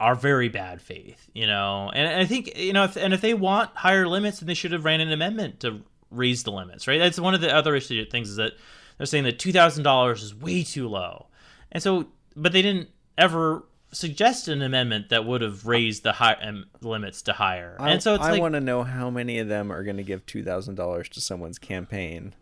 are 0.00 0.14
very 0.14 0.48
bad 0.48 0.80
faith, 0.80 1.28
you 1.34 1.46
know. 1.46 1.90
And 1.94 2.08
I 2.08 2.24
think 2.24 2.56
you 2.56 2.72
know, 2.72 2.84
if, 2.84 2.96
and 2.96 3.12
if 3.12 3.20
they 3.20 3.34
want 3.34 3.70
higher 3.74 4.06
limits, 4.06 4.40
then 4.40 4.46
they 4.46 4.54
should 4.54 4.72
have 4.72 4.84
ran 4.84 5.00
an 5.00 5.12
amendment 5.12 5.60
to 5.60 5.82
raise 6.10 6.42
the 6.42 6.52
limits, 6.52 6.86
right? 6.88 6.98
That's 6.98 7.20
one 7.20 7.34
of 7.34 7.40
the 7.40 7.54
other 7.54 7.74
issue 7.74 8.04
things 8.06 8.30
is 8.30 8.36
that 8.36 8.52
they're 8.96 9.06
saying 9.06 9.24
that 9.24 9.38
two 9.38 9.52
thousand 9.52 9.84
dollars 9.84 10.22
is 10.22 10.34
way 10.34 10.62
too 10.62 10.88
low, 10.88 11.26
and 11.72 11.82
so 11.82 12.08
but 12.36 12.52
they 12.52 12.62
didn't 12.62 12.88
ever 13.16 13.64
suggest 13.90 14.48
an 14.48 14.60
amendment 14.60 15.08
that 15.08 15.24
would 15.24 15.40
have 15.40 15.66
raised 15.66 16.02
the 16.02 16.12
high 16.12 16.34
um, 16.42 16.66
limits 16.80 17.22
to 17.22 17.32
higher. 17.32 17.76
I, 17.80 17.90
and 17.90 18.02
so 18.02 18.14
it's 18.14 18.24
I 18.24 18.32
like, 18.32 18.40
want 18.40 18.54
to 18.54 18.60
know 18.60 18.82
how 18.82 19.10
many 19.10 19.38
of 19.38 19.48
them 19.48 19.72
are 19.72 19.82
going 19.82 19.96
to 19.96 20.02
give 20.02 20.24
two 20.26 20.42
thousand 20.42 20.74
dollars 20.74 21.08
to 21.10 21.20
someone's 21.20 21.58
campaign. 21.58 22.34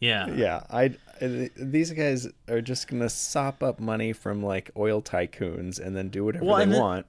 yeah, 0.00 0.28
Yeah, 0.28 0.62
I 0.70 0.94
these 1.20 1.90
guys 1.92 2.28
are 2.48 2.60
just 2.60 2.88
going 2.88 3.00
to 3.02 3.08
sop 3.08 3.62
up 3.62 3.80
money 3.80 4.12
from 4.12 4.42
like 4.42 4.70
oil 4.76 5.00
tycoons 5.02 5.78
and 5.78 5.96
then 5.96 6.08
do 6.08 6.24
whatever 6.24 6.44
Well, 6.44 6.56
they 6.58 6.64
the- 6.66 6.78
want. 6.78 7.06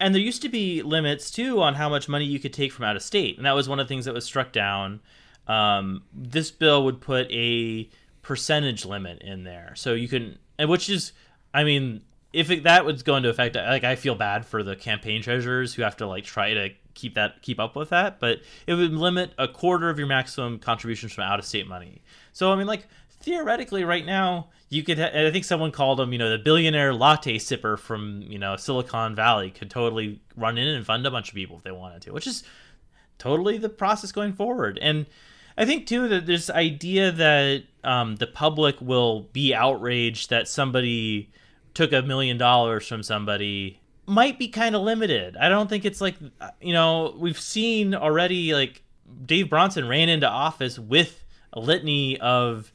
And 0.00 0.12
there 0.12 0.20
used 0.20 0.42
to 0.42 0.48
be 0.48 0.82
limits 0.82 1.30
too 1.30 1.62
on 1.62 1.74
how 1.74 1.88
much 1.88 2.08
money 2.08 2.24
you 2.24 2.40
could 2.40 2.52
take 2.52 2.72
from 2.72 2.84
out 2.84 2.96
of 2.96 3.02
state, 3.02 3.36
and 3.36 3.46
that 3.46 3.52
was 3.52 3.68
one 3.68 3.78
of 3.78 3.86
the 3.86 3.88
things 3.88 4.06
that 4.06 4.14
was 4.14 4.24
struck 4.24 4.50
down. 4.50 5.00
Um, 5.46 6.02
this 6.12 6.50
bill 6.50 6.84
would 6.84 7.00
put 7.00 7.30
a 7.30 7.88
percentage 8.22 8.84
limit 8.84 9.22
in 9.22 9.44
there, 9.44 9.72
so 9.76 9.94
you 9.94 10.08
can, 10.08 10.38
and 10.58 10.68
which 10.68 10.88
is, 10.90 11.12
I 11.54 11.62
mean, 11.62 12.02
if 12.32 12.50
it, 12.50 12.64
that 12.64 12.84
was 12.84 13.04
going 13.04 13.22
to 13.22 13.28
affect, 13.28 13.54
like, 13.54 13.84
I 13.84 13.94
feel 13.94 14.16
bad 14.16 14.44
for 14.44 14.64
the 14.64 14.74
campaign 14.74 15.22
treasurers 15.22 15.74
who 15.74 15.82
have 15.82 15.96
to 15.98 16.06
like 16.08 16.24
try 16.24 16.54
to 16.54 16.70
keep 16.94 17.14
that 17.14 17.40
keep 17.42 17.60
up 17.60 17.76
with 17.76 17.90
that, 17.90 18.18
but 18.18 18.40
it 18.66 18.74
would 18.74 18.92
limit 18.92 19.32
a 19.38 19.46
quarter 19.46 19.88
of 19.90 19.98
your 19.98 20.08
maximum 20.08 20.58
contributions 20.58 21.12
from 21.12 21.22
out 21.24 21.38
of 21.38 21.44
state 21.44 21.68
money. 21.68 22.02
So 22.32 22.52
I 22.52 22.56
mean, 22.56 22.66
like 22.66 22.88
theoretically, 23.22 23.84
right 23.84 24.04
now 24.04 24.48
you 24.68 24.82
could. 24.82 24.98
I 24.98 25.30
think 25.30 25.44
someone 25.44 25.70
called 25.70 26.00
him, 26.00 26.12
you 26.12 26.18
know, 26.18 26.30
the 26.30 26.38
billionaire 26.38 26.94
latte 26.94 27.36
sipper 27.36 27.78
from 27.78 28.22
you 28.22 28.38
know 28.38 28.56
Silicon 28.56 29.14
Valley 29.14 29.50
could 29.50 29.70
totally 29.70 30.20
run 30.36 30.58
in 30.58 30.68
and 30.68 30.86
fund 30.86 31.06
a 31.06 31.10
bunch 31.10 31.28
of 31.28 31.34
people 31.34 31.56
if 31.58 31.62
they 31.62 31.72
wanted 31.72 32.02
to, 32.02 32.12
which 32.12 32.26
is 32.26 32.42
totally 33.18 33.58
the 33.58 33.68
process 33.68 34.12
going 34.12 34.32
forward. 34.32 34.78
And 34.80 35.06
I 35.56 35.64
think 35.64 35.86
too 35.86 36.08
that 36.08 36.26
this 36.26 36.48
idea 36.48 37.12
that 37.12 37.64
um, 37.84 38.16
the 38.16 38.26
public 38.26 38.80
will 38.80 39.28
be 39.32 39.54
outraged 39.54 40.30
that 40.30 40.48
somebody 40.48 41.30
took 41.74 41.92
a 41.92 42.02
million 42.02 42.38
dollars 42.38 42.86
from 42.86 43.02
somebody 43.02 43.80
might 44.06 44.38
be 44.38 44.48
kind 44.48 44.74
of 44.74 44.82
limited. 44.82 45.36
I 45.36 45.48
don't 45.48 45.68
think 45.68 45.84
it's 45.84 46.00
like 46.00 46.16
you 46.60 46.72
know 46.72 47.14
we've 47.18 47.38
seen 47.38 47.94
already 47.94 48.54
like 48.54 48.82
Dave 49.26 49.50
Bronson 49.50 49.86
ran 49.86 50.08
into 50.08 50.28
office 50.28 50.78
with 50.78 51.24
a 51.52 51.60
litany 51.60 52.18
of 52.20 52.72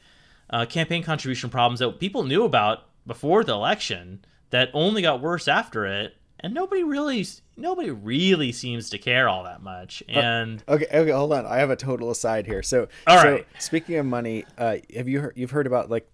uh, 0.49 0.65
campaign 0.65 1.03
contribution 1.03 1.49
problems 1.49 1.79
that 1.79 1.99
people 1.99 2.23
knew 2.23 2.43
about 2.43 2.79
before 3.05 3.43
the 3.43 3.53
election 3.53 4.23
that 4.49 4.69
only 4.73 5.01
got 5.01 5.21
worse 5.21 5.47
after 5.47 5.85
it, 5.85 6.15
and 6.39 6.53
nobody 6.53 6.83
really 6.83 7.25
nobody 7.57 7.89
really 7.89 8.51
seems 8.51 8.89
to 8.91 8.97
care 8.97 9.27
all 9.27 9.43
that 9.43 9.61
much. 9.61 10.03
And 10.07 10.63
Okay, 10.67 10.85
okay, 10.93 11.11
hold 11.11 11.33
on. 11.33 11.45
I 11.45 11.57
have 11.57 11.71
a 11.71 11.75
total 11.75 12.11
aside 12.11 12.45
here. 12.45 12.61
So, 12.61 12.87
All 13.07 13.19
so 13.19 13.31
right. 13.31 13.47
speaking 13.57 13.95
of 13.95 14.05
money, 14.05 14.45
uh, 14.57 14.77
have 14.95 15.07
you 15.07 15.21
heard, 15.21 15.33
you've 15.35 15.51
heard 15.51 15.65
about 15.65 15.89
like 15.89 16.07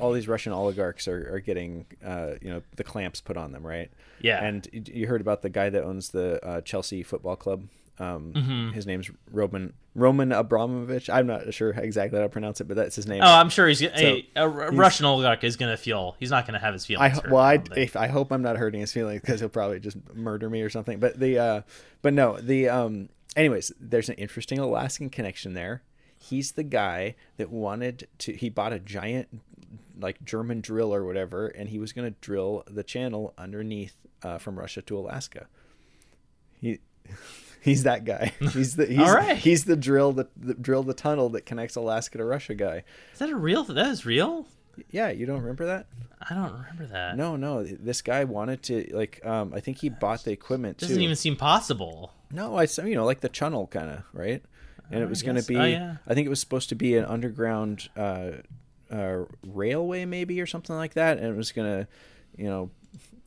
all 0.00 0.12
these 0.12 0.26
Russian 0.26 0.52
oligarchs 0.52 1.06
are, 1.06 1.34
are 1.34 1.40
getting 1.40 1.86
uh, 2.04 2.32
you 2.40 2.48
know 2.50 2.62
the 2.76 2.84
clamps 2.84 3.20
put 3.20 3.36
on 3.36 3.52
them, 3.52 3.64
right? 3.66 3.90
Yeah. 4.20 4.42
And 4.42 4.66
you 4.72 5.06
heard 5.06 5.20
about 5.20 5.42
the 5.42 5.50
guy 5.50 5.68
that 5.68 5.84
owns 5.84 6.10
the 6.10 6.44
uh, 6.44 6.60
Chelsea 6.62 7.02
Football 7.02 7.36
Club. 7.36 7.64
Um, 7.98 8.32
Mm-hmm. 8.34 8.70
His 8.72 8.86
name's 8.86 9.10
Roman 9.30 9.72
Roman 9.94 10.32
Abramovich. 10.32 11.08
I'm 11.08 11.26
not 11.28 11.54
sure 11.54 11.70
exactly 11.70 12.18
how 12.18 12.24
to 12.24 12.28
pronounce 12.28 12.60
it, 12.60 12.64
but 12.66 12.76
that's 12.76 12.96
his 12.96 13.06
name. 13.06 13.22
oh, 13.22 13.26
I'm 13.26 13.48
sure 13.48 13.68
he's 13.68 13.80
a, 13.82 14.26
a, 14.34 14.42
a 14.44 14.48
Russian 14.48 15.06
oligarch 15.06 15.44
is 15.44 15.56
going 15.56 15.70
to 15.70 15.76
feel 15.76 16.16
he's 16.18 16.30
not 16.32 16.44
going 16.46 16.54
to 16.54 16.58
have 16.60 16.72
his 16.72 16.84
feelings. 16.84 17.14
ho- 17.14 17.20
hurt, 17.22 17.30
well, 17.30 17.42
I, 17.42 17.58
don't 17.58 17.78
if, 17.78 17.94
I 17.94 18.08
hope 18.08 18.32
I'm 18.32 18.42
not 18.42 18.56
hurting 18.56 18.80
his 18.80 18.90
feelings 18.92 19.20
because 19.20 19.38
he'll 19.38 19.48
probably 19.48 19.78
just 19.78 19.96
murder 20.12 20.50
me 20.50 20.62
or 20.62 20.70
something. 20.70 20.98
But 20.98 21.20
the, 21.20 21.38
uh, 21.38 21.62
but 22.02 22.12
no, 22.12 22.36
the, 22.38 22.68
um, 22.68 23.08
anyways, 23.36 23.70
there's 23.78 24.08
an 24.08 24.16
interesting 24.16 24.58
Alaskan 24.58 25.10
connection 25.10 25.54
there. 25.54 25.82
He's 26.18 26.52
the 26.52 26.64
guy 26.64 27.14
that 27.36 27.50
wanted 27.50 28.08
to. 28.18 28.32
He 28.32 28.48
bought 28.48 28.72
a 28.72 28.80
giant, 28.80 29.28
like 30.00 30.24
German 30.24 30.60
drill 30.60 30.92
or 30.92 31.04
whatever, 31.04 31.46
and 31.46 31.68
he 31.68 31.78
was 31.78 31.92
going 31.92 32.12
to 32.12 32.18
drill 32.20 32.64
the 32.66 32.82
channel 32.82 33.32
underneath 33.38 33.94
uh, 34.24 34.38
from 34.38 34.58
Russia 34.58 34.82
to 34.82 34.98
Alaska. 34.98 35.46
He. 36.60 36.80
He's 37.64 37.84
that 37.84 38.04
guy. 38.04 38.32
He's 38.52 38.76
the 38.76 38.84
he's, 38.86 38.98
All 38.98 39.14
right. 39.14 39.36
he's 39.38 39.64
the 39.64 39.74
drill 39.76 40.12
that 40.12 40.28
the 40.36 40.52
drill 40.52 40.82
the 40.82 40.92
tunnel 40.92 41.30
that 41.30 41.46
connects 41.46 41.76
Alaska 41.76 42.18
to 42.18 42.24
Russia 42.24 42.54
guy. 42.54 42.84
is 43.14 43.18
that 43.20 43.30
a 43.30 43.36
real? 43.36 43.64
That 43.64 43.86
is 43.86 44.04
real. 44.04 44.46
Yeah, 44.90 45.10
you 45.10 45.24
don't 45.24 45.40
remember 45.40 45.64
that? 45.66 45.86
I 46.28 46.34
don't 46.34 46.52
remember 46.52 46.86
that. 46.86 47.16
No, 47.16 47.36
no. 47.36 47.62
This 47.62 48.02
guy 48.02 48.24
wanted 48.24 48.62
to 48.64 48.88
like. 48.92 49.24
Um, 49.24 49.52
I 49.54 49.60
think 49.60 49.78
he 49.78 49.88
bought 49.88 50.24
the 50.24 50.32
equipment 50.32 50.78
doesn't 50.78 50.96
too. 50.96 51.02
even 51.02 51.16
seem 51.16 51.36
possible. 51.36 52.12
No, 52.30 52.56
I 52.56 52.66
saw 52.66 52.82
you 52.82 52.96
know 52.96 53.04
like 53.06 53.20
the 53.20 53.28
tunnel 53.30 53.66
kind 53.68 53.90
of 53.90 54.02
right, 54.12 54.42
and 54.90 55.02
it 55.02 55.08
was 55.08 55.22
going 55.22 55.36
to 55.36 55.46
be. 55.46 55.56
Oh, 55.56 55.64
yeah. 55.64 55.96
I 56.06 56.12
think 56.14 56.26
it 56.26 56.30
was 56.30 56.40
supposed 56.40 56.68
to 56.68 56.74
be 56.74 56.96
an 56.96 57.04
underground 57.06 57.88
uh, 57.96 58.32
uh, 58.90 59.24
railway 59.46 60.04
maybe 60.04 60.40
or 60.40 60.46
something 60.46 60.76
like 60.76 60.94
that, 60.94 61.18
and 61.18 61.26
it 61.26 61.36
was 61.36 61.52
going 61.52 61.68
to, 61.70 61.88
you 62.36 62.46
know, 62.46 62.70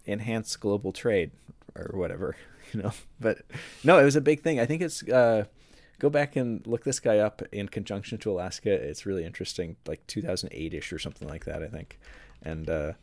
enhance 0.05 0.55
global 0.55 0.91
trade 0.91 1.31
or 1.75 1.97
whatever, 1.97 2.35
you 2.73 2.81
know. 2.81 2.91
But 3.19 3.39
no, 3.83 3.99
it 3.99 4.03
was 4.03 4.15
a 4.15 4.21
big 4.21 4.41
thing. 4.41 4.59
I 4.59 4.65
think 4.65 4.81
it's. 4.81 5.03
Uh, 5.03 5.45
Go 5.99 6.11
back 6.11 6.35
and 6.35 6.61
look 6.67 6.83
this 6.83 6.99
guy 6.99 7.17
up 7.17 7.41
in 7.51 7.69
conjunction 7.69 8.19
to 8.19 8.29
Alaska. 8.31 8.71
It's 8.71 9.07
really 9.07 9.25
interesting, 9.25 9.77
like 9.87 10.05
2008 10.05 10.75
ish 10.75 10.93
or 10.93 10.99
something 10.99 11.27
like 11.27 11.45
that, 11.45 11.63
I 11.63 11.67
think. 11.69 11.97
And 12.43 12.69
uh, 12.69 12.93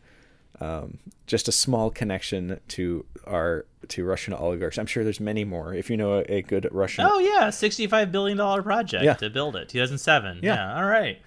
um, 0.61 0.99
just 1.27 1.49
a 1.49 1.51
small 1.53 1.91
connection 1.91 2.61
to 2.69 3.05
our 3.27 3.67
to 3.89 4.05
Russian 4.05 4.33
oligarchs. 4.33 4.79
I'm 4.79 4.87
sure 4.87 5.03
there's 5.03 5.19
many 5.19 5.43
more. 5.45 5.75
If 5.75 5.91
you 5.91 5.97
know 5.97 6.19
a, 6.21 6.35
a 6.35 6.43
good 6.43 6.69
Russian, 6.71 7.05
Oh 7.11 7.19
yeah, 7.19 7.51
sixty-five 7.51 8.13
billion 8.13 8.39
dollar 8.39 8.63
project 8.63 9.03
Yeah. 9.03 9.15
to 9.15 9.29
build 9.29 9.57
it, 9.57 9.69
two 9.69 9.81
thousand 9.81 9.99
seven. 9.99 10.39
Yeah. 10.41 10.55
Yeah. 10.55 10.77
all 10.79 10.87
right. 10.87 11.21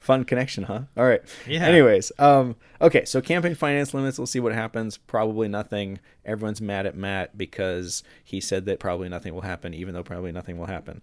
Fun 0.00 0.24
connection, 0.24 0.64
huh? 0.64 0.82
All 0.96 1.04
right. 1.04 1.22
Yeah. 1.46 1.64
Anyways, 1.66 2.10
um, 2.18 2.56
okay. 2.80 3.04
So 3.04 3.20
campaign 3.20 3.54
finance 3.54 3.94
limits. 3.94 4.18
We'll 4.18 4.26
see 4.26 4.40
what 4.40 4.52
happens. 4.52 4.96
Probably 4.96 5.46
nothing. 5.46 6.00
Everyone's 6.24 6.60
mad 6.60 6.86
at 6.86 6.96
Matt 6.96 7.38
because 7.38 8.02
he 8.24 8.40
said 8.40 8.64
that 8.64 8.80
probably 8.80 9.08
nothing 9.08 9.34
will 9.34 9.42
happen, 9.42 9.74
even 9.74 9.94
though 9.94 10.02
probably 10.02 10.32
nothing 10.32 10.58
will 10.58 10.66
happen. 10.66 11.02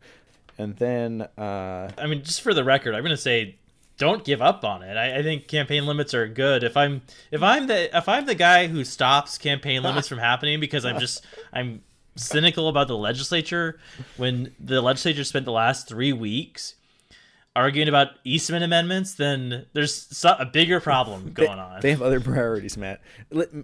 And 0.57 0.75
then, 0.77 1.21
uh, 1.37 1.91
I 1.97 2.07
mean, 2.07 2.23
just 2.23 2.41
for 2.41 2.53
the 2.53 2.63
record, 2.63 2.95
I'm 2.95 3.01
going 3.03 3.11
to 3.11 3.21
say, 3.21 3.57
don't 3.99 4.23
give 4.23 4.41
up 4.41 4.63
on 4.63 4.81
it. 4.81 4.97
I, 4.97 5.19
I 5.19 5.23
think 5.23 5.47
campaign 5.47 5.85
limits 5.85 6.13
are 6.13 6.27
good. 6.27 6.63
If 6.63 6.75
I'm 6.77 7.01
if 7.31 7.41
I'm 7.41 7.67
the 7.67 7.95
if 7.95 8.07
I'm 8.07 8.25
the 8.25 8.35
guy 8.35 8.67
who 8.67 8.83
stops 8.83 9.37
campaign 9.37 9.83
limits 9.83 10.07
from 10.07 10.19
happening 10.19 10.59
because 10.59 10.85
I'm 10.85 10.99
just 10.99 11.25
I'm 11.51 11.81
cynical 12.15 12.67
about 12.67 12.87
the 12.87 12.97
legislature 12.97 13.79
when 14.17 14.53
the 14.59 14.81
legislature 14.81 15.23
spent 15.23 15.45
the 15.45 15.51
last 15.51 15.87
three 15.87 16.13
weeks 16.13 16.75
arguing 17.57 17.87
about 17.87 18.09
Eastman 18.23 18.63
amendments, 18.63 19.15
then 19.15 19.65
there's 19.73 20.23
a 20.23 20.45
bigger 20.45 20.79
problem 20.79 21.25
they, 21.35 21.45
going 21.45 21.59
on. 21.59 21.81
they 21.81 21.89
have 21.89 22.01
other 22.01 22.19
priorities, 22.19 22.77
Matt. 22.77 23.01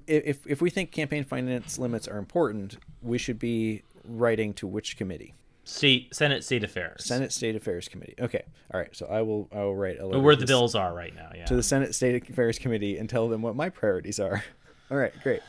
If 0.07 0.45
if 0.47 0.61
we 0.61 0.69
think 0.69 0.91
campaign 0.91 1.23
finance 1.23 1.77
limits 1.77 2.07
are 2.07 2.17
important, 2.17 2.77
we 3.01 3.17
should 3.17 3.39
be 3.39 3.83
writing 4.05 4.53
to 4.55 4.67
which 4.67 4.97
committee? 4.97 5.33
State 5.65 6.13
Senate 6.13 6.43
State 6.43 6.63
Affairs, 6.63 7.05
Senate 7.05 7.31
State 7.31 7.55
Affairs 7.55 7.87
Committee. 7.87 8.15
Okay. 8.19 8.43
All 8.73 8.79
right. 8.79 8.93
So 8.93 9.05
I 9.05 9.21
will 9.21 9.47
I 9.53 9.59
will 9.59 9.75
write 9.75 9.99
a 9.99 10.05
letter 10.05 10.19
where 10.19 10.35
the 10.35 10.45
bills 10.45 10.75
are 10.75 10.93
right 10.93 11.15
now. 11.15 11.29
Yeah. 11.33 11.45
to 11.45 11.55
the 11.55 11.63
Senate 11.63 11.95
State 11.95 12.29
Affairs 12.29 12.59
Committee 12.59 12.97
and 12.97 13.09
tell 13.09 13.29
them 13.29 13.41
what 13.41 13.55
my 13.55 13.69
priorities 13.69 14.19
are. 14.19 14.43
All 14.91 14.97
right, 14.97 15.13
great. 15.23 15.41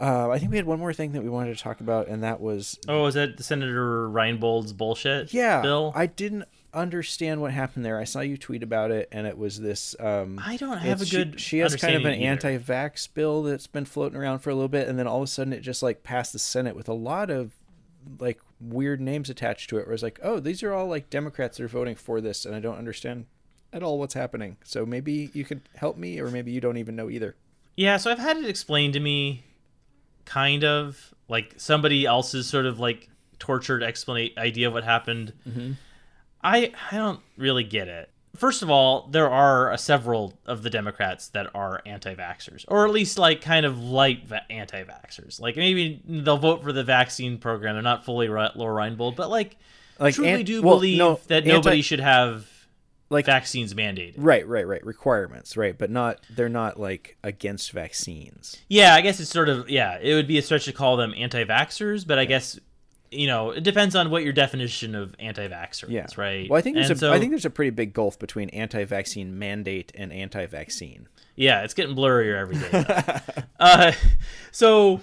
Uh, 0.00 0.28
I 0.28 0.40
think 0.40 0.50
we 0.50 0.56
had 0.56 0.66
one 0.66 0.80
more 0.80 0.92
thing 0.92 1.12
that 1.12 1.22
we 1.22 1.28
wanted 1.28 1.56
to 1.56 1.62
talk 1.62 1.80
about, 1.80 2.08
and 2.08 2.24
that 2.24 2.40
was 2.40 2.80
oh, 2.88 3.06
is 3.06 3.14
that 3.14 3.40
Senator 3.42 4.08
Reinbold's 4.08 4.72
bullshit? 4.72 5.32
yeah. 5.32 5.62
bill. 5.62 5.92
I 5.94 6.06
didn't 6.06 6.46
understand 6.74 7.40
what 7.40 7.52
happened 7.52 7.84
there. 7.84 7.98
I 7.98 8.04
saw 8.04 8.20
you 8.20 8.36
tweet 8.36 8.62
about 8.62 8.90
it, 8.90 9.08
and 9.12 9.26
it 9.26 9.38
was 9.38 9.60
this. 9.60 9.94
Um, 10.00 10.40
I 10.44 10.56
don't 10.56 10.78
have 10.78 11.00
a 11.00 11.02
it's- 11.02 11.08
she- 11.08 11.16
good 11.16 11.40
She, 11.40 11.58
has 11.58 11.76
kind 11.76 11.94
of 11.94 12.04
an 12.04 12.14
either. 12.14 12.24
anti-vax 12.26 13.08
bill 13.14 13.42
that's 13.44 13.66
been 13.66 13.84
floating 13.84 14.18
around 14.18 14.40
for 14.40 14.50
a 14.50 14.54
little 14.54 14.68
bit, 14.68 14.88
and 14.88 14.98
then 14.98 15.06
all 15.06 15.18
of 15.18 15.24
a 15.24 15.26
sudden 15.26 15.52
it 15.52 15.60
just 15.60 15.82
like 15.82 16.02
passed 16.02 16.32
the 16.32 16.38
Senate 16.38 16.76
with 16.76 16.88
a 16.88 16.92
lot 16.94 17.30
of 17.30 17.52
like 18.18 18.40
weird 18.60 19.00
names 19.00 19.30
attached 19.30 19.70
to 19.70 19.78
it. 19.78 19.86
Where 19.86 19.94
it's 19.94 20.02
like, 20.02 20.18
oh, 20.22 20.40
these 20.40 20.62
are 20.62 20.72
all 20.74 20.86
like 20.86 21.08
Democrats 21.10 21.56
that 21.58 21.64
are 21.64 21.68
voting 21.68 21.94
for 21.94 22.20
this, 22.20 22.44
and 22.44 22.54
I 22.54 22.60
don't 22.60 22.76
understand 22.78 23.26
at 23.72 23.82
all 23.82 23.98
what's 23.98 24.14
happening. 24.14 24.56
So 24.64 24.84
maybe 24.86 25.30
you 25.32 25.44
could 25.44 25.62
help 25.76 25.96
me, 25.96 26.20
or 26.20 26.30
maybe 26.30 26.52
you 26.52 26.60
don't 26.60 26.76
even 26.76 26.94
know 26.96 27.08
either. 27.10 27.34
Yeah, 27.76 27.96
so 27.96 28.10
I've 28.12 28.18
had 28.18 28.36
it 28.36 28.44
explained 28.46 28.92
to 28.92 29.00
me, 29.00 29.44
kind 30.24 30.64
of 30.64 31.12
like 31.28 31.54
somebody 31.56 32.04
else's 32.06 32.46
sort 32.46 32.66
of 32.66 32.78
like 32.78 33.08
tortured 33.38 33.82
explanation 33.82 34.38
idea 34.38 34.68
of 34.68 34.74
what 34.74 34.84
happened. 34.84 35.32
I 36.44 36.72
I 36.92 36.96
don't 36.96 37.20
really 37.36 37.64
get 37.64 37.88
it. 37.88 38.10
First 38.36 38.62
of 38.62 38.70
all, 38.70 39.06
there 39.12 39.30
are 39.30 39.72
uh, 39.72 39.76
several 39.76 40.34
of 40.44 40.64
the 40.64 40.70
Democrats 40.70 41.28
that 41.28 41.54
are 41.54 41.80
anti-vaxxers, 41.86 42.64
or 42.66 42.84
at 42.84 42.90
least 42.92 43.16
like 43.16 43.40
kind 43.40 43.64
of 43.64 43.78
light 43.80 44.26
va- 44.26 44.42
anti-vaxxers. 44.50 45.40
Like 45.40 45.56
maybe 45.56 46.02
they'll 46.04 46.36
vote 46.36 46.62
for 46.64 46.72
the 46.72 46.82
vaccine 46.82 47.38
program. 47.38 47.76
They're 47.76 47.82
not 47.82 48.04
fully 48.04 48.28
Ri- 48.28 48.48
Lora 48.56 48.82
Reinbold, 48.90 49.14
but 49.14 49.30
like, 49.30 49.56
Like, 50.00 50.14
truly 50.16 50.32
an- 50.32 50.44
do 50.44 50.62
well, 50.62 50.74
believe 50.76 50.98
no, 50.98 51.20
that 51.28 51.44
anti- 51.44 51.52
nobody 51.52 51.80
should 51.82 52.00
have 52.00 52.46
like 53.08 53.26
vaccines 53.26 53.72
mandated. 53.72 54.14
Right, 54.16 54.46
right, 54.48 54.66
right. 54.66 54.84
Requirements, 54.84 55.56
right, 55.56 55.78
but 55.78 55.90
not 55.90 56.18
they're 56.34 56.48
not 56.48 56.80
like 56.80 57.16
against 57.22 57.70
vaccines. 57.70 58.56
Yeah, 58.68 58.96
I 58.96 59.00
guess 59.00 59.20
it's 59.20 59.30
sort 59.30 59.48
of 59.48 59.70
yeah. 59.70 59.98
It 60.02 60.14
would 60.14 60.26
be 60.26 60.38
a 60.38 60.42
stretch 60.42 60.64
to 60.64 60.72
call 60.72 60.96
them 60.96 61.14
anti-vaxxers, 61.16 62.04
but 62.04 62.18
I 62.18 62.24
guess 62.24 62.58
you 63.14 63.26
know, 63.26 63.50
it 63.50 63.62
depends 63.62 63.94
on 63.96 64.10
what 64.10 64.22
your 64.24 64.32
definition 64.32 64.94
of 64.94 65.14
anti-vaxxer 65.18 65.88
Yeah. 65.88 66.04
is, 66.04 66.18
right? 66.18 66.48
Well, 66.50 66.58
I 66.58 66.60
think 66.62 66.74
there's 66.76 66.90
And 66.90 66.96
a, 66.96 67.00
so- 67.00 67.12
I 67.12 67.18
think 67.18 67.30
there's 67.30 67.44
a 67.44 67.50
pretty 67.50 67.70
big 67.70 67.92
gulf 67.94 68.18
between 68.18 68.48
anti-vaccine 68.50 69.38
mandate 69.38 69.92
and 69.94 70.12
anti-vaccine. 70.12 71.08
Yeah, 71.36 71.62
it's 71.62 71.74
getting 71.74 71.96
blurrier 71.96 72.36
every 72.36 72.56
day. 72.58 73.42
uh, 73.60 73.92
so, 74.52 75.00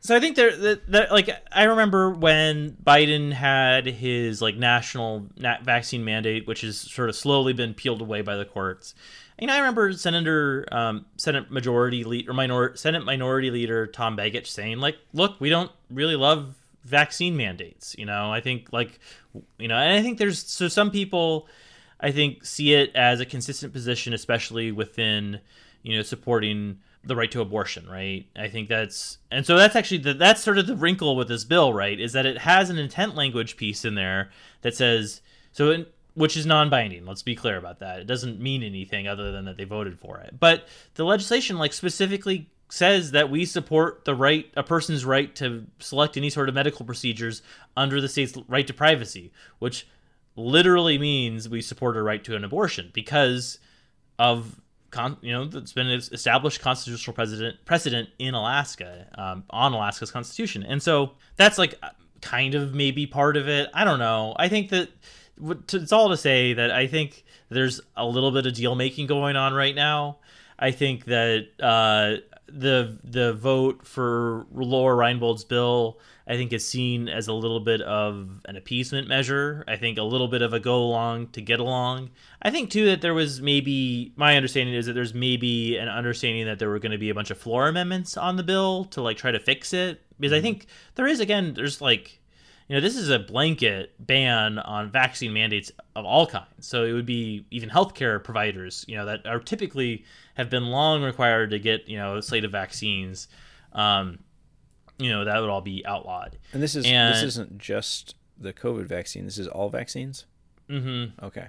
so 0.00 0.16
I 0.16 0.20
think 0.20 0.36
there 0.36 0.56
that, 0.56 0.90
that 0.90 1.12
like 1.12 1.28
I 1.52 1.64
remember 1.64 2.10
when 2.10 2.76
Biden 2.82 3.32
had 3.32 3.86
his 3.86 4.40
like 4.40 4.56
national 4.56 5.26
na- 5.36 5.60
vaccine 5.62 6.04
mandate, 6.04 6.46
which 6.46 6.62
has 6.62 6.78
sort 6.78 7.08
of 7.10 7.16
slowly 7.16 7.52
been 7.52 7.74
peeled 7.74 8.00
away 8.00 8.22
by 8.22 8.36
the 8.36 8.44
courts. 8.44 8.94
And 9.38 9.50
I 9.50 9.58
remember 9.58 9.92
Senator 9.92 10.66
um, 10.72 11.04
Senate 11.18 11.50
Majority 11.50 12.04
Leader 12.04 12.30
or 12.30 12.34
minor 12.34 12.74
Senate 12.74 13.04
Minority 13.04 13.50
Leader 13.50 13.86
Tom 13.86 14.16
Begich 14.16 14.46
saying 14.46 14.78
like, 14.78 14.96
"Look, 15.12 15.38
we 15.40 15.50
don't 15.50 15.70
really 15.90 16.16
love 16.16 16.54
vaccine 16.86 17.36
mandates." 17.36 17.94
You 17.98 18.06
know, 18.06 18.32
I 18.32 18.40
think 18.40 18.68
like, 18.72 18.98
you 19.58 19.68
know, 19.68 19.76
and 19.76 19.92
I 19.92 20.02
think 20.02 20.18
there's 20.18 20.44
so 20.44 20.68
some 20.68 20.90
people. 20.90 21.48
I 21.98 22.12
think 22.12 22.44
see 22.44 22.74
it 22.74 22.94
as 22.94 23.20
a 23.20 23.26
consistent 23.26 23.72
position, 23.72 24.12
especially 24.12 24.70
within 24.70 25.40
you 25.82 25.96
know 25.96 26.02
supporting 26.02 26.78
the 27.06 27.16
right 27.16 27.30
to 27.30 27.40
abortion, 27.40 27.88
right? 27.88 28.26
I 28.36 28.48
think 28.48 28.68
that's 28.68 29.18
and 29.30 29.46
so 29.46 29.56
that's 29.56 29.76
actually 29.76 29.98
the, 29.98 30.14
that's 30.14 30.42
sort 30.42 30.58
of 30.58 30.66
the 30.66 30.76
wrinkle 30.76 31.16
with 31.16 31.28
this 31.28 31.44
bill, 31.44 31.72
right? 31.72 31.98
Is 31.98 32.12
that 32.12 32.26
it 32.26 32.38
has 32.38 32.68
an 32.68 32.78
intent 32.78 33.14
language 33.14 33.56
piece 33.56 33.84
in 33.84 33.94
there 33.94 34.30
that 34.62 34.74
says 34.74 35.20
so, 35.52 35.70
in, 35.70 35.86
which 36.14 36.36
is 36.36 36.46
non-binding. 36.46 37.06
Let's 37.06 37.22
be 37.22 37.36
clear 37.36 37.56
about 37.56 37.78
that. 37.80 38.00
It 38.00 38.06
doesn't 38.06 38.40
mean 38.40 38.62
anything 38.62 39.06
other 39.06 39.30
than 39.32 39.44
that 39.44 39.56
they 39.56 39.64
voted 39.64 39.98
for 39.98 40.18
it. 40.18 40.34
But 40.38 40.66
the 40.94 41.04
legislation 41.04 41.58
like 41.58 41.72
specifically 41.72 42.50
says 42.68 43.12
that 43.12 43.30
we 43.30 43.44
support 43.44 44.04
the 44.04 44.14
right 44.14 44.50
a 44.56 44.62
person's 44.62 45.04
right 45.04 45.34
to 45.36 45.66
select 45.78 46.16
any 46.16 46.30
sort 46.30 46.48
of 46.48 46.54
medical 46.54 46.84
procedures 46.84 47.42
under 47.76 48.00
the 48.00 48.08
state's 48.08 48.36
right 48.48 48.66
to 48.66 48.74
privacy, 48.74 49.32
which 49.58 49.86
literally 50.34 50.98
means 50.98 51.48
we 51.48 51.62
support 51.62 51.96
a 51.96 52.02
right 52.02 52.22
to 52.24 52.36
an 52.36 52.44
abortion 52.44 52.90
because 52.92 53.58
of 54.18 54.60
you 55.20 55.32
know 55.32 55.48
it's 55.52 55.72
been 55.72 55.88
established 55.88 56.60
constitutional 56.60 57.14
precedent 57.14 57.56
precedent 57.64 58.08
in 58.18 58.34
Alaska 58.34 59.06
um, 59.16 59.44
on 59.50 59.72
Alaska's 59.72 60.10
constitution, 60.10 60.62
and 60.62 60.82
so 60.82 61.12
that's 61.36 61.58
like 61.58 61.74
kind 62.20 62.54
of 62.54 62.74
maybe 62.74 63.06
part 63.06 63.36
of 63.36 63.48
it. 63.48 63.68
I 63.74 63.84
don't 63.84 63.98
know. 63.98 64.34
I 64.38 64.48
think 64.48 64.70
that 64.70 64.88
it's 65.72 65.92
all 65.92 66.08
to 66.08 66.16
say 66.16 66.54
that 66.54 66.70
I 66.70 66.86
think 66.86 67.24
there's 67.50 67.80
a 67.96 68.06
little 68.06 68.30
bit 68.30 68.46
of 68.46 68.54
deal 68.54 68.74
making 68.74 69.06
going 69.06 69.36
on 69.36 69.52
right 69.52 69.74
now. 69.74 70.18
I 70.58 70.70
think 70.70 71.04
that 71.04 71.48
uh, 71.60 72.22
the 72.48 72.98
the 73.04 73.32
vote 73.34 73.86
for 73.86 74.46
Lora 74.52 74.94
Reinbold's 74.94 75.44
bill, 75.44 75.98
I 76.26 76.36
think, 76.36 76.52
is 76.52 76.66
seen 76.66 77.08
as 77.08 77.28
a 77.28 77.32
little 77.32 77.60
bit 77.60 77.80
of 77.82 78.40
an 78.46 78.56
appeasement 78.56 79.08
measure. 79.08 79.64
I 79.66 79.76
think 79.76 79.98
a 79.98 80.02
little 80.02 80.28
bit 80.28 80.42
of 80.42 80.52
a 80.52 80.60
go 80.60 80.82
along 80.82 81.28
to 81.28 81.40
get 81.40 81.60
along. 81.60 82.10
I 82.42 82.50
think 82.50 82.70
too 82.70 82.86
that 82.86 83.00
there 83.00 83.14
was 83.14 83.40
maybe 83.40 84.12
my 84.16 84.36
understanding 84.36 84.74
is 84.74 84.86
that 84.86 84.92
there's 84.92 85.14
maybe 85.14 85.76
an 85.76 85.88
understanding 85.88 86.46
that 86.46 86.58
there 86.58 86.68
were 86.68 86.78
going 86.78 86.92
to 86.92 86.98
be 86.98 87.10
a 87.10 87.14
bunch 87.14 87.30
of 87.30 87.38
floor 87.38 87.68
amendments 87.68 88.16
on 88.16 88.36
the 88.36 88.42
bill 88.42 88.84
to 88.86 89.02
like 89.02 89.16
try 89.16 89.30
to 89.30 89.40
fix 89.40 89.72
it 89.72 90.00
because 90.18 90.32
I 90.32 90.36
mm-hmm. 90.36 90.44
think 90.44 90.66
there 90.94 91.06
is 91.06 91.20
again 91.20 91.54
there's 91.54 91.80
like 91.80 92.20
you 92.68 92.74
know, 92.74 92.80
this 92.80 92.96
is 92.96 93.10
a 93.10 93.18
blanket 93.18 93.94
ban 94.04 94.58
on 94.58 94.90
vaccine 94.90 95.32
mandates 95.32 95.70
of 95.94 96.04
all 96.04 96.26
kinds. 96.26 96.66
So 96.66 96.84
it 96.84 96.92
would 96.92 97.06
be 97.06 97.46
even 97.50 97.68
healthcare 97.68 98.22
providers, 98.22 98.84
you 98.88 98.96
know, 98.96 99.06
that 99.06 99.24
are 99.24 99.38
typically 99.38 100.04
have 100.36 100.48
been 100.50 100.66
long 100.66 101.02
required 101.02 101.50
to 101.50 101.58
get, 101.58 101.88
you 101.88 101.98
know, 101.98 102.16
a 102.16 102.22
slate 102.22 102.44
of 102.44 102.52
vaccines. 102.52 103.28
Um, 103.72 104.20
you 104.98 105.10
know, 105.10 105.24
that 105.26 105.38
would 105.40 105.50
all 105.50 105.60
be 105.60 105.84
outlawed. 105.84 106.38
And 106.52 106.62
this 106.62 106.74
is 106.74 106.84
this 106.84 107.22
isn't 107.22 107.58
just 107.58 108.14
the 108.38 108.52
COVID 108.52 108.86
vaccine. 108.86 109.24
This 109.26 109.38
is 109.38 109.48
all 109.48 109.68
vaccines. 109.68 110.24
Mm-hmm. 110.70 111.24
Okay. 111.24 111.46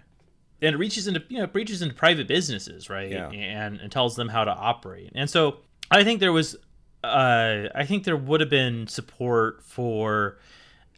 and 0.61 0.75
it 0.75 0.77
reaches 0.77 1.07
into 1.07 1.23
you 1.29 1.37
know 1.39 1.45
it 1.45 1.51
reaches 1.53 1.81
into 1.81 1.95
private 1.95 2.27
businesses 2.27 2.89
right 2.89 3.09
Yeah. 3.11 3.29
and 3.29 3.79
and 3.79 3.91
tells 3.91 4.15
them 4.15 4.27
how 4.29 4.43
to 4.43 4.51
operate 4.51 5.11
and 5.15 5.27
so 5.27 5.57
i 5.89 6.03
think 6.03 6.19
there 6.19 6.31
was 6.31 6.55
uh 7.03 7.63
i 7.73 7.83
think 7.83 8.03
there 8.03 8.15
would 8.17 8.41
have 8.41 8.49
been 8.51 8.85
support 8.87 9.63
for 9.63 10.37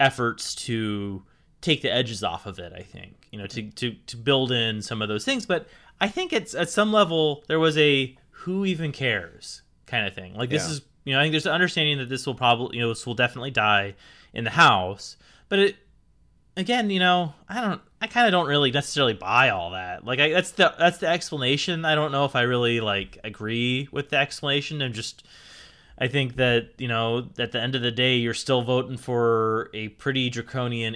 efforts 0.01 0.53
to 0.67 1.23
take 1.61 1.81
the 1.81 1.89
edges 1.93 2.21
off 2.23 2.45
of 2.45 2.59
it 2.59 2.73
i 2.75 2.81
think 2.81 3.27
you 3.31 3.39
know 3.39 3.47
to 3.47 3.69
to 3.71 3.93
to 4.05 4.17
build 4.17 4.51
in 4.51 4.81
some 4.81 5.01
of 5.01 5.07
those 5.07 5.23
things 5.25 5.45
but 5.45 5.67
i 6.01 6.07
think 6.07 6.33
it's 6.33 6.53
at 6.55 6.69
some 6.69 6.91
level 6.91 7.43
there 7.47 7.59
was 7.59 7.77
a 7.77 8.15
who 8.31 8.65
even 8.65 8.91
cares 8.91 9.61
kind 9.85 10.07
of 10.07 10.13
thing 10.13 10.33
like 10.35 10.49
this 10.49 10.65
Yeah. 10.65 10.71
is 10.71 10.81
you 11.05 11.13
know 11.13 11.19
i 11.19 11.23
think 11.23 11.31
there's 11.33 11.45
an 11.45 11.53
understanding 11.53 11.97
that 11.99 12.09
this 12.09 12.25
will 12.25 12.35
probably 12.35 12.77
you 12.77 12.83
know 12.83 12.89
this 12.89 13.05
will 13.05 13.15
definitely 13.15 13.51
die 13.51 13.95
in 14.33 14.43
the 14.43 14.51
house 14.51 15.17
but 15.49 15.59
it 15.59 15.75
again, 16.57 16.89
you 16.89 16.99
know, 16.99 17.33
I 17.47 17.61
don't, 17.61 17.79
I 18.01 18.07
kind 18.07 18.27
of 18.27 18.31
don't 18.33 18.47
really 18.47 18.69
necessarily 18.69 19.13
buy 19.13 19.49
all 19.49 19.71
that. 19.71 20.03
Like, 20.03 20.19
I, 20.19 20.29
that's 20.29 20.51
the 20.51 20.73
that's 20.77 20.97
the 20.97 21.07
explanation. 21.07 21.85
I 21.85 21.95
don't 21.95 22.11
know 22.11 22.25
if 22.25 22.35
I 22.35 22.41
really 22.41 22.81
like 22.81 23.17
agree 23.23 23.87
with 23.93 24.09
the 24.09 24.17
explanation. 24.17 24.81
I'm 24.81 24.91
just, 24.91 25.23
I 25.97 26.07
think 26.09 26.35
that 26.35 26.71
you 26.77 26.89
know, 26.89 27.29
at 27.39 27.53
the 27.53 27.61
end 27.61 27.75
of 27.75 27.81
the 27.81 27.91
day, 27.91 28.17
you're 28.17 28.33
still 28.33 28.61
voting 28.61 28.97
for 28.97 29.69
a 29.73 29.87
pretty 29.89 30.29
draconian 30.29 30.95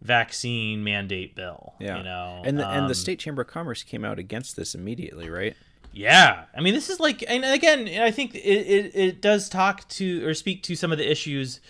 anti-vaccine 0.00 0.82
mandate 0.84 1.34
bill. 1.34 1.74
Yeah. 1.78 1.98
you 1.98 2.04
know, 2.04 2.42
And 2.44 2.58
the, 2.58 2.68
and 2.68 2.82
Um, 2.82 2.88
the 2.88 2.94
state 2.94 3.18
chamber 3.18 3.42
of 3.42 3.48
commerce 3.48 3.82
came 3.82 4.04
out 4.04 4.18
against 4.18 4.56
this 4.56 4.74
immediately, 4.74 5.28
right? 5.28 5.56
Yeah, 5.92 6.44
I 6.56 6.60
mean, 6.60 6.74
this 6.74 6.88
is 6.88 7.00
like, 7.00 7.24
and 7.26 7.44
again, 7.44 7.88
I 8.00 8.12
think 8.12 8.34
it, 8.34 8.38
it, 8.38 8.92
it 8.94 9.20
does 9.20 9.48
talk 9.48 9.88
to 9.88 10.24
or 10.24 10.34
speak 10.34 10.62
to 10.64 10.76
some 10.76 10.92
of 10.92 10.98
the 10.98 11.10
issues 11.10 11.60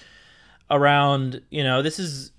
around, 0.70 1.40
you 1.50 1.64
know, 1.64 1.80
this 1.80 1.98
is 1.98 2.32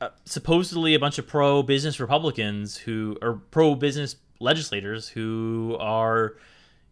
uh, 0.00 0.08
supposedly 0.24 0.94
a 0.94 0.98
bunch 0.98 1.18
of 1.18 1.28
pro 1.28 1.62
business 1.62 2.00
Republicans 2.00 2.76
who 2.76 3.16
are 3.22 3.34
pro 3.34 3.76
business 3.76 4.16
legislators 4.40 5.08
who 5.08 5.76
are, 5.78 6.34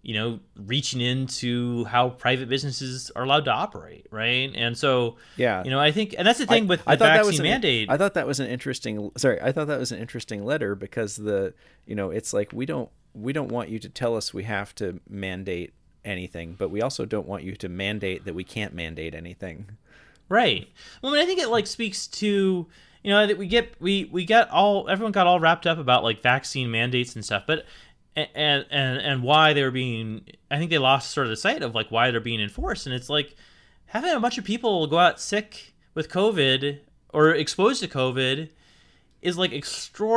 you 0.07 0.15
know, 0.15 0.39
reaching 0.67 1.01
into 1.01 1.85
how 1.87 2.11
private 2.11 2.49
businesses 2.49 3.11
are 3.17 3.25
allowed 3.25 3.45
to 3.45 3.51
operate, 3.51 4.07
right? 4.13 4.53
And 4.55 4.79
so, 4.79 5.17
Yeah. 5.37 5.65
you 5.65 5.71
know, 5.71 5.81
I 5.81 5.91
think, 5.91 6.15
and 6.17 6.25
that's 6.25 6.39
the 6.39 6.47
thing 6.47 6.63
I- 6.63 6.67
with 6.67 6.85
the 6.85 6.91
I 6.91 6.95
thought 6.95 7.07
that 7.07 7.15
vaccine 7.15 7.27
was 7.27 7.39
an, 7.41 7.45
mandate. 7.45 7.91
I 7.91 7.97
thought 7.97 8.15
that 8.15 8.25
was 8.25 8.39
an 8.39 8.47
interesting. 8.47 9.11
Sorry, 9.17 9.41
I 9.43 9.51
thought 9.51 9.67
that 9.67 9.81
was 9.81 9.91
an 9.91 9.99
interesting 9.99 10.45
letter 10.45 10.77
because 10.77 11.17
the 11.17 11.55
you 11.87 11.97
know 11.97 12.11
it's 12.11 12.33
like 12.33 12.53
we 12.53 12.67
don't 12.67 12.89
we 13.15 13.33
don't 13.33 13.49
want 13.51 13.69
you 13.69 13.81
to 13.81 13.89
tell 13.89 14.15
us 14.17 14.33
we 14.33 14.45
have 14.45 14.77
to 14.77 15.01
mandate 15.11 15.73
anything, 16.05 16.55
but 16.57 16.69
we 16.71 16.81
also 16.83 17.05
don't 17.05 17.27
want 17.27 17.43
you 17.43 17.57
to 17.57 17.69
mandate 17.69 18.25
that 18.27 18.35
we 18.37 18.45
can't 18.45 18.75
mandate 18.75 19.13
anything. 19.13 19.71
Right. 20.29 20.69
Well, 21.03 21.15
I, 21.15 21.17
mean, 21.17 21.25
I 21.25 21.27
think 21.27 21.41
it 21.41 21.49
like 21.49 21.67
speaks 21.67 22.07
to 22.23 22.69
you 23.03 23.13
know 23.13 23.27
that 23.27 23.39
we 23.39 23.47
get 23.49 23.75
we 23.81 24.05
we 24.13 24.25
got 24.25 24.51
all 24.51 24.89
everyone 24.89 25.13
got 25.13 25.27
all 25.27 25.41
wrapped 25.41 25.67
up 25.67 25.79
about 25.79 26.05
like 26.05 26.21
vaccine 26.21 26.71
mandates 26.71 27.17
and 27.17 27.25
stuff, 27.25 27.43
but 27.45 27.65
and 28.17 28.67
and 28.71 28.99
and 28.99 29.23
why 29.23 29.53
they 29.53 29.63
were 29.63 29.71
being 29.71 30.25
I 30.51 30.57
think 30.59 30.71
they 30.71 30.79
lost 30.79 31.11
sort 31.11 31.27
of 31.27 31.31
the 31.31 31.37
sight 31.37 31.63
of 31.63 31.75
like 31.75 31.91
why 31.91 32.11
they're 32.11 32.21
being 32.21 32.41
enforced, 32.41 32.87
and 32.87 32.95
it's 32.95 33.11
like 33.11 33.37
having 33.87 34.11
a 34.13 34.21
bunch 34.21 34.39
of 34.39 34.45
people 34.45 34.87
go 34.87 34.99
out 34.99 35.21
sick 35.21 35.75
with 35.95 36.09
COVID 36.09 36.79
or 37.13 37.31
exposed 37.31 37.83
to 37.83 37.89
COVID 37.89 38.49
is 39.23 39.39
like 39.39 39.53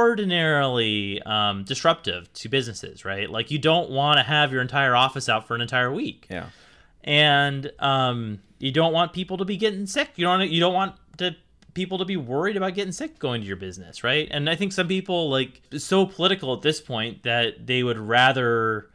extraordinarily 0.10 1.22
um, 1.24 1.64
disruptive 1.64 2.32
to 2.34 2.50
businesses, 2.50 3.06
right? 3.06 3.30
Like 3.30 3.52
you 3.52 3.60
don't 3.60 3.90
want 3.90 4.18
to 4.18 4.24
have 4.24 4.52
your 4.52 4.62
entire 4.62 4.96
office 4.96 5.30
out 5.30 5.48
for 5.48 5.56
an 5.56 5.62
entire 5.62 5.92
week 5.92 6.28
Yeah. 6.30 6.48
and 7.04 7.72
um, 7.80 8.40
you 8.60 8.72
don't 8.72 8.94
want 8.94 9.14
people 9.14 9.38
to 9.38 9.46
be 9.46 9.58
getting 9.58 9.86
sick. 9.88 10.12
You 10.16 10.26
don't 10.26 10.50
you 10.50 10.60
don't 10.60 10.74
want 10.74 10.96
to 11.18 11.36
people 11.74 11.98
to 12.00 12.06
be 12.06 12.18
worried 12.18 12.58
about 12.58 12.74
getting 12.74 12.92
sick 12.92 13.20
going 13.20 13.42
to 13.42 13.48
your 13.48 13.56
business, 13.56 14.04
right? 14.04 14.28
And 14.32 14.50
I 14.50 14.56
think 14.56 14.74
some 14.74 14.88
people 14.88 15.30
like 15.30 15.62
so 15.78 16.06
political 16.06 16.54
at 16.54 16.62
this 16.62 16.82
point 16.82 17.24
that 17.24 17.66
they 17.66 17.84
would 17.84 17.98
rather 17.98 18.90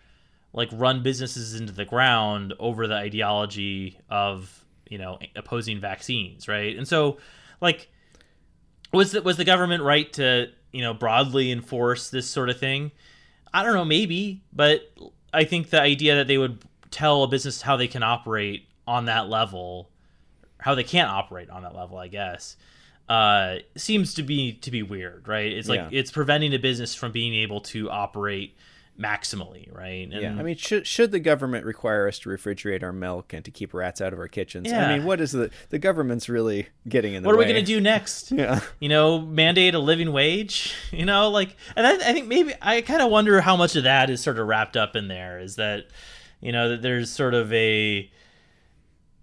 like 0.53 0.69
run 0.73 1.03
businesses 1.03 1.59
into 1.59 1.73
the 1.73 1.85
ground 1.85 2.55
over 2.59 2.87
the 2.87 2.95
ideology 2.95 3.99
of 4.09 4.65
you 4.89 4.99
know 4.99 5.19
opposing 5.37 5.81
vaccines, 5.81 6.49
right? 6.49 6.77
And 6.77 6.87
so 6.87 7.19
like 7.61 7.91
was 8.93 9.13
the, 9.13 9.23
was 9.23 9.37
the 9.37 9.45
government 9.45 9.83
right 9.83 10.13
to 10.15 10.49
you 10.73 10.83
know 10.83 10.95
broadly 10.95 11.51
enforce 11.51 12.11
this 12.11 12.29
sort 12.29 12.51
of 12.51 12.59
thing? 12.59 12.93
I 13.53 13.63
don't 13.63 13.75
know, 13.75 13.85
maybe, 13.85 14.43
but 14.53 14.93
I 15.33 15.45
think 15.45 15.71
the 15.71 15.81
idea 15.81 16.17
that 16.17 16.27
they 16.27 16.39
would 16.39 16.65
tell 16.91 17.23
a 17.23 17.29
business 17.29 17.63
how 17.63 17.77
they 17.77 17.89
can 17.89 18.03
operate 18.03 18.69
on 18.87 19.05
that 19.07 19.29
level, 19.29 19.91
how 20.65 20.74
they 20.74 20.82
can't 20.82 21.11
operate 21.11 21.51
on 21.51 21.62
that 21.62 21.77
level, 21.77 21.99
I 21.99 22.09
guess, 22.09 22.57
uh, 23.07 23.57
seems 23.77 24.15
to 24.15 24.23
be 24.23 24.55
to 24.55 24.70
be 24.70 24.82
weird, 24.82 25.28
right? 25.28 25.53
It's 25.53 25.69
like 25.69 25.78
Yeah. 25.81 25.89
it's 25.93 26.11
preventing 26.11 26.55
a 26.55 26.59
business 26.59 26.95
from 26.95 27.12
being 27.12 27.35
able 27.35 27.61
to 27.73 27.91
operate 27.91 28.57
maximally, 28.99 29.70
right? 29.77 30.09
And, 30.11 30.23
Yeah, 30.23 30.36
I 30.39 30.43
mean, 30.43 30.57
should 30.57 30.86
should 30.86 31.11
the 31.11 31.19
government 31.20 31.66
require 31.66 32.09
us 32.09 32.19
to 32.20 32.31
refrigerate 32.31 32.82
our 32.82 32.95
milk 32.95 33.35
and 33.35 33.45
to 33.45 33.51
keep 33.51 33.74
rats 33.74 34.01
out 34.01 34.15
of 34.15 34.19
our 34.19 34.27
kitchens? 34.28 34.69
Yeah. 34.70 34.89
I 34.89 34.97
mean, 34.97 35.05
what 35.07 35.20
is 35.20 35.32
the 35.32 35.51
the 35.69 35.78
government's 35.78 36.31
really 36.31 36.69
getting 36.89 37.12
in 37.12 37.23
the 37.23 37.28
way? 37.28 37.35
what 37.35 37.36
are 37.36 37.47
we 37.47 37.53
going 37.53 37.62
to 37.62 37.66
do 37.66 37.78
next? 37.78 38.32
Yeah, 38.45 38.61
you 38.81 38.89
know, 38.89 39.20
mandate 39.20 39.74
a 39.74 39.78
living 39.78 40.12
wage, 40.12 40.74
you 40.91 41.05
know, 41.05 41.28
like, 41.28 41.57
and 41.77 41.86
I, 41.86 41.93
I 41.93 42.12
think 42.15 42.27
maybe 42.27 42.55
I 42.62 42.81
kind 42.81 43.03
of 43.03 43.11
wonder 43.11 43.43
how 43.43 43.55
much 43.57 43.77
of 43.77 43.85
that 43.85 44.09
is 44.09 44.23
sort 44.23 44.39
of 44.39 44.47
wrapped 44.47 44.78
up 44.78 44.97
in 44.97 45.09
there. 45.09 45.39
Is 45.41 45.57
that, 45.57 45.89
you 46.41 46.53
know, 46.53 46.70
that 46.70 46.81
there's 46.81 47.11
sort 47.11 47.35
of 47.35 47.53
a 47.53 48.11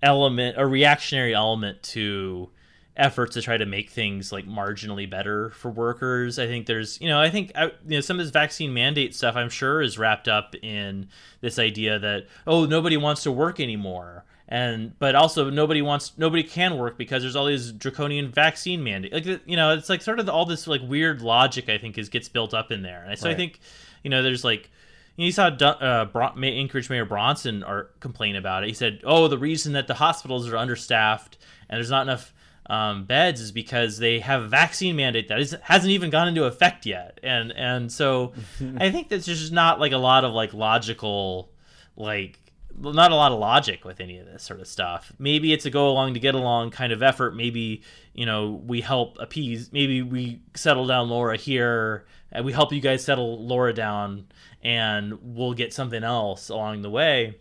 element, 0.01 0.55
a 0.57 0.65
reactionary 0.65 1.33
element 1.33 1.81
to 1.83 2.49
efforts 2.97 3.33
to 3.33 3.41
try 3.41 3.57
to 3.57 3.65
make 3.65 3.89
things 3.89 4.31
like 4.31 4.45
marginally 4.45 5.09
better 5.09 5.49
for 5.51 5.71
workers. 5.71 6.37
I 6.37 6.47
think 6.47 6.65
there's, 6.65 6.99
you 6.99 7.07
know, 7.07 7.19
I 7.19 7.29
think 7.29 7.51
you 7.55 7.97
know 7.97 8.01
some 8.01 8.19
of 8.19 8.25
this 8.25 8.31
vaccine 8.31 8.73
mandate 8.73 9.15
stuff. 9.15 9.35
I'm 9.35 9.49
sure 9.49 9.81
is 9.81 9.97
wrapped 9.97 10.27
up 10.27 10.55
in 10.61 11.07
this 11.41 11.59
idea 11.59 11.99
that 11.99 12.27
oh 12.45 12.65
nobody 12.65 12.97
wants 12.97 13.23
to 13.23 13.31
work 13.31 13.59
anymore, 13.59 14.25
and 14.47 14.97
but 14.99 15.15
also 15.15 15.49
nobody 15.49 15.81
wants 15.81 16.13
nobody 16.17 16.43
can 16.43 16.77
work 16.77 16.97
because 16.97 17.23
there's 17.23 17.35
all 17.35 17.45
these 17.45 17.71
draconian 17.71 18.29
vaccine 18.29 18.83
mandate. 18.83 19.13
Like 19.13 19.25
you 19.45 19.55
know, 19.55 19.73
it's 19.73 19.89
like 19.89 20.01
sort 20.01 20.19
of 20.19 20.29
all 20.29 20.45
this 20.45 20.67
like 20.67 20.81
weird 20.83 21.21
logic 21.21 21.69
I 21.69 21.77
think 21.77 21.97
is 21.97 22.09
gets 22.09 22.29
built 22.29 22.53
up 22.53 22.71
in 22.71 22.81
there, 22.81 23.03
and 23.07 23.17
so 23.17 23.27
right. 23.27 23.33
I 23.33 23.37
think 23.37 23.59
you 24.03 24.09
know 24.09 24.21
there's 24.21 24.43
like 24.43 24.69
you 25.17 25.31
saw 25.31 25.47
uh, 25.47 26.31
Anchorage 26.41 26.89
Mayor 26.89 27.05
Bronson 27.05 27.63
or 27.63 27.91
complain 27.99 28.35
about 28.35 28.63
it. 28.63 28.67
He 28.67 28.73
said, 28.73 29.01
"Oh, 29.03 29.27
the 29.27 29.37
reason 29.37 29.73
that 29.73 29.87
the 29.87 29.95
hospitals 29.95 30.47
are 30.49 30.57
understaffed 30.57 31.37
and 31.69 31.77
there's 31.77 31.89
not 31.89 32.03
enough 32.03 32.33
um, 32.67 33.05
beds 33.05 33.41
is 33.41 33.51
because 33.51 33.97
they 33.97 34.19
have 34.19 34.43
a 34.43 34.47
vaccine 34.47 34.95
mandate 34.95 35.27
that 35.27 35.39
is, 35.39 35.55
hasn't 35.63 35.91
even 35.91 36.09
gone 36.09 36.27
into 36.27 36.45
effect 36.45 36.85
yet, 36.85 37.19
and 37.23 37.51
and 37.51 37.91
so 37.91 38.33
I 38.77 38.91
think 38.91 39.09
that's 39.09 39.25
just 39.25 39.51
not 39.51 39.79
like 39.79 39.91
a 39.91 39.97
lot 39.97 40.23
of 40.23 40.33
like 40.33 40.53
logical, 40.53 41.51
like 41.95 42.39
not 42.79 43.11
a 43.11 43.15
lot 43.15 43.31
of 43.31 43.39
logic 43.39 43.83
with 43.83 43.99
any 43.99 44.17
of 44.19 44.25
this 44.25 44.43
sort 44.43 44.59
of 44.59 44.67
stuff. 44.67 45.11
Maybe 45.19 45.51
it's 45.53 45.65
a 45.65 45.69
go 45.69 45.89
along 45.89 46.13
to 46.13 46.19
get 46.19 46.35
along 46.35 46.71
kind 46.71 46.93
of 46.93 47.03
effort. 47.03 47.35
Maybe 47.35 47.81
you 48.13 48.25
know 48.25 48.61
we 48.65 48.81
help 48.81 49.17
appease. 49.19 49.71
Maybe 49.71 50.01
we 50.01 50.41
settle 50.55 50.85
down 50.87 51.09
Lora 51.09 51.37
here, 51.37 52.05
and 52.31 52.45
we 52.45 52.53
help 52.53 52.71
you 52.71 52.81
guys 52.81 53.03
settle 53.03 53.45
Lora 53.45 53.73
down, 53.73 54.27
and 54.63 55.17
we'll 55.21 55.53
get 55.53 55.73
something 55.73 56.03
else 56.03 56.49
along 56.49 56.81
the 56.81 56.89
way. 56.89 57.37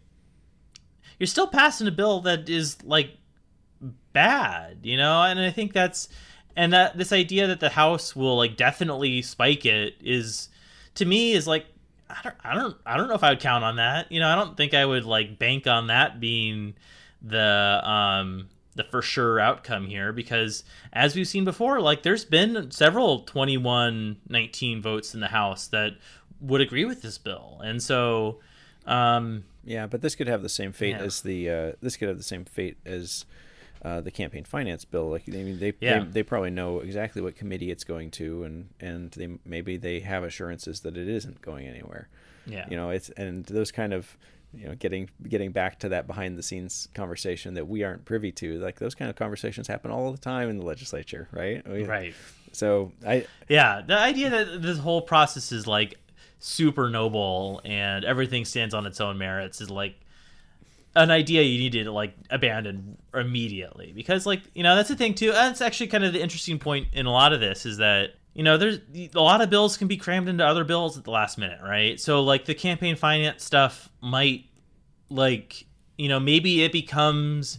You're 1.18 1.26
still 1.26 1.46
passing 1.46 1.86
a 1.86 1.92
bill 1.92 2.20
that 2.22 2.48
is 2.48 2.82
like 2.82 3.16
bad, 4.12 4.78
you 4.82 4.96
know? 4.96 5.22
And 5.22 5.38
I 5.38 5.50
think 5.50 5.72
that's 5.72 6.08
and 6.56 6.72
that 6.72 6.96
this 6.96 7.12
idea 7.12 7.46
that 7.46 7.60
the 7.60 7.68
house 7.68 8.16
will 8.16 8.36
like 8.36 8.56
definitely 8.56 9.22
spike 9.22 9.64
it 9.66 9.94
is 10.00 10.48
to 10.94 11.04
me 11.04 11.32
is 11.32 11.46
like 11.46 11.66
I 12.08 12.20
don't 12.22 12.36
I 12.42 12.54
don't 12.54 12.76
I 12.84 12.96
don't 12.96 13.08
know 13.08 13.14
if 13.14 13.22
I 13.22 13.30
would 13.30 13.40
count 13.40 13.64
on 13.64 13.76
that. 13.76 14.10
You 14.10 14.20
know, 14.20 14.28
I 14.28 14.34
don't 14.34 14.56
think 14.56 14.74
I 14.74 14.84
would 14.84 15.04
like 15.04 15.38
bank 15.38 15.66
on 15.66 15.88
that 15.88 16.20
being 16.20 16.74
the 17.22 17.80
um 17.84 18.48
the 18.74 18.84
for 18.84 19.02
sure 19.02 19.40
outcome 19.40 19.86
here 19.86 20.12
because 20.12 20.64
as 20.92 21.14
we've 21.14 21.28
seen 21.28 21.44
before, 21.44 21.80
like 21.80 22.02
there's 22.02 22.24
been 22.24 22.70
several 22.70 23.24
21-19 23.24 24.80
votes 24.80 25.14
in 25.14 25.20
the 25.20 25.28
house 25.28 25.66
that 25.68 25.92
would 26.40 26.60
agree 26.60 26.84
with 26.84 27.02
this 27.02 27.18
bill. 27.18 27.60
And 27.62 27.82
so 27.82 28.40
um 28.86 29.44
yeah, 29.64 29.86
but 29.86 30.00
this 30.00 30.14
could 30.14 30.28
have 30.28 30.42
the 30.42 30.48
same 30.48 30.72
fate 30.72 30.90
yeah. 30.90 31.02
as 31.02 31.20
the 31.20 31.50
uh 31.50 31.72
this 31.80 31.96
could 31.96 32.08
have 32.08 32.18
the 32.18 32.24
same 32.24 32.44
fate 32.44 32.78
as 32.84 33.24
uh, 33.82 34.00
the 34.00 34.10
campaign 34.10 34.44
finance 34.44 34.84
bill. 34.84 35.10
Like 35.10 35.24
I 35.28 35.32
mean, 35.32 35.58
they, 35.58 35.72
yeah. 35.80 36.00
they, 36.00 36.04
they 36.04 36.22
probably 36.22 36.50
know 36.50 36.80
exactly 36.80 37.22
what 37.22 37.36
committee 37.36 37.70
it's 37.70 37.84
going 37.84 38.10
to, 38.12 38.44
and 38.44 38.68
and 38.78 39.10
they 39.12 39.28
maybe 39.44 39.76
they 39.76 40.00
have 40.00 40.22
assurances 40.22 40.80
that 40.80 40.96
it 40.96 41.08
isn't 41.08 41.40
going 41.40 41.66
anywhere. 41.66 42.08
Yeah, 42.46 42.66
you 42.70 42.76
know, 42.76 42.90
it's 42.90 43.08
and 43.10 43.44
those 43.46 43.72
kind 43.72 43.92
of 43.92 44.16
you 44.52 44.66
know 44.66 44.74
getting 44.74 45.08
getting 45.26 45.52
back 45.52 45.78
to 45.80 45.88
that 45.90 46.06
behind 46.06 46.36
the 46.36 46.42
scenes 46.42 46.88
conversation 46.94 47.54
that 47.54 47.68
we 47.68 47.82
aren't 47.82 48.04
privy 48.04 48.32
to. 48.32 48.58
Like 48.58 48.78
those 48.78 48.94
kind 48.94 49.08
of 49.08 49.16
conversations 49.16 49.66
happen 49.66 49.90
all 49.90 50.12
the 50.12 50.18
time 50.18 50.50
in 50.50 50.58
the 50.58 50.64
legislature, 50.66 51.28
right? 51.32 51.66
We, 51.66 51.84
right. 51.84 52.14
So 52.52 52.92
I 53.06 53.26
yeah, 53.48 53.80
the 53.86 53.98
idea 53.98 54.30
that 54.30 54.60
this 54.60 54.78
whole 54.78 55.00
process 55.00 55.52
is 55.52 55.66
like 55.66 55.98
super 56.40 56.88
noble 56.88 57.60
and 57.64 58.04
everything 58.04 58.44
stands 58.44 58.74
on 58.74 58.86
its 58.86 59.00
own 59.00 59.18
merits 59.18 59.60
is 59.60 59.70
like 59.70 59.94
an 60.96 61.10
idea 61.10 61.42
you 61.42 61.58
need 61.58 61.72
to 61.72 61.92
like 61.92 62.14
abandon 62.30 62.96
immediately. 63.14 63.92
Because 63.94 64.26
like 64.26 64.42
you 64.54 64.62
know 64.62 64.74
that's 64.74 64.88
the 64.88 64.96
thing 64.96 65.14
too. 65.14 65.30
That's 65.32 65.60
actually 65.60 65.86
kind 65.86 66.04
of 66.04 66.12
the 66.12 66.20
interesting 66.20 66.58
point 66.58 66.88
in 66.92 67.06
a 67.06 67.12
lot 67.12 67.32
of 67.32 67.40
this 67.40 67.64
is 67.66 67.76
that 67.76 68.14
you 68.34 68.42
know 68.42 68.56
there's 68.56 68.78
a 69.14 69.20
lot 69.20 69.40
of 69.40 69.50
bills 69.50 69.76
can 69.76 69.86
be 69.86 69.96
crammed 69.96 70.28
into 70.28 70.44
other 70.44 70.64
bills 70.64 70.98
at 70.98 71.04
the 71.04 71.10
last 71.10 71.38
minute 71.38 71.60
right? 71.62 72.00
So 72.00 72.22
like 72.22 72.46
the 72.46 72.54
campaign 72.54 72.96
finance 72.96 73.44
stuff 73.44 73.90
might 74.00 74.46
like 75.10 75.66
you 75.98 76.08
know 76.08 76.18
maybe 76.18 76.64
it 76.64 76.72
becomes 76.72 77.58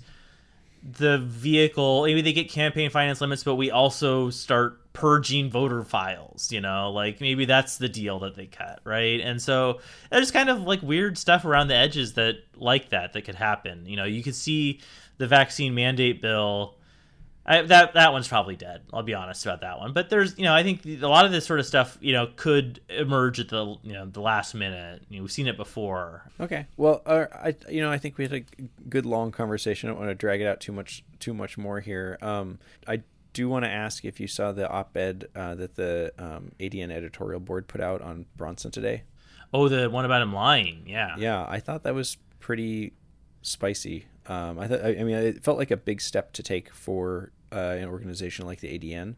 the 0.83 1.19
vehicle 1.19 2.03
maybe 2.03 2.21
they 2.21 2.33
get 2.33 2.49
campaign 2.49 2.89
finance 2.89 3.21
limits 3.21 3.43
but 3.43 3.53
we 3.53 3.69
also 3.69 4.31
start 4.31 4.80
purging 4.93 5.49
voter 5.49 5.84
files, 5.84 6.51
you 6.51 6.59
know, 6.59 6.91
like 6.91 7.22
maybe 7.22 7.45
that's 7.45 7.77
the 7.77 7.88
deal 7.88 8.19
that 8.19 8.35
they 8.35 8.45
cut, 8.45 8.81
right? 8.84 9.22
And 9.22 9.41
so 9.41 9.80
there's 10.09 10.31
kind 10.31 10.49
of 10.49 10.63
like 10.63 10.81
weird 10.81 11.18
stuff 11.18 11.45
around 11.45 11.68
the 11.69 11.76
edges 11.76 12.13
that 12.13 12.35
like 12.55 12.89
that 12.89 13.13
that 13.13 13.22
could 13.22 13.35
happen. 13.35 13.85
You 13.85 13.95
know, 13.95 14.05
you 14.05 14.22
could 14.22 14.35
see 14.35 14.81
the 15.18 15.27
vaccine 15.27 15.73
mandate 15.73 16.22
bill. 16.22 16.76
I, 17.43 17.63
that 17.63 17.93
that 17.93 18.11
one's 18.11 18.27
probably 18.27 18.55
dead. 18.55 18.81
I'll 18.93 19.01
be 19.01 19.15
honest 19.15 19.45
about 19.45 19.61
that 19.61 19.80
one. 19.80 19.93
But 19.93 20.09
there's, 20.09 20.38
you 20.38 20.43
know, 20.43 20.53
I 20.53 20.61
think 20.61 20.85
a 20.85 21.07
lot 21.07 21.26
of 21.26 21.31
this 21.31 21.45
sort 21.45 21.59
of 21.59 21.65
stuff, 21.65 21.97
you 21.99 22.13
know, 22.13 22.27
could 22.35 22.81
emerge 22.89 23.39
at 23.39 23.49
the, 23.49 23.77
you 23.81 23.93
know, 23.93 24.05
the 24.05 24.22
last 24.22 24.53
minute. 24.53 25.03
You 25.09 25.18
know, 25.18 25.23
we've 25.23 25.31
seen 25.31 25.47
it 25.47 25.57
before. 25.57 26.30
Okay. 26.39 26.68
Well, 26.77 27.01
uh, 27.05 27.26
I, 27.34 27.55
you 27.68 27.81
know, 27.81 27.91
I 27.91 27.97
think 27.97 28.18
we 28.18 28.26
had 28.26 28.34
a 28.34 28.43
good 28.89 29.05
long 29.07 29.31
conversation. 29.31 29.89
I 29.89 29.93
don't 29.93 29.99
want 29.99 30.11
to 30.11 30.15
drag 30.15 30.41
it 30.41 30.45
out 30.45 30.59
too 30.59 30.72
much, 30.72 31.03
too 31.19 31.34
much 31.34 31.57
more 31.57 31.80
here. 31.80 32.19
Um, 32.22 32.59
I 32.88 33.01
do 33.33 33.41
you 33.41 33.49
want 33.49 33.65
to 33.65 33.71
ask 33.71 34.03
if 34.05 34.19
you 34.19 34.27
saw 34.27 34.51
the 34.51 34.69
op-ed 34.69 35.27
uh, 35.35 35.55
that 35.55 35.75
the 35.75 36.13
um, 36.17 36.51
ADN 36.59 36.91
editorial 36.91 37.39
board 37.39 37.67
put 37.67 37.81
out 37.81 38.01
on 38.01 38.25
Bronson 38.35 38.71
today. 38.71 39.03
Oh, 39.53 39.67
the 39.67 39.89
one 39.89 40.05
about 40.05 40.21
him 40.21 40.33
lying. 40.33 40.83
Yeah. 40.87 41.15
Yeah, 41.17 41.45
I 41.47 41.59
thought 41.59 41.83
that 41.83 41.93
was 41.93 42.17
pretty 42.39 42.93
spicy. 43.41 44.05
Um, 44.27 44.59
I 44.59 44.67
thought. 44.67 44.83
I 44.83 45.03
mean, 45.03 45.15
it 45.15 45.43
felt 45.43 45.57
like 45.57 45.71
a 45.71 45.77
big 45.77 46.01
step 46.01 46.33
to 46.33 46.43
take 46.43 46.73
for 46.73 47.31
uh, 47.51 47.55
an 47.55 47.87
organization 47.87 48.45
like 48.45 48.59
the 48.59 48.77
ADN, 48.77 49.15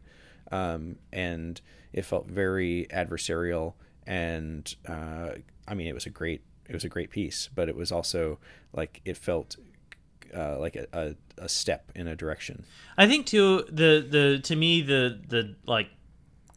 um, 0.50 0.96
and 1.12 1.60
it 1.92 2.04
felt 2.04 2.26
very 2.26 2.86
adversarial. 2.90 3.74
And 4.06 4.74
uh, 4.88 5.30
I 5.68 5.74
mean, 5.74 5.86
it 5.86 5.94
was 5.94 6.06
a 6.06 6.10
great. 6.10 6.42
It 6.68 6.72
was 6.72 6.84
a 6.84 6.88
great 6.88 7.10
piece, 7.10 7.50
but 7.54 7.68
it 7.68 7.76
was 7.76 7.92
also 7.92 8.38
like 8.72 9.02
it 9.04 9.18
felt 9.18 9.56
uh, 10.34 10.58
like 10.58 10.76
a, 10.76 10.86
a, 10.92 11.14
a, 11.38 11.48
step 11.48 11.90
in 11.94 12.08
a 12.08 12.16
direction. 12.16 12.64
I 12.98 13.06
think 13.06 13.26
too 13.26 13.64
the 13.68 14.06
the 14.08 14.40
to 14.44 14.56
me 14.56 14.82
the 14.82 15.20
the 15.28 15.54
like 15.66 15.88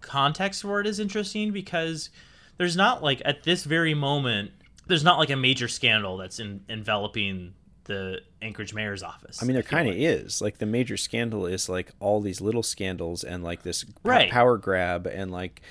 context 0.02 0.62
for 0.62 0.80
it 0.80 0.88
is 0.88 0.99
interesting 0.99 1.52
because 1.52 2.10
there's 2.58 2.76
not 2.76 3.04
like 3.04 3.22
at 3.26 3.44
this 3.44 3.64
very 3.64 3.94
moment 3.94 4.52
there's 4.88 5.04
not 5.04 5.20
like 5.20 5.30
a 5.30 5.36
major 5.36 5.68
scandal 5.68 6.18
that's 6.18 6.40
in, 6.40 6.62
enveloping 6.70 7.54
the 7.88 8.22
Anchorage 8.41 8.73
mayor's 8.73 9.01
office. 9.01 9.41
I 9.41 9.45
mean, 9.45 9.55
there 9.55 9.64
kind 9.64 9.89
of 9.89 9.95
is. 9.95 10.41
Like 10.41 10.59
the 10.59 10.65
major 10.65 10.97
scandal 10.97 11.45
is 11.45 11.68
like 11.68 11.91
all 11.99 12.22
these 12.22 12.39
little 12.39 12.61
scandals 12.61 13.23
and 13.23 13.43
like 13.43 13.64
this 13.64 13.85
right. 14.03 14.30
power 14.30 14.57
grab 14.57 15.07
and 15.07 15.31
like 15.31 15.61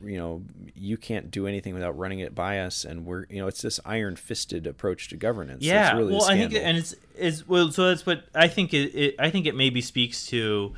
you 0.00 0.16
know 0.16 0.42
you 0.76 0.96
can't 0.96 1.30
do 1.30 1.46
anything 1.48 1.74
without 1.74 1.98
running 1.98 2.20
it 2.20 2.34
by 2.34 2.60
us 2.60 2.84
and 2.84 3.04
we're 3.04 3.26
you 3.28 3.40
know 3.40 3.48
it's 3.48 3.62
this 3.62 3.80
iron 3.84 4.14
fisted 4.14 4.66
approach 4.66 5.08
to 5.08 5.16
governance. 5.16 5.64
Yeah, 5.64 5.96
really 5.96 6.12
well, 6.12 6.24
I 6.24 6.38
think 6.38 6.54
and 6.54 6.76
it's 6.76 6.94
is 7.16 7.48
well, 7.48 7.72
so 7.72 7.88
that's 7.88 8.06
what 8.06 8.24
I 8.34 8.48
think 8.48 8.72
it, 8.72 8.94
it 8.94 9.14
I 9.18 9.30
think 9.30 9.46
it 9.46 9.56
maybe 9.56 9.80
speaks 9.80 10.26
to. 10.26 10.74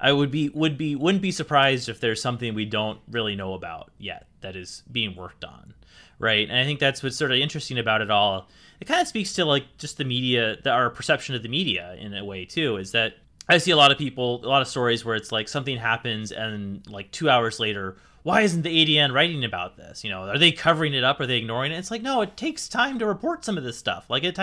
I 0.00 0.12
would 0.12 0.30
be 0.30 0.48
would 0.48 0.78
be 0.78 0.96
wouldn't 0.96 1.22
be 1.22 1.32
surprised 1.32 1.88
if 1.88 2.00
there's 2.00 2.22
something 2.22 2.54
we 2.54 2.64
don't 2.64 3.00
really 3.10 3.36
know 3.36 3.54
about 3.54 3.90
yet 3.98 4.26
that 4.40 4.56
is 4.56 4.82
being 4.90 5.16
worked 5.16 5.44
on, 5.44 5.74
right? 6.18 6.48
And 6.48 6.58
I 6.58 6.64
think 6.64 6.80
that's 6.80 7.02
what's 7.02 7.16
sort 7.16 7.32
of 7.32 7.38
interesting 7.38 7.78
about 7.78 8.00
it 8.00 8.10
all 8.10 8.48
it 8.80 8.86
kind 8.86 9.00
of 9.00 9.08
speaks 9.08 9.32
to 9.34 9.44
like 9.44 9.64
just 9.76 9.98
the 9.98 10.04
media, 10.04 10.56
the, 10.62 10.70
our 10.70 10.90
perception 10.90 11.34
of 11.34 11.42
the 11.42 11.48
media 11.48 11.96
in 11.98 12.14
a 12.14 12.24
way 12.24 12.44
too. 12.44 12.76
Is 12.76 12.92
that 12.92 13.14
I 13.48 13.58
see 13.58 13.70
a 13.70 13.76
lot 13.76 13.90
of 13.90 13.98
people, 13.98 14.44
a 14.44 14.48
lot 14.48 14.62
of 14.62 14.68
stories 14.68 15.04
where 15.04 15.16
it's 15.16 15.32
like 15.32 15.48
something 15.48 15.76
happens 15.76 16.32
and 16.32 16.86
like 16.88 17.10
two 17.10 17.28
hours 17.28 17.58
later, 17.58 17.96
why 18.22 18.42
isn't 18.42 18.62
the 18.62 18.68
ADN 18.68 19.12
writing 19.12 19.44
about 19.44 19.76
this? 19.76 20.04
You 20.04 20.10
know, 20.10 20.28
are 20.28 20.38
they 20.38 20.52
covering 20.52 20.92
it 20.92 21.02
up? 21.02 21.18
Are 21.20 21.26
they 21.26 21.38
ignoring 21.38 21.72
it? 21.72 21.78
It's 21.78 21.90
like 21.90 22.02
no, 22.02 22.20
it 22.20 22.36
takes 22.36 22.68
time 22.68 22.98
to 22.98 23.06
report 23.06 23.44
some 23.44 23.58
of 23.58 23.64
this 23.64 23.78
stuff, 23.78 24.08
like 24.08 24.22
it 24.22 24.36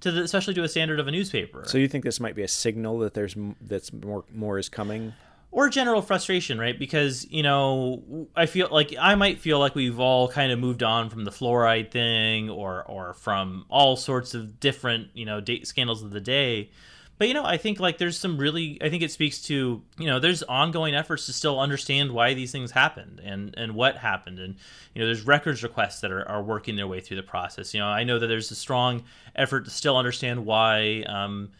to 0.00 0.10
the, 0.10 0.22
especially 0.22 0.54
to 0.54 0.64
a 0.64 0.68
standard 0.68 1.00
of 1.00 1.08
a 1.08 1.10
newspaper. 1.10 1.64
So 1.66 1.78
you 1.78 1.88
think 1.88 2.04
this 2.04 2.20
might 2.20 2.34
be 2.34 2.42
a 2.42 2.48
signal 2.48 2.98
that 2.98 3.14
there's 3.14 3.36
that's 3.60 3.92
more 3.92 4.24
more 4.32 4.58
is 4.58 4.68
coming? 4.68 5.14
Or 5.50 5.68
general 5.68 6.02
frustration, 6.02 6.58
right? 6.58 6.78
Because 6.78 7.26
you 7.30 7.42
know, 7.42 8.28
I 8.36 8.46
feel 8.46 8.68
like 8.70 8.94
I 8.98 9.14
might 9.14 9.40
feel 9.40 9.58
like 9.58 9.74
we've 9.74 9.98
all 9.98 10.28
kind 10.28 10.52
of 10.52 10.58
moved 10.58 10.82
on 10.82 11.10
from 11.10 11.24
the 11.24 11.30
fluoride 11.30 11.90
thing, 11.90 12.50
or 12.50 12.84
or 12.84 13.14
from 13.14 13.64
all 13.68 13.96
sorts 13.96 14.34
of 14.34 14.60
different 14.60 15.08
you 15.14 15.24
know 15.24 15.40
date 15.40 15.66
scandals 15.66 16.02
of 16.02 16.10
the 16.10 16.20
day. 16.20 16.70
But 17.18 17.26
you 17.26 17.34
know, 17.34 17.44
I 17.44 17.56
think 17.56 17.80
like 17.80 17.98
there's 17.98 18.16
some 18.16 18.38
really, 18.38 18.78
I 18.80 18.90
think 18.90 19.02
it 19.02 19.10
speaks 19.10 19.40
to 19.42 19.82
you 19.98 20.06
know, 20.06 20.20
there's 20.20 20.44
ongoing 20.44 20.94
efforts 20.94 21.26
to 21.26 21.32
still 21.32 21.58
understand 21.58 22.12
why 22.12 22.34
these 22.34 22.52
things 22.52 22.70
happened 22.70 23.20
and 23.24 23.54
and 23.56 23.74
what 23.74 23.96
happened, 23.96 24.38
and 24.38 24.54
you 24.94 25.00
know, 25.00 25.06
there's 25.06 25.22
records 25.26 25.62
requests 25.62 26.00
that 26.00 26.12
are, 26.12 26.26
are 26.28 26.42
working 26.42 26.76
their 26.76 26.86
way 26.86 27.00
through 27.00 27.16
the 27.16 27.22
process. 27.24 27.74
You 27.74 27.80
know, 27.80 27.86
I 27.86 28.04
know 28.04 28.18
that 28.18 28.28
there's 28.28 28.50
a 28.50 28.54
strong 28.54 29.02
effort 29.34 29.64
to 29.64 29.70
still 29.70 29.96
understand 29.96 30.46
why. 30.46 31.02
Um, 31.08 31.50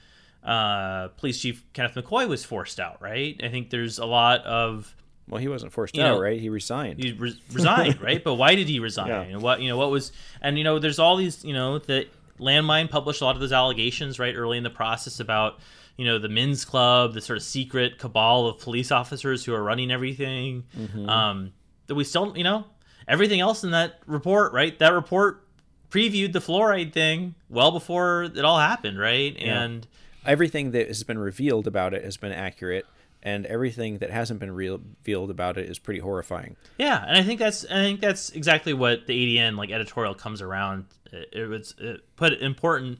uh, 0.44 1.08
Police 1.08 1.40
Chief 1.40 1.64
Kenneth 1.72 1.94
McCoy 1.94 2.28
was 2.28 2.44
forced 2.44 2.80
out, 2.80 3.00
right? 3.02 3.38
I 3.42 3.48
think 3.48 3.70
there's 3.70 3.98
a 3.98 4.06
lot 4.06 4.44
of 4.44 4.94
well, 5.28 5.40
he 5.40 5.48
wasn't 5.48 5.72
forced 5.72 5.98
out, 5.98 6.14
know, 6.14 6.20
right? 6.20 6.40
He 6.40 6.48
resigned. 6.48 7.02
He 7.02 7.12
re- 7.12 7.38
resigned, 7.52 8.00
right? 8.02 8.22
But 8.22 8.34
why 8.34 8.54
did 8.54 8.68
he 8.68 8.80
resign? 8.80 9.08
Yeah. 9.08 9.20
And 9.22 9.42
what 9.42 9.60
you 9.60 9.68
know, 9.68 9.76
what 9.76 9.90
was, 9.90 10.12
and 10.40 10.56
you 10.56 10.64
know, 10.64 10.78
there's 10.78 10.98
all 10.98 11.16
these, 11.16 11.44
you 11.44 11.52
know, 11.52 11.78
that 11.80 12.06
landmine 12.38 12.90
published 12.90 13.20
a 13.20 13.24
lot 13.24 13.34
of 13.34 13.40
those 13.40 13.52
allegations 13.52 14.18
right 14.18 14.34
early 14.34 14.56
in 14.56 14.64
the 14.64 14.70
process 14.70 15.20
about, 15.20 15.58
you 15.98 16.04
know 16.04 16.18
the 16.18 16.28
men's 16.28 16.64
club, 16.64 17.12
the 17.12 17.20
sort 17.20 17.36
of 17.36 17.42
secret 17.42 17.98
cabal 17.98 18.46
of 18.46 18.60
police 18.60 18.90
officers 18.90 19.44
who 19.44 19.52
are 19.52 19.62
running 19.62 19.90
everything. 19.90 20.64
Mm-hmm. 20.76 21.08
Um, 21.08 21.52
that 21.88 21.94
we 21.96 22.04
still, 22.04 22.36
you 22.36 22.44
know, 22.44 22.64
everything 23.08 23.40
else 23.40 23.64
in 23.64 23.72
that 23.72 24.00
report, 24.06 24.52
right? 24.52 24.78
That 24.78 24.92
report 24.92 25.44
previewed 25.90 26.32
the 26.32 26.38
fluoride 26.38 26.92
thing 26.92 27.34
well 27.48 27.72
before 27.72 28.24
it 28.24 28.44
all 28.44 28.58
happened, 28.58 28.98
right? 28.98 29.36
Yeah. 29.36 29.62
And 29.62 29.86
Everything 30.26 30.72
that 30.72 30.88
has 30.88 31.02
been 31.02 31.18
revealed 31.18 31.66
about 31.66 31.94
it 31.94 32.04
has 32.04 32.16
been 32.16 32.32
accurate, 32.32 32.86
and 33.22 33.46
everything 33.46 33.98
that 33.98 34.10
hasn't 34.10 34.40
been 34.40 34.52
revealed 34.52 35.30
about 35.30 35.58
it 35.58 35.68
is 35.68 35.78
pretty 35.78 36.00
horrifying. 36.00 36.56
Yeah, 36.78 37.04
and 37.06 37.16
I 37.16 37.22
think 37.22 37.38
that's 37.38 37.64
I 37.64 37.82
think 37.82 38.00
that's 38.00 38.30
exactly 38.30 38.72
what 38.72 39.06
the 39.06 39.38
ADN 39.38 39.56
like 39.56 39.70
editorial 39.70 40.14
comes 40.14 40.40
around. 40.42 40.86
It, 41.12 41.28
it 41.32 41.46
was 41.46 41.74
it 41.78 42.02
put 42.16 42.32
important 42.34 42.98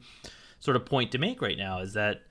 sort 0.59 0.75
of 0.75 0.85
point 0.85 1.11
to 1.13 1.17
make 1.17 1.41
right 1.41 1.57
now 1.57 1.79
is 1.79 1.93
that 1.93 2.23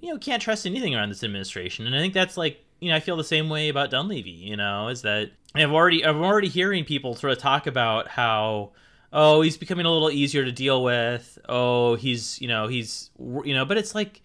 you 0.00 0.12
know 0.12 0.18
can't 0.18 0.42
trust 0.42 0.66
anything 0.66 0.94
around 0.94 1.08
this 1.08 1.24
administration, 1.24 1.86
and 1.86 1.94
I 1.94 1.98
think 1.98 2.14
that's 2.14 2.36
like 2.36 2.64
you 2.80 2.90
know 2.90 2.96
I 2.96 3.00
feel 3.00 3.16
the 3.16 3.24
same 3.24 3.48
way 3.48 3.68
about 3.68 3.90
Dunleavy. 3.90 4.30
You 4.30 4.56
know, 4.56 4.88
is 4.88 5.02
that 5.02 5.30
I've 5.54 5.72
already 5.72 6.04
I'm 6.04 6.22
already 6.22 6.48
hearing 6.48 6.84
people 6.84 7.14
sort 7.14 7.32
of 7.32 7.38
talk 7.38 7.66
about 7.66 8.08
how 8.08 8.72
oh 9.14 9.40
he's 9.40 9.56
becoming 9.56 9.86
a 9.86 9.90
little 9.90 10.10
easier 10.10 10.44
to 10.44 10.52
deal 10.52 10.84
with. 10.84 11.38
Oh 11.48 11.94
he's 11.94 12.38
you 12.42 12.48
know 12.48 12.66
he's 12.68 13.10
you 13.18 13.54
know, 13.54 13.64
but 13.64 13.78
it's 13.78 13.94
like 13.94 14.20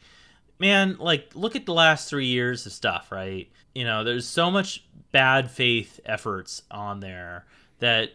man, 0.59 0.97
like 0.99 1.31
look 1.35 1.55
at 1.55 1.65
the 1.65 1.73
last 1.73 2.09
three 2.09 2.25
years 2.25 2.65
of 2.65 2.73
stuff, 2.73 3.11
right? 3.11 3.49
You 3.73 3.85
know, 3.85 4.03
there's 4.03 4.27
so 4.27 4.51
much 4.51 4.83
bad 5.11 5.49
faith 5.49 5.99
efforts 6.05 6.63
on 6.69 6.99
there 6.99 7.45
that, 7.79 8.11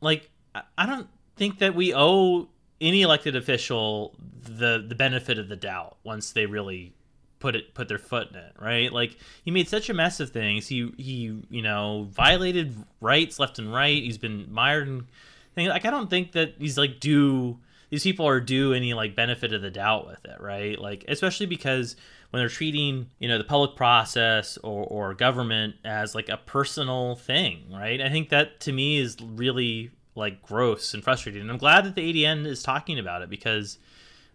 like, 0.00 0.30
I- 0.54 0.86
don't 0.86 1.08
think 1.36 1.58
that 1.58 1.74
we 1.74 1.94
owe 1.94 2.48
any 2.80 3.02
elected 3.02 3.36
official 3.36 4.14
the 4.42 4.84
the 4.86 4.94
benefit 4.94 5.38
of 5.38 5.48
the 5.48 5.56
doubt 5.56 5.98
once 6.04 6.32
they 6.32 6.46
really 6.46 6.94
put 7.40 7.54
it 7.56 7.74
put 7.74 7.88
their 7.88 7.98
foot 7.98 8.30
in 8.30 8.36
it, 8.36 8.52
right? 8.58 8.92
Like 8.92 9.16
he 9.44 9.50
made 9.50 9.68
such 9.68 9.90
a 9.90 9.94
mess 9.94 10.20
of 10.20 10.30
things. 10.30 10.66
He 10.68 10.92
he 10.96 11.42
you 11.50 11.62
know 11.62 12.08
violated 12.10 12.74
rights 13.00 13.38
left 13.38 13.58
and 13.58 13.72
right. 13.72 14.02
He's 14.02 14.18
been 14.18 14.50
mired 14.52 14.88
in 14.88 15.06
Like 15.68 15.84
I 15.84 15.90
don't 15.90 16.10
think 16.10 16.32
that 16.32 16.58
these 16.58 16.78
like 16.78 17.00
do 17.00 17.58
These 17.90 18.02
people 18.04 18.26
are 18.26 18.40
due 18.40 18.72
any 18.72 18.94
like 18.94 19.14
benefit 19.16 19.52
of 19.52 19.62
the 19.62 19.70
doubt 19.70 20.06
with 20.06 20.24
it, 20.24 20.40
right? 20.40 20.78
Like 20.78 21.04
especially 21.08 21.46
because 21.46 21.96
when 22.30 22.40
they're 22.40 22.48
treating 22.48 23.08
you 23.18 23.28
know 23.28 23.38
the 23.38 23.44
public 23.44 23.76
process 23.76 24.56
or, 24.58 24.84
or 24.84 25.14
government 25.14 25.74
as 25.84 26.14
like 26.14 26.28
a 26.28 26.36
personal 26.36 27.16
thing, 27.16 27.64
right? 27.72 28.00
I 28.00 28.08
think 28.08 28.28
that 28.30 28.60
to 28.60 28.72
me 28.72 28.98
is 28.98 29.16
really 29.20 29.90
like 30.14 30.42
gross 30.42 30.94
and 30.94 31.02
frustrating. 31.02 31.40
And 31.42 31.50
I'm 31.50 31.58
glad 31.58 31.84
that 31.84 31.94
the 31.94 32.02
ADN 32.02 32.46
is 32.46 32.62
talking 32.62 32.98
about 32.98 33.22
it 33.22 33.30
because 33.30 33.78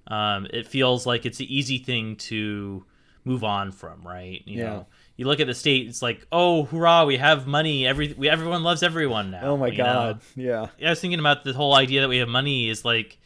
um, 0.07 0.47
it 0.51 0.67
feels 0.67 1.05
like 1.05 1.25
it's 1.25 1.37
the 1.37 1.55
easy 1.57 1.77
thing 1.77 2.15
to 2.17 2.83
move 3.23 3.43
on 3.43 3.71
from, 3.71 4.05
right? 4.05 4.41
You 4.45 4.59
Yeah. 4.59 4.63
know, 4.65 4.85
you 5.17 5.25
look 5.25 5.39
at 5.39 5.47
the 5.47 5.53
state, 5.53 5.87
it's 5.87 6.01
like, 6.01 6.25
oh, 6.31 6.63
hurrah, 6.65 7.05
we 7.05 7.17
have 7.17 7.47
money. 7.47 7.87
Every 7.87 8.13
we, 8.13 8.29
everyone 8.29 8.63
loves 8.63 8.83
everyone 8.83 9.31
now. 9.31 9.41
Oh 9.43 9.57
my 9.57 9.67
you 9.67 9.77
know? 9.77 9.83
god. 9.83 10.21
Yeah. 10.35 10.67
Yeah, 10.77 10.87
I 10.87 10.89
was 10.91 10.99
thinking 10.99 11.19
about 11.19 11.43
the 11.43 11.53
whole 11.53 11.73
idea 11.75 12.01
that 12.01 12.09
we 12.09 12.17
have 12.17 12.27
money 12.29 12.69
is 12.69 12.83
like, 12.83 13.17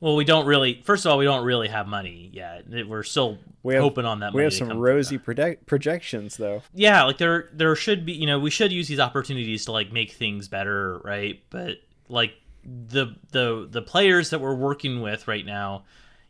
well, 0.00 0.14
we 0.14 0.24
don't 0.24 0.46
really. 0.46 0.82
First 0.84 1.04
of 1.06 1.12
all, 1.12 1.18
we 1.18 1.24
don't 1.24 1.44
really 1.44 1.68
have 1.68 1.86
money 1.88 2.30
yet. 2.32 2.64
We're 2.86 3.02
still 3.02 3.38
We 3.62 3.74
have- 3.74 3.82
hoping 3.82 4.04
on 4.04 4.20
that. 4.20 4.34
We 4.34 4.42
have 4.42 4.52
some 4.52 4.76
rosy 4.78 5.18
project- 5.18 5.66
projections 5.66 6.36
though. 6.36 6.62
yeah 6.74 7.04
like 7.04 7.18
there 7.18 7.48
there 7.52 7.74
should 7.74 8.04
be 8.06 8.12
you 8.12 8.26
know 8.26 8.38
we 8.38 8.50
should 8.50 8.70
use 8.72 8.86
these 8.88 9.00
opportunities 9.00 9.64
to 9.64 9.72
like 9.72 9.92
make 9.92 10.12
things 10.12 10.46
better 10.48 10.98
right 11.04 11.42
but 11.50 11.78
like 12.08 12.34
the 12.64 13.16
the 13.32 13.66
the 13.70 13.80
players 13.82 14.30
that 14.30 14.40
we're 14.40 14.54
working 14.54 15.00
with 15.00 15.26
right 15.26 15.46
now 15.46 15.84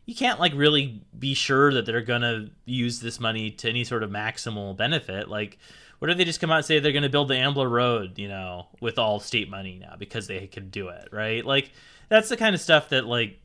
you 0.07 0.15
can't 0.15 0.39
like 0.39 0.53
really 0.55 1.03
be 1.19 1.35
sure 1.35 1.71
that 1.73 1.85
they're 1.85 2.01
gonna 2.01 2.49
use 2.65 2.99
this 3.01 3.19
money 3.19 3.51
to 3.51 3.69
any 3.69 3.83
sort 3.83 4.01
of 4.01 4.09
maximal 4.09 4.75
benefit 4.75 5.29
like 5.29 5.59
what 5.99 6.09
if 6.09 6.17
they 6.17 6.23
just 6.25 6.39
come 6.41 6.49
out 6.49 6.57
and 6.57 6.65
say 6.65 6.79
they're 6.79 6.91
gonna 6.93 7.09
build 7.09 7.27
the 7.27 7.35
ambler 7.37 7.69
road 7.69 8.17
you 8.17 8.27
know 8.27 8.65
with 8.81 8.97
all 8.97 9.19
state 9.19 9.49
money 9.49 9.77
now 9.79 9.95
because 9.99 10.25
they 10.25 10.47
could 10.47 10.71
do 10.71 10.87
it 10.87 11.09
right 11.11 11.45
like 11.45 11.71
that's 12.09 12.29
the 12.29 12.37
kind 12.37 12.55
of 12.55 12.61
stuff 12.61 12.89
that 12.89 13.05
like 13.05 13.37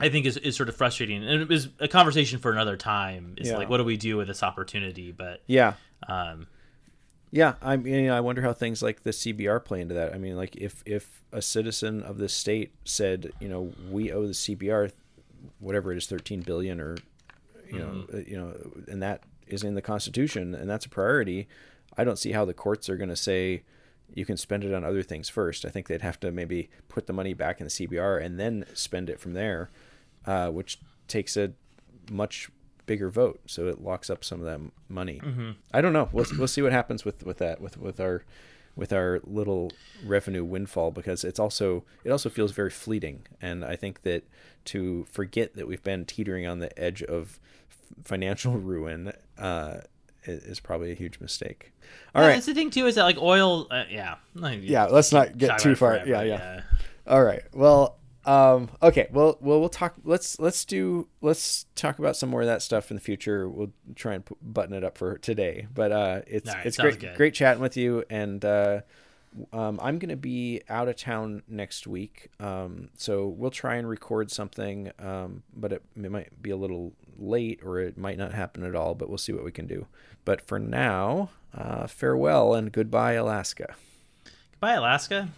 I 0.00 0.08
think 0.08 0.26
is, 0.26 0.36
is 0.36 0.56
sort 0.56 0.68
of 0.68 0.74
frustrating, 0.74 1.22
and 1.22 1.42
it 1.42 1.48
was 1.48 1.68
a 1.78 1.86
conversation 1.86 2.40
for 2.40 2.50
another 2.50 2.76
time. 2.76 3.34
Is 3.36 3.50
Yeah. 3.50 3.58
like, 3.58 3.68
what 3.68 3.76
do 3.76 3.84
we 3.84 3.96
do 3.96 4.16
with 4.16 4.26
this 4.26 4.42
opportunity? 4.42 5.12
But 5.12 5.42
Yeah. 5.46 5.74
um, 6.08 6.48
Yeah, 7.30 7.54
I 7.62 7.76
mean, 7.76 8.10
I 8.10 8.20
wonder 8.20 8.42
how 8.42 8.52
things 8.52 8.82
like 8.82 9.04
the 9.04 9.10
CBR 9.12 9.60
play 9.60 9.80
into 9.80 9.94
that. 9.94 10.12
I 10.12 10.18
mean, 10.18 10.36
like 10.36 10.56
if 10.56 10.82
if 10.84 11.22
a 11.30 11.40
citizen 11.40 12.02
of 12.02 12.18
this 12.18 12.34
state 12.34 12.72
said, 12.84 13.30
you 13.38 13.48
know, 13.48 13.72
we 13.90 14.10
owe 14.10 14.26
the 14.26 14.34
CBR, 14.34 14.90
whatever 15.58 15.92
it 15.92 15.98
is, 15.98 16.06
thirteen 16.06 16.40
billion, 16.40 16.80
or 16.80 16.96
you 17.70 17.78
know, 17.78 18.04
uh, 18.12 18.18
you 18.26 18.36
know, 18.36 18.54
and 18.88 19.02
that 19.02 19.22
is 19.46 19.62
in 19.64 19.74
the 19.74 19.82
Constitution, 19.82 20.54
and 20.54 20.68
that's 20.68 20.86
a 20.86 20.88
priority. 20.88 21.48
I 21.96 22.04
don't 22.04 22.18
see 22.18 22.32
how 22.32 22.44
the 22.44 22.54
courts 22.54 22.88
are 22.88 22.96
going 22.96 23.10
to 23.10 23.16
say 23.16 23.64
you 24.14 24.24
can 24.24 24.36
spend 24.36 24.64
it 24.64 24.74
on 24.74 24.84
other 24.84 25.02
things 25.02 25.28
first. 25.28 25.64
I 25.64 25.70
think 25.70 25.88
they'd 25.88 26.02
have 26.02 26.20
to 26.20 26.30
maybe 26.30 26.68
put 26.88 27.06
the 27.06 27.12
money 27.12 27.34
back 27.34 27.60
in 27.60 27.66
the 27.66 27.70
CBR 27.70 28.22
and 28.22 28.38
then 28.38 28.64
spend 28.74 29.08
it 29.08 29.18
from 29.20 29.32
there, 29.34 29.70
uh, 30.26 30.48
which 30.50 30.78
takes 31.08 31.36
a 31.36 31.52
much 32.10 32.50
bigger 32.86 33.08
vote, 33.10 33.40
so 33.46 33.68
it 33.68 33.80
locks 33.80 34.10
up 34.10 34.24
some 34.24 34.40
of 34.40 34.46
that 34.46 34.60
money. 34.88 35.20
I 35.72 35.80
don't 35.80 35.92
know. 35.92 36.08
We'll 36.12 36.26
we'll 36.38 36.48
see 36.48 36.62
what 36.62 36.72
happens 36.72 37.04
with 37.04 37.24
with 37.24 37.38
that 37.38 37.60
with 37.60 37.76
with 37.78 38.00
our 38.00 38.24
with 38.74 38.92
our 38.92 39.20
little 39.24 39.70
revenue 40.04 40.44
windfall 40.44 40.90
because 40.90 41.24
it's 41.24 41.38
also 41.38 41.84
it 42.04 42.10
also 42.10 42.28
feels 42.28 42.52
very 42.52 42.70
fleeting, 42.70 43.26
and 43.40 43.64
I 43.64 43.76
think 43.76 44.02
that 44.02 44.24
to 44.66 45.06
forget 45.10 45.54
that 45.56 45.66
we've 45.66 45.82
been 45.82 46.04
teetering 46.04 46.46
on 46.46 46.58
the 46.58 46.76
edge 46.78 47.02
of 47.02 47.38
financial 48.04 48.52
ruin 48.58 49.12
uh, 49.38 49.78
is 50.24 50.60
probably 50.60 50.92
a 50.92 50.94
huge 50.94 51.20
mistake. 51.20 51.72
All 52.14 52.22
yeah, 52.22 52.28
right. 52.28 52.34
That's 52.34 52.46
the 52.46 52.54
thing 52.54 52.70
too 52.70 52.86
is 52.86 52.94
that 52.94 53.04
like 53.04 53.18
oil. 53.18 53.66
Uh, 53.70 53.84
yeah. 53.90 54.16
Yeah, 54.68 54.86
let's 54.86 55.12
not 55.12 55.36
get 55.36 55.58
too 55.58 55.74
far. 55.74 55.94
forever, 55.94 56.08
Yeah, 56.08 56.22
yeah. 56.22 56.62
All 57.06 57.22
right. 57.22 57.42
Well, 57.52 57.98
um, 58.24 58.70
okay. 58.82 59.08
Well, 59.10 59.36
well, 59.40 59.60
we'll 59.60 59.68
talk. 59.68 59.94
Let's 60.04 60.38
let's 60.38 60.64
do 60.64 61.08
let's 61.20 61.66
talk 61.74 61.98
about 61.98 62.16
some 62.16 62.28
more 62.28 62.42
of 62.42 62.46
that 62.46 62.62
stuff 62.62 62.90
in 62.90 62.96
the 62.96 63.00
future. 63.00 63.48
We'll 63.48 63.72
try 63.96 64.14
and 64.14 64.24
button 64.40 64.74
it 64.74 64.84
up 64.84 64.96
for 64.96 65.18
today. 65.18 65.66
But 65.74 65.92
uh, 65.92 66.20
it's 66.26 66.48
right, 66.48 66.66
it's 66.66 66.76
great 66.76 67.00
good. 67.00 67.16
great 67.16 67.34
chatting 67.34 67.62
with 67.62 67.76
you. 67.76 68.04
And 68.08 68.44
uh, 68.44 68.82
um, 69.52 69.78
I'm 69.82 69.98
gonna 69.98 70.16
be 70.16 70.62
out 70.68 70.88
of 70.88 70.96
town 70.96 71.42
next 71.48 71.86
week. 71.86 72.28
Um, 72.40 72.88
so 72.96 73.28
we'll 73.28 73.50
try 73.50 73.76
and 73.76 73.88
record 73.88 74.30
something. 74.30 74.90
Um, 74.98 75.42
but 75.54 75.72
it, 75.72 75.82
it 75.96 76.10
might 76.10 76.42
be 76.42 76.50
a 76.50 76.56
little 76.56 76.92
late 77.18 77.60
or 77.62 77.80
it 77.80 77.96
might 77.96 78.18
not 78.18 78.32
happen 78.32 78.64
at 78.64 78.74
all. 78.74 78.94
But 78.94 79.08
we'll 79.08 79.18
see 79.18 79.32
what 79.32 79.44
we 79.44 79.52
can 79.52 79.66
do. 79.66 79.86
But 80.24 80.40
for 80.40 80.58
now, 80.58 81.30
uh, 81.54 81.86
farewell 81.86 82.54
and 82.54 82.72
goodbye, 82.72 83.14
Alaska. 83.14 83.74
Goodbye, 84.52 84.74
Alaska. 84.74 85.28